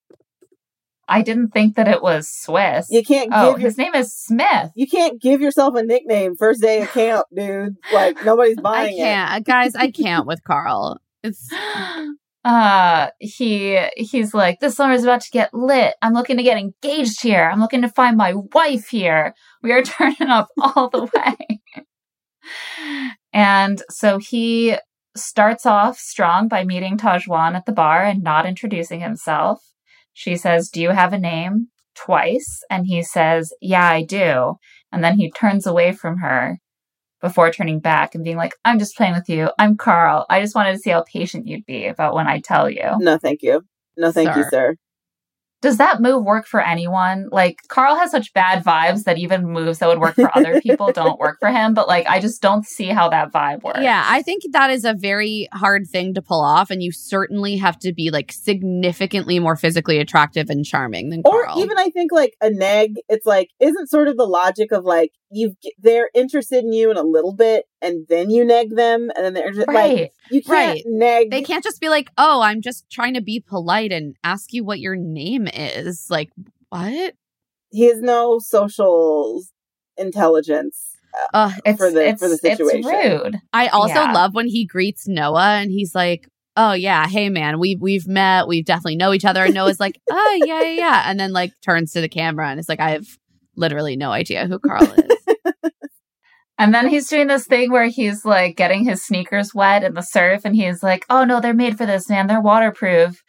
I 1.09 1.21
didn't 1.21 1.49
think 1.49 1.75
that 1.75 1.88
it 1.88 2.01
was 2.01 2.27
Swiss. 2.27 2.88
You 2.89 3.03
can't 3.03 3.29
oh, 3.34 3.51
your, 3.51 3.59
his 3.59 3.77
name 3.77 3.95
is 3.95 4.13
Smith. 4.13 4.71
you 4.75 4.88
can't 4.88 5.21
give 5.21 5.39
yourself 5.39 5.75
a 5.75 5.84
nickname 5.84 6.35
first 6.35 6.61
day 6.61 6.81
of 6.81 6.89
camp, 6.91 7.25
dude. 7.35 7.75
Like 7.93 8.25
nobody's 8.25 8.59
buying 8.59 8.97
it. 8.97 9.01
can't, 9.01 9.45
guys. 9.45 9.75
I 9.75 9.89
can't 9.91 10.25
with 10.25 10.43
Carl. 10.43 10.99
It's 11.23 11.49
uh 12.47 13.07
he 13.19 13.77
he's 13.97 14.34
like 14.34 14.59
this 14.59 14.75
summer 14.75 14.93
is 14.93 15.03
about 15.03 15.19
to 15.19 15.29
get 15.31 15.53
lit 15.53 15.95
i'm 16.01 16.13
looking 16.13 16.38
to 16.38 16.43
get 16.43 16.57
engaged 16.57 17.21
here 17.21 17.49
i'm 17.51 17.59
looking 17.59 17.81
to 17.81 17.89
find 17.89 18.15
my 18.15 18.34
wife 18.53 18.88
here 18.88 19.34
we 19.61 19.73
are 19.73 19.81
turning 19.84 20.29
up 20.29 20.47
all 20.61 20.89
the 20.89 21.09
way 21.13 21.56
and 23.33 23.81
so 23.89 24.17
he 24.17 24.77
starts 25.15 25.65
off 25.65 25.97
strong 25.97 26.47
by 26.47 26.63
meeting 26.63 26.97
tahzjuan 26.97 27.55
at 27.55 27.65
the 27.65 27.71
bar 27.71 28.03
and 28.03 28.21
not 28.21 28.45
introducing 28.45 28.99
himself 28.99 29.73
she 30.13 30.35
says 30.35 30.69
do 30.69 30.81
you 30.81 30.89
have 30.91 31.13
a 31.13 31.17
name 31.17 31.67
twice 31.95 32.61
and 32.69 32.85
he 32.85 33.01
says 33.01 33.51
yeah 33.61 33.87
i 33.87 34.03
do 34.03 34.55
and 34.91 35.03
then 35.03 35.17
he 35.17 35.31
turns 35.31 35.65
away 35.65 35.91
from 35.91 36.17
her 36.19 36.59
before 37.21 37.51
turning 37.51 37.79
back 37.79 38.15
and 38.15 38.23
being 38.23 38.37
like, 38.37 38.53
I'm 38.63 38.79
just 38.79 38.95
playing 38.95 39.13
with 39.13 39.29
you. 39.29 39.49
I'm 39.57 39.75
Carl. 39.75 40.25
I 40.29 40.41
just 40.41 40.55
wanted 40.55 40.73
to 40.73 40.79
see 40.79 40.91
how 40.91 41.03
patient 41.03 41.47
you'd 41.47 41.65
be 41.65 41.87
about 41.87 42.13
when 42.13 42.27
I 42.27 42.39
tell 42.39 42.69
you. 42.69 42.91
No, 42.99 43.17
thank 43.17 43.41
you. 43.41 43.61
No, 43.97 44.11
thank 44.11 44.35
you, 44.35 44.43
Sir. 44.49 44.75
Sir. 45.61 45.67
Does 45.69 45.77
that 45.77 46.01
move 46.01 46.23
work 46.23 46.45
for 46.47 46.61
anyone? 46.61 47.27
Like, 47.31 47.57
Carl 47.67 47.95
has 47.95 48.11
such 48.11 48.34
bad 48.34 48.63
vibes 48.63 49.03
that 49.03 49.17
even 49.17 49.51
moves 49.51 49.79
that 49.79 49.88
would 49.88 49.99
work 49.99 50.15
for 50.15 50.35
other 50.38 50.61
people 50.61 50.91
don't 50.93 51.19
work 51.19 51.38
for 51.39 51.49
him. 51.49 51.73
But, 51.73 51.88
like, 51.88 52.07
I 52.07 52.19
just 52.19 52.41
don't 52.41 52.65
see 52.65 52.88
how 52.88 53.09
that 53.09 53.31
vibe 53.31 53.63
works. 53.63 53.79
Yeah, 53.81 54.03
I 54.05 54.21
think 54.21 54.43
that 54.51 54.69
is 54.71 54.85
a 54.85 54.93
very 54.93 55.47
hard 55.53 55.88
thing 55.91 56.13
to 56.13 56.21
pull 56.21 56.41
off, 56.41 56.69
and 56.69 56.81
you 56.81 56.91
certainly 56.91 57.57
have 57.57 57.77
to 57.79 57.93
be 57.93 58.11
like 58.11 58.31
significantly 58.31 59.39
more 59.39 59.55
physically 59.55 59.99
attractive 59.99 60.49
and 60.49 60.65
charming 60.65 61.09
than 61.09 61.21
Or 61.25 61.45
Carl. 61.45 61.59
even 61.59 61.77
I 61.77 61.89
think 61.89 62.11
like 62.11 62.35
a 62.41 62.49
neg, 62.49 62.95
it's 63.09 63.25
like 63.25 63.49
isn't 63.59 63.89
sort 63.89 64.07
of 64.07 64.17
the 64.17 64.25
logic 64.25 64.71
of 64.71 64.84
like 64.84 65.11
you've 65.31 65.53
they're 65.79 66.09
interested 66.13 66.63
in 66.63 66.71
you 66.73 66.91
in 66.91 66.97
a 66.97 67.03
little 67.03 67.34
bit 67.34 67.65
and 67.81 68.05
then 68.09 68.29
you 68.29 68.43
neg 68.45 68.75
them 68.75 69.11
and 69.15 69.25
then 69.25 69.33
they're 69.33 69.51
just 69.51 69.67
like 69.67 70.11
you 70.31 70.41
can't 70.41 70.47
Right. 70.47 70.83
neg 70.85 71.31
they 71.31 71.41
can't 71.41 71.63
just 71.63 71.79
be 71.81 71.89
like, 71.89 72.09
"Oh, 72.17 72.41
I'm 72.41 72.61
just 72.61 72.89
trying 72.89 73.13
to 73.13 73.21
be 73.21 73.39
polite 73.39 73.91
and 73.91 74.15
ask 74.23 74.53
you 74.53 74.63
what 74.63 74.79
your 74.79 74.95
name 74.95 75.47
is." 75.53 76.07
Like, 76.09 76.29
what? 76.69 77.13
he 77.71 77.83
has 77.87 78.01
no 78.01 78.39
social 78.39 79.43
intelligence. 79.97 80.93
Uh, 81.33 81.51
It's 81.65 81.77
For 81.77 81.91
the- 81.91 82.07
it's, 82.09 82.21
for 82.21 82.27
the 82.29 82.35
it's 82.35 82.57
situation. 82.57 82.83
rude. 83.21 83.35
I 83.53 83.67
also 83.67 83.95
Yeah. 83.95 84.11
love 84.13 84.35
when 84.35 84.47
he 84.47 84.65
greets 84.65 85.07
Noah 85.07 85.57
and 85.61 85.71
he's 85.71 85.95
like, 85.95 86.27
"Oh 86.55 86.73
yeah, 86.73 87.07
hey 87.07 87.29
man, 87.29 87.59
we've 87.59 87.81
we've 87.81 88.07
met, 88.07 88.47
we've 88.47 88.65
definitely 88.65 88.95
know 88.97 89.13
each 89.13 89.25
other." 89.25 89.43
And 89.45 89.53
Noah's 89.53 89.79
like, 89.79 89.99
"Oh 90.11 90.39
yeah, 90.45 90.61
yeah, 90.61 90.71
yeah," 90.71 91.03
and 91.07 91.19
then 91.19 91.33
like 91.33 91.51
turns 91.63 91.91
to 91.93 92.01
the 92.01 92.09
camera 92.09 92.49
and 92.49 92.59
is 92.59 92.69
like, 92.69 92.79
"I 92.79 92.91
have 92.91 93.07
literally 93.55 93.95
no 93.95 94.11
idea 94.11 94.45
who 94.47 94.59
Carl 94.59 94.83
is." 94.83 95.25
And 96.59 96.73
then 96.73 96.88
he's 96.88 97.07
doing 97.07 97.27
this 97.27 97.45
thing 97.45 97.71
where 97.71 97.88
he's 97.88 98.25
like 98.25 98.55
getting 98.57 98.84
his 98.84 99.05
sneakers 99.05 99.53
wet 99.53 99.84
in 99.84 99.93
the 99.93 100.01
surf 100.01 100.41
and 100.43 100.55
he's 100.55 100.81
like, 100.81 101.05
"Oh 101.09 101.23
no, 101.23 101.39
they're 101.39 101.53
made 101.53 101.77
for 101.77 101.85
this, 101.85 102.09
man. 102.09 102.27
They're 102.27 102.41
waterproof." 102.41 103.21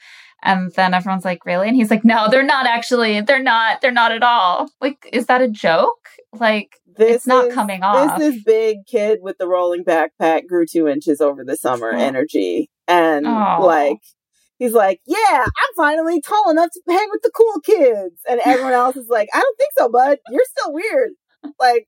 And 0.43 0.73
then 0.73 0.95
everyone's 0.95 1.25
like, 1.25 1.45
"Really?" 1.45 1.69
And 1.69 1.77
he's 1.77 1.91
like, 1.91 2.05
"No, 2.05 2.29
they're 2.31 2.43
not 2.43 2.67
actually. 2.67 3.21
They're 3.21 3.43
not. 3.43 3.81
They're 3.81 3.91
not 3.93 4.13
at 4.13 4.23
all." 4.23 4.71
Like, 4.81 5.09
is 5.13 5.27
that 5.27 5.43
a 5.43 5.49
joke? 5.49 6.09
Like, 6.33 6.77
This 6.97 7.17
it's 7.17 7.27
not 7.27 7.49
is- 7.49 7.55
coming 7.55 7.83
off. 7.83 8.19
This 8.19 8.35
is 8.37 8.43
big 8.45 8.87
kid 8.87 9.19
with 9.21 9.37
the 9.39 9.47
rolling 9.49 9.85
backpack 9.85 10.47
grew 10.47 10.65
two 10.65 10.87
inches 10.89 11.21
over 11.21 11.45
the 11.45 11.57
summer 11.57 11.93
Oh. 11.93 11.99
energy. 11.99 12.71
And 12.87 13.27
Aw. 13.27 13.59
like, 13.59 13.99
he's 14.59 14.73
like, 14.73 15.01
yeah, 15.07 15.45
I'm 15.45 15.75
finally 15.77 16.21
tall 16.23 16.51
enough 16.51 16.71
to 16.73 16.81
hang 16.89 17.09
with 17.11 17.21
the 17.23 17.31
cool 17.35 17.61
kids. 17.61 18.21
And 18.29 18.41
everyone 18.45 18.73
else 18.73 18.97
is 18.97 19.09
like, 19.09 19.29
I 19.35 19.41
don't 19.41 19.59
think 19.59 19.73
so, 19.77 19.89
bud. 19.91 20.19
You're 20.31 20.45
still 20.57 20.73
weird. 20.73 21.11
Like, 21.61 21.87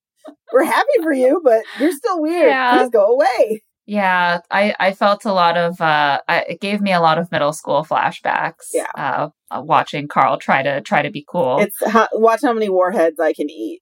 we're 0.52 0.64
happy 0.64 1.02
for 1.02 1.12
you, 1.12 1.40
but 1.44 1.62
you're 1.78 1.92
still 1.92 2.20
weird. 2.20 2.48
Yeah. 2.48 2.78
Please 2.78 2.90
go 2.90 3.06
away. 3.06 3.62
Yeah, 3.86 4.40
I, 4.50 4.74
I 4.78 4.92
felt 4.92 5.24
a 5.24 5.32
lot 5.32 5.56
of 5.56 5.80
uh 5.80 6.20
I, 6.28 6.44
it 6.50 6.60
gave 6.60 6.80
me 6.80 6.92
a 6.92 7.00
lot 7.00 7.18
of 7.18 7.32
middle 7.32 7.52
school 7.52 7.84
flashbacks. 7.84 8.68
Yeah. 8.72 8.90
Uh, 8.96 9.30
uh, 9.50 9.62
watching 9.62 10.06
Carl 10.06 10.38
try 10.38 10.62
to 10.62 10.80
try 10.80 11.02
to 11.02 11.10
be 11.10 11.24
cool. 11.28 11.58
It's 11.58 11.76
how, 11.84 12.06
watch 12.12 12.40
how 12.42 12.52
many 12.52 12.68
warheads 12.68 13.18
I 13.18 13.32
can 13.32 13.50
eat. 13.50 13.80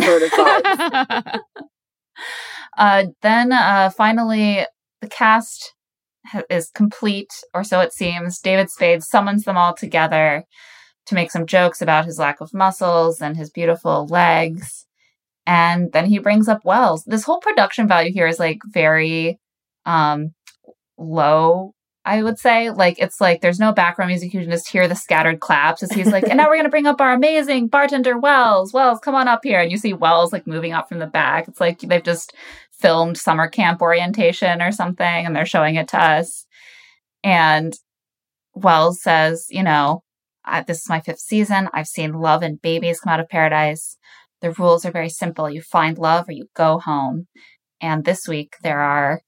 Sort 0.00 0.22
of 0.22 0.30
uh 2.78 3.04
then 3.22 3.52
uh 3.52 3.90
finally 3.90 4.64
the 5.00 5.08
cast 5.08 5.74
ha- 6.26 6.42
is 6.48 6.70
complete 6.72 7.32
or 7.52 7.64
so 7.64 7.80
it 7.80 7.92
seems. 7.92 8.38
David 8.38 8.70
Spade 8.70 9.02
summons 9.02 9.42
them 9.44 9.56
all 9.56 9.74
together 9.74 10.44
to 11.06 11.14
make 11.16 11.32
some 11.32 11.46
jokes 11.46 11.82
about 11.82 12.04
his 12.04 12.18
lack 12.20 12.40
of 12.40 12.54
muscles 12.54 13.20
and 13.20 13.36
his 13.36 13.50
beautiful 13.50 14.06
legs. 14.06 14.86
And 15.50 15.90
then 15.90 16.06
he 16.06 16.20
brings 16.20 16.46
up 16.46 16.64
Wells. 16.64 17.02
This 17.04 17.24
whole 17.24 17.40
production 17.40 17.88
value 17.88 18.12
here 18.12 18.28
is 18.28 18.38
like 18.38 18.60
very 18.64 19.40
um 19.84 20.30
low 20.96 21.72
I 22.04 22.22
would 22.22 22.38
say 22.38 22.70
like 22.70 22.98
it's 22.98 23.20
like 23.20 23.40
there's 23.40 23.58
no 23.58 23.72
background 23.72 24.10
music. 24.10 24.32
You 24.32 24.40
can 24.40 24.50
just 24.50 24.70
hear 24.70 24.86
the 24.86 24.94
scattered 24.94 25.40
claps 25.40 25.82
as 25.82 25.90
he's 25.90 26.12
like, 26.12 26.24
and 26.24 26.36
now 26.36 26.48
we're 26.48 26.56
gonna 26.56 26.70
bring 26.70 26.86
up 26.86 27.00
our 27.00 27.12
amazing 27.12 27.66
bartender 27.66 28.16
Wells. 28.16 28.72
Wells, 28.72 29.00
come 29.00 29.16
on 29.16 29.28
up 29.28 29.40
here. 29.42 29.60
And 29.60 29.72
you 29.72 29.76
see 29.76 29.92
Wells 29.92 30.32
like 30.32 30.46
moving 30.46 30.72
up 30.72 30.88
from 30.88 31.00
the 31.00 31.06
back. 31.06 31.48
It's 31.48 31.60
like 31.60 31.80
they've 31.80 32.02
just 32.02 32.32
filmed 32.70 33.18
summer 33.18 33.48
camp 33.48 33.82
orientation 33.82 34.62
or 34.62 34.72
something, 34.72 35.26
and 35.26 35.34
they're 35.34 35.44
showing 35.44 35.74
it 35.74 35.88
to 35.88 36.02
us. 36.02 36.46
And 37.22 37.74
Wells 38.54 39.02
says, 39.02 39.46
you 39.50 39.62
know, 39.62 40.02
this 40.66 40.78
is 40.78 40.88
my 40.88 41.00
fifth 41.00 41.20
season. 41.20 41.68
I've 41.74 41.86
seen 41.88 42.14
love 42.14 42.42
and 42.42 42.62
babies 42.62 43.00
come 43.00 43.12
out 43.12 43.20
of 43.20 43.28
paradise. 43.28 43.98
The 44.40 44.52
rules 44.52 44.84
are 44.84 44.90
very 44.90 45.08
simple. 45.08 45.50
You 45.50 45.62
find 45.62 45.98
love 45.98 46.28
or 46.28 46.32
you 46.32 46.46
go 46.54 46.78
home. 46.78 47.26
And 47.80 48.04
this 48.04 48.26
week 48.28 48.56
there 48.62 48.80
are 48.80 49.22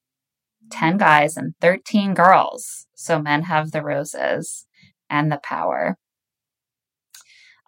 10 0.71 0.97
guys 0.97 1.37
and 1.37 1.55
13 1.61 2.15
girls. 2.15 2.87
So 2.95 3.21
men 3.21 3.43
have 3.43 3.73
the 3.73 3.83
roses 3.83 4.67
and 5.11 5.31
the 5.31 5.41
power. 5.43 5.97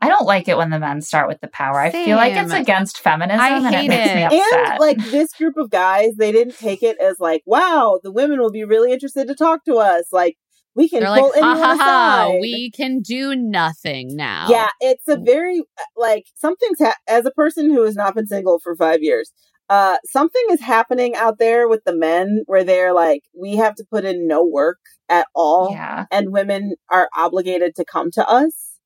I 0.01 0.09
don't 0.09 0.27
like 0.27 0.49
it 0.49 0.59
when 0.59 0.69
the 0.69 0.79
men 0.79 1.01
start 1.01 1.29
with 1.29 1.41
the 1.41 1.49
power. 1.49 1.81
I 1.81 1.91
feel 1.91 2.17
like 2.17 2.35
it's 2.35 2.53
against 2.53 3.01
feminism 3.01 3.41
I 3.41 3.57
and 3.57 3.75
hate 3.75 3.87
it 3.87 3.89
makes 3.89 4.11
it. 4.11 4.15
me 4.15 4.23
upset. 4.25 4.71
And 4.73 4.81
like 4.81 4.99
this 4.99 5.33
group 5.33 5.57
of 5.57 5.71
guys, 5.71 6.17
they 6.19 6.31
didn't 6.31 6.59
take 6.59 6.83
it 6.83 6.99
as 7.01 7.19
like, 7.19 7.43
wow, 7.47 8.01
the 8.03 8.13
women 8.13 8.39
will 8.39 8.51
be 8.51 8.65
really 8.65 8.93
interested 8.93 9.29
to 9.29 9.35
talk 9.35 9.65
to 9.65 9.77
us. 9.77 10.13
Like 10.13 10.37
we 10.75 10.89
can 10.89 11.01
They're 11.01 11.15
pull 11.15 11.33
ha 11.33 11.39
anyone 11.39 11.57
ha 11.57 11.77
ha, 11.77 12.27
aside. 12.29 12.39
we 12.41 12.71
can 12.71 13.01
do 13.01 13.35
nothing 13.37 14.17
now. 14.17 14.47
Yeah, 14.49 14.71
it's 14.81 15.07
a 15.09 15.17
very 15.17 15.63
like 15.97 16.27
something's 16.35 16.79
ha- 16.81 16.97
as 17.09 17.27
a 17.27 17.31
person 17.31 17.71
who 17.71 17.83
has 17.85 17.95
not 17.95 18.15
been 18.15 18.27
single 18.27 18.59
for 18.59 18.75
five 18.75 19.03
years. 19.03 19.33
Uh, 19.71 19.97
something 20.05 20.43
is 20.51 20.61
happening 20.61 21.15
out 21.15 21.39
there 21.39 21.69
with 21.69 21.83
the 21.85 21.97
men 21.97 22.43
where 22.47 22.65
they're 22.65 22.93
like, 22.93 23.23
we 23.39 23.57
have 23.57 23.75
to 23.77 23.85
put 23.91 24.05
in 24.05 24.29
no 24.29 24.45
work 24.45 24.79
at 25.09 25.27
all, 25.35 25.71
yeah. 25.73 26.05
and 26.11 26.33
women 26.33 26.75
are 26.91 27.09
obligated 27.17 27.75
to 27.77 27.85
come 27.85 28.11
to 28.11 28.29
us. 28.29 28.79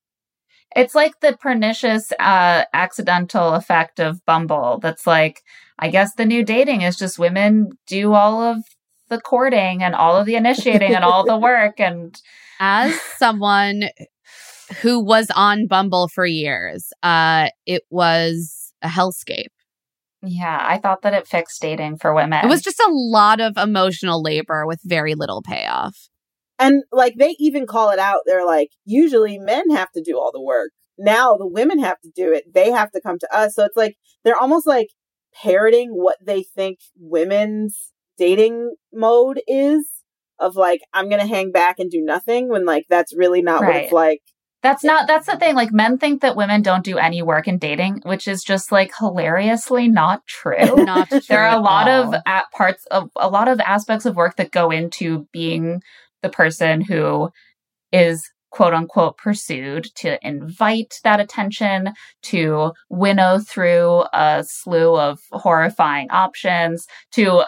It's 0.76 0.94
like 0.94 1.20
the 1.20 1.36
pernicious 1.36 2.12
uh 2.20 2.64
accidental 2.72 3.54
effect 3.54 3.98
of 3.98 4.24
Bumble. 4.26 4.78
That's 4.80 5.06
like 5.06 5.42
I 5.78 5.88
guess 5.88 6.14
the 6.14 6.26
new 6.26 6.44
dating 6.44 6.82
is 6.82 6.98
just 6.98 7.18
women 7.18 7.70
do 7.86 8.12
all 8.12 8.42
of 8.42 8.58
the 9.08 9.20
courting 9.20 9.82
and 9.82 9.94
all 9.94 10.16
of 10.16 10.26
the 10.26 10.34
initiating 10.36 10.94
and 10.94 11.04
all 11.04 11.24
the 11.24 11.36
work 11.50 11.80
and 11.80 12.20
As 12.60 13.00
someone 13.16 13.84
who 14.82 15.02
was 15.02 15.28
on 15.34 15.66
Bumble 15.66 16.08
for 16.08 16.26
years, 16.26 16.92
uh, 17.02 17.48
it 17.66 17.82
was 17.90 18.72
a 18.82 18.88
hellscape. 18.88 19.46
yeah, 20.22 20.58
I 20.60 20.78
thought 20.78 21.02
that 21.02 21.14
it 21.14 21.26
fixed 21.26 21.60
dating 21.62 21.98
for 21.98 22.14
women. 22.14 22.44
It 22.44 22.48
was 22.48 22.62
just 22.62 22.80
a 22.80 22.90
lot 22.90 23.40
of 23.40 23.56
emotional 23.56 24.22
labor 24.22 24.66
with 24.66 24.80
very 24.84 25.14
little 25.14 25.42
payoff. 25.42 26.08
And 26.58 26.82
like 26.92 27.14
they 27.18 27.36
even 27.38 27.66
call 27.66 27.90
it 27.90 27.98
out. 27.98 28.22
They're 28.26 28.44
like, 28.46 28.70
usually 28.84 29.38
men 29.38 29.70
have 29.70 29.90
to 29.92 30.02
do 30.02 30.18
all 30.18 30.32
the 30.32 30.42
work. 30.42 30.70
Now 30.98 31.36
the 31.36 31.46
women 31.46 31.78
have 31.78 32.00
to 32.00 32.10
do 32.14 32.32
it. 32.32 32.52
They 32.52 32.70
have 32.72 32.90
to 32.90 33.00
come 33.00 33.18
to 33.20 33.36
us. 33.36 33.54
So 33.54 33.64
it's 33.64 33.76
like 33.76 33.96
they're 34.24 34.36
almost 34.36 34.66
like 34.66 34.88
parroting 35.32 35.90
what 35.90 36.16
they 36.20 36.42
think 36.42 36.78
women's 36.98 37.92
dating 38.18 38.74
mode 38.92 39.40
is 39.46 39.86
of 40.38 40.56
like, 40.56 40.80
I'm 40.92 41.08
going 41.08 41.20
to 41.20 41.26
hang 41.26 41.50
back 41.52 41.78
and 41.78 41.90
do 41.90 42.02
nothing 42.02 42.48
when 42.48 42.64
like 42.64 42.84
that's 42.88 43.16
really 43.16 43.42
not 43.42 43.62
what 43.64 43.76
it's 43.76 43.92
like. 43.92 44.20
That's 44.60 44.82
not 44.82 45.06
that's 45.06 45.26
the 45.26 45.36
thing. 45.36 45.54
Like 45.54 45.72
men 45.72 45.98
think 45.98 46.20
that 46.22 46.36
women 46.36 46.62
don't 46.62 46.84
do 46.84 46.98
any 46.98 47.22
work 47.22 47.46
in 47.46 47.58
dating, 47.58 48.02
which 48.04 48.26
is 48.26 48.42
just 48.42 48.72
like 48.72 48.90
hilariously 48.98 49.86
not 49.86 50.26
true. 50.26 50.56
Not 50.84 51.08
true 51.08 51.20
there 51.28 51.44
are 51.44 51.56
a 51.56 51.62
lot 51.62 51.88
all. 51.88 52.14
of 52.14 52.22
at 52.26 52.50
parts 52.50 52.84
of 52.90 53.08
a 53.14 53.28
lot 53.28 53.46
of 53.46 53.60
aspects 53.60 54.04
of 54.04 54.16
work 54.16 54.36
that 54.36 54.50
go 54.50 54.70
into 54.70 55.28
being 55.32 55.80
the 56.22 56.28
person 56.28 56.80
who 56.80 57.30
is 57.92 58.28
quote 58.50 58.74
unquote 58.74 59.16
pursued 59.16 59.84
to 59.94 60.18
invite 60.26 60.94
that 61.04 61.20
attention 61.20 61.92
to 62.22 62.72
winnow 62.88 63.38
through 63.38 64.04
a 64.12 64.44
slew 64.46 64.96
of 64.96 65.20
horrifying 65.30 66.10
options 66.10 66.86
to 67.12 67.44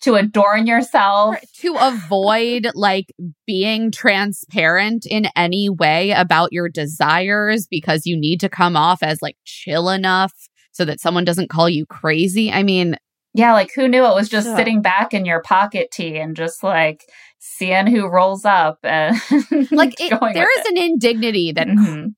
to 0.00 0.14
adorn 0.14 0.66
yourself 0.66 1.36
to 1.60 1.74
avoid 1.78 2.68
like 2.74 3.12
being 3.46 3.90
transparent 3.90 5.06
in 5.06 5.26
any 5.36 5.68
way 5.68 6.10
about 6.12 6.52
your 6.52 6.68
desires 6.68 7.66
because 7.68 8.06
you 8.06 8.16
need 8.16 8.40
to 8.40 8.48
come 8.48 8.76
off 8.76 9.02
as 9.02 9.20
like 9.22 9.36
chill 9.44 9.88
enough 9.90 10.32
so 10.72 10.84
that 10.84 11.00
someone 11.00 11.24
doesn't 11.24 11.50
call 11.50 11.68
you 11.68 11.84
crazy. 11.86 12.52
I 12.52 12.62
mean, 12.62 12.96
Yeah, 13.34 13.52
like 13.52 13.70
who 13.74 13.88
knew 13.88 14.04
it 14.04 14.14
was 14.14 14.28
just 14.28 14.46
Yeah. 14.48 14.56
sitting 14.56 14.82
back 14.82 15.12
in 15.12 15.24
your 15.24 15.42
pocket 15.42 15.90
tee 15.90 16.16
and 16.18 16.36
just 16.36 16.62
like 16.62 17.04
seeing 17.40 17.86
who 17.88 18.06
rolls 18.06 18.44
up 18.44 18.78
and 18.84 19.16
like 19.72 20.00
it, 20.00 20.18
going 20.18 20.34
there 20.34 20.48
with 20.56 20.66
is 20.66 20.70
an 20.70 20.78
indignity 20.78 21.52
that 21.52 21.66
Mhm. 21.66 22.14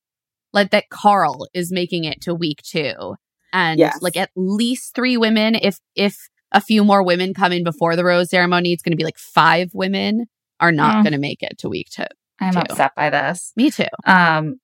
like 0.53 0.69
that 0.71 0.89
Carl 0.89 1.47
is 1.53 1.71
making 1.71 2.03
it 2.03 2.21
to 2.21 2.33
week 2.35 2.61
2 2.63 3.15
and 3.53 3.79
Yes. 3.79 3.97
like 4.01 4.17
at 4.17 4.29
least 4.35 4.93
3 4.95 5.17
women 5.17 5.55
if 5.55 5.79
if 5.95 6.17
a 6.51 6.61
few 6.61 6.83
more 6.83 7.03
women 7.03 7.33
come 7.33 7.51
in 7.51 7.63
before 7.63 7.95
the 7.95 8.03
rose 8.03 8.29
ceremony 8.29 8.71
it's 8.73 8.83
going 8.83 8.91
to 8.91 8.97
be 8.97 9.03
like 9.05 9.17
5 9.17 9.71
women 9.73 10.25
are 10.59 10.71
not 10.71 10.97
Mm. 10.97 11.03
going 11.03 11.13
to 11.13 11.19
make 11.19 11.41
it 11.43 11.57
to 11.59 11.69
week 11.69 11.87
2. 11.91 12.03
I'm 12.39 12.53
Too. 12.53 12.59
upset 12.59 12.93
by 12.95 13.09
this. 13.09 13.51
Me 13.55 13.69
too. 13.71 13.85
Um 14.05 14.57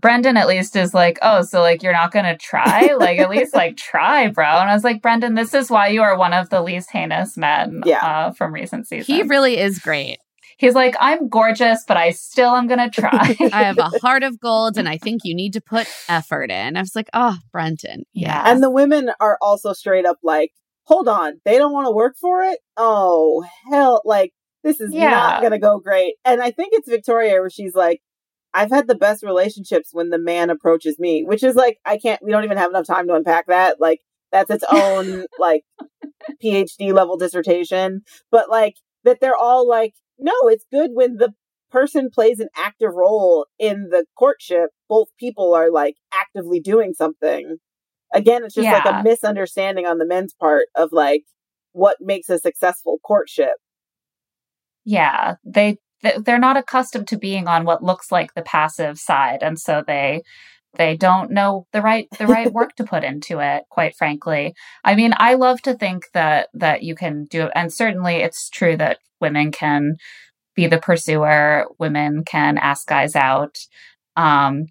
Brendan 0.00 0.36
at 0.36 0.46
least 0.46 0.76
is 0.76 0.94
like, 0.94 1.18
oh, 1.20 1.42
so 1.42 1.60
like 1.62 1.82
you're 1.82 1.92
not 1.92 2.12
gonna 2.12 2.36
try? 2.38 2.92
like 2.98 3.18
at 3.18 3.28
least 3.28 3.54
like 3.54 3.76
try, 3.76 4.28
bro. 4.28 4.44
And 4.46 4.70
I 4.70 4.74
was 4.74 4.84
like, 4.84 5.02
Brendan, 5.02 5.34
this 5.34 5.52
is 5.52 5.68
why 5.68 5.88
you 5.88 6.02
are 6.02 6.16
one 6.16 6.32
of 6.32 6.48
the 6.48 6.62
least 6.62 6.90
heinous 6.92 7.36
men 7.36 7.82
Yeah. 7.84 7.98
uh, 8.04 8.30
from 8.32 8.54
recent 8.54 8.86
seasons. 8.86 9.06
He 9.08 9.22
really 9.22 9.58
is 9.58 9.80
great. 9.80 10.18
He's 10.58 10.74
like, 10.76 10.94
I'm 11.00 11.28
gorgeous, 11.28 11.84
but 11.88 11.96
I 11.96 12.10
still 12.10 12.54
am 12.54 12.68
gonna 12.68 12.88
try. 12.90 13.34
I 13.52 13.64
have 13.64 13.78
a 13.78 13.90
heart 14.02 14.22
of 14.22 14.38
gold 14.38 14.78
and 14.78 14.88
I 14.88 14.96
think 14.96 15.22
you 15.24 15.34
need 15.34 15.54
to 15.54 15.60
put 15.60 15.88
effort 16.08 16.52
in. 16.52 16.76
I 16.76 16.80
was 16.80 16.94
like, 16.94 17.08
oh, 17.12 17.38
Brenton. 17.50 18.04
Yeah. 18.12 18.42
And 18.46 18.62
the 18.62 18.70
women 18.70 19.10
are 19.18 19.38
also 19.42 19.72
straight 19.72 20.06
up 20.06 20.18
like, 20.22 20.52
hold 20.90 21.06
on, 21.06 21.40
they 21.44 21.56
don't 21.56 21.72
want 21.72 21.86
to 21.86 21.92
work 21.92 22.16
for 22.20 22.42
it? 22.42 22.58
Oh, 22.76 23.44
hell, 23.70 24.02
like, 24.04 24.32
this 24.64 24.80
is 24.80 24.92
Yeah. 24.92 25.10
not 25.10 25.40
going 25.40 25.52
to 25.52 25.58
go 25.58 25.78
great. 25.78 26.16
And 26.24 26.42
I 26.42 26.50
think 26.50 26.70
it's 26.72 26.88
Victoria 26.88 27.40
where 27.40 27.48
she's 27.48 27.76
like, 27.76 28.00
I've 28.52 28.70
had 28.70 28.88
the 28.88 28.96
best 28.96 29.22
relationships 29.22 29.90
when 29.92 30.10
the 30.10 30.18
man 30.18 30.50
approaches 30.50 30.98
me, 30.98 31.22
which 31.24 31.44
is 31.44 31.54
like, 31.54 31.78
I 31.86 31.96
can't, 31.96 32.20
we 32.24 32.32
don't 32.32 32.42
even 32.42 32.58
have 32.58 32.70
enough 32.70 32.88
time 32.88 33.06
to 33.06 33.14
unpack 33.14 33.46
that. 33.46 33.80
Like, 33.80 34.00
that's 34.32 34.50
its 34.50 34.64
own, 34.68 35.26
like, 35.38 35.62
PhD 36.42 36.92
level 36.92 37.16
dissertation. 37.16 38.02
But 38.32 38.50
like, 38.50 38.74
that 39.04 39.18
they're 39.20 39.36
all 39.36 39.68
like, 39.68 39.94
no, 40.18 40.32
it's 40.44 40.66
good 40.72 40.90
when 40.92 41.16
the 41.16 41.32
person 41.70 42.10
plays 42.12 42.40
an 42.40 42.48
active 42.56 42.92
role 42.94 43.46
in 43.60 43.90
the 43.90 44.06
courtship. 44.18 44.70
Both 44.88 45.08
people 45.18 45.54
are 45.54 45.70
like 45.70 45.94
actively 46.12 46.60
doing 46.60 46.94
something. 46.94 47.58
Again, 48.12 48.44
it's 48.44 48.54
just 48.54 48.66
like 48.66 48.84
a 48.84 49.02
misunderstanding 49.02 49.86
on 49.86 49.98
the 49.98 50.06
men's 50.06 50.34
part 50.34 50.66
of 50.76 50.90
like 50.92 51.24
what 51.72 51.96
makes 52.00 52.28
a 52.28 52.38
successful 52.38 52.98
courtship. 53.04 53.52
yeah 54.84 55.34
they 55.44 55.78
they're 56.24 56.38
not 56.38 56.56
accustomed 56.56 57.06
to 57.08 57.18
being 57.18 57.46
on 57.46 57.64
what 57.64 57.84
looks 57.84 58.10
like 58.10 58.34
the 58.34 58.42
passive 58.42 58.98
side 58.98 59.42
and 59.42 59.58
so 59.58 59.82
they 59.86 60.22
they 60.76 60.96
don't 60.96 61.30
know 61.30 61.66
the 61.72 61.82
right 61.82 62.08
the 62.18 62.26
right 62.26 62.52
work 62.58 62.74
to 62.76 62.84
put 62.84 63.04
into 63.04 63.38
it 63.40 63.64
quite 63.70 63.94
frankly 63.96 64.54
i 64.84 64.94
mean 64.94 65.12
i 65.18 65.34
love 65.34 65.60
to 65.60 65.74
think 65.74 66.04
that 66.14 66.48
that 66.54 66.82
you 66.82 66.94
can 66.94 67.24
do 67.26 67.44
it 67.44 67.52
and 67.54 67.72
certainly 67.72 68.16
it's 68.16 68.48
true 68.48 68.76
that 68.76 68.98
women 69.20 69.52
can 69.52 69.96
be 70.56 70.66
the 70.66 70.78
pursuer 70.78 71.66
women 71.78 72.24
can 72.24 72.56
ask 72.58 72.86
guys 72.86 73.14
out 73.14 73.58
um 74.16 74.66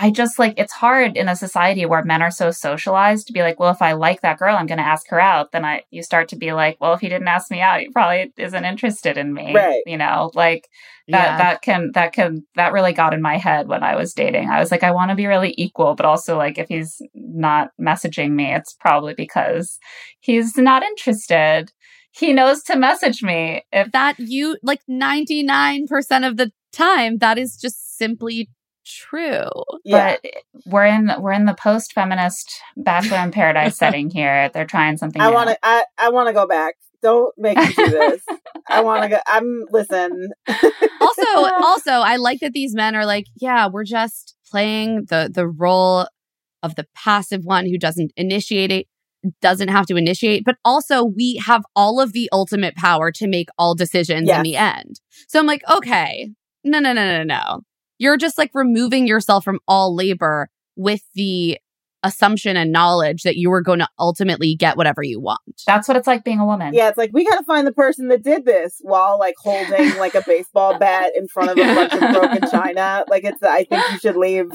I 0.00 0.10
just 0.10 0.38
like 0.38 0.54
it's 0.56 0.72
hard 0.72 1.16
in 1.16 1.28
a 1.28 1.34
society 1.34 1.84
where 1.84 2.04
men 2.04 2.22
are 2.22 2.30
so 2.30 2.52
socialized 2.52 3.26
to 3.26 3.32
be 3.32 3.42
like, 3.42 3.58
well, 3.58 3.72
if 3.72 3.82
I 3.82 3.92
like 3.94 4.20
that 4.20 4.38
girl, 4.38 4.56
I'm 4.56 4.66
going 4.68 4.78
to 4.78 4.86
ask 4.86 5.08
her 5.08 5.20
out. 5.20 5.50
Then 5.50 5.64
I 5.64 5.82
you 5.90 6.04
start 6.04 6.28
to 6.28 6.36
be 6.36 6.52
like, 6.52 6.76
well, 6.80 6.92
if 6.92 7.00
he 7.00 7.08
didn't 7.08 7.26
ask 7.26 7.50
me 7.50 7.60
out, 7.60 7.80
he 7.80 7.88
probably 7.88 8.32
isn't 8.36 8.64
interested 8.64 9.18
in 9.18 9.34
me. 9.34 9.52
Right. 9.54 9.82
You 9.86 9.96
know, 9.96 10.30
like 10.34 10.68
that 11.08 11.16
Yeah. 11.24 11.38
that 11.38 11.62
can 11.62 11.90
that 11.94 12.12
can 12.12 12.46
that 12.54 12.72
really 12.72 12.92
got 12.92 13.12
in 13.12 13.20
my 13.20 13.38
head 13.38 13.66
when 13.66 13.82
I 13.82 13.96
was 13.96 14.14
dating. 14.14 14.48
I 14.48 14.60
was 14.60 14.70
like, 14.70 14.84
I 14.84 14.92
want 14.92 15.10
to 15.10 15.16
be 15.16 15.26
really 15.26 15.52
equal, 15.58 15.96
but 15.96 16.06
also 16.06 16.36
like 16.38 16.58
if 16.58 16.68
he's 16.68 17.02
not 17.14 17.70
messaging 17.80 18.30
me, 18.32 18.54
it's 18.54 18.74
probably 18.74 19.14
because 19.14 19.78
he's 20.20 20.56
not 20.56 20.84
interested. 20.84 21.72
He 22.12 22.32
knows 22.32 22.62
to 22.64 22.76
message 22.76 23.22
me 23.22 23.62
if 23.72 23.90
that 23.92 24.18
you 24.18 24.56
like 24.62 24.80
99% 24.88 25.88
of 26.26 26.36
the 26.36 26.52
time 26.72 27.18
that 27.18 27.38
is 27.38 27.56
just 27.56 27.96
simply 27.96 28.48
true. 28.88 29.48
Yeah. 29.84 30.16
but 30.22 30.32
we're 30.66 30.86
in 30.86 31.10
we're 31.18 31.32
in 31.32 31.44
the 31.44 31.54
post 31.54 31.92
feminist 31.92 32.60
bachelor 32.76 33.18
in 33.18 33.30
paradise 33.30 33.76
setting 33.78 34.10
here. 34.10 34.50
They're 34.52 34.66
trying 34.66 34.96
something. 34.96 35.20
I 35.20 35.30
want 35.30 35.50
to. 35.50 35.58
I, 35.62 35.84
I 35.98 36.08
want 36.10 36.28
to 36.28 36.32
go 36.32 36.46
back. 36.46 36.74
Don't 37.00 37.32
make 37.38 37.56
me 37.56 37.72
do 37.74 37.90
this. 37.90 38.22
I 38.68 38.80
want 38.82 39.02
to 39.04 39.08
go. 39.08 39.18
I'm 39.26 39.64
listen. 39.70 40.30
Also, 41.00 41.22
also 41.64 41.90
I 41.92 42.16
like 42.16 42.40
that 42.40 42.52
these 42.52 42.74
men 42.74 42.94
are 42.96 43.06
like, 43.06 43.26
yeah, 43.36 43.68
we're 43.68 43.84
just 43.84 44.34
playing 44.50 45.06
the 45.08 45.30
the 45.32 45.46
role 45.46 46.06
of 46.62 46.74
the 46.74 46.86
passive 46.94 47.44
one 47.44 47.66
who 47.66 47.78
doesn't 47.78 48.12
initiate 48.16 48.72
it 48.72 48.86
doesn't 49.40 49.68
have 49.68 49.86
to 49.86 49.96
initiate, 49.96 50.44
but 50.44 50.56
also 50.64 51.04
we 51.04 51.40
have 51.44 51.62
all 51.74 52.00
of 52.00 52.12
the 52.12 52.28
ultimate 52.32 52.76
power 52.76 53.10
to 53.12 53.26
make 53.26 53.48
all 53.58 53.74
decisions 53.74 54.28
Yes. 54.28 54.38
in 54.38 54.42
the 54.42 54.56
end. 54.56 55.00
So 55.28 55.38
I'm 55.38 55.46
like, 55.46 55.62
okay, 55.70 56.30
no, 56.64 56.78
no, 56.78 56.92
no, 56.92 57.04
no, 57.18 57.22
no. 57.24 57.60
You're 57.98 58.16
just 58.16 58.38
like 58.38 58.50
removing 58.54 59.06
yourself 59.06 59.44
from 59.44 59.60
all 59.66 59.94
labor 59.94 60.48
with 60.76 61.02
the 61.14 61.58
assumption 62.02 62.56
and 62.56 62.70
knowledge 62.70 63.24
that 63.24 63.36
you 63.36 63.52
are 63.52 63.60
going 63.60 63.80
to 63.80 63.88
ultimately 63.98 64.54
get 64.54 64.76
whatever 64.76 65.02
you 65.02 65.20
want. 65.20 65.40
That's 65.66 65.88
what 65.88 65.96
it's 65.96 66.06
like 66.06 66.24
being 66.24 66.38
a 66.38 66.46
woman. 66.46 66.72
Yeah, 66.72 66.88
it's 66.88 66.98
like 66.98 67.10
we 67.12 67.24
got 67.24 67.38
to 67.38 67.44
find 67.44 67.66
the 67.66 67.72
person 67.72 68.08
that 68.08 68.22
did 68.22 68.44
this 68.44 68.78
while 68.82 69.18
like 69.18 69.34
holding 69.38 69.96
like 69.98 70.14
a 70.14 70.22
baseball 70.26 70.78
bat 70.78 71.12
in 71.16 71.26
front 71.28 71.50
of 71.50 71.58
a 71.58 71.74
bunch 71.74 71.92
of 71.92 72.00
broken 72.00 72.50
china. 72.50 73.04
Like 73.08 73.24
it's. 73.24 73.42
I 73.42 73.64
think 73.64 73.84
you 73.92 73.98
should 73.98 74.16
leave. 74.16 74.46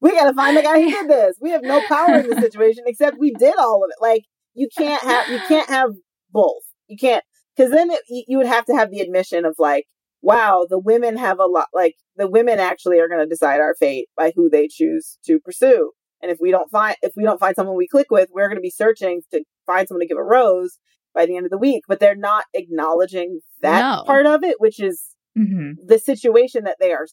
We 0.00 0.12
got 0.12 0.24
to 0.24 0.34
find 0.34 0.56
the 0.56 0.62
guy 0.62 0.80
who 0.80 0.90
did 0.90 1.08
this. 1.08 1.36
We 1.40 1.50
have 1.50 1.62
no 1.62 1.80
power 1.88 2.18
in 2.18 2.28
the 2.28 2.40
situation 2.40 2.84
except 2.86 3.18
we 3.18 3.32
did 3.32 3.54
all 3.58 3.84
of 3.84 3.90
it. 3.90 4.02
Like 4.02 4.24
you 4.54 4.68
can't 4.76 5.02
have. 5.02 5.28
You 5.28 5.40
can't 5.46 5.68
have 5.68 5.90
both. 6.32 6.62
You 6.88 6.96
can't 6.96 7.24
because 7.56 7.72
then 7.72 7.90
it, 7.90 8.00
you 8.08 8.24
you 8.26 8.38
would 8.38 8.46
have 8.46 8.64
to 8.66 8.74
have 8.74 8.90
the 8.90 9.00
admission 9.00 9.44
of 9.44 9.54
like, 9.58 9.86
wow, 10.22 10.66
the 10.68 10.78
women 10.78 11.16
have 11.16 11.38
a 11.38 11.46
lot. 11.46 11.68
Like 11.74 11.94
the 12.16 12.28
women 12.28 12.58
actually 12.58 12.98
are 13.00 13.08
going 13.08 13.20
to 13.20 13.26
decide 13.26 13.60
our 13.60 13.74
fate 13.74 14.08
by 14.16 14.32
who 14.34 14.48
they 14.50 14.68
choose 14.68 15.18
to 15.26 15.38
pursue. 15.38 15.92
And 16.20 16.30
if 16.32 16.38
we 16.40 16.50
don't 16.50 16.70
find 16.70 16.96
if 17.02 17.12
we 17.16 17.22
don't 17.24 17.38
find 17.40 17.54
someone 17.54 17.76
we 17.76 17.86
click 17.88 18.08
with, 18.10 18.28
we're 18.32 18.48
going 18.48 18.56
to 18.56 18.62
be 18.62 18.70
searching 18.70 19.22
to 19.32 19.44
find 19.66 19.86
someone 19.86 20.00
to 20.00 20.08
give 20.08 20.18
a 20.18 20.22
rose 20.22 20.78
by 21.14 21.26
the 21.26 21.36
end 21.36 21.46
of 21.46 21.50
the 21.50 21.58
week. 21.58 21.84
But 21.88 22.00
they're 22.00 22.16
not 22.16 22.44
acknowledging 22.54 23.40
that 23.62 23.80
No. 23.80 24.02
part 24.04 24.26
of 24.26 24.42
it, 24.44 24.56
which 24.60 24.80
is 24.80 25.02
hmm 25.36 25.72
the 25.86 25.98
situation 25.98 26.64
that 26.64 26.76
they 26.80 26.92
are 26.92 27.06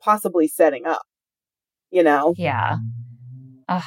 possibly 0.00 0.46
setting 0.48 0.86
up. 0.86 1.02
You 1.90 2.02
know, 2.04 2.34
Yeah. 2.36 2.76
Ugh. 3.68 3.82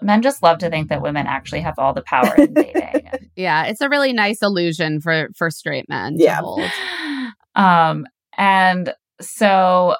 Men 0.00 0.22
just 0.22 0.42
love 0.44 0.58
to 0.58 0.70
think 0.70 0.90
that 0.90 1.02
women 1.02 1.26
actually 1.26 1.60
have 1.62 1.74
all 1.78 1.92
the 1.92 2.02
power 2.02 2.34
in 2.36 2.54
dating. 2.54 3.10
Yeah, 3.36 3.66
it's 3.66 3.80
a 3.80 3.88
really 3.88 4.12
nice 4.12 4.42
illusion 4.42 5.00
for 5.00 5.28
for 5.36 5.48
straight 5.50 5.88
men 5.88 6.16
Yeah. 6.18 6.38
to 6.40 6.42
hold. 6.44 6.70
Um, 7.58 8.06
and 8.38 8.94
so 9.20 9.96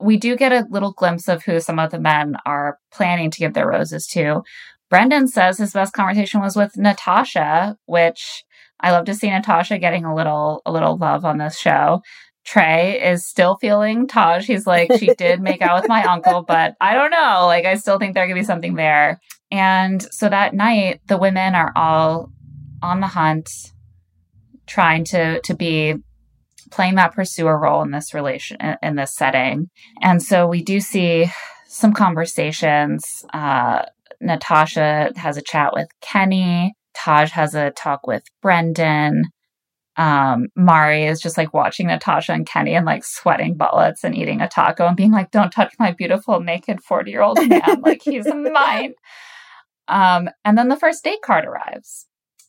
we 0.00 0.16
do 0.16 0.34
get 0.36 0.52
a 0.52 0.66
little 0.70 0.92
glimpse 0.92 1.28
of 1.28 1.44
who 1.44 1.60
some 1.60 1.78
of 1.78 1.90
the 1.90 2.00
men 2.00 2.36
are 2.44 2.78
planning 2.90 3.30
to 3.30 3.38
give 3.38 3.54
their 3.54 3.68
roses 3.68 4.06
to. 4.08 4.42
Brendan 4.88 5.28
says 5.28 5.58
his 5.58 5.72
best 5.72 5.92
conversation 5.92 6.40
was 6.40 6.56
with 6.56 6.76
Natasha, 6.76 7.76
which 7.86 8.44
I 8.80 8.92
love 8.92 9.04
to 9.06 9.14
see 9.14 9.30
Natasha 9.30 9.78
getting 9.78 10.04
a 10.04 10.14
little 10.14 10.62
a 10.64 10.72
little 10.72 10.96
love 10.96 11.24
on 11.24 11.38
this 11.38 11.58
show. 11.58 12.02
Trey 12.44 13.02
is 13.02 13.26
still 13.26 13.56
feeling 13.56 14.06
Taj. 14.06 14.46
He's 14.46 14.66
like, 14.66 14.92
she 14.98 15.12
did 15.14 15.40
make 15.40 15.60
out 15.60 15.80
with 15.80 15.88
my 15.88 16.04
uncle, 16.08 16.42
but 16.42 16.76
I 16.80 16.94
don't 16.94 17.10
know. 17.10 17.46
Like, 17.46 17.64
I 17.64 17.74
still 17.74 17.98
think 17.98 18.14
there 18.14 18.26
could 18.26 18.34
be 18.34 18.44
something 18.44 18.74
there. 18.74 19.20
And 19.50 20.00
so 20.12 20.28
that 20.28 20.54
night, 20.54 21.00
the 21.08 21.18
women 21.18 21.56
are 21.56 21.72
all 21.74 22.30
on 22.82 23.00
the 23.00 23.08
hunt, 23.08 23.50
trying 24.66 25.04
to 25.06 25.40
to 25.40 25.54
be 25.54 25.96
playing 26.70 26.96
that 26.96 27.14
pursuer 27.14 27.58
role 27.58 27.82
in 27.82 27.90
this 27.90 28.14
relation 28.14 28.58
in 28.82 28.96
this 28.96 29.14
setting. 29.14 29.68
And 30.02 30.22
so 30.22 30.46
we 30.46 30.62
do 30.62 30.80
see 30.80 31.26
some 31.68 31.92
conversations. 31.92 33.24
Uh, 33.32 33.84
Natasha 34.20 35.12
has 35.16 35.36
a 35.36 35.42
chat 35.42 35.72
with 35.72 35.88
Kenny. 36.00 36.74
Taj 36.94 37.30
has 37.32 37.54
a 37.54 37.70
talk 37.72 38.06
with 38.06 38.22
Brendan. 38.40 39.24
Um, 39.96 40.48
Mari 40.56 41.04
is 41.04 41.20
just 41.20 41.38
like 41.38 41.54
watching 41.54 41.86
Natasha 41.86 42.32
and 42.32 42.46
Kenny 42.46 42.74
and 42.74 42.84
like 42.84 43.04
sweating 43.04 43.56
bullets 43.56 44.04
and 44.04 44.14
eating 44.14 44.40
a 44.40 44.48
taco 44.48 44.86
and 44.86 44.96
being 44.96 45.12
like, 45.12 45.30
"Don't 45.30 45.50
touch 45.50 45.72
my 45.78 45.92
beautiful 45.92 46.40
naked 46.40 46.82
forty 46.82 47.10
year 47.10 47.22
old 47.22 47.38
man! 47.46 47.80
like 47.80 48.02
he's 48.02 48.26
mine." 48.52 48.92
Um, 49.88 50.28
and 50.44 50.58
then 50.58 50.68
the 50.68 50.76
first 50.76 51.04
date 51.04 51.22
card 51.22 51.46
arrives, 51.46 52.06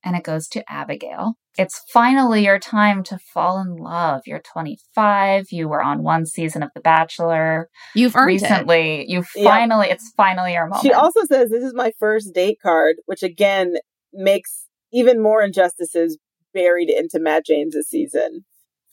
and 0.07 0.15
it 0.15 0.23
goes 0.23 0.47
to 0.49 0.63
Abigail. 0.71 1.33
It's 1.57 1.81
finally 1.91 2.45
your 2.45 2.59
time 2.59 3.03
to 3.03 3.17
fall 3.33 3.59
in 3.59 3.75
love. 3.75 4.21
You're 4.25 4.39
25. 4.41 5.47
You 5.51 5.67
were 5.67 5.81
on 5.83 6.01
one 6.01 6.25
season 6.25 6.63
of 6.63 6.69
The 6.73 6.79
Bachelor 6.81 7.67
You've 7.93 8.15
earned 8.15 8.29
it. 8.29 8.43
recently. 8.43 9.05
You 9.09 9.25
Yeah. 9.35 9.49
finally, 9.51 9.87
it's 9.89 10.11
finally 10.15 10.53
your 10.53 10.67
moment. 10.67 10.83
she 10.83 10.93
also 10.93 11.25
says 11.25 11.49
this 11.49 11.63
is 11.63 11.73
my 11.73 11.91
first 11.99 12.33
date 12.33 12.59
card, 12.63 12.97
which 13.05 13.21
again 13.21 13.75
makes 14.13 14.65
even 14.93 15.21
more 15.21 15.41
injustices 15.43 16.17
buried 16.53 16.89
into 16.89 17.19
Matt 17.19 17.45
James's 17.45 17.89
season. 17.89 18.45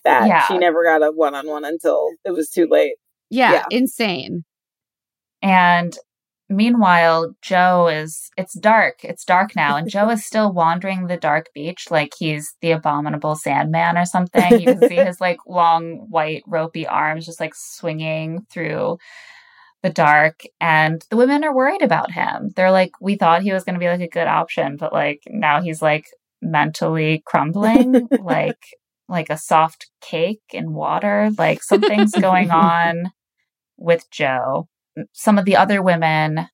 That 0.02 0.26
Yeah. 0.26 0.44
she 0.48 0.58
never 0.58 0.82
got 0.84 1.02
a 1.02 1.12
one 1.12 1.34
on 1.36 1.46
one 1.46 1.64
until 1.64 2.10
it 2.24 2.32
was 2.32 2.50
too 2.50 2.66
late. 2.68 2.94
Yeah, 3.30 3.52
Yeah. 3.52 3.64
insane. 3.70 4.44
And 5.42 5.96
meanwhile, 6.48 7.34
Joe 7.42 7.88
is, 7.88 8.30
it's 8.36 8.58
dark. 8.58 9.04
It's 9.04 9.24
dark 9.24 9.56
now. 9.56 9.76
And 9.76 9.88
Joe 9.88 10.10
is 10.10 10.24
still 10.26 10.52
wandering 10.52 11.06
the 11.06 11.16
dark 11.16 11.46
beach 11.54 11.90
like 11.90 12.12
he's 12.18 12.54
the 12.60 12.72
abominable 12.72 13.36
Sandman 13.36 13.96
or 13.96 14.04
something. 14.04 14.60
You 14.60 14.66
can 14.66 14.88
see 14.88 14.96
his 14.96 15.20
like 15.20 15.38
long, 15.46 16.06
white, 16.08 16.42
ropey 16.46 16.86
arms 16.86 17.26
just 17.26 17.40
like 17.40 17.54
swinging 17.54 18.46
through 18.50 18.98
the 19.82 19.90
dark. 19.90 20.42
And 20.60 21.04
the 21.10 21.16
women 21.16 21.44
are 21.44 21.54
worried 21.54 21.82
about 21.82 22.10
him. 22.10 22.50
They're 22.56 22.70
like, 22.70 22.92
we 23.00 23.16
thought 23.16 23.42
he 23.42 23.52
was 23.52 23.64
going 23.64 23.74
to 23.74 23.80
be 23.80 23.88
like 23.88 24.00
a 24.00 24.08
good 24.08 24.26
option, 24.26 24.76
but 24.76 24.92
like 24.92 25.22
now 25.28 25.60
he's 25.60 25.82
like 25.82 26.06
mentally 26.40 27.22
crumbling, 27.26 28.08
like, 28.20 28.64
like 29.08 29.28
a 29.28 29.36
soft 29.36 29.90
cake 30.00 30.42
in 30.52 30.72
water. 30.72 31.30
Like 31.36 31.62
something's 31.62 32.12
going 32.12 32.50
on 32.50 33.12
with 33.76 34.10
Joe 34.10 34.68
some 35.12 35.38
of 35.38 35.44
the 35.44 35.56
other 35.56 35.82
women 35.82 36.48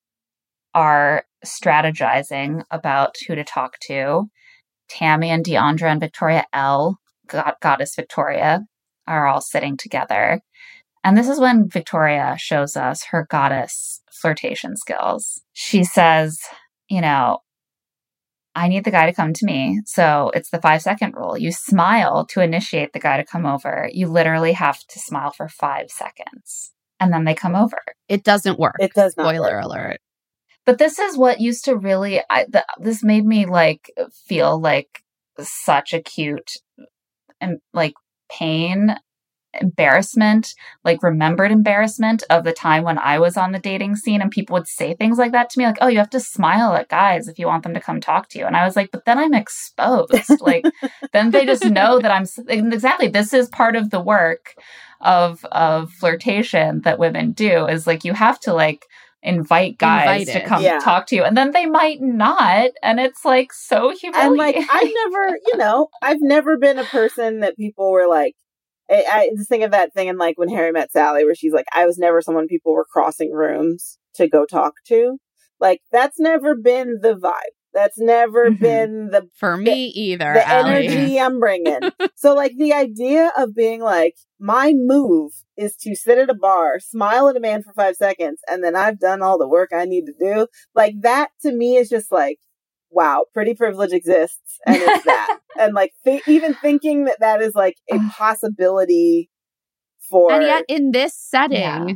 are 0.74 1.24
strategizing 1.44 2.62
about 2.70 3.16
who 3.26 3.34
to 3.34 3.44
talk 3.44 3.78
to. 3.80 4.28
Tammy 4.88 5.30
and 5.30 5.44
Deandra 5.44 5.90
and 5.90 6.00
Victoria 6.00 6.44
L, 6.52 6.98
God- 7.26 7.54
Goddess 7.60 7.94
Victoria, 7.94 8.66
are 9.06 9.26
all 9.26 9.40
sitting 9.40 9.76
together. 9.76 10.40
And 11.02 11.16
this 11.16 11.28
is 11.28 11.40
when 11.40 11.68
Victoria 11.68 12.36
shows 12.38 12.76
us 12.76 13.04
her 13.04 13.26
goddess 13.30 14.02
flirtation 14.10 14.76
skills. 14.76 15.40
She 15.52 15.82
says, 15.84 16.40
you 16.88 17.00
know, 17.00 17.38
I 18.54 18.68
need 18.68 18.84
the 18.84 18.90
guy 18.90 19.06
to 19.06 19.14
come 19.14 19.32
to 19.32 19.46
me. 19.46 19.80
So 19.86 20.30
it's 20.34 20.50
the 20.50 20.60
five 20.60 20.82
second 20.82 21.14
rule. 21.14 21.38
You 21.38 21.52
smile 21.52 22.26
to 22.26 22.42
initiate 22.42 22.92
the 22.92 22.98
guy 22.98 23.16
to 23.16 23.24
come 23.24 23.46
over. 23.46 23.88
You 23.92 24.08
literally 24.08 24.52
have 24.52 24.80
to 24.88 24.98
smile 24.98 25.30
for 25.30 25.48
five 25.48 25.90
seconds 25.90 26.72
and 27.00 27.12
then 27.12 27.24
they 27.24 27.34
come 27.34 27.56
over. 27.56 27.78
It 28.08 28.22
doesn't 28.24 28.58
work. 28.58 28.76
It 28.78 28.92
does 28.94 29.16
not 29.16 29.24
Spoiler 29.24 29.54
work. 29.56 29.64
alert. 29.64 30.00
But 30.66 30.78
this 30.78 30.98
is 30.98 31.16
what 31.16 31.40
used 31.40 31.64
to 31.64 31.76
really, 31.76 32.20
I, 32.30 32.44
th- 32.44 32.64
this 32.78 33.02
made 33.02 33.24
me 33.24 33.46
like 33.46 33.90
feel 34.26 34.60
like 34.60 35.02
such 35.40 35.92
acute 35.94 36.52
and 37.40 37.58
like 37.72 37.94
pain 38.30 38.94
embarrassment, 39.60 40.54
like 40.84 41.02
remembered 41.02 41.50
embarrassment 41.50 42.22
of 42.30 42.44
the 42.44 42.52
time 42.52 42.84
when 42.84 42.98
I 42.98 43.18
was 43.18 43.36
on 43.36 43.52
the 43.52 43.58
dating 43.58 43.96
scene 43.96 44.20
and 44.22 44.30
people 44.30 44.54
would 44.54 44.68
say 44.68 44.94
things 44.94 45.18
like 45.18 45.32
that 45.32 45.50
to 45.50 45.58
me, 45.58 45.66
like, 45.66 45.78
oh, 45.80 45.88
you 45.88 45.98
have 45.98 46.10
to 46.10 46.20
smile 46.20 46.74
at 46.74 46.88
guys 46.88 47.28
if 47.28 47.38
you 47.38 47.46
want 47.46 47.62
them 47.62 47.74
to 47.74 47.80
come 47.80 48.00
talk 48.00 48.28
to 48.30 48.38
you. 48.38 48.46
And 48.46 48.56
I 48.56 48.64
was 48.64 48.76
like, 48.76 48.90
but 48.92 49.04
then 49.04 49.18
I'm 49.18 49.34
exposed. 49.34 50.30
like, 50.40 50.64
then 51.12 51.30
they 51.30 51.44
just 51.46 51.64
know 51.64 51.98
that 51.98 52.10
I'm 52.10 52.26
exactly 52.48 53.08
this 53.08 53.32
is 53.32 53.48
part 53.48 53.76
of 53.76 53.90
the 53.90 54.00
work 54.00 54.54
of 55.00 55.44
of 55.46 55.90
flirtation 55.92 56.82
that 56.82 56.98
women 56.98 57.32
do 57.32 57.66
is 57.66 57.86
like 57.86 58.04
you 58.04 58.12
have 58.12 58.38
to 58.40 58.52
like 58.52 58.84
invite 59.22 59.78
guys 59.78 60.26
to 60.26 60.40
come 60.44 60.62
Yeah. 60.62 60.78
talk 60.78 61.06
to 61.08 61.16
you 61.16 61.24
and 61.24 61.36
then 61.36 61.50
they 61.50 61.66
might 61.66 62.00
not 62.00 62.70
and 62.82 62.98
it's 63.00 63.24
like 63.24 63.52
so 63.52 63.90
humiliating. 63.90 64.28
and 64.28 64.36
like 64.36 64.56
I've 64.56 64.90
never, 64.94 65.38
you 65.46 65.56
know, 65.58 65.88
I've 66.02 66.20
never 66.22 66.56
been 66.56 66.78
a 66.78 66.84
person 66.84 67.40
that 67.40 67.56
people 67.56 67.90
were 67.90 68.06
like. 68.08 68.34
I, 68.90 69.04
I 69.10 69.30
just 69.36 69.48
think 69.48 69.62
of 69.64 69.70
that 69.70 69.92
thing 69.94 70.08
in 70.08 70.18
like 70.18 70.38
when 70.38 70.48
Harry 70.48 70.72
met 70.72 70.92
Sally, 70.92 71.24
where 71.24 71.34
she's 71.34 71.52
like, 71.52 71.66
I 71.72 71.86
was 71.86 71.98
never 71.98 72.20
someone 72.20 72.48
people 72.48 72.72
were 72.72 72.84
crossing 72.90 73.32
rooms 73.32 73.98
to 74.14 74.28
go 74.28 74.44
talk 74.44 74.74
to. 74.88 75.18
Like 75.60 75.80
that's 75.92 76.18
never 76.18 76.54
been 76.56 76.98
the 77.02 77.14
vibe. 77.14 77.54
That's 77.72 77.98
never 77.98 78.50
Mhm. 78.50 78.58
been 78.60 79.10
the 79.10 79.28
For 79.36 79.56
me 79.56 79.86
either. 79.88 80.32
the 80.34 80.52
Ali. 80.54 80.86
energy 80.88 81.20
I'm 81.20 81.38
bringing. 81.38 81.90
so 82.16 82.34
like 82.34 82.52
the 82.58 82.72
idea 82.72 83.30
of 83.38 83.54
being 83.54 83.80
like, 83.80 84.16
my 84.40 84.72
move 84.74 85.32
is 85.56 85.76
to 85.82 85.94
sit 85.94 86.18
at 86.18 86.30
a 86.30 86.34
bar, 86.34 86.80
smile 86.80 87.28
at 87.28 87.36
a 87.36 87.40
man 87.40 87.62
for 87.62 87.72
five 87.74 87.94
seconds, 87.94 88.40
and 88.48 88.64
then 88.64 88.74
I've 88.74 88.98
done 88.98 89.22
all 89.22 89.38
the 89.38 89.46
work 89.48 89.70
I 89.72 89.84
need 89.84 90.06
to 90.06 90.14
do. 90.18 90.46
Like 90.74 90.94
that 91.02 91.28
to 91.42 91.52
me 91.52 91.76
is 91.76 91.88
just 91.88 92.10
like, 92.10 92.38
wow, 92.90 93.24
pretty 93.32 93.54
privilege 93.54 93.92
exists, 93.92 94.58
and 94.66 94.76
it's 94.76 95.04
that. 95.06 95.38
and 95.58 95.74
like 95.74 95.92
th- 96.04 96.22
even 96.26 96.54
thinking 96.54 97.04
that 97.04 97.18
that 97.20 97.40
is 97.42 97.54
like 97.54 97.76
a 97.92 97.98
possibility 98.10 99.30
for 100.10 100.32
And 100.32 100.42
yet 100.44 100.64
in 100.68 100.92
this 100.92 101.14
setting, 101.14 101.58
Yeah. 101.60 101.86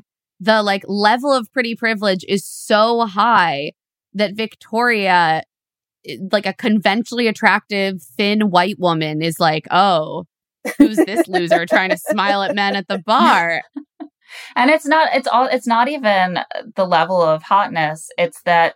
the 0.40 0.62
like 0.62 0.84
level 0.86 1.32
of 1.32 1.52
pretty 1.52 1.74
privilege 1.74 2.24
is 2.28 2.46
so 2.46 3.06
high 3.06 3.72
that 4.12 4.34
Victoria 4.36 5.42
like 6.30 6.44
a 6.46 6.52
conventionally 6.52 7.26
attractive 7.28 8.02
thin 8.02 8.50
white 8.50 8.78
woman 8.78 9.22
is 9.22 9.40
like, 9.40 9.66
"Oh, 9.70 10.24
who's 10.78 10.96
this 10.98 11.26
loser 11.28 11.64
trying 11.66 11.90
to 11.90 11.96
smile 11.98 12.42
at 12.42 12.54
men 12.54 12.76
at 12.76 12.88
the 12.88 12.98
bar?" 12.98 13.62
and 14.56 14.70
it's 14.70 14.86
not 14.86 15.08
it's 15.14 15.26
all 15.28 15.46
it's 15.46 15.66
not 15.66 15.88
even 15.88 16.40
the 16.76 16.84
level 16.86 17.22
of 17.22 17.42
hotness 17.42 18.08
it's 18.18 18.42
that 18.42 18.74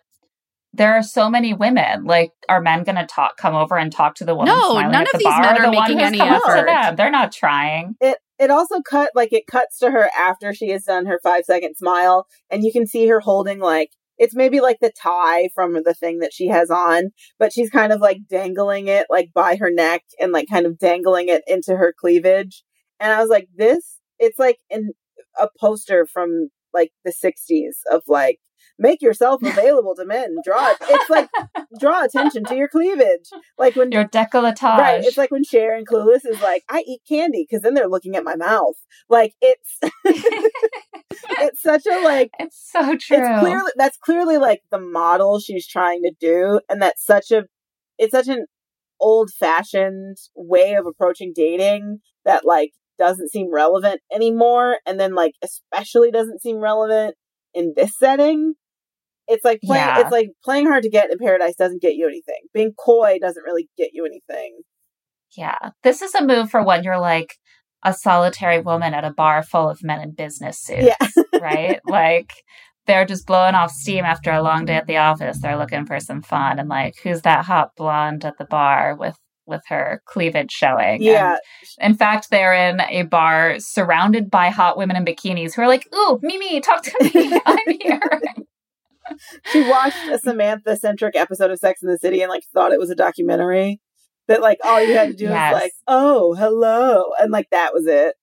there 0.78 0.94
are 0.94 1.02
so 1.02 1.28
many 1.28 1.52
women. 1.52 2.04
Like 2.04 2.32
are 2.48 2.60
men 2.60 2.84
gonna 2.84 3.06
talk 3.06 3.36
come 3.36 3.54
over 3.54 3.76
and 3.76 3.92
talk 3.92 4.14
to 4.16 4.24
the 4.24 4.34
woman 4.34 4.54
No, 4.54 4.74
none 4.80 4.94
at 4.94 5.02
of 5.06 5.12
the 5.12 5.18
these 5.18 5.24
bar, 5.24 5.40
men 5.42 5.58
are 5.58 5.70
the 5.70 5.76
one 5.76 5.82
making 5.90 5.98
who's 5.98 6.06
any 6.06 6.18
to 6.18 6.24
effort. 6.24 6.66
them. 6.66 6.96
They're 6.96 7.10
not 7.10 7.32
trying. 7.32 7.96
It 8.00 8.18
it 8.38 8.50
also 8.50 8.80
cut 8.80 9.10
like 9.14 9.32
it 9.32 9.46
cuts 9.46 9.78
to 9.80 9.90
her 9.90 10.08
after 10.16 10.54
she 10.54 10.70
has 10.70 10.84
done 10.84 11.06
her 11.06 11.20
five 11.22 11.44
second 11.44 11.76
smile 11.76 12.26
and 12.50 12.62
you 12.64 12.72
can 12.72 12.86
see 12.86 13.06
her 13.08 13.20
holding 13.20 13.58
like 13.58 13.90
it's 14.16 14.34
maybe 14.34 14.60
like 14.60 14.78
the 14.80 14.90
tie 15.00 15.48
from 15.54 15.74
the 15.84 15.94
thing 15.94 16.20
that 16.20 16.32
she 16.32 16.48
has 16.48 16.70
on 16.70 17.10
but 17.38 17.52
she's 17.52 17.70
kind 17.70 17.92
of 17.92 18.00
like 18.00 18.18
dangling 18.28 18.88
it 18.88 19.06
like 19.10 19.30
by 19.34 19.56
her 19.56 19.70
neck 19.70 20.02
and 20.20 20.32
like 20.32 20.48
kind 20.48 20.66
of 20.66 20.78
dangling 20.78 21.28
it 21.28 21.42
into 21.46 21.76
her 21.76 21.92
cleavage. 21.98 22.62
And 23.00 23.12
i 23.12 23.20
was 23.20 23.28
like 23.30 23.48
this 23.56 23.98
it's 24.18 24.38
like 24.38 24.58
in 24.70 24.92
a 25.38 25.48
poster 25.60 26.06
from 26.06 26.48
like 26.72 26.92
the 27.04 27.12
60s 27.12 27.76
of 27.90 28.02
like 28.06 28.38
make 28.78 29.02
yourself 29.02 29.42
available 29.42 29.94
to 29.94 30.04
men 30.04 30.36
draw 30.44 30.72
it's 30.82 31.10
like 31.10 31.28
draw 31.80 32.04
attention 32.04 32.44
to 32.44 32.56
your 32.56 32.68
cleavage 32.68 33.28
like 33.58 33.74
when 33.76 33.90
your 33.90 34.04
decolletage 34.04 34.78
Right. 34.78 35.04
It's 35.04 35.16
like 35.16 35.30
when 35.30 35.44
Cher 35.44 35.76
in 35.76 35.84
Clueless 35.84 36.24
is 36.24 36.40
like, 36.40 36.64
I 36.68 36.84
eat 36.86 37.00
candy 37.08 37.46
because 37.48 37.62
then 37.62 37.74
they're 37.74 37.88
looking 37.88 38.16
at 38.16 38.24
my 38.24 38.36
mouth. 38.36 38.74
Like 39.08 39.34
it's 39.40 39.78
it's 40.04 41.62
such 41.62 41.86
a 41.86 42.02
like 42.02 42.30
it's 42.38 42.70
so 42.70 42.96
true 42.96 43.18
it's 43.18 43.40
clearly 43.40 43.70
that's 43.76 43.96
clearly 43.96 44.38
like 44.38 44.62
the 44.70 44.78
model 44.78 45.38
she's 45.40 45.66
trying 45.66 46.02
to 46.02 46.12
do, 46.20 46.60
and 46.68 46.80
that's 46.80 47.04
such 47.04 47.30
a 47.30 47.44
it's 47.98 48.12
such 48.12 48.28
an 48.28 48.46
old 49.00 49.30
fashioned 49.30 50.16
way 50.34 50.74
of 50.74 50.86
approaching 50.86 51.32
dating 51.34 51.98
that 52.24 52.44
like 52.44 52.72
doesn't 52.98 53.30
seem 53.30 53.52
relevant 53.52 54.00
anymore, 54.12 54.78
and 54.86 54.98
then 54.98 55.14
like 55.14 55.32
especially 55.42 56.10
doesn't 56.10 56.42
seem 56.42 56.58
relevant 56.58 57.14
in 57.54 57.74
this 57.76 57.98
setting. 57.98 58.54
It's 59.28 59.44
like 59.44 59.60
playing. 59.62 59.84
Yeah. 59.84 60.00
It's 60.00 60.10
like 60.10 60.30
playing 60.44 60.66
hard 60.66 60.82
to 60.82 60.90
get 60.90 61.10
in 61.10 61.18
paradise 61.18 61.54
doesn't 61.56 61.82
get 61.82 61.94
you 61.94 62.06
anything. 62.06 62.40
Being 62.54 62.72
coy 62.72 63.18
doesn't 63.20 63.42
really 63.44 63.68
get 63.76 63.90
you 63.92 64.04
anything. 64.06 64.58
Yeah. 65.36 65.70
This 65.82 66.02
is 66.02 66.14
a 66.14 66.24
move 66.24 66.50
for 66.50 66.64
when 66.64 66.82
you're 66.82 66.98
like 66.98 67.34
a 67.84 67.92
solitary 67.94 68.60
woman 68.60 68.94
at 68.94 69.04
a 69.04 69.12
bar 69.12 69.42
full 69.42 69.68
of 69.68 69.84
men 69.84 70.00
in 70.00 70.12
business 70.14 70.58
suits, 70.60 70.84
Yeah. 70.86 71.22
right? 71.40 71.80
Like 71.86 72.32
they're 72.86 73.04
just 73.04 73.26
blowing 73.26 73.54
off 73.54 73.70
steam 73.70 74.04
after 74.04 74.32
a 74.32 74.42
long 74.42 74.64
day 74.64 74.76
at 74.76 74.86
the 74.86 74.96
office. 74.96 75.38
They're 75.40 75.58
looking 75.58 75.84
for 75.86 76.00
some 76.00 76.22
fun 76.22 76.58
and 76.58 76.68
like 76.68 76.94
who's 77.02 77.22
that 77.22 77.44
hot 77.44 77.70
blonde 77.76 78.24
at 78.24 78.38
the 78.38 78.46
bar 78.46 78.96
with 78.96 79.16
with 79.46 79.62
her 79.68 80.02
cleavage 80.06 80.50
showing. 80.50 81.02
Yeah. 81.02 81.36
And, 81.78 81.92
in 81.92 81.98
fact, 81.98 82.28
they're 82.30 82.52
in 82.52 82.80
a 82.80 83.02
bar 83.02 83.56
surrounded 83.58 84.30
by 84.30 84.50
hot 84.50 84.76
women 84.76 84.96
in 84.96 85.04
bikinis 85.04 85.54
who 85.54 85.62
are 85.62 85.68
like, 85.68 85.86
"Ooh, 85.94 86.18
Mimi, 86.22 86.60
talk 86.60 86.82
to 86.82 87.10
me. 87.14 87.40
I'm 87.46 87.78
here." 87.80 88.00
she 89.52 89.68
watched 89.68 90.08
a 90.10 90.18
Samantha 90.18 90.76
centric 90.76 91.16
episode 91.16 91.50
of 91.50 91.58
Sex 91.58 91.82
in 91.82 91.88
the 91.88 91.98
City 91.98 92.20
and 92.22 92.30
like 92.30 92.42
thought 92.54 92.72
it 92.72 92.78
was 92.78 92.90
a 92.90 92.94
documentary. 92.94 93.80
That 94.28 94.42
like 94.42 94.58
all 94.64 94.82
you 94.82 94.94
had 94.94 95.08
to 95.08 95.14
do 95.16 95.24
Yes. 95.24 95.52
was 95.54 95.62
like, 95.62 95.72
oh, 95.86 96.34
hello, 96.34 97.04
and 97.18 97.32
like 97.32 97.48
that 97.50 97.72
was 97.72 97.86
it. 97.86 98.14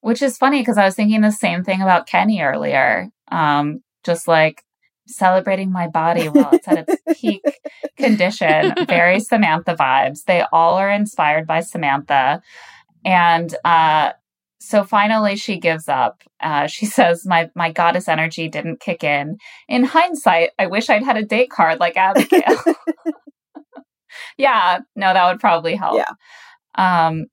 Which 0.00 0.22
is 0.22 0.38
funny 0.38 0.60
because 0.60 0.78
I 0.78 0.84
was 0.84 0.94
thinking 0.94 1.20
the 1.20 1.30
same 1.30 1.64
thing 1.64 1.82
about 1.82 2.06
Kenny 2.06 2.40
earlier. 2.40 3.08
Um, 3.30 3.80
just 4.04 4.26
like 4.26 4.62
celebrating 5.06 5.70
my 5.72 5.86
body 5.88 6.28
while 6.28 6.50
it's 6.52 6.68
at 6.68 6.88
its 6.88 7.02
peak 7.20 7.42
condition. 7.98 8.74
Very 8.86 9.20
Samantha 9.20 9.74
vibes. 9.74 10.24
They 10.24 10.44
all 10.52 10.74
are 10.74 10.90
inspired 10.90 11.46
by 11.46 11.60
Samantha. 11.60 12.40
And 13.04 13.54
uh, 13.64 14.12
so 14.68 14.84
finally 14.84 15.34
she 15.34 15.58
gives 15.58 15.88
up. 15.88 16.22
Uh, 16.40 16.66
she 16.66 16.84
says, 16.98 17.24
my, 17.24 17.50
my 17.54 17.72
goddess 17.72 18.06
energy 18.06 18.48
didn't 18.48 18.80
kick 18.80 19.02
in. 19.02 19.38
In 19.66 19.84
hindsight, 19.84 20.50
I 20.58 20.66
wish 20.66 20.90
I'd 20.90 21.02
had 21.02 21.16
a 21.16 21.24
date 21.24 21.50
card 21.50 21.80
like 21.80 21.96
Abigail. 21.96 22.42
yeah, 24.36 24.80
no, 24.94 25.14
that 25.14 25.26
would 25.26 25.40
probably 25.40 25.74
help. 25.74 25.96
Yeah. 25.96 26.12
Um, 26.74 27.26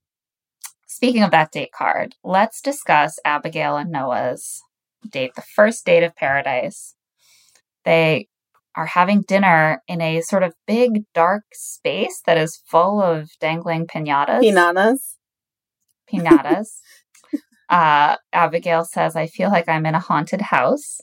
speaking 0.86 1.22
of 1.22 1.30
that 1.32 1.52
date 1.52 1.72
card, 1.76 2.14
let's 2.24 2.62
discuss 2.62 3.18
Abigail 3.22 3.76
and 3.76 3.90
Noah's 3.90 4.62
date, 5.08 5.34
the 5.36 5.42
first 5.42 5.84
date 5.84 6.02
of 6.02 6.16
paradise. 6.16 6.94
They 7.84 8.28
are 8.74 8.86
having 8.86 9.22
dinner 9.22 9.82
in 9.86 10.00
a 10.00 10.22
sort 10.22 10.42
of 10.42 10.54
big 10.66 11.04
dark 11.14 11.44
space 11.52 12.22
that 12.24 12.38
is 12.38 12.62
full 12.66 13.02
of 13.02 13.28
dangling 13.40 13.86
pinatas. 13.86 14.40
Pinanas. 14.40 15.16
Pinatas. 16.10 16.68
uh, 17.68 18.16
Abigail 18.32 18.84
says, 18.84 19.16
I 19.16 19.26
feel 19.26 19.50
like 19.50 19.68
I'm 19.68 19.86
in 19.86 19.94
a 19.94 20.00
haunted 20.00 20.40
house. 20.40 21.00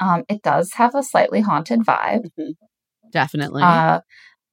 Um, 0.00 0.24
it 0.28 0.42
does 0.42 0.72
have 0.74 0.94
a 0.94 1.02
slightly 1.02 1.40
haunted 1.40 1.80
vibe. 1.80 2.30
Definitely. 3.10 3.62
Uh, 3.62 4.00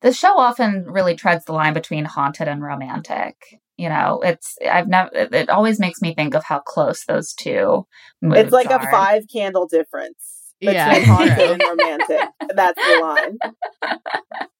the 0.01 0.13
show 0.13 0.37
often 0.37 0.85
really 0.85 1.15
treads 1.15 1.45
the 1.45 1.53
line 1.53 1.73
between 1.73 2.05
haunted 2.05 2.47
and 2.47 2.61
romantic. 2.61 3.35
You 3.77 3.89
know, 3.89 4.21
it's 4.23 4.57
I've 4.69 4.87
never. 4.87 5.09
It, 5.13 5.33
it 5.33 5.49
always 5.49 5.79
makes 5.79 6.01
me 6.01 6.13
think 6.13 6.35
of 6.35 6.43
how 6.43 6.59
close 6.59 7.05
those 7.05 7.33
two. 7.33 7.85
Moods 8.21 8.41
It's 8.41 8.51
like 8.51 8.69
a 8.69 8.79
five 8.91 9.23
candle 9.31 9.67
difference 9.67 10.53
between 10.59 10.75
Yeah, 10.75 10.99
haunted 11.05 11.51
and 11.51 11.61
romantic. 11.61 12.29
That's 12.53 12.77
the 12.77 12.99
line. 12.99 13.37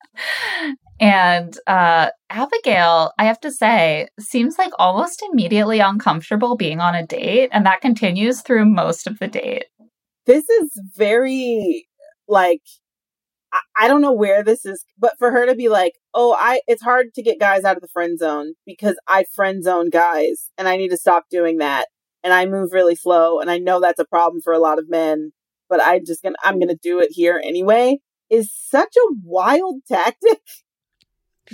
And 1.00 1.58
uh, 1.66 2.10
Abigail, 2.30 3.14
I 3.18 3.26
have 3.26 3.40
to 3.41 3.52
say, 3.52 4.10
seems 4.20 4.58
like 4.58 4.74
almost 4.78 5.24
immediately 5.32 5.80
uncomfortable 5.80 6.58
being 6.58 6.82
on 6.82 6.94
a 6.94 7.06
date, 7.06 7.50
and 7.54 7.66
that 7.66 7.80
continues 7.82 8.41
through 8.41 8.66
most 8.66 9.08
of 9.08 9.18
the 9.20 9.28
date. 9.28 9.66
This 10.26 10.50
is 10.50 10.80
very 10.98 11.88
like 12.28 12.62
I, 13.54 13.60
I 13.78 13.88
don't 13.88 14.02
know 14.02 14.14
where 14.14 14.44
this 14.44 14.66
is, 14.66 14.86
but 14.98 15.16
for 15.18 15.32
her 15.32 15.46
to 15.46 15.56
be 15.56 15.70
like, 15.70 15.94
"Oh, 16.14 16.36
I 16.38 16.62
it's 16.68 16.84
hard 16.84 17.14
to 17.16 17.24
get 17.24 17.40
guys 17.40 17.64
out 17.64 17.76
of 17.78 17.82
the 17.82 17.88
friend 17.88 18.20
zone 18.20 18.54
because 18.66 18.98
I 19.08 19.26
friend 19.34 19.64
zone 19.64 19.90
guys, 19.90 20.50
and 20.58 20.68
I 20.68 20.78
need 20.78 20.90
to 20.90 20.98
stop 20.98 21.26
doing 21.32 21.58
that, 21.60 21.88
and 22.24 22.34
I 22.34 22.46
move 22.46 22.74
really 22.74 22.96
slow, 22.96 23.40
and 23.40 23.50
I 23.50 23.58
know 23.58 23.80
that's 23.80 24.00
a 24.00 24.06
problem 24.06 24.41
for 24.41 24.54
a 24.54 24.60
lot 24.60 24.80
of 24.80 24.90
men, 24.90 25.32
but 25.70 25.82
I'm 25.82 26.06
just 26.06 26.22
gonna 26.24 26.36
I'm 26.44 26.60
gonna 26.60 26.76
do 26.76 27.00
it 27.00 27.10
here 27.12 27.41
anyway." 27.44 28.00
Is 28.30 28.51
such 28.53 28.95
a 28.95 29.14
wild 29.23 29.81
tactic. 29.88 30.39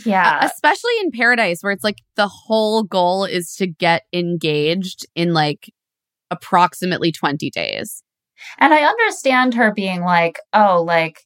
Yeah. 0.05 0.39
Uh, 0.41 0.45
especially 0.47 0.91
in 1.03 1.11
paradise 1.11 1.59
where 1.61 1.71
it's 1.71 1.83
like 1.85 1.99
the 2.17 2.27
whole 2.27 2.83
goal 2.83 3.23
is 3.23 3.55
to 3.55 3.65
get 3.65 4.01
engaged 4.11 5.05
in 5.15 5.31
like 5.33 5.71
approximately 6.29 7.13
20 7.13 7.49
days 7.49 8.03
And 8.59 8.73
I 8.73 8.83
understand 8.83 9.53
her 9.53 9.71
being 9.71 10.01
like, 10.01 10.37
oh, 10.51 10.83
like, 10.85 11.21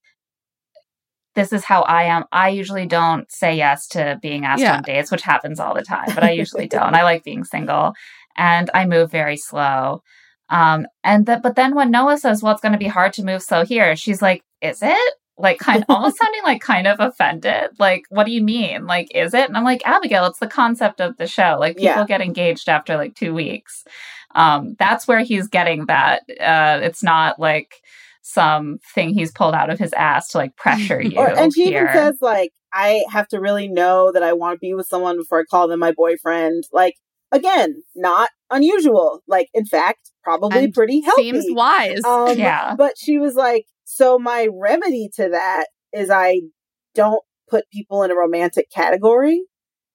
this 1.34 1.52
is 1.52 1.64
how 1.64 1.82
I 1.82 2.04
am. 2.04 2.26
I 2.32 2.50
usually 2.50 2.86
don't 2.86 3.32
say 3.32 3.56
yes 3.56 3.88
to 3.90 4.20
being 4.22 4.46
asked 4.46 4.62
Yeah. 4.62 4.76
on 4.78 4.84
dates, 4.84 5.10
which 5.10 5.24
happens 5.24 5.60
all 5.60 5.74
the 5.74 5.82
time, 5.82 6.10
but 6.14 6.24
I 6.24 6.32
usually 6.32 6.68
don't. 6.78 6.94
I 6.94 7.02
like 7.02 7.24
being 7.24 7.46
single. 7.46 7.94
and 8.38 8.70
I 8.76 8.86
move 8.86 9.10
very 9.10 9.36
slow. 9.38 10.04
Um, 10.50 10.86
and 11.04 11.26
that, 11.26 11.42
but 11.42 11.56
then 11.56 11.74
when 11.74 11.90
Noah 11.90 12.20
says, 12.20 12.44
well, 12.44 12.54
it's 12.54 12.62
going 12.62 12.74
to 12.74 12.78
be 12.78 12.88
hard 12.88 13.14
to 13.14 13.24
move 13.24 13.42
slow 13.42 13.66
here, 13.66 13.96
she's 13.96 14.22
like, 14.22 14.44
is 14.62 14.84
it? 14.84 15.14
Like, 15.40 15.58
kind 15.60 15.84
almost 15.90 16.18
sounding 16.18 16.44
like 16.44 16.62
kind 16.62 16.86
of 16.86 17.00
offended. 17.00 17.70
Like, 17.80 18.04
what 18.10 18.26
do 18.26 18.32
you 18.32 18.42
mean? 18.44 18.86
Like, 18.86 19.08
is 19.16 19.34
it? 19.34 19.48
And 19.48 19.58
I'm 19.58 19.64
like, 19.64 19.82
Abigail, 19.88 20.26
it's 20.26 20.40
the 20.40 20.48
concept 20.48 21.00
of 21.02 21.18
the 21.18 21.28
show. 21.28 21.58
Like, 21.60 21.78
people 21.78 21.94
Yeah. 21.96 22.06
get 22.06 22.22
engaged 22.22 22.70
after 22.70 22.96
like 22.98 23.16
two 23.16 23.34
weeks. 23.34 23.84
Um, 24.36 24.76
that's 24.78 25.08
where 25.08 25.22
he's 25.22 25.48
getting 25.48 25.86
that. 25.88 26.22
Uh, 26.40 26.80
it's 26.84 27.02
not 27.02 27.40
like 27.40 27.82
some 28.22 28.80
thing 28.94 29.10
he's 29.14 29.32
pulled 29.32 29.56
out 29.56 29.70
of 29.72 29.80
his 29.80 29.94
ass 29.94 30.30
to 30.30 30.38
like 30.38 30.56
pressure 30.56 31.02
you. 31.02 31.18
Or, 31.18 31.30
and 31.30 31.54
she 31.54 31.66
here. 31.66 31.84
even 31.84 31.94
says 31.94 32.18
like, 32.22 32.52
I 32.72 33.04
have 33.10 33.28
to 33.30 33.40
really 33.40 33.68
know 33.68 34.12
that 34.12 34.22
I 34.22 34.34
want 34.34 34.56
to 34.56 34.60
be 34.60 34.74
with 34.76 34.86
someone 34.88 35.18
before 35.18 35.40
I 35.40 35.44
call 35.50 35.68
them 35.68 35.80
my 35.80 35.92
boyfriend. 35.92 36.66
Like, 36.72 36.94
again, 37.32 37.82
not 37.96 38.30
unusual. 38.52 39.22
Like, 39.28 39.50
in 39.56 39.66
fact, 39.66 40.12
probably 40.24 40.66
And 40.66 40.74
pretty 40.74 41.02
healthy. 41.02 41.32
Seems 41.32 41.46
wise. 41.50 42.04
Um, 42.06 42.38
Yeah. 42.38 42.76
But 42.76 42.94
she 42.98 43.18
was 43.18 43.34
like, 43.36 43.66
so 43.92 44.20
my 44.20 44.48
remedy 44.54 45.10
to 45.16 45.30
that 45.30 45.66
is 45.92 46.12
I 46.12 46.42
don't 46.94 47.24
put 47.50 47.66
people 47.74 48.04
in 48.04 48.12
a 48.12 48.16
romantic 48.16 48.70
category. 48.70 49.42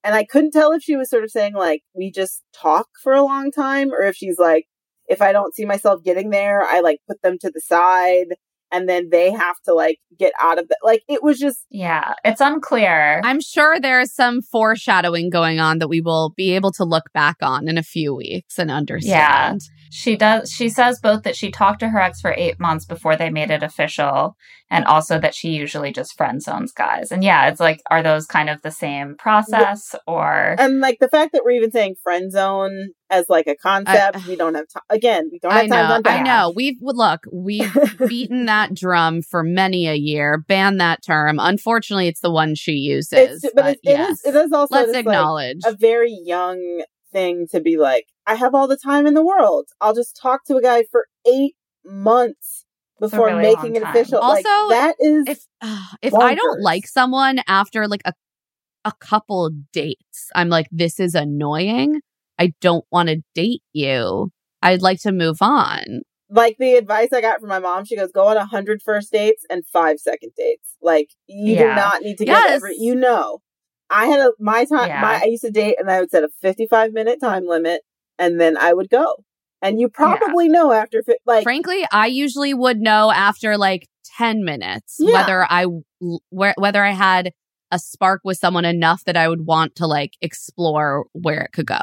And 0.02 0.16
I 0.16 0.24
couldn't 0.24 0.50
tell 0.50 0.72
if 0.72 0.82
she 0.82 0.96
was 0.96 1.08
sort 1.08 1.22
of 1.22 1.30
saying 1.30 1.54
like, 1.54 1.82
we 1.94 2.10
just 2.10 2.42
talk 2.52 2.88
for 3.02 3.12
a 3.12 3.22
long 3.22 3.52
time, 3.52 3.92
or 3.92 4.02
if 4.02 4.16
she's 4.16 4.38
like, 4.38 4.66
if 5.06 5.22
I 5.22 5.30
don't 5.30 5.54
see 5.54 5.64
myself 5.64 6.02
getting 6.02 6.30
there, 6.30 6.62
I 6.62 6.80
like 6.80 6.98
put 7.08 7.22
them 7.22 7.38
to 7.40 7.52
the 7.54 7.60
side 7.60 8.34
and 8.72 8.88
then 8.88 9.10
they 9.10 9.30
have 9.30 9.56
to 9.66 9.72
like 9.72 9.98
get 10.18 10.32
out 10.40 10.58
of 10.58 10.66
the, 10.66 10.76
like, 10.82 11.04
it 11.08 11.22
was 11.22 11.38
just, 11.38 11.64
yeah, 11.70 12.14
it's 12.24 12.40
unclear. 12.40 13.20
I'm 13.22 13.40
sure 13.40 13.78
there 13.78 14.00
is 14.00 14.12
some 14.12 14.42
foreshadowing 14.42 15.30
going 15.30 15.60
on 15.60 15.78
that 15.78 15.88
we 15.88 16.00
will 16.00 16.34
be 16.36 16.56
able 16.56 16.72
to 16.72 16.84
look 16.84 17.12
back 17.14 17.36
on 17.40 17.68
in 17.68 17.78
a 17.78 17.84
few 17.84 18.12
weeks 18.12 18.58
and 18.58 18.72
understand. 18.72 19.60
She 19.90 20.16
does. 20.16 20.50
She 20.50 20.68
says 20.68 21.00
both 21.00 21.22
that 21.22 21.36
she 21.36 21.50
talked 21.50 21.80
to 21.80 21.88
her 21.88 22.00
ex 22.00 22.20
for 22.20 22.34
eight 22.36 22.58
months 22.58 22.84
before 22.84 23.16
they 23.16 23.30
made 23.30 23.50
it 23.50 23.62
official, 23.62 24.36
and 24.70 24.84
also 24.84 25.18
that 25.18 25.34
she 25.34 25.50
usually 25.50 25.92
just 25.92 26.16
friend 26.16 26.42
zones 26.42 26.72
guys. 26.72 27.12
And 27.12 27.22
yeah, 27.22 27.48
it's 27.48 27.60
like, 27.60 27.80
are 27.90 28.02
those 28.02 28.26
kind 28.26 28.50
of 28.50 28.62
the 28.62 28.70
same 28.70 29.16
process, 29.16 29.94
or 30.06 30.56
and 30.58 30.80
like 30.80 30.98
the 31.00 31.08
fact 31.08 31.32
that 31.32 31.42
we're 31.44 31.52
even 31.52 31.70
saying 31.70 31.94
friend 32.02 32.32
zone 32.32 32.88
as 33.10 33.26
like 33.28 33.46
a 33.46 33.54
concept, 33.54 34.26
we 34.26 34.36
don't 34.36 34.54
have 34.54 34.66
time. 34.68 34.82
Again, 34.90 35.28
we 35.30 35.38
don't 35.38 35.52
have 35.52 35.64
I 35.64 35.68
time 35.68 35.88
know. 35.88 36.02
to 36.02 36.10
I 36.10 36.22
know. 36.22 36.52
We've 36.54 36.78
look. 36.80 37.20
We've 37.32 37.76
beaten 38.08 38.46
that 38.46 38.74
drum 38.74 39.22
for 39.22 39.42
many 39.42 39.86
a 39.86 39.94
year. 39.94 40.44
Banned 40.48 40.80
that 40.80 41.02
term. 41.04 41.38
Unfortunately, 41.40 42.08
it's 42.08 42.20
the 42.20 42.32
one 42.32 42.54
she 42.54 42.72
uses. 42.72 43.44
It's, 43.44 43.54
but, 43.54 43.66
it, 43.66 43.80
it 43.84 43.90
yes. 43.90 44.10
is, 44.10 44.34
it 44.34 44.34
is 44.34 44.52
also 44.52 44.74
Let's 44.74 44.86
just, 44.86 44.94
like, 44.94 45.06
acknowledge. 45.06 45.60
a 45.64 45.76
very 45.76 46.18
young 46.24 46.82
thing 47.14 47.46
to 47.52 47.60
be 47.60 47.78
like, 47.78 48.06
I 48.26 48.34
have 48.34 48.54
all 48.54 48.68
the 48.68 48.76
time 48.76 49.06
in 49.06 49.14
the 49.14 49.24
world. 49.24 49.68
I'll 49.80 49.94
just 49.94 50.18
talk 50.20 50.44
to 50.46 50.56
a 50.56 50.62
guy 50.62 50.84
for 50.90 51.06
eight 51.26 51.54
months 51.84 52.66
before 53.00 53.26
really 53.26 53.42
making 53.42 53.76
it 53.76 53.82
official. 53.82 54.20
like, 54.20 54.44
Also, 54.44 54.68
that 54.70 54.96
is 54.98 55.24
if 55.26 55.46
if 56.02 56.14
I 56.14 56.34
don't 56.34 56.60
like 56.60 56.86
someone 56.86 57.40
after 57.48 57.88
like 57.88 58.02
a 58.04 58.12
a 58.84 58.92
couple 59.00 59.50
dates, 59.72 60.28
I'm 60.34 60.50
like, 60.50 60.66
this 60.70 61.00
is 61.00 61.14
annoying. 61.14 62.02
I 62.38 62.52
don't 62.60 62.84
want 62.92 63.08
to 63.08 63.22
date 63.34 63.62
you. 63.72 64.30
I'd 64.60 64.82
like 64.82 65.00
to 65.02 65.12
move 65.12 65.38
on. 65.40 66.02
like 66.28 66.56
the 66.58 66.74
advice 66.74 67.08
I 67.12 67.20
got 67.22 67.40
from 67.40 67.48
my 67.48 67.60
mom. 67.60 67.84
She 67.86 67.96
goes, 67.96 68.10
go 68.12 68.26
on 68.26 68.36
a 68.36 68.44
hundred 68.44 68.82
first 68.82 69.10
dates 69.12 69.44
and 69.48 69.64
five 69.66 69.98
second 70.00 70.32
dates. 70.36 70.76
Like 70.82 71.10
you 71.26 71.56
do 71.56 71.64
not 71.76 72.02
need 72.02 72.18
to 72.18 72.24
get 72.26 72.32
Yes. 72.44 72.50
every, 72.56 72.76
you 72.76 72.94
know, 72.94 73.40
I 73.90 74.06
had 74.06 74.20
a, 74.20 74.32
my 74.38 74.64
time, 74.64 74.88
Yeah. 74.88 75.00
my, 75.00 75.20
I 75.22 75.24
used 75.26 75.44
to 75.44 75.50
date 75.50 75.76
and 75.78 75.90
I 75.90 76.00
would 76.00 76.10
set 76.10 76.24
a 76.24 76.28
55 76.40 76.92
minute 76.92 77.20
time 77.20 77.46
limit 77.46 77.82
and 78.18 78.40
then 78.40 78.56
I 78.56 78.72
would 78.72 78.88
go. 78.90 79.16
And 79.62 79.80
you 79.80 79.88
probably 79.88 80.48
know 80.48 80.72
after, 80.72 81.02
fi- 81.02 81.16
like, 81.26 81.42
Frankly, 81.42 81.86
I 81.92 82.06
usually 82.06 82.52
would 82.54 82.80
know 82.80 83.10
after 83.10 83.56
like 83.56 83.88
10 84.18 84.44
minutes 84.44 84.96
Yeah. 84.98 85.12
whether 85.12 85.46
I 85.48 85.66
where, 86.30 86.54
whether 86.58 86.84
I 86.84 86.90
had 86.90 87.32
a 87.70 87.78
spark 87.78 88.20
with 88.24 88.36
someone 88.38 88.64
enough 88.64 89.04
that 89.04 89.16
I 89.16 89.28
would 89.28 89.46
want 89.46 89.74
to 89.76 89.86
like 89.86 90.12
explore 90.20 91.06
where 91.12 91.40
it 91.42 91.52
could 91.52 91.66
go. 91.66 91.80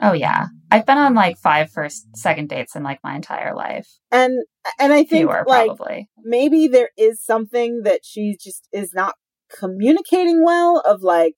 oh 0.00 0.12
yeah, 0.12 0.46
I've 0.70 0.86
been 0.86 0.98
on 0.98 1.14
like 1.14 1.36
five 1.38 1.70
first 1.70 2.06
second 2.16 2.48
dates 2.48 2.76
in 2.76 2.82
like 2.82 3.00
my 3.02 3.16
entire 3.16 3.54
life. 3.54 3.88
and, 4.12 4.38
and 4.78 4.92
I 4.92 4.98
think 5.04 5.28
Fewer 5.28 5.44
like, 5.46 5.66
probably. 5.76 6.08
maybe 6.22 6.68
there 6.68 6.90
is 6.96 7.22
something 7.22 7.82
that 7.82 8.00
she 8.04 8.36
just 8.40 8.68
is 8.72 8.92
not 8.94 9.14
communicating 9.54 10.44
well 10.44 10.80
of 10.84 11.02
like 11.02 11.34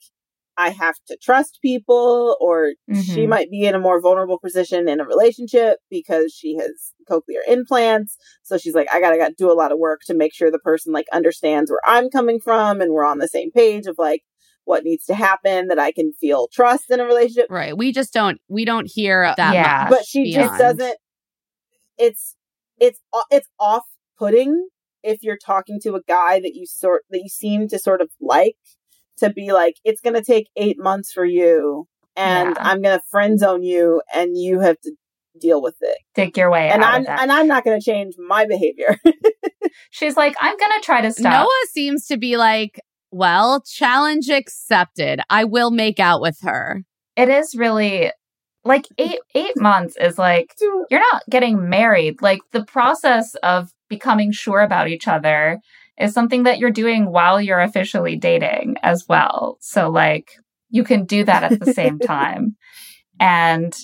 I 0.61 0.71
have 0.71 0.97
to 1.07 1.17
trust 1.23 1.61
people 1.63 2.37
or 2.41 2.73
she 2.93 3.27
Mhm. 3.27 3.29
might 3.29 3.49
be 3.51 3.65
in 3.65 3.77
a 3.77 3.79
more 3.81 4.01
vulnerable 4.01 4.39
position 4.41 4.89
in 4.89 4.99
a 5.01 5.05
relationship 5.05 5.79
because 5.89 6.33
she 6.33 6.57
has 6.57 6.93
cochlear 7.09 7.43
implants 7.47 8.17
so 8.43 8.59
she's 8.59 8.75
like 8.75 8.89
I 8.93 9.01
got 9.01 9.11
to 9.11 9.19
got 9.19 9.37
do 9.37 9.53
a 9.53 9.55
lot 9.55 9.71
of 9.73 9.79
work 9.79 10.01
to 10.07 10.15
make 10.15 10.35
sure 10.35 10.51
the 10.51 10.59
person 10.59 10.93
like 10.93 11.07
understands 11.13 11.71
where 11.71 11.81
I'm 11.87 12.11
coming 12.11 12.41
from 12.41 12.81
and 12.81 12.93
we're 12.93 13.05
on 13.05 13.19
the 13.19 13.29
same 13.29 13.53
page 13.53 13.87
of 13.87 13.95
like 13.99 14.23
what 14.65 14.83
needs 14.85 15.05
to 15.07 15.15
happen 15.15 15.69
that 15.69 15.79
I 15.79 15.93
can 15.93 16.13
feel 16.21 16.49
trust 16.53 16.91
in 16.91 16.99
a 17.01 17.05
relationship 17.05 17.47
Right. 17.51 17.77
We 17.77 17.93
just 17.93 18.13
don't 18.13 18.41
we 18.49 18.65
don't 18.65 18.91
hear 18.93 19.33
that 19.37 19.53
Yeah. 19.55 19.85
much. 19.85 19.91
but 19.91 20.05
she 20.07 20.25
beyond. 20.25 20.49
just 20.49 20.59
doesn't 20.59 20.97
it's 21.99 22.37
it's 22.79 23.01
it's 23.31 23.49
off 23.59 23.85
putting 24.19 24.69
if 25.03 25.23
you're 25.23 25.39
talking 25.39 25.79
to 25.83 25.95
a 25.95 26.03
guy 26.09 26.41
that 26.41 26.55
you 26.55 26.67
sort 26.67 27.03
that 27.11 27.21
you 27.23 27.29
seem 27.29 27.69
to 27.69 27.79
sort 27.79 28.01
of 28.01 28.11
like 28.21 28.57
to 29.19 29.31
be 29.31 29.53
like 29.53 29.75
it's 29.85 30.01
going 30.01 30.15
to 30.15 30.23
take 30.23 30.49
8 30.57 30.77
months 30.79 31.13
for 31.13 31.25
you 31.25 31.87
and 32.17 32.55
Yeah. 32.57 32.63
I'm 32.69 32.83
going 32.83 32.97
to 32.99 33.05
friend 33.11 33.39
zone 33.39 33.63
you 33.63 34.03
and 34.15 34.37
you 34.37 34.61
have 34.61 34.81
to 34.81 34.93
deal 35.41 35.63
with 35.63 35.77
it. 35.81 35.99
Dig 36.15 36.37
your 36.37 36.51
way 36.51 36.69
and 36.69 36.83
out 36.83 36.95
I'm 36.95 37.01
of 37.03 37.07
that. 37.07 37.21
and 37.21 37.33
I'm 37.33 37.47
not 37.47 37.65
going 37.65 37.79
to 37.81 37.85
change 37.85 38.15
my 38.19 38.45
behavior. 38.47 38.97
She's 39.91 40.17
like, 40.17 40.35
I'm 40.41 40.57
gonna 40.57 40.81
try 40.83 41.01
to 41.03 41.13
stop. 41.13 41.33
Noah 41.33 41.67
seems 41.71 42.07
to 42.07 42.17
be 42.17 42.37
like, 42.37 42.81
well, 43.11 43.61
challenge 43.63 44.29
accepted. 44.29 45.21
I 45.31 45.45
will 45.45 45.71
make 45.71 46.01
out 46.01 46.21
with 46.21 46.39
her. 46.43 46.83
it 47.17 47.29
is 47.29 47.55
really 47.55 48.11
like 48.65 48.87
eight 48.99 49.21
eight 49.35 49.57
months 49.57 49.97
is 50.01 50.19
like 50.19 50.55
you're 50.91 51.01
not 51.13 51.23
getting 51.31 51.69
married. 51.69 52.21
Like 52.23 52.41
the 52.53 52.65
process 52.65 53.35
of 53.43 53.71
becoming 53.89 54.33
sure 54.33 54.61
about 54.61 54.89
each 54.89 55.09
other 55.09 55.61
is 55.99 56.13
something 56.13 56.45
that 56.45 56.59
you're 56.59 56.71
doing 56.71 57.11
while 57.11 57.41
you're 57.41 57.61
officially 57.61 58.17
dating 58.17 58.77
as 58.83 59.07
well. 59.09 59.59
So 59.61 59.91
like 59.91 60.31
you 60.71 60.85
can 60.85 61.05
do 61.05 61.25
that 61.25 61.53
at 61.53 61.61
the 61.61 61.73
same 61.73 61.99
time. 62.01 62.57
And 63.19 63.77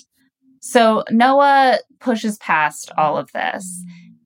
so 0.61 1.03
Noah 1.09 1.79
pushes 1.99 2.37
past 2.37 2.91
all 2.97 3.17
of 3.17 3.31
this. 3.33 3.83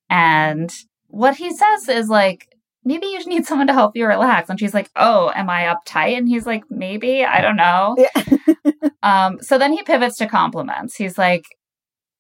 And 0.10 0.74
what 1.08 1.36
he 1.36 1.52
says 1.52 1.90
is 1.90 2.10
like, 2.10 2.48
maybe 2.84 3.08
you 3.08 3.24
need 3.26 3.46
someone 3.46 3.68
to 3.68 3.74
help 3.74 3.96
you 3.96 4.06
relax. 4.06 4.50
And 4.50 4.60
she's 4.60 4.74
like, 4.74 4.90
oh, 4.96 5.32
am 5.36 5.50
I 5.50 5.64
uptight? 5.64 6.18
And 6.18 6.28
he's 6.28 6.46
like, 6.46 6.64
maybe, 6.70 7.26
I 7.26 7.42
don't 7.42 7.58
know. 7.58 7.96
yeah. 7.98 8.24
Um, 9.02 9.42
so 9.42 9.58
then 9.58 9.72
he 9.72 9.84
pivots 9.84 10.18
to 10.18 10.28
compliments. 10.28 10.96
He's 10.96 11.18
like, 11.18 11.46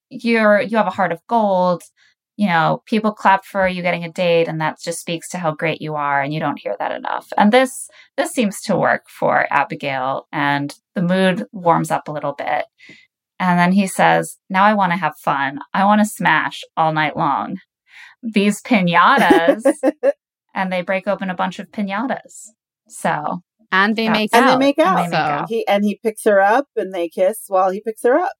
"You're 0.10 0.61
you 0.61 0.77
have 0.77 0.88
a 0.88 0.91
heart 0.91 1.11
of 1.11 1.19
gold. 1.27 1.84
You 2.40 2.48
know, 2.48 2.82
people 2.86 3.11
clap 3.11 3.44
for 3.44 3.68
you 3.68 3.82
getting 3.82 4.06
a 4.06 4.11
date, 4.11 4.48
and 4.48 4.61
that 4.61 4.80
just 4.82 5.02
speaks 5.02 5.28
to 5.30 5.38
how 5.38 5.52
great 5.53 5.82
you 5.82 5.95
are. 5.95 6.22
And 6.22 6.34
you 6.34 6.40
don't 6.40 6.57
hear 6.60 6.74
that 6.80 6.94
enough. 6.94 7.28
And 7.38 7.52
this 7.52 7.90
this 8.16 8.32
seems 8.32 8.61
to 8.61 8.78
work 8.78 9.10
for 9.10 9.45
Abigail, 9.52 10.28
and 10.32 10.74
the 10.95 11.02
mood 11.02 11.45
warms 11.52 11.91
up 11.91 12.07
a 12.07 12.14
little 12.14 12.34
bit. 12.34 12.64
And 13.40 13.60
then 13.60 13.74
he 13.74 13.88
says, 13.88 14.38
"Now 14.49 14.64
I 14.64 14.74
want 14.74 14.94
to 14.94 14.98
have 14.98 15.18
fun. 15.18 15.60
I 15.74 15.84
want 15.84 15.99
to 15.99 16.06
smash 16.06 16.61
all 16.78 16.94
night 16.94 17.18
long. 17.18 17.57
These 18.24 18.61
pinatas." 18.61 19.64
and 20.56 20.72
they 20.72 20.82
break 20.82 21.07
open 21.07 21.30
a 21.30 21.36
bunch 21.36 21.60
of 21.60 21.68
pinatas. 21.72 22.49
So 22.88 23.41
And 23.72 23.95
they 23.98 24.06
Yeah. 24.06 24.14
make 24.14 24.34
and 24.34 24.45
out. 24.45 24.52
they 24.53 24.66
make 24.68 24.80
out. 24.80 24.99
And 24.99 25.14
they 25.14 25.18
make 25.18 25.28
So, 25.28 25.32
out. 25.34 25.49
He 25.49 25.68
and 25.68 25.84
he 25.84 25.99
picks 26.02 26.24
her 26.26 26.40
up 26.41 26.68
and 26.78 26.94
they 26.94 27.10
kiss 27.10 27.45
while 27.48 27.70
he 27.72 27.82
picks 27.82 28.03
her 28.03 28.18
up. 28.18 28.34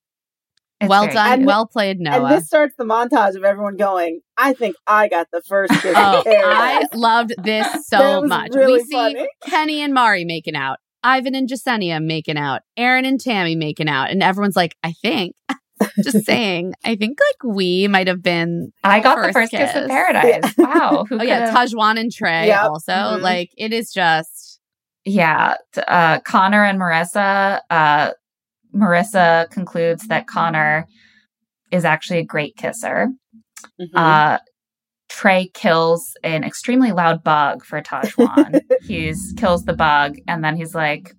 It's 0.82 0.90
well 0.90 1.04
very 1.04 1.14
done. 1.14 1.32
And- 1.34 1.46
well 1.46 1.68
played, 1.68 2.00
Noah. 2.00 2.26
And 2.26 2.32
this 2.38 2.48
starts 2.48 2.74
the 2.78 2.86
montage 2.86 3.36
of 3.36 3.44
everyone 3.44 3.76
going, 3.78 4.22
I 4.38 4.54
think 4.54 4.76
I 4.88 5.08
got 5.10 5.28
the 5.32 5.42
first 5.48 5.74
kiss 5.82 5.94
Oh. 5.98 6.24
I 6.26 6.86
loved 6.94 7.34
this 7.44 7.68
so 7.88 8.22
much. 8.24 8.52
really 8.54 8.74
we 8.74 8.84
see 8.84 8.92
funny. 8.92 9.28
Kenny 9.46 9.82
and 9.82 9.94
Mari 9.94 10.24
making 10.26 10.56
out, 10.56 10.78
Ivan 11.04 11.36
and 11.36 11.50
Jessenia 11.50 12.02
making 12.04 12.38
out, 12.38 12.62
Aaron 12.78 13.06
and 13.06 13.20
Tammy 13.20 13.56
making 13.56 13.90
out, 13.90 14.10
and 14.12 14.24
everyone's 14.24 14.56
like, 14.56 14.76
I 14.84 14.94
think. 15.02 15.36
Just 16.04 16.26
saying, 16.26 16.74
I 16.84 16.98
think 16.98 17.18
like 17.26 17.56
we 17.56 17.88
might 17.88 18.08
have 18.08 18.22
been. 18.22 18.74
I 18.84 19.00
got 19.00 19.16
the 19.16 19.24
First 19.32 19.34
first 19.34 19.52
kiss, 19.52 19.72
kiss. 19.72 19.84
of 19.84 19.90
paradise. 19.90 20.54
Wow. 20.58 21.06
Who 21.08 21.20
Oh 21.20 21.24
yeah, 21.24 21.52
could've- 21.54 21.72
Tahzjuan 21.74 21.98
and 21.98 22.12
Trey 22.12 22.48
Yep. 22.48 22.64
also. 22.66 22.92
Mhm. 22.92 23.22
Like 23.22 23.52
it 23.58 23.72
is 23.72 23.94
just. 23.94 24.60
yeah. 25.06 25.56
Uh, 25.88 26.20
Connor 26.20 26.66
and 26.66 26.78
Marissa. 26.82 27.62
Uh, 27.70 28.12
Marissa 28.74 29.50
concludes 29.50 30.08
that 30.08 30.28
Connor 30.28 30.88
is 31.72 31.86
actually 31.86 32.20
a 32.20 32.24
great 32.26 32.56
kisser. 32.56 33.10
Mhm. 33.80 33.90
Uh, 33.94 34.40
Trey 35.10 35.50
kills 35.54 36.16
an 36.24 36.44
extremely 36.44 36.92
loud 36.92 37.24
bug 37.24 37.66
for 37.66 37.82
Tahzjuan. 37.82 38.62
he's 38.84 39.34
kills 39.38 39.66
the 39.66 39.74
bug, 39.74 40.18
and 40.28 40.44
then 40.44 40.56
he's 40.56 40.76
like, 40.76 41.14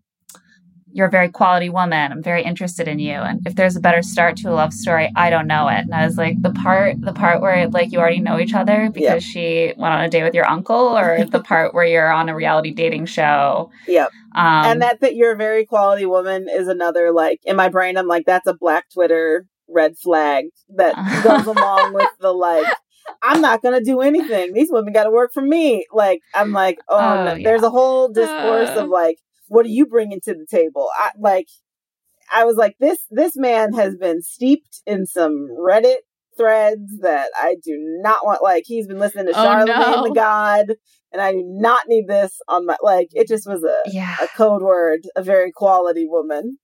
you're 0.92 1.06
a 1.06 1.10
very 1.10 1.28
quality 1.28 1.68
woman. 1.68 2.10
I'm 2.10 2.22
very 2.22 2.42
interested 2.42 2.88
in 2.88 2.98
you. 2.98 3.12
And 3.14 3.40
if 3.46 3.54
there's 3.54 3.76
a 3.76 3.80
better 3.80 4.02
start 4.02 4.36
to 4.38 4.50
a 4.50 4.54
love 4.54 4.72
story, 4.72 5.10
I 5.14 5.30
don't 5.30 5.46
know 5.46 5.68
it. 5.68 5.80
And 5.80 5.94
I 5.94 6.04
was 6.04 6.18
like, 6.18 6.40
the 6.42 6.50
part, 6.52 7.00
the 7.00 7.12
part 7.12 7.40
where 7.40 7.68
like 7.68 7.92
you 7.92 8.00
already 8.00 8.20
know 8.20 8.38
each 8.38 8.54
other 8.54 8.90
because 8.90 9.22
she 9.22 9.72
went 9.76 9.94
on 9.94 10.00
a 10.00 10.08
date 10.08 10.24
with 10.24 10.34
your 10.34 10.48
uncle, 10.48 10.98
or 10.98 11.24
the 11.24 11.40
part 11.40 11.74
where 11.74 11.84
you're 11.84 12.12
on 12.12 12.28
a 12.28 12.34
reality 12.34 12.72
dating 12.72 13.06
show. 13.06 13.70
Yep. 13.86 14.10
Um, 14.34 14.64
and 14.64 14.82
that 14.82 15.00
that 15.00 15.14
you're 15.16 15.32
a 15.32 15.36
very 15.36 15.64
quality 15.66 16.06
woman 16.06 16.46
is 16.48 16.68
another 16.68 17.12
like 17.12 17.40
in 17.44 17.56
my 17.56 17.68
brain. 17.68 17.96
I'm 17.96 18.06
like, 18.06 18.24
that's 18.26 18.46
a 18.46 18.54
black 18.54 18.86
Twitter 18.92 19.46
red 19.68 19.96
flag 19.98 20.46
that 20.76 20.94
goes 21.24 21.46
along 21.46 21.94
with 21.94 22.08
the 22.20 22.32
like. 22.32 22.66
I'm 23.22 23.40
not 23.40 23.60
gonna 23.62 23.80
do 23.82 24.00
anything. 24.00 24.52
These 24.52 24.70
women 24.70 24.92
got 24.92 25.04
to 25.04 25.10
work 25.10 25.32
for 25.32 25.42
me. 25.42 25.84
Like 25.92 26.20
I'm 26.34 26.52
like, 26.52 26.78
oh, 26.88 26.96
Oh, 26.98 27.24
no. 27.24 27.34
yeah. 27.34 27.44
there's 27.44 27.62
a 27.62 27.70
whole 27.70 28.08
discourse 28.08 28.68
Uh. 28.70 28.84
of 28.84 28.88
like, 28.88 29.16
what 29.48 29.66
are 29.66 29.70
you 29.70 29.86
bringing 29.86 30.20
to 30.24 30.34
the 30.34 30.46
table? 30.48 30.88
I 30.96 31.10
like, 31.18 31.48
I 32.32 32.44
was 32.44 32.56
like, 32.56 32.76
this 32.78 32.98
this 33.10 33.32
man 33.36 33.72
has 33.72 33.96
been 33.96 34.22
steeped 34.22 34.82
in 34.86 35.06
some 35.06 35.48
Reddit 35.58 35.96
threads 36.36 36.98
that 37.02 37.30
I 37.36 37.56
do 37.62 37.76
not 38.02 38.24
want. 38.24 38.42
Like 38.42 38.62
he's 38.66 38.86
been 38.86 39.00
listening 39.00 39.26
to 39.26 39.32
Oh, 39.32 39.44
Charlamagne 39.44 39.66
no. 39.96 40.04
the 40.04 40.12
God, 40.14 40.66
and 41.12 41.20
I 41.20 41.32
do 41.32 41.42
not 41.44 41.82
need 41.88 42.06
this 42.08 42.40
on 42.48 42.66
my 42.66 42.76
like. 42.82 43.08
It 43.12 43.28
just 43.28 43.46
was 43.46 43.64
a 43.64 43.90
yeah, 43.90 44.16
a 44.22 44.28
code 44.28 44.62
word, 44.62 45.00
a 45.16 45.22
very 45.22 45.52
quality 45.52 46.06
woman. 46.06 46.58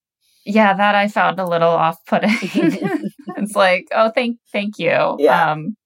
yeah, 0.44 0.74
that 0.74 0.94
I 0.94 1.08
found 1.08 1.40
a 1.40 1.46
little 1.46 1.70
off-putting. 1.70 2.30
it's 3.36 3.56
like, 3.56 3.86
oh, 3.92 4.10
thank, 4.10 4.38
thank 4.52 4.78
you. 4.78 5.16
Yeah. 5.18 5.52
Um, 5.52 5.76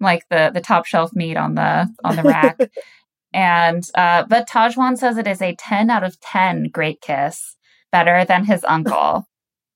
like 0.00 0.22
the 0.30 0.50
the 0.54 0.60
top 0.60 0.86
shelf 0.86 1.10
meat 1.14 1.36
on 1.36 1.54
the 1.54 1.88
on 2.04 2.16
the 2.16 2.22
rack. 2.22 2.58
and 3.32 3.82
uh, 3.94 4.24
but 4.28 4.48
Tahzjuan 4.48 4.96
says 4.96 5.16
it 5.16 5.26
is 5.26 5.42
a 5.42 5.56
ten 5.56 5.90
out 5.90 6.04
of 6.04 6.20
ten 6.20 6.68
great 6.72 7.00
kiss, 7.00 7.56
better 7.90 8.24
than 8.24 8.44
his 8.44 8.64
uncle, 8.64 9.28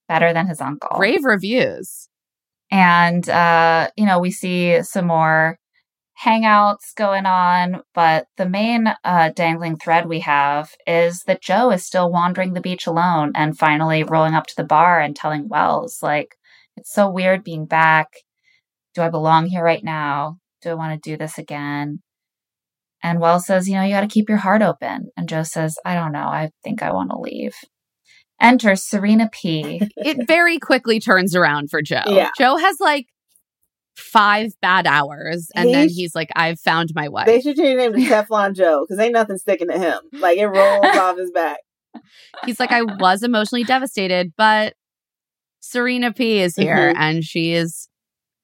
better 0.07 0.33
than 0.33 0.47
his 0.47 0.61
uncle. 0.61 0.97
Rave 0.97 1.25
reviews. 1.25 2.07
And, 2.71 3.29
uh, 3.29 3.89
you 3.95 4.07
know, 4.07 4.17
we 4.17 4.31
see 4.31 4.81
some 4.81 5.05
more 5.05 5.59
hangouts 6.23 6.95
going 6.95 7.25
on, 7.25 7.81
but 7.93 8.27
the 8.37 8.47
main 8.47 8.93
uh, 9.03 9.29
dangling 9.35 9.77
thread 9.77 10.07
we 10.07 10.19
have 10.19 10.71
is 10.87 11.23
that 11.27 11.41
Joe 11.41 11.71
is 11.71 11.85
still 11.85 12.11
wandering 12.11 12.53
the 12.53 12.61
beach 12.61 12.87
alone 12.87 13.31
and 13.35 13.57
finally 13.57 14.03
rolling 14.03 14.33
up 14.33 14.47
to 14.47 14.55
the 14.55 14.63
bar 14.63 14.99
and 14.99 15.15
telling 15.15 15.49
Wells, 15.49 15.99
like, 16.01 16.35
it's 16.77 16.93
so 16.93 17.09
weird 17.09 17.43
being 17.43 17.65
back. 17.65 18.07
Do 18.95 19.01
I 19.01 19.09
belong 19.09 19.47
here 19.47 19.63
right 19.63 19.83
now? 19.83 20.37
Do 20.61 20.69
I 20.69 20.73
want 20.75 21.01
to 21.01 21.09
do 21.09 21.17
this 21.17 21.37
again? 21.37 21.99
And 23.03 23.19
Wells 23.19 23.45
says, 23.45 23.67
you 23.67 23.75
know, 23.75 23.83
you 23.83 23.91
got 23.91 24.01
to 24.01 24.07
keep 24.07 24.29
your 24.29 24.37
heart 24.37 24.61
open. 24.61 25.09
And 25.17 25.27
Joe 25.27 25.43
says, 25.43 25.77
I 25.85 25.93
don't 25.93 26.13
know. 26.13 26.27
I 26.27 26.51
think 26.63 26.81
I 26.81 26.93
want 26.93 27.11
to 27.11 27.19
leave. 27.19 27.53
Enter 28.39 28.75
Serena 28.75 29.29
P. 29.31 29.81
It 29.97 30.27
very 30.27 30.57
quickly 30.57 30.99
turns 30.99 31.35
around 31.35 31.69
for 31.69 31.81
Joe. 31.81 32.03
Yeah. 32.07 32.29
Joe 32.37 32.57
has 32.57 32.77
like 32.79 33.07
five 33.95 34.51
bad 34.61 34.87
hours, 34.87 35.49
and 35.55 35.69
then 35.73 35.83
He's- 35.89 35.95
he's 35.95 36.15
like, 36.15 36.29
"I've 36.35 36.59
found 36.59 36.89
my 36.95 37.09
wife." 37.09 37.25
They 37.27 37.41
should 37.41 37.55
change 37.57 37.79
his 37.79 37.93
name 37.93 37.93
to 37.93 37.99
Teflon 38.13 38.53
Joe 38.55 38.85
because 38.87 38.99
ain't 39.03 39.13
nothing 39.13 39.37
sticking 39.37 39.69
to 39.69 39.77
him. 39.77 39.99
Like 40.13 40.37
it 40.37 40.47
rolls 40.47 40.85
off 40.97 41.17
his 41.17 41.31
back. 41.31 41.57
He's 42.45 42.59
like, 42.59 42.71
I 42.71 42.81
was 42.81 43.21
emotionally 43.21 43.63
devastated, 43.63 44.33
but 44.35 44.73
Serena 45.59 46.11
P 46.11 46.39
is 46.39 46.55
here 46.55 46.93
Mhm. 46.93 46.97
and 46.97 47.23
she 47.23 47.53
is 47.53 47.87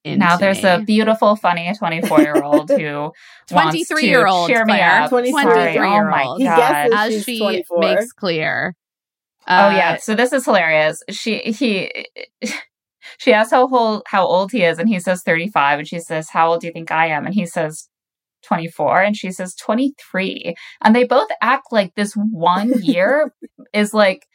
into 0.04 0.18
now 0.18 0.36
there's 0.38 0.62
me. 0.62 0.68
a 0.70 0.78
beautiful, 0.80 1.36
funny 1.36 1.70
24 1.76 2.20
year 2.22 2.42
old 2.42 2.70
who 2.70 3.12
23 3.48 4.04
year 4.06 4.26
old 4.26 4.48
cheer 4.48 4.64
me 4.64 4.72
Claire. 4.74 5.02
up. 5.02 5.10
23 5.10 5.42
Sorry. 5.42 5.72
year 5.74 5.84
Oh 5.84 6.10
my 6.10 6.24
old. 6.24 6.38
He 6.38 6.44
god! 6.46 6.88
as 6.92 7.24
she 7.24 7.38
24. 7.38 7.78
makes 7.80 8.12
clear. 8.12 8.74
oh 9.48 9.52
Uh, 9.66 9.70
yeah. 9.70 9.96
So 9.96 10.14
this 10.14 10.32
is 10.32 10.44
hilarious. 10.44 11.02
She 11.10 11.38
he. 11.40 12.06
She 13.18 13.32
asks 13.32 13.52
how 13.52 13.68
old 13.68 14.02
how 14.06 14.26
old 14.26 14.52
he 14.52 14.64
is, 14.64 14.78
and 14.78 14.88
he 14.88 15.00
says 15.00 15.22
35. 15.22 15.80
And 15.80 15.88
she 15.88 16.00
says, 16.00 16.30
"How 16.30 16.50
old 16.50 16.60
do 16.60 16.66
you 16.66 16.72
think 16.72 16.90
I 16.90 17.06
am?" 17.06 17.26
And 17.26 17.34
he 17.34 17.46
says, 17.46 17.88
24. 18.42 19.02
And 19.02 19.16
she 19.16 19.30
says 19.32 19.54
23. 19.54 20.54
And 20.82 20.94
they 20.94 21.04
both 21.04 21.28
act 21.42 21.66
like 21.72 21.94
this 21.94 22.14
one 22.14 22.72
year 22.82 23.32
is 23.72 23.92
like 23.94 24.26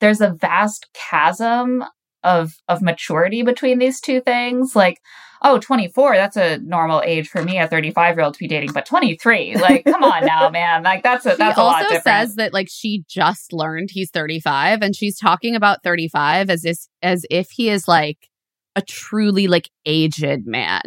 there's 0.00 0.20
a 0.20 0.32
vast 0.32 0.88
chasm 0.94 1.84
of 2.22 2.52
of 2.68 2.82
maturity 2.82 3.42
between 3.42 3.78
these 3.78 4.00
two 4.00 4.20
things. 4.20 4.74
Like, 4.76 4.98
oh, 5.42 5.58
24, 5.58 6.16
that's 6.16 6.36
a 6.36 6.58
normal 6.58 7.02
age 7.04 7.28
for 7.28 7.42
me, 7.42 7.58
a 7.58 7.66
35 7.66 8.16
year 8.16 8.24
old 8.24 8.34
to 8.34 8.38
be 8.40 8.46
dating, 8.48 8.72
but 8.72 8.84
23, 8.86 9.56
like, 9.56 9.84
come 9.84 10.04
on 10.04 10.24
now, 10.26 10.48
man. 10.50 10.82
Like 10.82 11.02
that's 11.02 11.24
a 11.26 11.30
He 11.30 11.36
that's 11.36 11.58
a 11.58 11.62
lot 11.62 11.76
also 11.82 11.94
different. 11.94 12.04
says 12.04 12.34
that 12.36 12.52
like 12.52 12.68
she 12.70 13.04
just 13.08 13.52
learned 13.52 13.88
he's 13.92 14.10
35 14.10 14.82
and 14.82 14.94
she's 14.94 15.18
talking 15.18 15.54
about 15.56 15.82
35 15.82 16.50
as 16.50 16.64
if 16.64 16.78
as 17.02 17.24
if 17.30 17.50
he 17.50 17.68
is 17.70 17.88
like 17.88 18.28
a 18.76 18.82
truly 18.82 19.46
like 19.48 19.70
aged 19.86 20.46
man. 20.46 20.82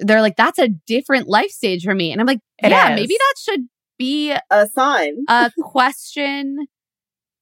They're 0.00 0.22
like 0.22 0.36
that's 0.36 0.58
a 0.58 0.68
different 0.68 1.28
life 1.28 1.50
stage 1.50 1.84
for 1.84 1.94
me 1.94 2.12
and 2.12 2.20
I'm 2.20 2.26
like 2.26 2.40
It 2.62 2.70
yeah, 2.70 2.90
is. 2.94 2.96
maybe 3.00 3.14
that 3.18 3.34
should 3.38 3.60
be 3.98 4.34
A 4.50 4.66
sign. 4.68 5.24
a 5.28 5.50
question 5.60 6.66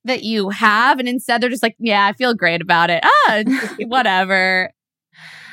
that 0.04 0.22
you 0.24 0.48
have 0.48 0.98
and 0.98 1.06
instead 1.08 1.40
they're 1.42 1.50
just 1.50 1.62
like 1.62 1.76
yeah, 1.78 2.06
I 2.06 2.12
feel 2.14 2.34
great 2.34 2.62
about 2.62 2.88
it. 2.90 3.04
Ah, 3.04 3.42
whatever. 3.86 4.70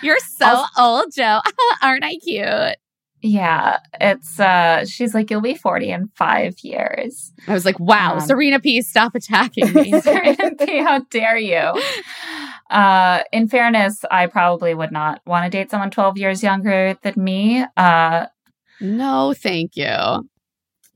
You're 0.04 0.20
so 0.20 0.46
Also- 0.46 0.82
old, 0.82 1.06
Joe. 1.16 1.40
Aren't 1.82 2.04
I 2.04 2.16
cute? 2.18 2.78
Yeah, 3.24 3.80
it's 4.00 4.40
uh 4.40 4.86
she's 4.86 5.16
like 5.16 5.32
you'll 5.32 5.42
be 5.42 5.56
40 5.56 5.90
in 5.90 6.08
5 6.16 6.56
years. 6.62 7.34
I 7.48 7.54
was 7.54 7.66
like, 7.66 7.80
wow, 7.80 8.14
Um, 8.14 8.20
Serena 8.20 8.60
P, 8.60 8.82
stop 8.84 9.16
attacking 9.16 9.74
me. 9.74 10.00
Serena 10.02 10.54
P, 10.56 10.78
how 10.84 11.00
dare 11.10 11.38
you? 11.38 11.74
Uh 12.70 13.24
in 13.32 13.48
fairness, 13.48 14.04
I 14.12 14.28
probably 14.28 14.74
would 14.76 14.92
not 14.92 15.22
want 15.26 15.46
to 15.46 15.50
date 15.50 15.72
someone 15.72 15.90
12 15.90 16.18
years 16.18 16.44
younger 16.44 16.98
than 17.02 17.14
me. 17.18 17.66
Uh 17.78 18.26
no, 18.82 19.34
thank 19.34 19.76
you. 19.78 20.28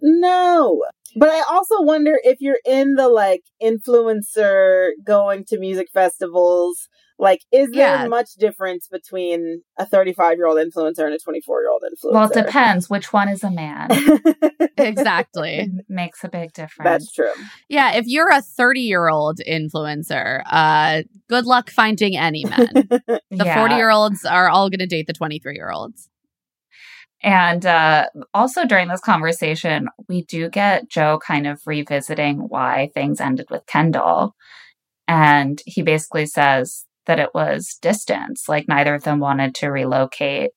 No. 0.01 0.83
But 1.15 1.29
I 1.29 1.43
also 1.49 1.81
wonder 1.81 2.19
if 2.23 2.39
you're 2.39 2.59
in 2.65 2.95
the 2.95 3.07
like 3.09 3.43
influencer 3.61 4.91
going 5.05 5.45
to 5.45 5.57
music 5.59 5.87
festivals, 5.93 6.87
like 7.21 7.39
is 7.53 7.69
there 7.71 8.01
Yeah. 8.01 8.07
much 8.07 8.31
difference 8.37 8.87
between 8.91 9.61
a 9.77 9.85
35 9.85 10.37
year 10.37 10.47
old 10.47 10.57
influencer 10.57 11.05
and 11.05 11.13
a 11.13 11.19
24 11.19 11.61
year 11.61 11.69
old 11.69 11.83
influencer? 11.83 12.11
well, 12.13 12.29
it 12.29 12.33
depends 12.33 12.89
which 12.89 13.13
one 13.13 13.29
is 13.29 13.43
a 13.43 13.51
man. 13.51 13.87
Exactly. 14.77 15.59
It 15.59 15.85
makes 15.87 16.23
a 16.23 16.29
big 16.29 16.53
difference. 16.53 16.83
That's 17.05 17.11
true. 17.13 17.31
Yeah, 17.69 17.93
if 17.93 18.07
you're 18.07 18.31
a 18.31 18.41
30 18.41 18.81
year 18.81 19.09
old 19.09 19.39
influencer, 19.47 20.41
uh, 20.49 21.03
good 21.29 21.45
luck 21.45 21.69
finding 21.69 22.17
any 22.17 22.45
men. 22.45 22.67
The 22.89 23.45
Yeah. 23.45 23.55
40 23.59 23.75
year 23.75 23.91
olds 23.91 24.25
are 24.25 24.49
all 24.49 24.69
going 24.71 24.79
to 24.79 24.87
date 24.87 25.05
the 25.07 25.13
23 25.13 25.53
year 25.55 25.69
olds. 25.71 26.09
And 27.21 27.63
uh, 27.65 28.07
also 28.33 28.65
during 28.65 28.87
this 28.87 29.01
conversation, 29.01 29.87
we 30.09 30.23
do 30.23 30.49
get 30.49 30.89
Joe 30.89 31.19
kind 31.23 31.45
of 31.45 31.61
revisiting 31.67 32.39
why 32.47 32.89
things 32.95 33.21
ended 33.21 33.45
with 33.51 33.67
Kendall. 33.67 34.35
And 35.07 35.61
he 35.67 35.83
basically 35.83 36.25
says 36.25 36.85
that 37.05 37.19
it 37.19 37.29
was 37.33 37.77
distance, 37.81 38.47
like 38.47 38.67
neither 38.67 38.95
of 38.95 39.03
them 39.03 39.19
wanted 39.19 39.55
to 39.55 39.67
relocate. 39.67 40.51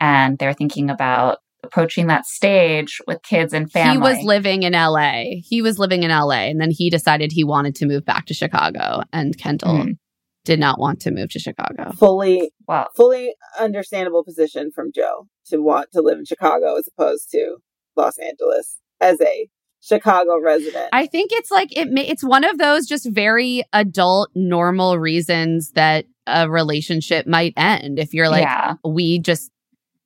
And 0.00 0.38
they're 0.38 0.54
thinking 0.54 0.90
about 0.90 1.38
approaching 1.64 2.06
that 2.06 2.24
stage 2.24 3.00
with 3.06 3.22
kids 3.22 3.52
and 3.52 3.70
family. 3.70 3.92
He 3.94 3.98
was 3.98 4.24
living 4.24 4.62
in 4.62 4.74
LA. 4.74 5.40
He 5.42 5.60
was 5.60 5.78
living 5.78 6.04
in 6.04 6.10
LA 6.10 6.48
and 6.48 6.60
then 6.60 6.70
he 6.70 6.88
decided 6.88 7.32
he 7.32 7.42
wanted 7.44 7.74
to 7.76 7.86
move 7.86 8.04
back 8.04 8.26
to 8.26 8.34
Chicago 8.34 9.02
and 9.12 9.36
Kendall 9.36 9.74
Mhm. 9.74 9.98
did 10.44 10.60
not 10.60 10.78
want 10.78 11.00
to 11.00 11.10
move 11.10 11.30
to 11.30 11.40
Chicago. 11.40 11.90
Fully, 11.98 12.52
well, 12.68 12.86
fully 12.96 13.34
understandable 13.58 14.22
position 14.22 14.70
from 14.72 14.92
Joe 14.94 15.26
to 15.46 15.58
want 15.58 15.88
to 15.92 16.00
live 16.00 16.18
in 16.18 16.24
Chicago 16.24 16.76
as 16.76 16.88
opposed 16.88 17.28
to 17.32 17.56
Los 17.96 18.18
Angeles 18.18 18.78
as 19.00 19.20
a 19.20 19.48
Chicago 19.80 20.40
resident. 20.40 20.88
I 20.92 21.06
think 21.06 21.30
it's 21.32 21.50
like 21.50 21.76
it. 21.76 21.88
ma- 21.90 22.02
It's 22.04 22.24
one 22.24 22.44
of 22.44 22.58
those 22.58 22.86
just 22.86 23.08
very 23.10 23.62
adult, 23.72 24.30
normal 24.34 24.98
reasons 24.98 25.70
that 25.72 26.06
a 26.26 26.50
relationship 26.50 27.26
might 27.26 27.54
end. 27.56 27.98
If 27.98 28.12
you're 28.12 28.28
like, 28.28 28.42
yeah. 28.42 28.74
we 28.84 29.18
just, 29.18 29.50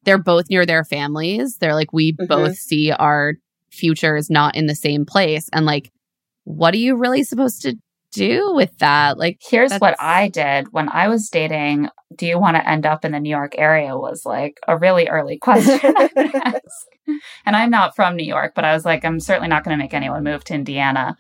they're 0.05 0.19
both 0.23 0.51
near 0.51 0.65
their 0.67 0.85
families. 0.85 1.57
They're 1.59 1.75
like, 1.75 1.93
we 1.93 2.13
Mhm. 2.15 2.29
both 2.29 2.57
see 2.57 2.93
our 2.93 3.35
futures 3.71 4.29
not 4.31 4.55
in 4.55 4.67
the 4.67 4.75
same 4.75 5.05
place, 5.07 5.49
and 5.53 5.65
like, 5.67 5.91
what 6.45 6.75
are 6.75 6.79
you 6.79 6.97
really 6.97 7.23
supposed 7.25 7.63
to 7.63 7.75
do 8.13 8.53
with 8.55 8.77
that? 8.79 9.19
Like, 9.19 9.41
Here's 9.41 9.77
what 9.79 9.97
I 9.99 10.29
did 10.29 10.73
when 10.73 10.89
I 10.89 11.09
was 11.09 11.29
dating. 11.29 11.89
Do 12.15 12.27
you 12.27 12.39
want 12.39 12.57
to 12.57 12.69
end 12.69 12.87
up 12.87 13.05
in 13.05 13.13
the 13.13 13.21
New 13.21 13.31
York 13.31 13.55
area? 13.59 13.97
Was 13.97 14.25
like 14.25 14.61
a 14.69 14.77
really 14.77 15.09
early 15.09 15.39
question. 15.43 15.81
I 15.83 16.11
would 16.15 16.35
ask. 16.35 16.87
and 17.47 17.57
I'm 17.57 17.71
not 17.71 17.97
from 17.97 18.17
New 18.17 18.27
York, 18.27 18.53
but 18.55 18.65
I 18.65 18.75
was 18.75 18.85
like, 18.85 19.05
I'm 19.05 19.19
certainly 19.19 19.49
not 19.49 19.65
going 19.65 19.77
to 19.77 19.83
make 19.83 19.95
anyone 19.95 20.23
move 20.23 20.45
to 20.45 20.55
Indiana. 20.55 21.17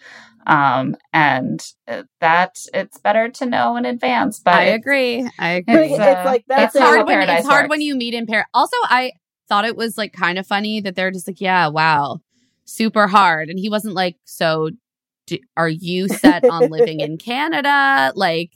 Um, 0.47 0.97
and 1.13 1.65
uh, 1.87 2.03
that 2.21 2.57
it's 2.75 2.99
better 2.99 3.29
to 3.29 3.47
know 3.47 3.77
in 3.77 3.85
advance. 3.85 4.41
But 4.41 4.55
I 4.55 4.65
agree. 4.65 5.29
I 5.39 5.51
agree. 5.53 5.75
It's, 5.75 5.93
it's, 5.93 6.01
uh, 6.01 6.23
like 6.27 6.45
that's 6.49 6.75
it's 6.75 6.85
hard 6.85 7.07
when 7.07 7.15
Paradise 7.15 7.41
it's 7.41 7.49
hard 7.49 7.71
when 7.71 7.81
you 7.81 7.95
meet 7.95 8.15
in 8.15 8.27
Paris. 8.27 8.47
Also, 8.53 8.77
I 8.83 9.13
thought 9.49 9.65
it 9.65 9.77
was 9.77 9.97
like 9.97 10.13
kind 10.13 10.39
of 10.39 10.47
funny 10.47 10.81
that 10.81 10.97
they're 10.97 11.13
just 11.13 11.29
like, 11.29 11.41
yeah, 11.41 11.69
wow, 11.69 12.19
super 12.65 13.07
hard, 13.07 13.51
and 13.51 13.59
he 13.59 13.71
wasn't 13.71 13.95
like, 13.95 14.17
so 14.25 14.71
do, 15.33 15.39
are 15.57 15.69
you 15.69 16.09
set 16.09 16.45
on 16.49 16.71
living 16.71 17.01
in 17.01 17.19
Canada? 17.31 18.13
Like, 18.15 18.51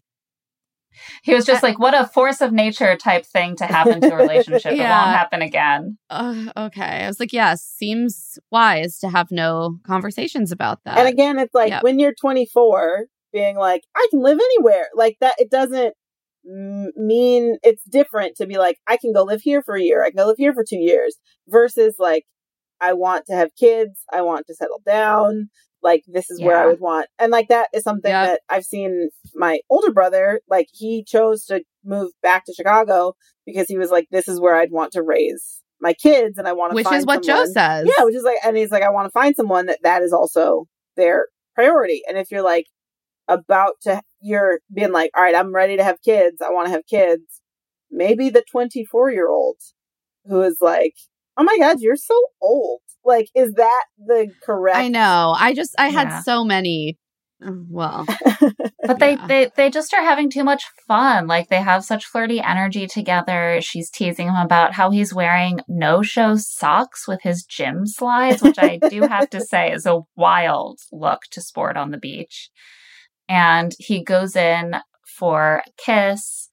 He 1.23 1.35
was 1.35 1.45
just 1.45 1.63
like, 1.63 1.79
what 1.79 1.95
a 1.95 2.07
force 2.07 2.41
of 2.41 2.53
nature 2.53 2.97
type 2.97 3.27
thing 3.27 3.57
to 3.57 3.67
happen 3.67 4.01
to 4.01 4.13
a 4.13 4.17
relationship. 4.23 4.73
It 4.73 4.79
won't 4.81 5.11
happen 5.11 5.43
again. 5.43 5.99
uh, 6.11 6.53
okay. 6.57 7.05
I 7.05 7.07
was 7.07 7.21
like, 7.21 7.33
yeah, 7.33 7.55
seems 7.55 8.39
wise 8.51 8.99
to 9.01 9.09
have 9.09 9.31
no 9.31 9.79
conversations 9.87 10.53
about 10.53 10.85
that. 10.85 10.99
and 10.99 11.09
again, 11.09 11.39
it's 11.39 11.55
like 11.55 11.71
Yep. 11.71 11.83
when 11.83 11.99
you're 11.99 12.15
24, 12.21 13.07
being 13.33 13.57
like, 13.57 13.83
I 13.95 14.07
can 14.11 14.21
live 14.23 14.39
anywhere. 14.39 14.87
Like 14.95 15.17
that, 15.21 15.35
it 15.39 15.51
doesn't 15.51 15.95
m- 16.49 16.93
mean 16.97 17.59
it's 17.63 17.83
different 17.85 18.37
to 18.37 18.47
be 18.47 18.57
like, 18.57 18.79
I 18.87 18.97
can 18.97 19.13
go 19.13 19.25
live 19.25 19.43
here 19.43 19.63
for 19.63 19.75
a 19.77 19.83
year. 19.83 20.03
I 20.03 20.11
can 20.11 20.17
go 20.17 20.27
live 20.27 20.39
here 20.39 20.55
for 20.55 20.65
two 20.67 20.79
years 20.79 21.17
versus 21.49 21.97
like, 21.99 22.25
I 22.81 22.93
want 22.93 23.27
to 23.27 23.35
have 23.35 23.51
kids. 23.59 24.01
I 24.13 24.23
want 24.23 24.47
to 24.47 24.55
settle 24.55 24.81
down. 24.87 25.49
Like 25.91 26.03
this 26.09 26.29
is 26.31 26.41
where 26.43 26.57
I 26.57 26.67
would 26.67 26.81
want. 26.81 27.07
And 27.21 27.31
like 27.31 27.49
that 27.49 27.69
is 27.73 27.83
something 27.85 28.11
Yeah. 28.11 28.27
that 28.27 28.41
I've 28.51 28.65
seen 28.65 29.09
my 29.35 29.61
older 29.71 29.93
brother, 29.93 30.41
like 30.51 30.67
he 30.73 31.05
chose 31.05 31.45
to 31.47 31.63
move 31.85 32.11
back 32.23 32.45
to 32.47 32.53
Chicago 32.55 33.15
because 33.47 33.69
he 33.69 33.79
was 33.79 33.91
like, 33.91 34.07
this 34.11 34.27
is 34.29 34.41
where 34.41 34.57
I'd 34.57 34.73
want 34.73 34.93
to 34.93 35.03
raise 35.03 35.63
my 35.81 35.93
kids 35.93 36.39
and 36.39 36.49
I 36.49 36.53
want 36.55 36.73
to 36.77 36.83
find. 36.83 36.95
which 36.95 36.99
is 37.01 37.07
what 37.07 37.25
someone- 37.25 37.47
Joe 37.47 37.53
says. 37.53 37.89
yeah, 37.97 38.05
which 38.05 38.17
is 38.17 38.25
like, 38.25 38.39
and 38.45 38.57
he's 38.57 38.73
like, 38.73 38.83
I 38.83 38.91
want 38.91 39.07
to 39.07 39.13
find 39.13 39.37
someone 39.37 39.67
that 39.67 39.79
that 39.85 40.03
is 40.03 40.13
also 40.13 40.67
their 40.97 41.27
priority. 41.55 42.03
And 42.09 42.19
if 42.19 42.31
you're 42.33 42.43
like 42.43 42.67
about 43.29 43.75
to, 43.83 44.01
you're 44.21 44.59
being 44.75 44.93
like, 44.93 45.11
all 45.17 45.23
right, 45.23 45.35
I'm 45.35 45.55
ready 45.55 45.77
to 45.77 45.85
have 45.85 46.03
kids. 46.03 46.39
I 46.45 46.51
want 46.51 46.67
to 46.67 46.73
have 46.73 46.87
kids. 46.91 47.23
Maybe 47.91 48.29
the 48.31 48.45
24 48.51 49.13
year 49.13 49.29
old 49.29 49.57
who 50.25 50.43
is 50.43 50.59
like, 50.61 50.95
oh 51.37 51.45
my 51.45 51.57
God, 51.59 51.77
you're 51.81 51.97
so 51.97 52.21
old. 52.41 52.81
Like, 53.07 53.29
is 53.35 53.55
that 53.55 53.85
the 53.99 54.29
correct? 54.45 54.77
I 54.79 54.89
know. 54.89 55.35
I 55.39 55.55
just, 55.55 55.75
I 55.79 55.89
had 55.89 56.09
Yeah. 56.09 56.23
so 56.23 56.45
many. 56.45 56.99
uh, 57.45 57.53
Well, 57.71 58.05
But 58.87 58.99
they, 59.01 59.13
Yeah. 59.15 59.27
they 59.27 59.51
they 59.57 59.71
just 59.71 59.93
are 59.95 60.03
having 60.03 60.31
too 60.31 60.45
much 60.45 60.65
fun. 60.87 61.27
Like 61.27 61.49
they 61.49 61.61
have 61.63 61.85
such 61.85 62.05
flirty 62.07 62.41
energy 62.41 62.87
together. 62.87 63.59
She's 63.61 63.91
teasing 63.91 64.29
him 64.29 64.37
about 64.37 64.75
how 64.75 64.91
he's 64.91 65.13
wearing 65.15 65.61
no 65.69 66.03
show 66.03 66.37
socks 66.37 67.07
with 67.09 67.21
his 67.23 67.45
gym 67.45 67.87
slides, 67.87 68.43
which 68.43 68.59
I 68.59 68.79
do 68.91 69.03
have 69.03 69.29
to 69.31 69.41
say 69.41 69.73
is 69.73 69.87
a 69.87 70.01
wild 70.17 70.79
look 70.93 71.23
to 71.33 71.41
sport 71.41 71.77
on 71.77 71.91
the 71.91 71.99
beach. 71.99 72.51
And 73.29 73.73
he 73.79 74.05
goes 74.05 74.37
in 74.37 74.77
for 75.19 75.63
a 75.67 75.71
kiss, 75.77 76.49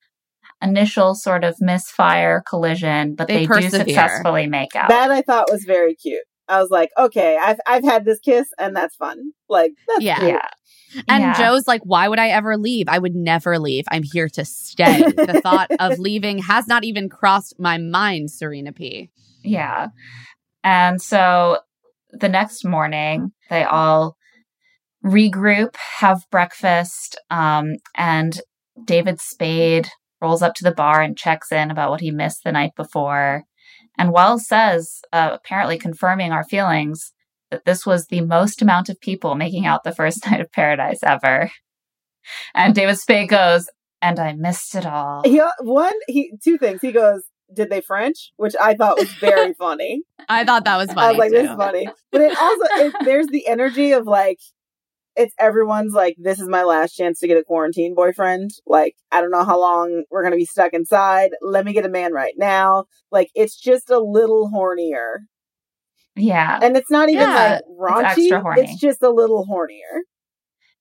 initial 0.61 1.13
sort 1.13 1.43
of 1.43 1.55
misfire 1.59 2.41
collision, 2.47 3.13
but 3.15 3.27
They 3.27 3.45
they, 3.45 3.59
do 3.61 3.69
successfully 3.69 4.47
make 4.47 4.75
out. 4.75 4.89
that 4.89 5.11
I 5.11 5.21
thought 5.21 5.51
was 5.51 5.65
very 5.65 5.93
cute. 5.95 6.23
I 6.53 6.61
was 6.61 6.69
like, 6.69 6.89
okay, 6.97 7.37
I've 7.41 7.59
I've 7.65 7.83
had 7.83 8.05
this 8.05 8.19
kiss 8.19 8.47
and 8.59 8.75
that's 8.75 8.95
fun. 8.95 9.31
Like, 9.49 9.71
that's 9.87 10.01
Yeah. 10.03 10.19
cute. 10.19 10.29
yeah. 10.31 10.49
and 11.07 11.21
Yeah. 11.23 11.33
Joe's 11.37 11.67
like, 11.67 11.81
why 11.83 12.07
would 12.07 12.19
I 12.19 12.29
ever 12.29 12.57
leave? 12.57 12.87
I 12.87 12.99
would 12.99 13.15
never 13.15 13.59
leave. 13.59 13.85
I'm 13.91 14.03
here 14.03 14.29
to 14.29 14.45
stay. 14.45 15.01
the 15.01 15.39
thought 15.43 15.69
of 15.79 15.99
leaving 15.99 16.39
has 16.39 16.67
not 16.67 16.83
even 16.83 17.09
crossed 17.09 17.55
my 17.59 17.77
mind, 17.77 18.31
Serena 18.31 18.71
P. 18.73 19.09
Yeah. 19.43 19.87
And 20.63 21.01
so 21.01 21.59
the 22.11 22.29
next 22.29 22.63
morning, 22.63 23.31
they 23.49 23.63
all 23.63 24.15
regroup, 25.03 25.75
have 25.75 26.23
breakfast, 26.31 27.19
um, 27.29 27.75
and 27.95 28.39
David 28.85 29.19
Spade 29.19 29.89
rolls 30.21 30.41
up 30.41 30.53
to 30.55 30.63
the 30.63 30.71
bar 30.71 31.01
and 31.01 31.17
checks 31.17 31.51
in 31.51 31.69
about 31.69 31.89
what 31.89 31.99
he 32.01 32.11
missed 32.11 32.43
the 32.45 32.51
night 32.53 32.71
before. 32.77 33.43
And 33.97 34.11
Wells 34.11 34.47
says, 34.47 35.01
uh, 35.11 35.29
apparently 35.33 35.77
confirming 35.77 36.31
our 36.31 36.43
feelings, 36.43 37.13
that 37.51 37.65
this 37.65 37.85
was 37.85 38.07
the 38.07 38.21
most 38.21 38.61
amount 38.61 38.89
of 38.89 38.99
people 38.99 39.35
making 39.35 39.65
out 39.65 39.83
the 39.83 39.93
first 39.93 40.25
night 40.29 40.41
of 40.41 40.51
paradise 40.51 40.99
ever. 41.03 41.51
And 42.55 42.73
David 42.73 42.97
Spade 42.97 43.29
goes, 43.29 43.69
and 44.01 44.19
I 44.19 44.33
missed 44.33 44.75
it 44.75 44.85
all. 44.85 45.21
He 45.23 45.41
one 45.59 45.93
he 46.07 46.33
two 46.43 46.57
things. 46.57 46.81
He 46.81 46.91
goes, 46.91 47.23
"Did 47.53 47.69
they 47.69 47.81
French?" 47.81 48.31
Which 48.37 48.53
I 48.61 48.75
thought 48.75 48.97
was 48.97 49.11
very 49.13 49.53
funny. 49.59 50.03
I 50.29 50.43
thought 50.43 50.65
that 50.65 50.77
was 50.77 50.87
funny. 50.87 51.01
I 51.01 51.11
was 51.11 51.17
like, 51.19 51.31
too. 51.31 51.37
"This 51.37 51.49
is 51.49 51.55
funny," 51.55 51.89
but 52.11 52.21
it 52.21 52.37
also 52.37 52.65
it, 52.85 52.93
there's 53.05 53.27
the 53.27 53.47
energy 53.47 53.91
of 53.91 54.05
like 54.05 54.39
it's 55.15 55.33
everyone's 55.39 55.93
like, 55.93 56.15
"This 56.19 56.39
is 56.39 56.47
my 56.47 56.63
last 56.63 56.93
chance 56.95 57.19
to 57.19 57.27
get 57.27 57.37
a 57.37 57.43
quarantine 57.43 57.93
boyfriend." 57.95 58.51
Like, 58.65 58.95
I 59.11 59.21
don't 59.21 59.31
know 59.31 59.43
how 59.43 59.59
long 59.59 60.03
we're 60.11 60.23
gonna 60.23 60.35
be 60.35 60.45
stuck 60.45 60.73
inside. 60.73 61.31
Let 61.41 61.65
me 61.65 61.73
get 61.73 61.85
a 61.85 61.89
man 61.89 62.13
right 62.13 62.33
now. 62.37 62.85
Like, 63.11 63.29
it's 63.35 63.55
just 63.59 63.89
a 63.89 63.99
little 63.99 64.49
hornier, 64.53 65.19
Yeah. 66.15 66.59
and 66.61 66.77
it's 66.77 66.91
not 66.91 67.09
even 67.09 67.21
Yeah, 67.27 67.59
like 67.79 67.93
raunchy. 67.93 68.03
extra 68.05 68.41
horny. 68.41 68.61
It's 68.61 68.79
just 68.79 69.01
a 69.03 69.09
little 69.09 69.45
hornier. 69.45 70.01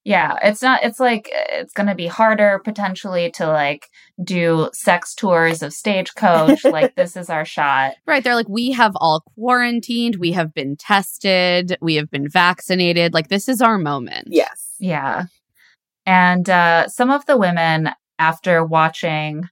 Yeah, 0.04 0.36
it's 0.42 0.62
not 0.62 0.82
it's 0.82 0.98
like 0.98 1.28
it's 1.32 1.72
going 1.72 1.88
to 1.88 1.94
be 1.94 2.08
harder 2.08 2.60
potentially 2.64 3.30
to 3.32 3.46
like 3.46 3.86
do 4.22 4.68
sex 4.72 5.14
tours 5.14 5.62
of 5.62 5.72
stagecoach 5.72 6.64
like 6.64 6.94
this 6.96 7.16
is 7.16 7.30
our 7.30 7.44
shot. 7.44 7.94
Right. 8.04 8.24
They're 8.24 8.34
like, 8.34 8.48
we 8.48 8.72
have 8.72 8.92
all 8.96 9.22
quarantined. 9.34 10.16
We 10.16 10.32
have 10.32 10.52
been 10.52 10.76
tested. 10.76 11.76
We 11.80 11.94
have 11.96 12.10
been 12.10 12.28
vaccinated. 12.28 13.14
Like, 13.14 13.28
this 13.28 13.48
is 13.48 13.60
our 13.60 13.78
moment. 13.78 14.28
Yes. 14.30 14.74
Yeah. 14.80 15.26
And 16.04 16.50
uh 16.50 16.88
some 16.88 17.10
of 17.10 17.26
the 17.26 17.36
women 17.36 17.90
after 18.18 18.64
watching 18.64 19.48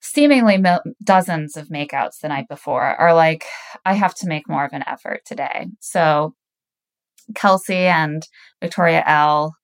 seemingly 0.00 0.58
mil- 0.58 0.82
dozens 1.02 1.56
of 1.56 1.68
makeouts 1.68 2.20
the 2.20 2.28
night 2.28 2.48
before 2.48 2.82
are 2.82 3.14
like 3.14 3.44
I 3.84 3.94
have 3.94 4.14
to 4.16 4.26
make 4.26 4.48
more 4.48 4.64
of 4.64 4.72
an 4.72 4.84
effort 4.86 5.22
today. 5.26 5.66
So 5.80 6.34
Kelsey 7.34 7.86
and 7.86 8.26
Victoria 8.60 9.02
L 9.06 9.54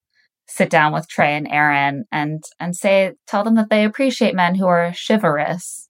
sit 0.48 0.68
down 0.68 0.92
with 0.92 1.08
Trey 1.08 1.36
and 1.36 1.48
Aaron 1.48 2.04
and 2.10 2.42
and 2.58 2.74
say 2.74 3.12
tell 3.26 3.44
them 3.44 3.54
that 3.54 3.70
they 3.70 3.84
appreciate 3.84 4.34
men 4.34 4.54
who 4.56 4.66
are 4.66 4.92
chivalrous. 4.92 5.88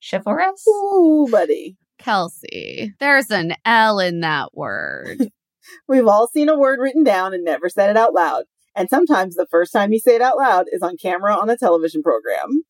Chivalrous? 0.00 0.66
Ooh, 0.68 1.28
buddy. 1.30 1.76
Kelsey, 1.98 2.94
there's 2.98 3.30
an 3.30 3.54
L 3.66 3.98
in 4.00 4.20
that 4.20 4.54
word. 4.54 5.28
We've 5.88 6.06
all 6.06 6.28
seen 6.28 6.48
a 6.48 6.58
word 6.58 6.78
written 6.80 7.04
down 7.04 7.34
and 7.34 7.44
never 7.44 7.68
said 7.68 7.90
it 7.90 7.96
out 7.96 8.14
loud. 8.14 8.44
And 8.74 8.88
sometimes 8.88 9.34
the 9.34 9.46
first 9.50 9.72
time 9.72 9.92
you 9.92 9.98
say 9.98 10.14
it 10.14 10.22
out 10.22 10.38
loud 10.38 10.66
is 10.72 10.80
on 10.80 10.96
camera 10.96 11.36
on 11.36 11.50
a 11.50 11.56
television 11.56 12.02
program. 12.02 12.62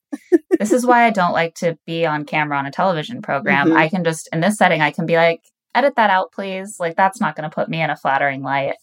this 0.59 0.73
is 0.73 0.85
why 0.85 1.05
I 1.05 1.11
don't 1.11 1.33
like 1.33 1.55
to 1.57 1.79
be 1.87 2.05
on 2.05 2.25
camera 2.25 2.59
on 2.59 2.67
a 2.67 2.73
television 2.73 3.23
program. 3.23 3.69
Mhm. 3.69 3.77
I 3.77 3.89
can 3.89 4.03
just 4.03 4.29
in 4.33 4.41
this 4.41 4.57
setting 4.57 4.81
I 4.81 4.91
can 4.91 5.07
be 5.07 5.17
like 5.17 5.43
edit 5.75 5.95
that 5.97 6.11
out 6.11 6.33
please. 6.33 6.77
Like 6.81 6.97
that's 6.97 7.21
not 7.21 7.37
going 7.37 7.49
to 7.49 7.55
put 7.55 7.69
me 7.69 7.81
in 7.83 7.91
a 7.91 7.97
flattering 7.97 8.43
light. 8.43 8.75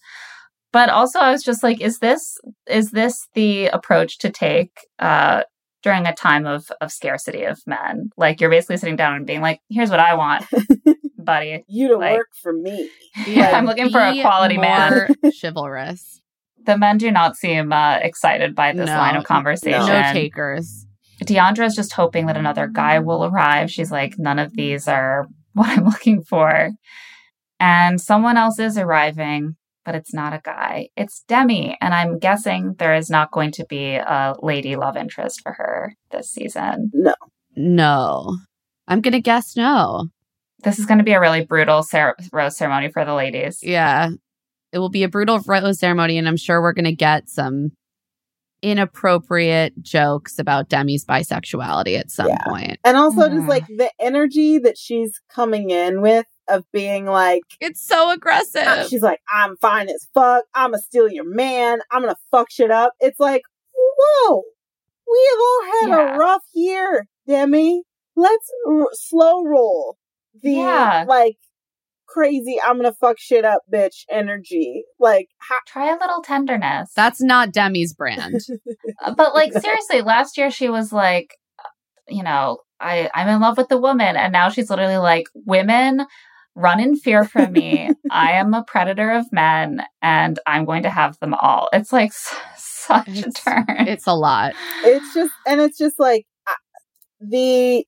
But 0.74 0.90
also 0.90 1.20
I 1.20 1.32
was 1.32 1.44
just 1.44 1.64
like 1.64 1.82
is 1.82 2.00
this 2.00 2.38
is 2.68 2.92
this 2.92 3.28
the 3.34 3.68
approach 3.68 4.18
to 4.20 4.30
take 4.30 4.72
uh 5.00 5.44
during 5.84 6.06
a 6.06 6.14
time 6.14 6.46
of 6.46 6.70
of 6.82 6.92
scarcity 6.92 7.44
of 7.44 7.60
men? 7.66 8.10
Like 8.18 8.42
you're 8.42 8.50
basically 8.50 8.78
sitting 8.78 8.96
down 8.96 9.16
and 9.16 9.26
being 9.26 9.42
like 9.42 9.60
here's 9.70 9.90
what 9.90 10.00
I 10.00 10.16
want, 10.16 10.46
buddy. 11.18 11.64
You 11.68 11.90
to 11.90 11.98
Like- 11.98 12.18
work 12.18 12.30
for 12.42 12.54
me. 12.54 12.90
Yeah, 13.26 13.58
I'm 13.58 13.66
looking 13.66 13.90
for 13.90 14.00
a 14.00 14.22
quality 14.22 14.58
man. 14.58 15.08
chivalrous. 15.42 16.22
The 16.66 16.78
men 16.78 16.98
do 17.00 17.10
not 17.12 17.36
seem 17.36 17.74
uh, 17.74 17.98
excited 18.02 18.54
by 18.54 18.74
this 18.74 18.88
No. 18.88 18.98
line 18.98 19.16
of 19.16 19.24
conversation. 19.24 19.88
No 19.88 20.12
takers. 20.14 20.86
Deandra 21.24 21.66
is 21.66 21.76
just 21.76 21.94
hoping 21.94 22.28
that 22.28 22.38
another 22.38 22.68
guy 22.68 23.00
will 23.00 23.26
arrive. 23.26 23.72
She's 23.72 23.90
like, 23.92 24.20
none 24.20 24.38
of 24.38 24.54
these 24.54 24.88
are 24.88 25.26
what 25.58 25.70
I'm 25.70 25.86
looking 25.90 26.24
for. 26.24 26.72
And 27.60 28.00
someone 28.00 28.38
else 28.38 28.60
is 28.60 28.78
arriving, 28.78 29.56
but 29.84 29.96
it's 29.96 30.14
not 30.14 30.34
a 30.34 30.42
guy. 30.44 30.90
It's 30.96 31.24
Demi. 31.28 31.78
And 31.82 31.94
I'm 31.94 32.20
guessing 32.20 32.76
there 32.78 32.96
is 32.96 33.10
not 33.10 33.32
going 33.32 33.52
to 33.54 33.66
be 33.68 33.96
a 33.96 34.36
lady 34.42 34.76
love 34.76 34.96
interest 34.96 35.42
for 35.42 35.54
her 35.54 35.94
this 36.12 36.30
season. 36.30 36.92
No. 36.94 37.16
No. 37.56 38.38
I'm 38.88 39.02
going 39.02 39.14
to 39.14 39.22
guess 39.22 39.58
no. 39.58 40.08
This 40.64 40.80
is 40.80 40.86
going 40.86 41.00
to 41.00 41.04
be 41.04 41.14
a 41.14 41.20
really 41.20 41.46
brutal 41.46 41.84
cer- 41.84 42.16
rose 42.32 42.58
ceremony 42.58 42.92
for 42.92 43.06
the 43.06 43.14
ladies. 43.14 43.60
Yeah. 43.62 44.10
It 44.72 44.80
will 44.80 44.90
be 44.90 45.04
a 45.04 45.10
brutal 45.10 45.40
rose 45.46 45.80
ceremony, 45.80 46.18
and 46.18 46.28
I'm 46.28 46.38
sure 46.38 46.62
we're 46.62 46.74
going 46.74 46.86
to 46.86 46.96
get 46.96 47.30
some 47.30 47.72
inappropriate 48.62 49.82
jokes 49.82 50.40
about 50.40 50.70
Demi's 50.70 51.06
bisexuality 51.06 51.98
at 52.00 52.10
some 52.12 52.28
Yeah. 52.30 52.44
point. 52.48 52.78
And 52.84 52.98
also 52.98 53.28
just 53.30 53.42
Mhm. 53.44 53.48
like 53.48 53.68
the 53.68 53.92
energy 54.00 54.58
that 54.60 54.78
she's 54.78 55.20
coming 55.30 55.70
in 55.70 56.02
with 56.02 56.26
of 56.48 56.64
being 56.72 57.06
like, 57.06 57.44
It's 57.60 57.86
so 57.86 58.10
aggressive. 58.10 58.64
ah, 58.66 58.86
she's 58.90 59.02
like, 59.04 59.20
I'm 59.34 59.58
fine 59.58 59.90
as 59.90 60.08
fuck. 60.14 60.46
I'm 60.54 60.72
gonna 60.72 60.82
steal 60.82 61.10
your 61.10 61.26
man. 61.26 61.80
I'm 61.92 62.02
gonna 62.02 62.16
fuck 62.32 62.50
shit 62.50 62.72
up. 62.72 62.94
It's 63.00 63.20
like, 63.20 63.42
whoa, 63.76 64.44
we 65.10 65.30
have 65.30 65.40
all 65.40 65.64
had 65.64 65.90
Yeah. 65.90 66.16
a 66.16 66.18
rough 66.18 66.44
year, 66.54 67.08
Demi. 67.28 67.84
Let's 68.16 68.50
r- 68.68 68.90
slow 68.94 69.44
roll 69.44 69.98
the 70.42 70.52
Yeah. 70.54 71.06
like 71.08 71.38
crazy, 72.18 72.58
I'm 72.64 72.78
gonna 72.78 72.94
fuck 72.94 73.20
shit 73.20 73.46
up, 73.46 73.62
bitch 73.72 74.04
energy. 74.10 74.84
Like, 75.00 75.28
how, 75.38 75.58
Try 75.68 75.94
a 75.94 75.98
little 76.00 76.22
tenderness. 76.24 76.92
That's 76.96 77.22
not 77.22 77.52
Demi's 77.52 77.94
brand. 77.94 78.42
Uh, 79.06 79.14
but 79.14 79.36
like 79.36 79.54
seriously, 79.54 80.02
last 80.02 80.38
year 80.38 80.50
she 80.50 80.70
was 80.70 80.92
like, 80.92 81.36
you 82.08 82.24
know, 82.24 82.58
I 82.80 83.10
I'm 83.14 83.28
in 83.28 83.42
love 83.42 83.58
with 83.58 83.68
the 83.68 83.78
woman, 83.78 84.16
and 84.16 84.34
now 84.34 84.50
she's 84.50 84.70
literally 84.70 84.98
like, 84.98 85.28
women 85.36 86.06
run 86.56 86.80
in 86.80 86.96
fear 86.96 87.24
from 87.24 87.52
me. 87.52 87.92
I 88.12 88.32
am 88.34 88.54
a 88.54 88.64
predator 88.64 89.12
of 89.12 89.32
men 89.32 89.84
and 90.02 90.40
I'm 90.48 90.66
going 90.66 90.84
to 90.84 90.90
have 90.90 91.20
them 91.20 91.36
all. 91.36 91.70
It's 91.72 91.94
like 91.94 92.10
s- 92.10 92.36
such 92.58 93.20
a 93.20 93.32
turn. 93.32 93.66
It's 93.88 94.08
a 94.08 94.14
lot. 94.14 94.54
it's 94.84 95.14
just 95.14 95.32
and 95.46 95.62
it's 95.62 95.78
just 95.78 96.00
like 96.00 96.26
uh, 96.48 96.54
the 97.22 97.86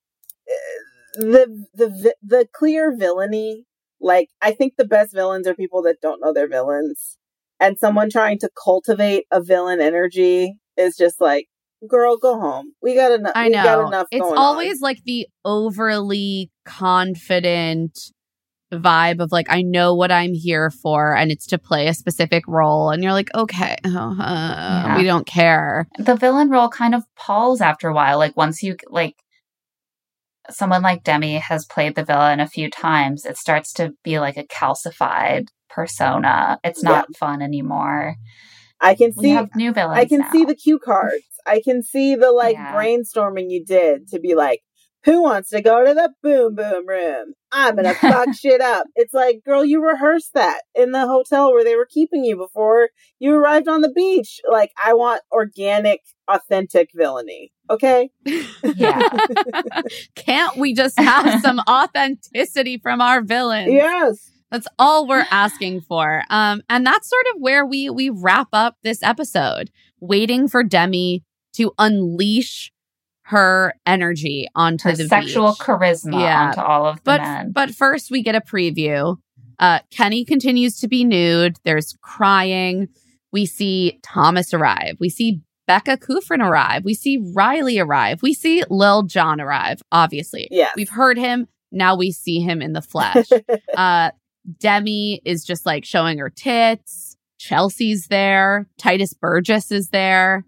uh, 0.47 1.21
the 1.23 1.65
the 1.73 2.15
the 2.21 2.47
clear 2.53 2.95
villainy 2.95 3.65
like 4.01 4.29
i 4.41 4.51
think 4.51 4.73
the 4.77 4.85
best 4.85 5.13
villains 5.13 5.47
are 5.47 5.53
people 5.55 5.81
that 5.81 5.97
don't 6.01 6.21
know 6.21 6.33
they're 6.33 6.47
villains 6.47 7.17
and 7.59 7.77
someone 7.77 8.09
trying 8.09 8.39
to 8.39 8.49
cultivate 8.61 9.25
a 9.31 9.41
villain 9.41 9.79
energy 9.81 10.53
is 10.77 10.95
just 10.95 11.19
like 11.19 11.47
girl 11.87 12.17
go 12.17 12.39
home 12.39 12.73
we 12.81 12.93
got 12.95 13.11
enough 13.11 13.31
I 13.35 13.47
we 13.47 13.53
got 13.53 13.79
know. 13.79 13.87
enough 13.87 14.07
It's 14.11 14.21
going 14.21 14.37
always 14.37 14.81
like 14.81 15.01
the 15.05 15.27
overly 15.45 16.51
confident 16.65 17.97
vibe 18.71 19.19
of 19.19 19.31
like, 19.31 19.47
I 19.49 19.61
know 19.61 19.95
what 19.95 20.11
I'm 20.11 20.33
here 20.33 20.69
for 20.69 21.15
and 21.15 21.31
it's 21.31 21.47
to 21.47 21.57
play 21.57 21.87
a 21.87 21.93
specific 21.93 22.43
role. 22.47 22.89
And 22.91 23.01
you're 23.03 23.13
like, 23.13 23.33
okay, 23.33 23.77
uh, 23.85 24.15
Yeah. 24.19 24.97
we 24.97 25.03
don't 25.03 25.25
care. 25.25 25.87
the 25.97 26.15
villain 26.15 26.49
role 26.49 26.69
kind 26.69 26.93
of 26.95 27.03
palls 27.15 27.61
after 27.61 27.87
a 27.89 27.93
while. 27.93 28.17
Like 28.17 28.37
once 28.37 28.61
you 28.61 28.75
like 28.89 29.15
someone 30.49 30.81
like 30.81 31.03
Demi 31.03 31.37
has 31.37 31.65
played 31.65 31.95
the 31.95 32.03
villain 32.05 32.39
a 32.39 32.47
few 32.47 32.69
times, 32.69 33.25
it 33.25 33.37
starts 33.37 33.73
to 33.73 33.93
be 34.03 34.19
like 34.19 34.37
a 34.37 34.43
calcified 34.45 35.47
persona. 35.69 36.59
It's 36.63 36.83
not 36.83 37.15
fun 37.15 37.41
anymore. 37.41 38.15
i 38.81 38.95
can 38.95 39.13
We 39.15 39.23
see 39.23 39.29
have 39.29 39.49
new 39.55 39.73
villains. 39.73 39.99
i 39.99 40.05
can 40.05 40.21
now. 40.21 40.31
see 40.31 40.45
the 40.45 40.55
cue 40.55 40.79
cards 40.79 41.23
i 41.45 41.61
can 41.63 41.83
see 41.83 42.15
the 42.15 42.31
like 42.31 42.55
Yeah. 42.55 42.73
brainstorming 42.73 43.49
you 43.49 43.63
did 43.65 44.07
to 44.09 44.19
be 44.19 44.35
like 44.35 44.61
who 45.05 45.21
wants 45.21 45.49
to 45.51 45.61
go 45.61 45.85
to 45.85 45.93
the 45.93 46.11
boom 46.21 46.55
boom 46.55 46.85
room? 46.87 47.33
I'm 47.53 47.77
gonna 47.77 47.93
fuck 48.01 48.33
shit 48.33 48.59
up. 48.59 48.85
It's 48.95 49.13
like, 49.13 49.41
girl, 49.45 49.63
you 49.63 49.81
rehearsed 49.81 50.33
that 50.33 50.61
in 50.75 50.91
the 50.91 51.07
hotel 51.07 51.53
where 51.53 51.63
they 51.63 51.75
were 51.77 51.87
keeping 51.89 52.25
you 52.25 52.35
before 52.35 52.89
you 53.17 53.33
arrived 53.33 53.69
on 53.69 53.79
the 53.79 53.91
beach. 53.93 54.41
Like, 54.49 54.71
I 54.83 54.93
want 54.93 55.21
organic, 55.31 56.01
authentic 56.27 56.89
villainy. 56.93 57.53
Okay? 57.69 58.09
Yeah. 58.75 58.99
Can't 60.15 60.57
we 60.57 60.73
just 60.73 60.99
have 60.99 61.41
some 61.41 61.59
authenticity 61.69 62.77
from 62.77 63.01
our 63.01 63.21
villains? 63.21 63.71
Yes. 63.71 64.31
That's 64.51 64.67
all 64.79 65.07
we're 65.07 65.25
asking 65.29 65.81
for. 65.81 66.23
Um, 66.29 66.61
and 66.69 66.85
that's 66.85 67.07
sort 67.07 67.25
of 67.35 67.41
where 67.41 67.65
we 67.65 67.89
we 67.89 68.09
wrap 68.09 68.47
up 68.53 68.77
this 68.83 69.03
episode, 69.03 69.69
waiting 69.99 70.47
for 70.47 70.63
Demi 70.63 71.23
to 71.53 71.71
unleash 71.77 72.71
her 73.23 73.75
energy 73.85 74.47
onto 74.55 74.89
Her 74.89 74.95
the 74.95 75.07
sexual 75.07 75.49
beach. 75.51 75.59
charisma 75.59 76.19
Yeah. 76.19 76.47
onto 76.47 76.61
all 76.61 76.85
of 76.87 76.95
the 76.95 77.01
but 77.03 77.21
men. 77.21 77.51
but 77.51 77.69
first 77.75 78.09
we 78.09 78.23
get 78.23 78.33
a 78.33 78.41
preview. 78.41 79.17
Uh, 79.59 79.79
Kenny 79.91 80.25
continues 80.25 80.79
to 80.79 80.87
be 80.87 81.03
nude. 81.03 81.57
There's 81.63 81.95
crying. 82.01 82.87
We 83.31 83.45
see 83.45 83.99
Thomas 84.01 84.51
arrive. 84.53 84.95
We 84.99 85.09
see 85.09 85.41
Becca 85.69 85.97
Kufrin 85.97 86.43
arrive. 86.43 86.83
We 86.83 86.95
see 86.95 87.23
Riley 87.35 87.77
arrive. 87.77 88.23
We 88.23 88.33
see 88.33 88.63
Lil 88.71 89.03
Jon 89.03 89.39
arrive. 89.39 89.83
Obviously, 89.91 90.47
Yeah. 90.49 90.71
we've 90.75 90.89
heard 90.89 91.15
him. 91.15 91.47
Now 91.71 91.95
we 91.95 92.11
see 92.11 92.39
him 92.39 92.59
in 92.63 92.73
the 92.73 92.81
flesh. 92.81 93.27
uh, 93.77 94.09
Demi 94.57 95.21
is 95.23 95.45
just 95.45 95.67
like 95.67 95.85
showing 95.85 96.17
her 96.17 96.31
tits. 96.31 97.17
Chelsea's 97.37 98.07
there. 98.07 98.67
Tituss 98.81 99.13
Burgess 99.19 99.71
is 99.71 99.89
there. 99.89 100.43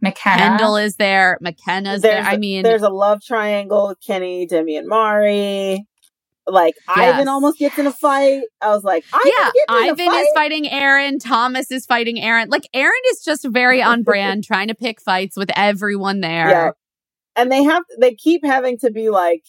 McKenna. 0.00 0.38
Kendall 0.38 0.76
is 0.76 0.96
there. 0.96 1.36
McKenna's 1.42 2.00
there. 2.00 2.22
I 2.22 2.38
mean, 2.38 2.62
there's 2.62 2.80
a 2.80 2.88
love 2.88 3.20
triangle 3.22 3.88
with 3.88 3.98
Kenny, 4.00 4.46
Demi, 4.46 4.78
and 4.78 4.88
Mari. 4.88 5.84
Like, 6.48 6.74
Yes. 6.88 7.14
Ivan 7.14 7.28
almost 7.28 7.58
gets 7.58 7.78
in 7.78 7.86
a 7.86 7.92
fight. 7.92 8.42
I 8.60 8.68
was 8.68 8.84
like, 8.84 9.04
Ivan 9.12 9.26
yeah, 9.26 9.50
getting 9.54 9.84
in 9.84 9.88
a 9.88 9.92
Ivan 9.92 10.20
is 10.20 10.28
fighting 10.34 10.68
Aaron. 10.68 11.18
Thomas 11.18 11.70
is 11.70 11.86
fighting 11.86 12.20
Aaron. 12.20 12.48
Like 12.48 12.68
Aaron 12.74 13.00
is 13.10 13.22
just 13.24 13.46
very 13.46 13.82
on 13.82 14.02
brand, 14.02 14.44
trying 14.44 14.68
to 14.68 14.74
pick 14.74 15.00
fights 15.00 15.36
with 15.36 15.50
everyone 15.56 16.20
there. 16.20 16.48
Yeah. 16.48 16.70
And 17.36 17.52
they 17.52 17.62
have 17.62 17.84
they 18.00 18.14
keep 18.14 18.44
having 18.44 18.78
to 18.78 18.90
be 18.90 19.10
like, 19.10 19.44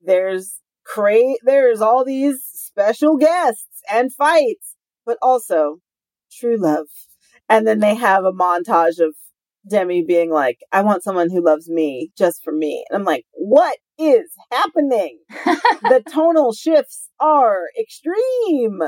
there's 0.00 0.58
cra 0.84 1.34
there's 1.44 1.80
all 1.80 2.04
these 2.04 2.40
special 2.44 3.16
guests 3.16 3.82
and 3.90 4.12
fights, 4.12 4.74
but 5.06 5.18
also 5.22 5.78
true 6.32 6.56
love. 6.56 6.86
And 7.48 7.66
then 7.66 7.78
they 7.80 7.94
have 7.94 8.24
a 8.24 8.32
montage 8.32 8.98
of 9.00 9.14
Demi 9.68 10.02
being 10.02 10.30
like, 10.30 10.58
I 10.72 10.82
want 10.82 11.02
someone 11.02 11.30
who 11.30 11.44
loves 11.44 11.68
me 11.68 12.10
just 12.16 12.42
for 12.42 12.52
me. 12.52 12.84
And 12.88 12.98
I'm 12.98 13.04
like, 13.04 13.24
what 13.32 13.76
is 13.98 14.30
happening? 14.50 15.18
the 15.44 16.02
tonal 16.12 16.52
shifts 16.52 17.08
are 17.20 17.62
extreme. 17.78 18.80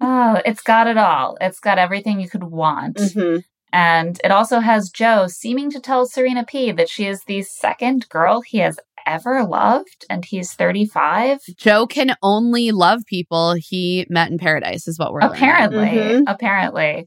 oh, 0.00 0.40
it's 0.44 0.62
got 0.62 0.86
it 0.86 0.96
all. 0.96 1.36
It's 1.40 1.60
got 1.60 1.78
everything 1.78 2.20
you 2.20 2.28
could 2.28 2.44
want. 2.44 2.96
Mhm. 2.96 3.44
And 3.72 4.18
it 4.24 4.30
also 4.30 4.60
has 4.60 4.90
Joe 4.90 5.26
seeming 5.26 5.70
to 5.70 5.80
tell 5.80 6.06
Serena 6.06 6.44
P 6.44 6.72
that 6.72 6.88
she 6.88 7.06
is 7.06 7.22
the 7.26 7.42
second 7.42 8.08
girl 8.08 8.40
he 8.40 8.58
has 8.58 8.78
ever 9.06 9.44
loved, 9.44 10.04
and 10.10 10.24
he's 10.24 10.52
35. 10.54 11.40
Joe 11.56 11.86
can 11.86 12.16
only 12.22 12.72
love 12.72 13.02
people 13.06 13.54
he 13.58 14.06
met 14.08 14.30
in 14.30 14.38
paradise, 14.38 14.88
is 14.88 14.98
what 14.98 15.12
we're 15.12 15.20
learning. 15.20 15.36
apparently, 15.36 15.88
Mhm. 15.88 16.24
apparently. 16.26 17.06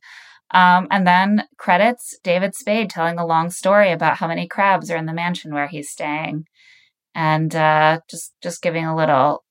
Um, 0.52 0.88
and 0.92 1.06
then 1.06 1.44
credits 1.58 2.18
David 2.24 2.56
Spade 2.56 2.90
telling 2.90 3.20
a 3.20 3.26
long 3.26 3.50
story 3.50 3.92
about 3.92 4.18
how 4.18 4.28
many 4.28 4.48
crabs 4.48 4.90
are 4.90 4.98
in 4.98 5.06
the 5.06 5.14
mansion 5.14 5.54
where 5.54 5.68
he's 5.68 5.90
staying, 5.92 6.46
and 7.20 7.54
uh, 7.54 8.00
just 8.10 8.34
just 8.42 8.62
giving 8.62 8.86
a 8.86 8.96
little 8.96 9.44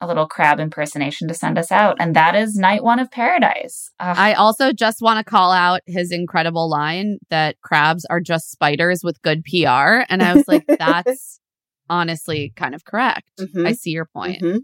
a 0.00 0.06
little 0.06 0.26
crab 0.26 0.58
impersonation 0.58 1.28
to 1.28 1.34
send 1.34 1.56
us 1.58 1.70
out. 1.70 1.96
And 2.00 2.16
that 2.16 2.34
is 2.34 2.56
night 2.56 2.82
one 2.82 2.98
of 2.98 3.10
Paradise. 3.10 3.90
Ugh. 4.00 4.16
I 4.18 4.32
also 4.32 4.72
just 4.72 5.00
want 5.02 5.18
to 5.24 5.30
call 5.30 5.52
out 5.52 5.82
his 5.86 6.10
incredible 6.10 6.68
line 6.70 7.18
that 7.28 7.60
crabs 7.60 8.06
are 8.06 8.18
just 8.20 8.50
spiders 8.50 9.02
with 9.04 9.20
good 9.22 9.44
PR. 9.44 10.02
And 10.08 10.22
I 10.22 10.34
was 10.34 10.48
like, 10.48 10.64
that's 10.78 11.38
honestly 11.90 12.52
kind 12.56 12.74
of 12.74 12.84
correct. 12.84 13.30
Mhm. 13.38 13.68
I 13.68 13.72
see 13.72 13.90
your 13.90 14.06
point. 14.06 14.42
Mhm. 14.42 14.60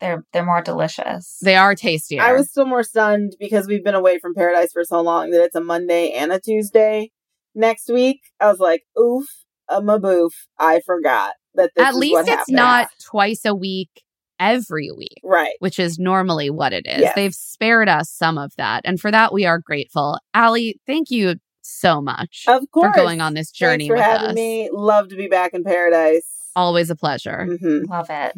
they're 0.00 0.24
they're 0.32 0.44
more 0.44 0.62
delicious. 0.62 1.38
They 1.40 1.54
are 1.54 1.76
tastier. 1.76 2.20
I 2.20 2.32
was 2.32 2.50
still 2.50 2.66
more 2.66 2.82
stunned 2.82 3.36
because 3.38 3.68
we've 3.68 3.84
been 3.84 3.94
away 3.94 4.18
from 4.18 4.34
Paradise 4.34 4.72
for 4.72 4.82
so 4.82 5.00
long 5.00 5.30
that 5.30 5.44
it's 5.44 5.54
a 5.54 5.60
Monday 5.60 6.10
and 6.10 6.32
a 6.32 6.40
Tuesday 6.40 7.10
next 7.54 7.88
week. 7.88 8.20
I 8.40 8.50
was 8.50 8.58
like, 8.58 8.82
oof, 8.98 9.26
a 9.68 9.80
maboof. 9.80 10.30
I 10.58 10.80
forgot 10.84 11.34
that 11.54 11.70
this 11.76 11.84
At 11.86 11.90
is 11.94 11.96
least 11.96 12.12
what 12.12 12.22
it's 12.28 12.30
happened. 12.30 12.56
not 12.56 12.88
twice 13.00 13.44
a 13.44 13.54
week, 13.54 14.02
every 14.40 14.90
week. 14.90 15.20
right. 15.22 15.54
which 15.60 15.78
is 15.78 15.98
normally 15.98 16.50
what 16.50 16.72
it 16.72 16.86
is. 16.86 17.00
Yes. 17.02 17.14
They've 17.14 17.34
spared 17.34 17.88
us 17.88 18.10
some 18.10 18.36
of 18.38 18.52
that. 18.56 18.82
And 18.84 19.00
for 19.00 19.10
that, 19.10 19.32
we 19.32 19.44
are 19.46 19.58
grateful. 19.58 20.18
Ali, 20.34 20.80
thank 20.86 21.10
you 21.10 21.36
so 21.62 22.00
much 22.02 22.44
Of 22.48 22.70
course. 22.70 22.86
for 22.88 22.92
course. 22.92 22.96
going 22.96 23.20
on 23.20 23.34
this 23.34 23.50
journey 23.50 23.88
Thanks 23.88 23.90
for 23.90 23.94
with 23.96 24.04
having 24.04 24.28
us. 24.30 24.34
me. 24.34 24.68
Love 24.72 25.08
to 25.08 25.16
be 25.16 25.28
back 25.28 25.54
in 25.54 25.64
Paradise. 25.64 26.26
Always 26.56 26.90
a 26.90 26.96
pleasure. 26.96 27.46
hmm 27.62 27.84
Love 27.88 28.08
it. 28.10 28.34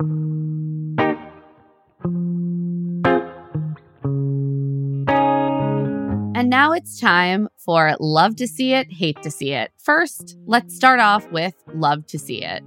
And 6.40 6.48
now 6.48 6.72
it's 6.72 6.98
time 6.98 7.50
for 7.58 7.94
Love 8.00 8.34
to 8.36 8.48
See 8.48 8.72
It, 8.72 8.90
Hate 8.90 9.22
to 9.24 9.30
See 9.30 9.52
It. 9.52 9.72
First, 9.76 10.38
let's 10.46 10.74
start 10.74 10.98
off 10.98 11.30
with 11.30 11.52
Love 11.74 12.06
to 12.06 12.18
See 12.18 12.42
It. 12.42 12.62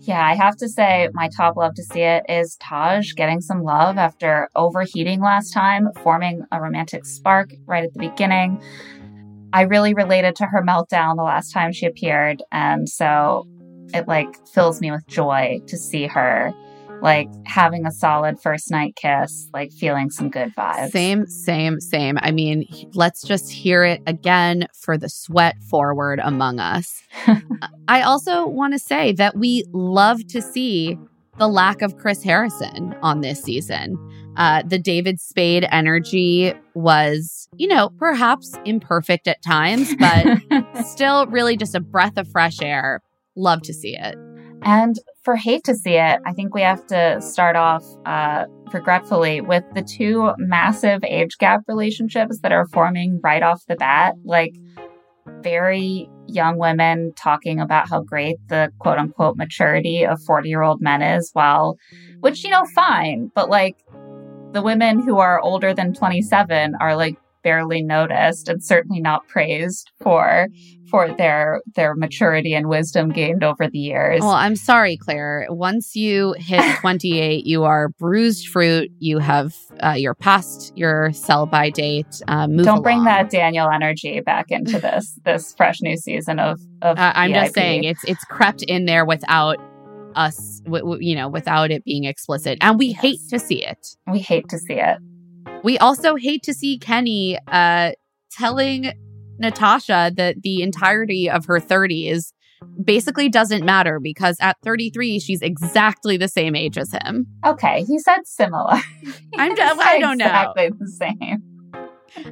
Yeah, 0.00 0.24
I 0.24 0.34
have 0.34 0.56
to 0.56 0.70
say, 0.70 1.10
my 1.12 1.28
top 1.28 1.54
love 1.58 1.74
to 1.74 1.82
see 1.82 2.00
it 2.00 2.24
is 2.30 2.56
Taj 2.62 3.12
getting 3.12 3.42
some 3.42 3.62
love 3.62 3.98
after 3.98 4.48
overheating 4.56 5.20
last 5.20 5.52
time, 5.52 5.90
forming 6.02 6.46
a 6.50 6.58
romantic 6.58 7.04
spark 7.04 7.52
right 7.66 7.84
at 7.84 7.92
the 7.92 7.98
beginning. 7.98 8.58
I 9.52 9.64
really 9.64 9.92
related 9.92 10.34
to 10.36 10.46
her 10.46 10.62
meltdown 10.62 11.16
the 11.16 11.24
last 11.24 11.52
time 11.52 11.74
she 11.74 11.84
appeared, 11.84 12.42
and 12.52 12.88
so 12.88 13.46
it 13.92 14.08
like 14.08 14.34
fills 14.48 14.80
me 14.80 14.90
with 14.90 15.06
joy 15.06 15.60
to 15.66 15.76
see 15.76 16.06
her 16.06 16.54
like 17.04 17.28
having 17.44 17.84
a 17.84 17.92
solid 17.92 18.40
first 18.40 18.70
night 18.70 18.96
kiss, 18.96 19.50
like 19.52 19.70
feeling 19.72 20.08
some 20.08 20.30
good 20.30 20.54
vibes. 20.56 20.90
Same, 20.90 21.26
same, 21.26 21.78
same. 21.78 22.18
I 22.22 22.30
mean, 22.30 22.66
let's 22.94 23.22
just 23.22 23.52
hear 23.52 23.84
it 23.84 24.02
again 24.06 24.68
for 24.72 24.96
the 24.96 25.10
sweat 25.10 25.62
forward 25.68 26.18
among 26.24 26.60
us. 26.60 27.02
I 27.88 28.00
also 28.00 28.46
want 28.46 28.72
to 28.72 28.78
say 28.78 29.12
that 29.12 29.36
we 29.36 29.64
love 29.72 30.26
to 30.28 30.40
see 30.40 30.98
the 31.36 31.46
lack 31.46 31.82
of 31.82 31.98
Chris 31.98 32.22
Harrison 32.22 32.94
on 33.02 33.20
this 33.20 33.42
season. 33.42 33.98
Uh, 34.38 34.62
the 34.66 34.78
David 34.78 35.20
Spade 35.20 35.68
energy 35.70 36.54
was, 36.72 37.50
you 37.58 37.68
know, 37.68 37.90
perhaps 37.98 38.56
imperfect 38.64 39.28
at 39.28 39.42
times, 39.42 39.94
but 39.96 40.38
still 40.86 41.26
really 41.26 41.58
just 41.58 41.74
a 41.74 41.80
breath 41.80 42.16
of 42.16 42.26
fresh 42.28 42.62
air. 42.62 43.02
Love 43.36 43.60
to 43.62 43.74
see 43.74 43.94
it. 43.94 44.16
And 44.64 44.98
for 45.22 45.36
hate 45.36 45.64
to 45.64 45.74
see 45.74 45.94
it, 45.94 46.20
I 46.26 46.32
think 46.32 46.54
we 46.54 46.62
have 46.62 46.86
to 46.86 47.20
start 47.20 47.54
off 47.54 47.84
uh, 48.06 48.46
regretfully 48.72 49.40
with 49.40 49.64
the 49.74 49.82
two 49.82 50.32
massive 50.38 51.04
age 51.04 51.36
gap 51.38 51.60
relationships 51.68 52.40
that 52.42 52.52
are 52.52 52.66
forming 52.68 53.20
right 53.22 53.42
off 53.42 53.62
the 53.68 53.76
bat. 53.76 54.14
Like, 54.24 54.54
very 55.42 56.08
young 56.26 56.58
women 56.58 57.12
talking 57.16 57.60
about 57.60 57.88
how 57.88 58.00
great 58.00 58.36
the 58.48 58.70
quote 58.78 58.98
unquote 58.98 59.36
maturity 59.36 60.04
of 60.04 60.22
40 60.22 60.48
year 60.48 60.62
old 60.62 60.80
men 60.80 61.02
is, 61.02 61.30
while, 61.34 61.76
which, 62.20 62.42
you 62.42 62.50
know, 62.50 62.64
fine, 62.74 63.30
but 63.34 63.50
like 63.50 63.76
the 64.52 64.62
women 64.62 65.00
who 65.00 65.18
are 65.18 65.40
older 65.40 65.74
than 65.74 65.92
27 65.92 66.74
are 66.80 66.96
like 66.96 67.16
barely 67.42 67.82
noticed 67.82 68.48
and 68.48 68.64
certainly 68.64 69.00
not 69.00 69.28
praised 69.28 69.90
for 70.00 70.48
for 70.90 71.12
their 71.14 71.60
their 71.74 71.94
maturity 71.94 72.54
and 72.54 72.68
wisdom 72.68 73.10
gained 73.10 73.42
over 73.42 73.68
the 73.68 73.78
years. 73.78 74.20
Well, 74.20 74.30
I'm 74.30 74.56
sorry, 74.56 74.96
Claire. 74.96 75.46
Once 75.50 75.96
you 75.96 76.34
hit 76.38 76.62
28, 76.80 77.46
you 77.46 77.64
are 77.64 77.88
bruised 77.98 78.48
fruit. 78.48 78.90
You 78.98 79.18
have 79.18 79.54
uh, 79.82 79.94
you're 79.96 80.14
past 80.14 80.72
your 80.76 81.12
sell 81.12 81.46
by 81.46 81.70
date. 81.70 82.06
Uh, 82.28 82.46
move 82.46 82.66
Don't 82.66 82.82
bring 82.82 82.96
along. 82.98 83.06
that 83.06 83.30
Daniel 83.30 83.70
energy 83.70 84.20
back 84.20 84.46
into 84.50 84.78
this 84.78 85.18
this 85.24 85.54
fresh 85.56 85.80
new 85.80 85.96
season 85.96 86.38
of 86.38 86.60
of. 86.82 86.98
Uh, 86.98 87.12
I'm 87.14 87.32
just 87.32 87.54
saying 87.54 87.84
it's 87.84 88.04
it's 88.04 88.24
crept 88.24 88.62
in 88.62 88.84
there 88.84 89.04
without 89.04 89.56
us, 90.14 90.60
w- 90.64 90.84
w- 90.84 91.08
you 91.08 91.16
know, 91.16 91.28
without 91.28 91.70
it 91.70 91.84
being 91.84 92.04
explicit, 92.04 92.58
and 92.60 92.78
we 92.78 92.92
hate 92.92 93.18
to 93.30 93.38
see 93.38 93.64
it. 93.64 93.78
we 94.06 94.20
hate 94.20 94.48
to 94.50 94.58
see 94.58 94.74
it. 94.74 94.98
We 95.64 95.78
also 95.78 96.16
hate 96.16 96.42
to 96.44 96.52
see 96.54 96.78
Kenny 96.78 97.38
uh, 97.48 97.92
telling 98.30 98.92
Natasha 99.38 100.12
that 100.16 100.42
the 100.42 100.62
entirety 100.62 101.28
of 101.30 101.46
her 101.46 101.58
30s 101.60 102.32
basically 102.82 103.28
doesn't 103.28 103.64
matter 103.64 104.00
because 104.00 104.36
at 104.40 104.56
33 104.64 105.18
she's 105.20 105.42
exactly 105.42 106.16
the 106.16 106.28
same 106.28 106.54
age 106.56 106.78
as 106.78 106.92
him. 106.92 107.26
Okay, 107.44 107.84
he 107.84 107.98
said 107.98 108.26
similar. 108.26 108.74
I'm 109.36 109.54
just, 109.56 109.80
I 109.80 109.98
don't 109.98 110.16
know. 110.18 110.24
exactly 110.26 110.70
the 110.78 110.88
same. 110.88 111.42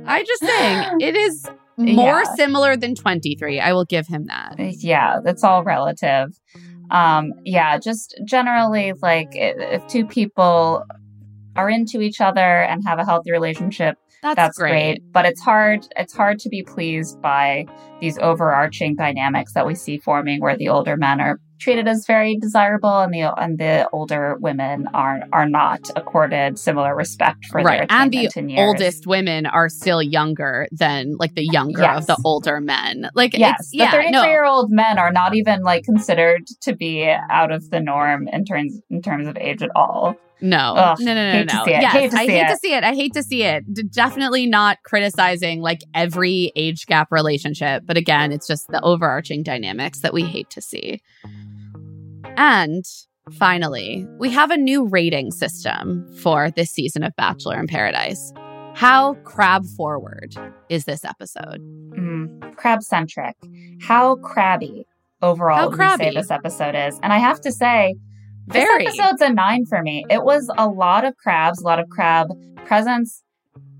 I 0.06 0.22
just 0.22 0.44
saying 0.44 0.88
it 1.00 1.16
is 1.16 1.46
more 1.76 2.22
Yeah. 2.22 2.34
similar 2.36 2.76
than 2.76 2.94
23. 2.94 3.60
I 3.60 3.72
will 3.72 3.84
give 3.84 4.06
him 4.06 4.26
that. 4.26 4.54
Yeah, 4.58 5.18
that's 5.24 5.42
all 5.44 5.64
relative. 5.64 6.38
Um, 6.90 7.32
yeah, 7.44 7.78
just 7.78 8.18
generally, 8.24 8.92
like 9.02 9.28
if 9.32 9.86
two 9.88 10.06
people 10.06 10.84
are 11.56 11.68
into 11.68 12.00
each 12.00 12.20
other 12.20 12.40
and 12.62 12.82
have 12.86 12.98
a 12.98 13.04
healthy 13.04 13.32
relationship, 13.32 13.96
That's, 14.22 14.36
that's 14.36 14.58
great. 14.58 14.70
great. 14.70 15.12
But 15.12 15.26
it's 15.26 15.40
hard. 15.40 15.86
It's 15.96 16.14
hard 16.14 16.38
to 16.40 16.48
be 16.48 16.62
pleased 16.62 17.20
by 17.20 17.66
these 18.00 18.18
overarching 18.18 18.94
dynamics 18.96 19.52
that 19.54 19.66
we 19.66 19.74
see 19.74 19.98
forming, 19.98 20.40
where 20.40 20.56
the 20.56 20.68
older 20.68 20.96
men 20.96 21.20
are 21.20 21.38
treated 21.58 21.86
as 21.86 22.04
very 22.06 22.36
desirable, 22.40 23.00
and 23.00 23.12
the 23.12 23.32
and 23.40 23.58
the 23.58 23.88
older 23.92 24.36
women 24.40 24.86
are 24.94 25.20
are 25.32 25.48
not 25.48 25.90
accorded 25.96 26.58
similar 26.58 26.94
respect 26.94 27.46
for 27.46 27.62
Right. 27.62 27.88
their 27.88 27.98
And 27.98 28.12
the 28.12 28.28
oldest 28.58 29.06
women 29.06 29.46
are 29.46 29.68
still 29.68 30.02
younger 30.02 30.66
than 30.72 31.16
like 31.18 31.34
the 31.34 31.44
younger 31.44 31.84
of 31.84 32.06
the 32.06 32.16
older 32.24 32.60
men. 32.60 33.10
Like 33.14 33.36
Yes, 33.36 33.70
the 33.70 33.78
yeah, 33.78 33.90
33 33.90 34.10
no. 34.12 34.24
year 34.24 34.44
old 34.44 34.70
men 34.70 34.98
are 34.98 35.12
not 35.12 35.34
even 35.34 35.62
like 35.62 35.84
considered 35.84 36.42
to 36.62 36.74
be 36.74 37.08
out 37.30 37.52
of 37.52 37.70
the 37.70 37.80
norm 37.80 38.28
in 38.28 38.44
terms 38.44 38.80
in 38.90 39.02
terms 39.02 39.26
of 39.26 39.36
age 39.36 39.62
at 39.62 39.70
all. 39.74 40.16
No, 40.42 40.74
Ugh, 40.76 40.98
no, 41.00 41.14
no, 41.14 41.32
no, 41.32 41.44
no. 41.44 41.64
it. 41.64 41.70
Yes, 41.70 41.92
Hate 41.92 42.14
I 42.14 42.26
hate 42.26 42.48
to 42.48 42.56
see 42.56 42.74
it. 42.74 42.82
I 42.82 42.94
hate 42.94 43.12
to 43.14 43.22
see 43.22 43.44
it. 43.44 43.72
D- 43.72 43.84
definitely 43.84 44.46
not 44.46 44.78
criticizing 44.82 45.60
like 45.62 45.82
every 45.94 46.52
age 46.56 46.86
gap 46.86 47.12
relationship, 47.12 47.84
but 47.86 47.96
again, 47.96 48.32
it's 48.32 48.48
just 48.48 48.66
the 48.68 48.80
overarching 48.82 49.44
dynamics 49.44 50.00
that 50.00 50.12
we 50.12 50.24
hate 50.24 50.50
to 50.50 50.60
see. 50.60 51.00
And 52.36 52.84
finally, 53.30 54.04
we 54.18 54.30
have 54.30 54.50
a 54.50 54.56
new 54.56 54.88
rating 54.88 55.30
system 55.30 56.12
for 56.16 56.50
this 56.50 56.70
season 56.70 57.04
of 57.04 57.14
Bachelor 57.16 57.60
in 57.60 57.68
Paradise. 57.68 58.32
How 58.74 59.14
crab 59.22 59.64
forward 59.76 60.34
is 60.68 60.86
this 60.86 61.04
episode? 61.04 61.60
Mm, 61.90 62.56
crab 62.56 62.82
centric. 62.82 63.36
How 63.80 64.16
crabby 64.16 64.86
overall 65.20 65.56
How 65.56 65.68
would 65.68 65.78
we 65.78 66.04
say 66.04 66.14
this 66.14 66.30
episode 66.32 66.74
is? 66.74 66.98
And 67.02 67.12
I 67.12 67.18
have 67.18 67.40
to 67.42 67.52
say, 67.52 67.94
Very. 68.46 68.84
this 68.84 68.98
episode's 68.98 69.22
a 69.22 69.32
nine 69.32 69.66
for 69.66 69.82
me. 69.82 70.04
It 70.10 70.24
was 70.24 70.50
a 70.56 70.68
lot 70.68 71.04
of 71.04 71.16
crabs, 71.16 71.60
a 71.60 71.64
lot 71.64 71.78
of 71.78 71.88
crab 71.88 72.28
presence, 72.64 73.22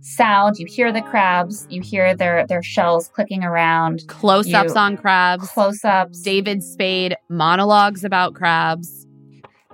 sound. 0.01 0.59
You 0.59 0.67
hear 0.67 0.93
the 0.93 1.03
crabs, 1.03 1.67
you 1.71 1.83
hear 1.83 2.15
their 2.15 2.47
their 2.47 2.63
shells 2.63 3.09
clicking 3.09 3.45
around, 3.45 4.03
Close 4.09 4.53
ups 4.53 4.77
on 4.77 4.97
crabs, 4.97 5.49
close 5.49 5.85
ups. 5.85 6.21
David 6.21 6.63
Spade 6.63 7.17
monologues 7.29 8.05
about 8.05 8.35
crabs. 8.35 9.07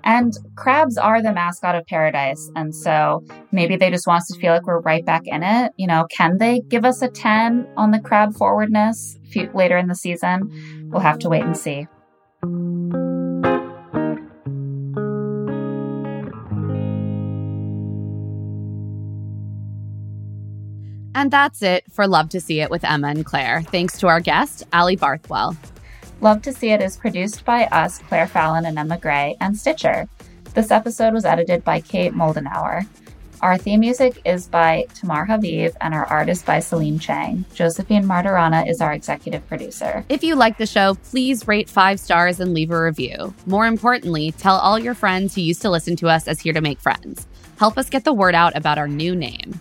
And 0.04 0.32
crabs 0.56 0.96
are 0.96 1.20
the 1.20 1.32
mascot 1.32 1.74
of 1.74 1.86
paradise. 1.86 2.50
And 2.56 2.74
so 2.74 3.24
maybe 3.52 3.76
they 3.76 3.90
just 3.90 4.06
want 4.06 4.22
us 4.22 4.28
to 4.28 4.38
feel 4.38 4.54
like 4.54 4.64
we're 4.66 4.80
right 4.80 5.04
back 5.04 5.22
in 5.26 5.42
it. 5.42 5.72
You 5.76 5.86
know, 5.86 6.06
can 6.10 6.38
they 6.38 6.60
give 6.60 6.84
us 6.84 7.02
a 7.02 7.08
10 7.08 7.68
on 7.76 7.90
the 7.90 7.98
crab 7.98 8.34
forwardness 8.34 9.18
few, 9.30 9.50
later 9.52 9.76
in 9.76 9.88
the 9.88 9.94
season? 9.94 10.88
We'll 10.90 11.02
have 11.02 11.18
to 11.18 11.28
wait 11.28 11.42
and 11.42 11.56
see. 11.56 11.88
And 21.18 21.32
that's 21.32 21.62
it 21.62 21.82
for 21.90 22.06
Love 22.06 22.28
to 22.28 22.40
See 22.40 22.60
It 22.60 22.70
with 22.70 22.84
Emma 22.84 23.08
and 23.08 23.26
Claire. 23.26 23.62
Thanks 23.62 23.98
to 23.98 24.06
our 24.06 24.20
guest, 24.20 24.62
Ali 24.72 24.96
Barthwell. 24.96 25.56
Love 26.20 26.42
to 26.42 26.52
See 26.52 26.70
It 26.70 26.80
is 26.80 26.96
produced 26.96 27.44
by 27.44 27.64
us, 27.66 27.98
Claire 27.98 28.28
Fallon 28.28 28.64
and 28.64 28.78
Emma 28.78 28.98
Gray, 28.98 29.36
and 29.40 29.58
Stitcher. 29.58 30.08
This 30.54 30.70
episode 30.70 31.14
was 31.14 31.24
edited 31.24 31.64
by 31.64 31.80
Kate 31.80 32.12
Moldenauer. 32.12 32.86
Our 33.40 33.58
theme 33.58 33.80
music 33.80 34.22
is 34.24 34.46
by 34.46 34.86
Tamar 34.94 35.26
Haviv, 35.26 35.74
and 35.80 35.92
our 35.92 36.06
art 36.06 36.28
is 36.28 36.40
by 36.40 36.60
Celine 36.60 37.00
Chang. 37.00 37.44
Josephine 37.52 38.04
Martirana 38.04 38.68
is 38.68 38.80
our 38.80 38.92
executive 38.92 39.44
producer. 39.48 40.04
If 40.08 40.22
you 40.22 40.36
like 40.36 40.56
the 40.56 40.66
show, 40.66 40.94
please 41.10 41.48
rate 41.48 41.68
five 41.68 41.98
stars 41.98 42.38
and 42.38 42.54
leave 42.54 42.70
a 42.70 42.80
review. 42.80 43.34
More 43.44 43.66
importantly, 43.66 44.30
tell 44.38 44.58
all 44.58 44.78
your 44.78 44.94
friends 44.94 45.34
who 45.34 45.40
used 45.40 45.62
to 45.62 45.70
listen 45.70 45.96
to 45.96 46.08
us 46.08 46.28
as 46.28 46.38
Here 46.38 46.52
to 46.52 46.60
Make 46.60 46.78
Friends. 46.78 47.26
Help 47.58 47.76
us 47.76 47.90
get 47.90 48.04
the 48.04 48.12
word 48.12 48.36
out 48.36 48.56
about 48.56 48.78
our 48.78 48.86
new 48.86 49.16
name. 49.16 49.60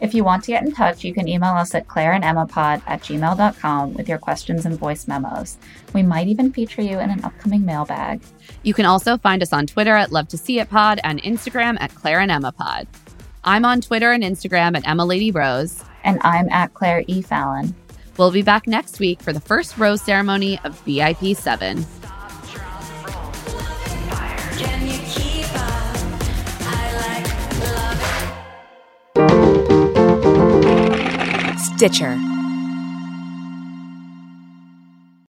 If 0.00 0.14
you 0.14 0.24
want 0.24 0.44
to 0.44 0.50
get 0.50 0.64
in 0.64 0.72
touch, 0.72 1.04
you 1.04 1.14
can 1.14 1.28
email 1.28 1.52
us 1.52 1.74
at 1.74 1.86
claireandemmapod 1.86 2.82
at 2.86 3.02
gmail.com 3.02 3.94
with 3.94 4.08
your 4.08 4.18
questions 4.18 4.66
and 4.66 4.78
voice 4.78 5.06
memos. 5.06 5.58
We 5.94 6.02
might 6.02 6.28
even 6.28 6.52
feature 6.52 6.82
you 6.82 6.98
in 6.98 7.10
an 7.10 7.24
upcoming 7.24 7.64
mailbag. 7.64 8.20
You 8.62 8.74
can 8.74 8.84
also 8.84 9.16
find 9.16 9.42
us 9.42 9.52
on 9.52 9.66
Twitter 9.66 9.94
at 9.94 10.12
Love 10.12 10.28
to 10.28 10.38
See 10.38 10.58
It 10.58 10.70
Pod 10.70 11.00
and 11.04 11.22
Instagram 11.22 11.76
at 11.80 11.94
Claire 11.94 12.20
and 12.20 12.30
Emma 12.30 12.52
Pod. 12.52 12.88
I'm 13.44 13.64
on 13.64 13.80
Twitter 13.80 14.12
and 14.12 14.22
Instagram 14.22 14.76
at 14.76 14.86
Emma 14.86 15.04
Lady 15.04 15.30
Rose. 15.30 15.82
And 16.04 16.20
I'm 16.22 16.48
at 16.50 16.74
Claire 16.74 17.04
E. 17.06 17.22
Fallon. 17.22 17.74
We'll 18.18 18.30
be 18.30 18.42
back 18.42 18.66
next 18.66 18.98
week 18.98 19.22
for 19.22 19.32
the 19.32 19.40
first 19.40 19.78
rose 19.78 20.02
ceremony 20.02 20.58
of 20.64 20.84
Bip 20.84 21.36
7. 21.36 21.86
Stitcher. 31.82 32.31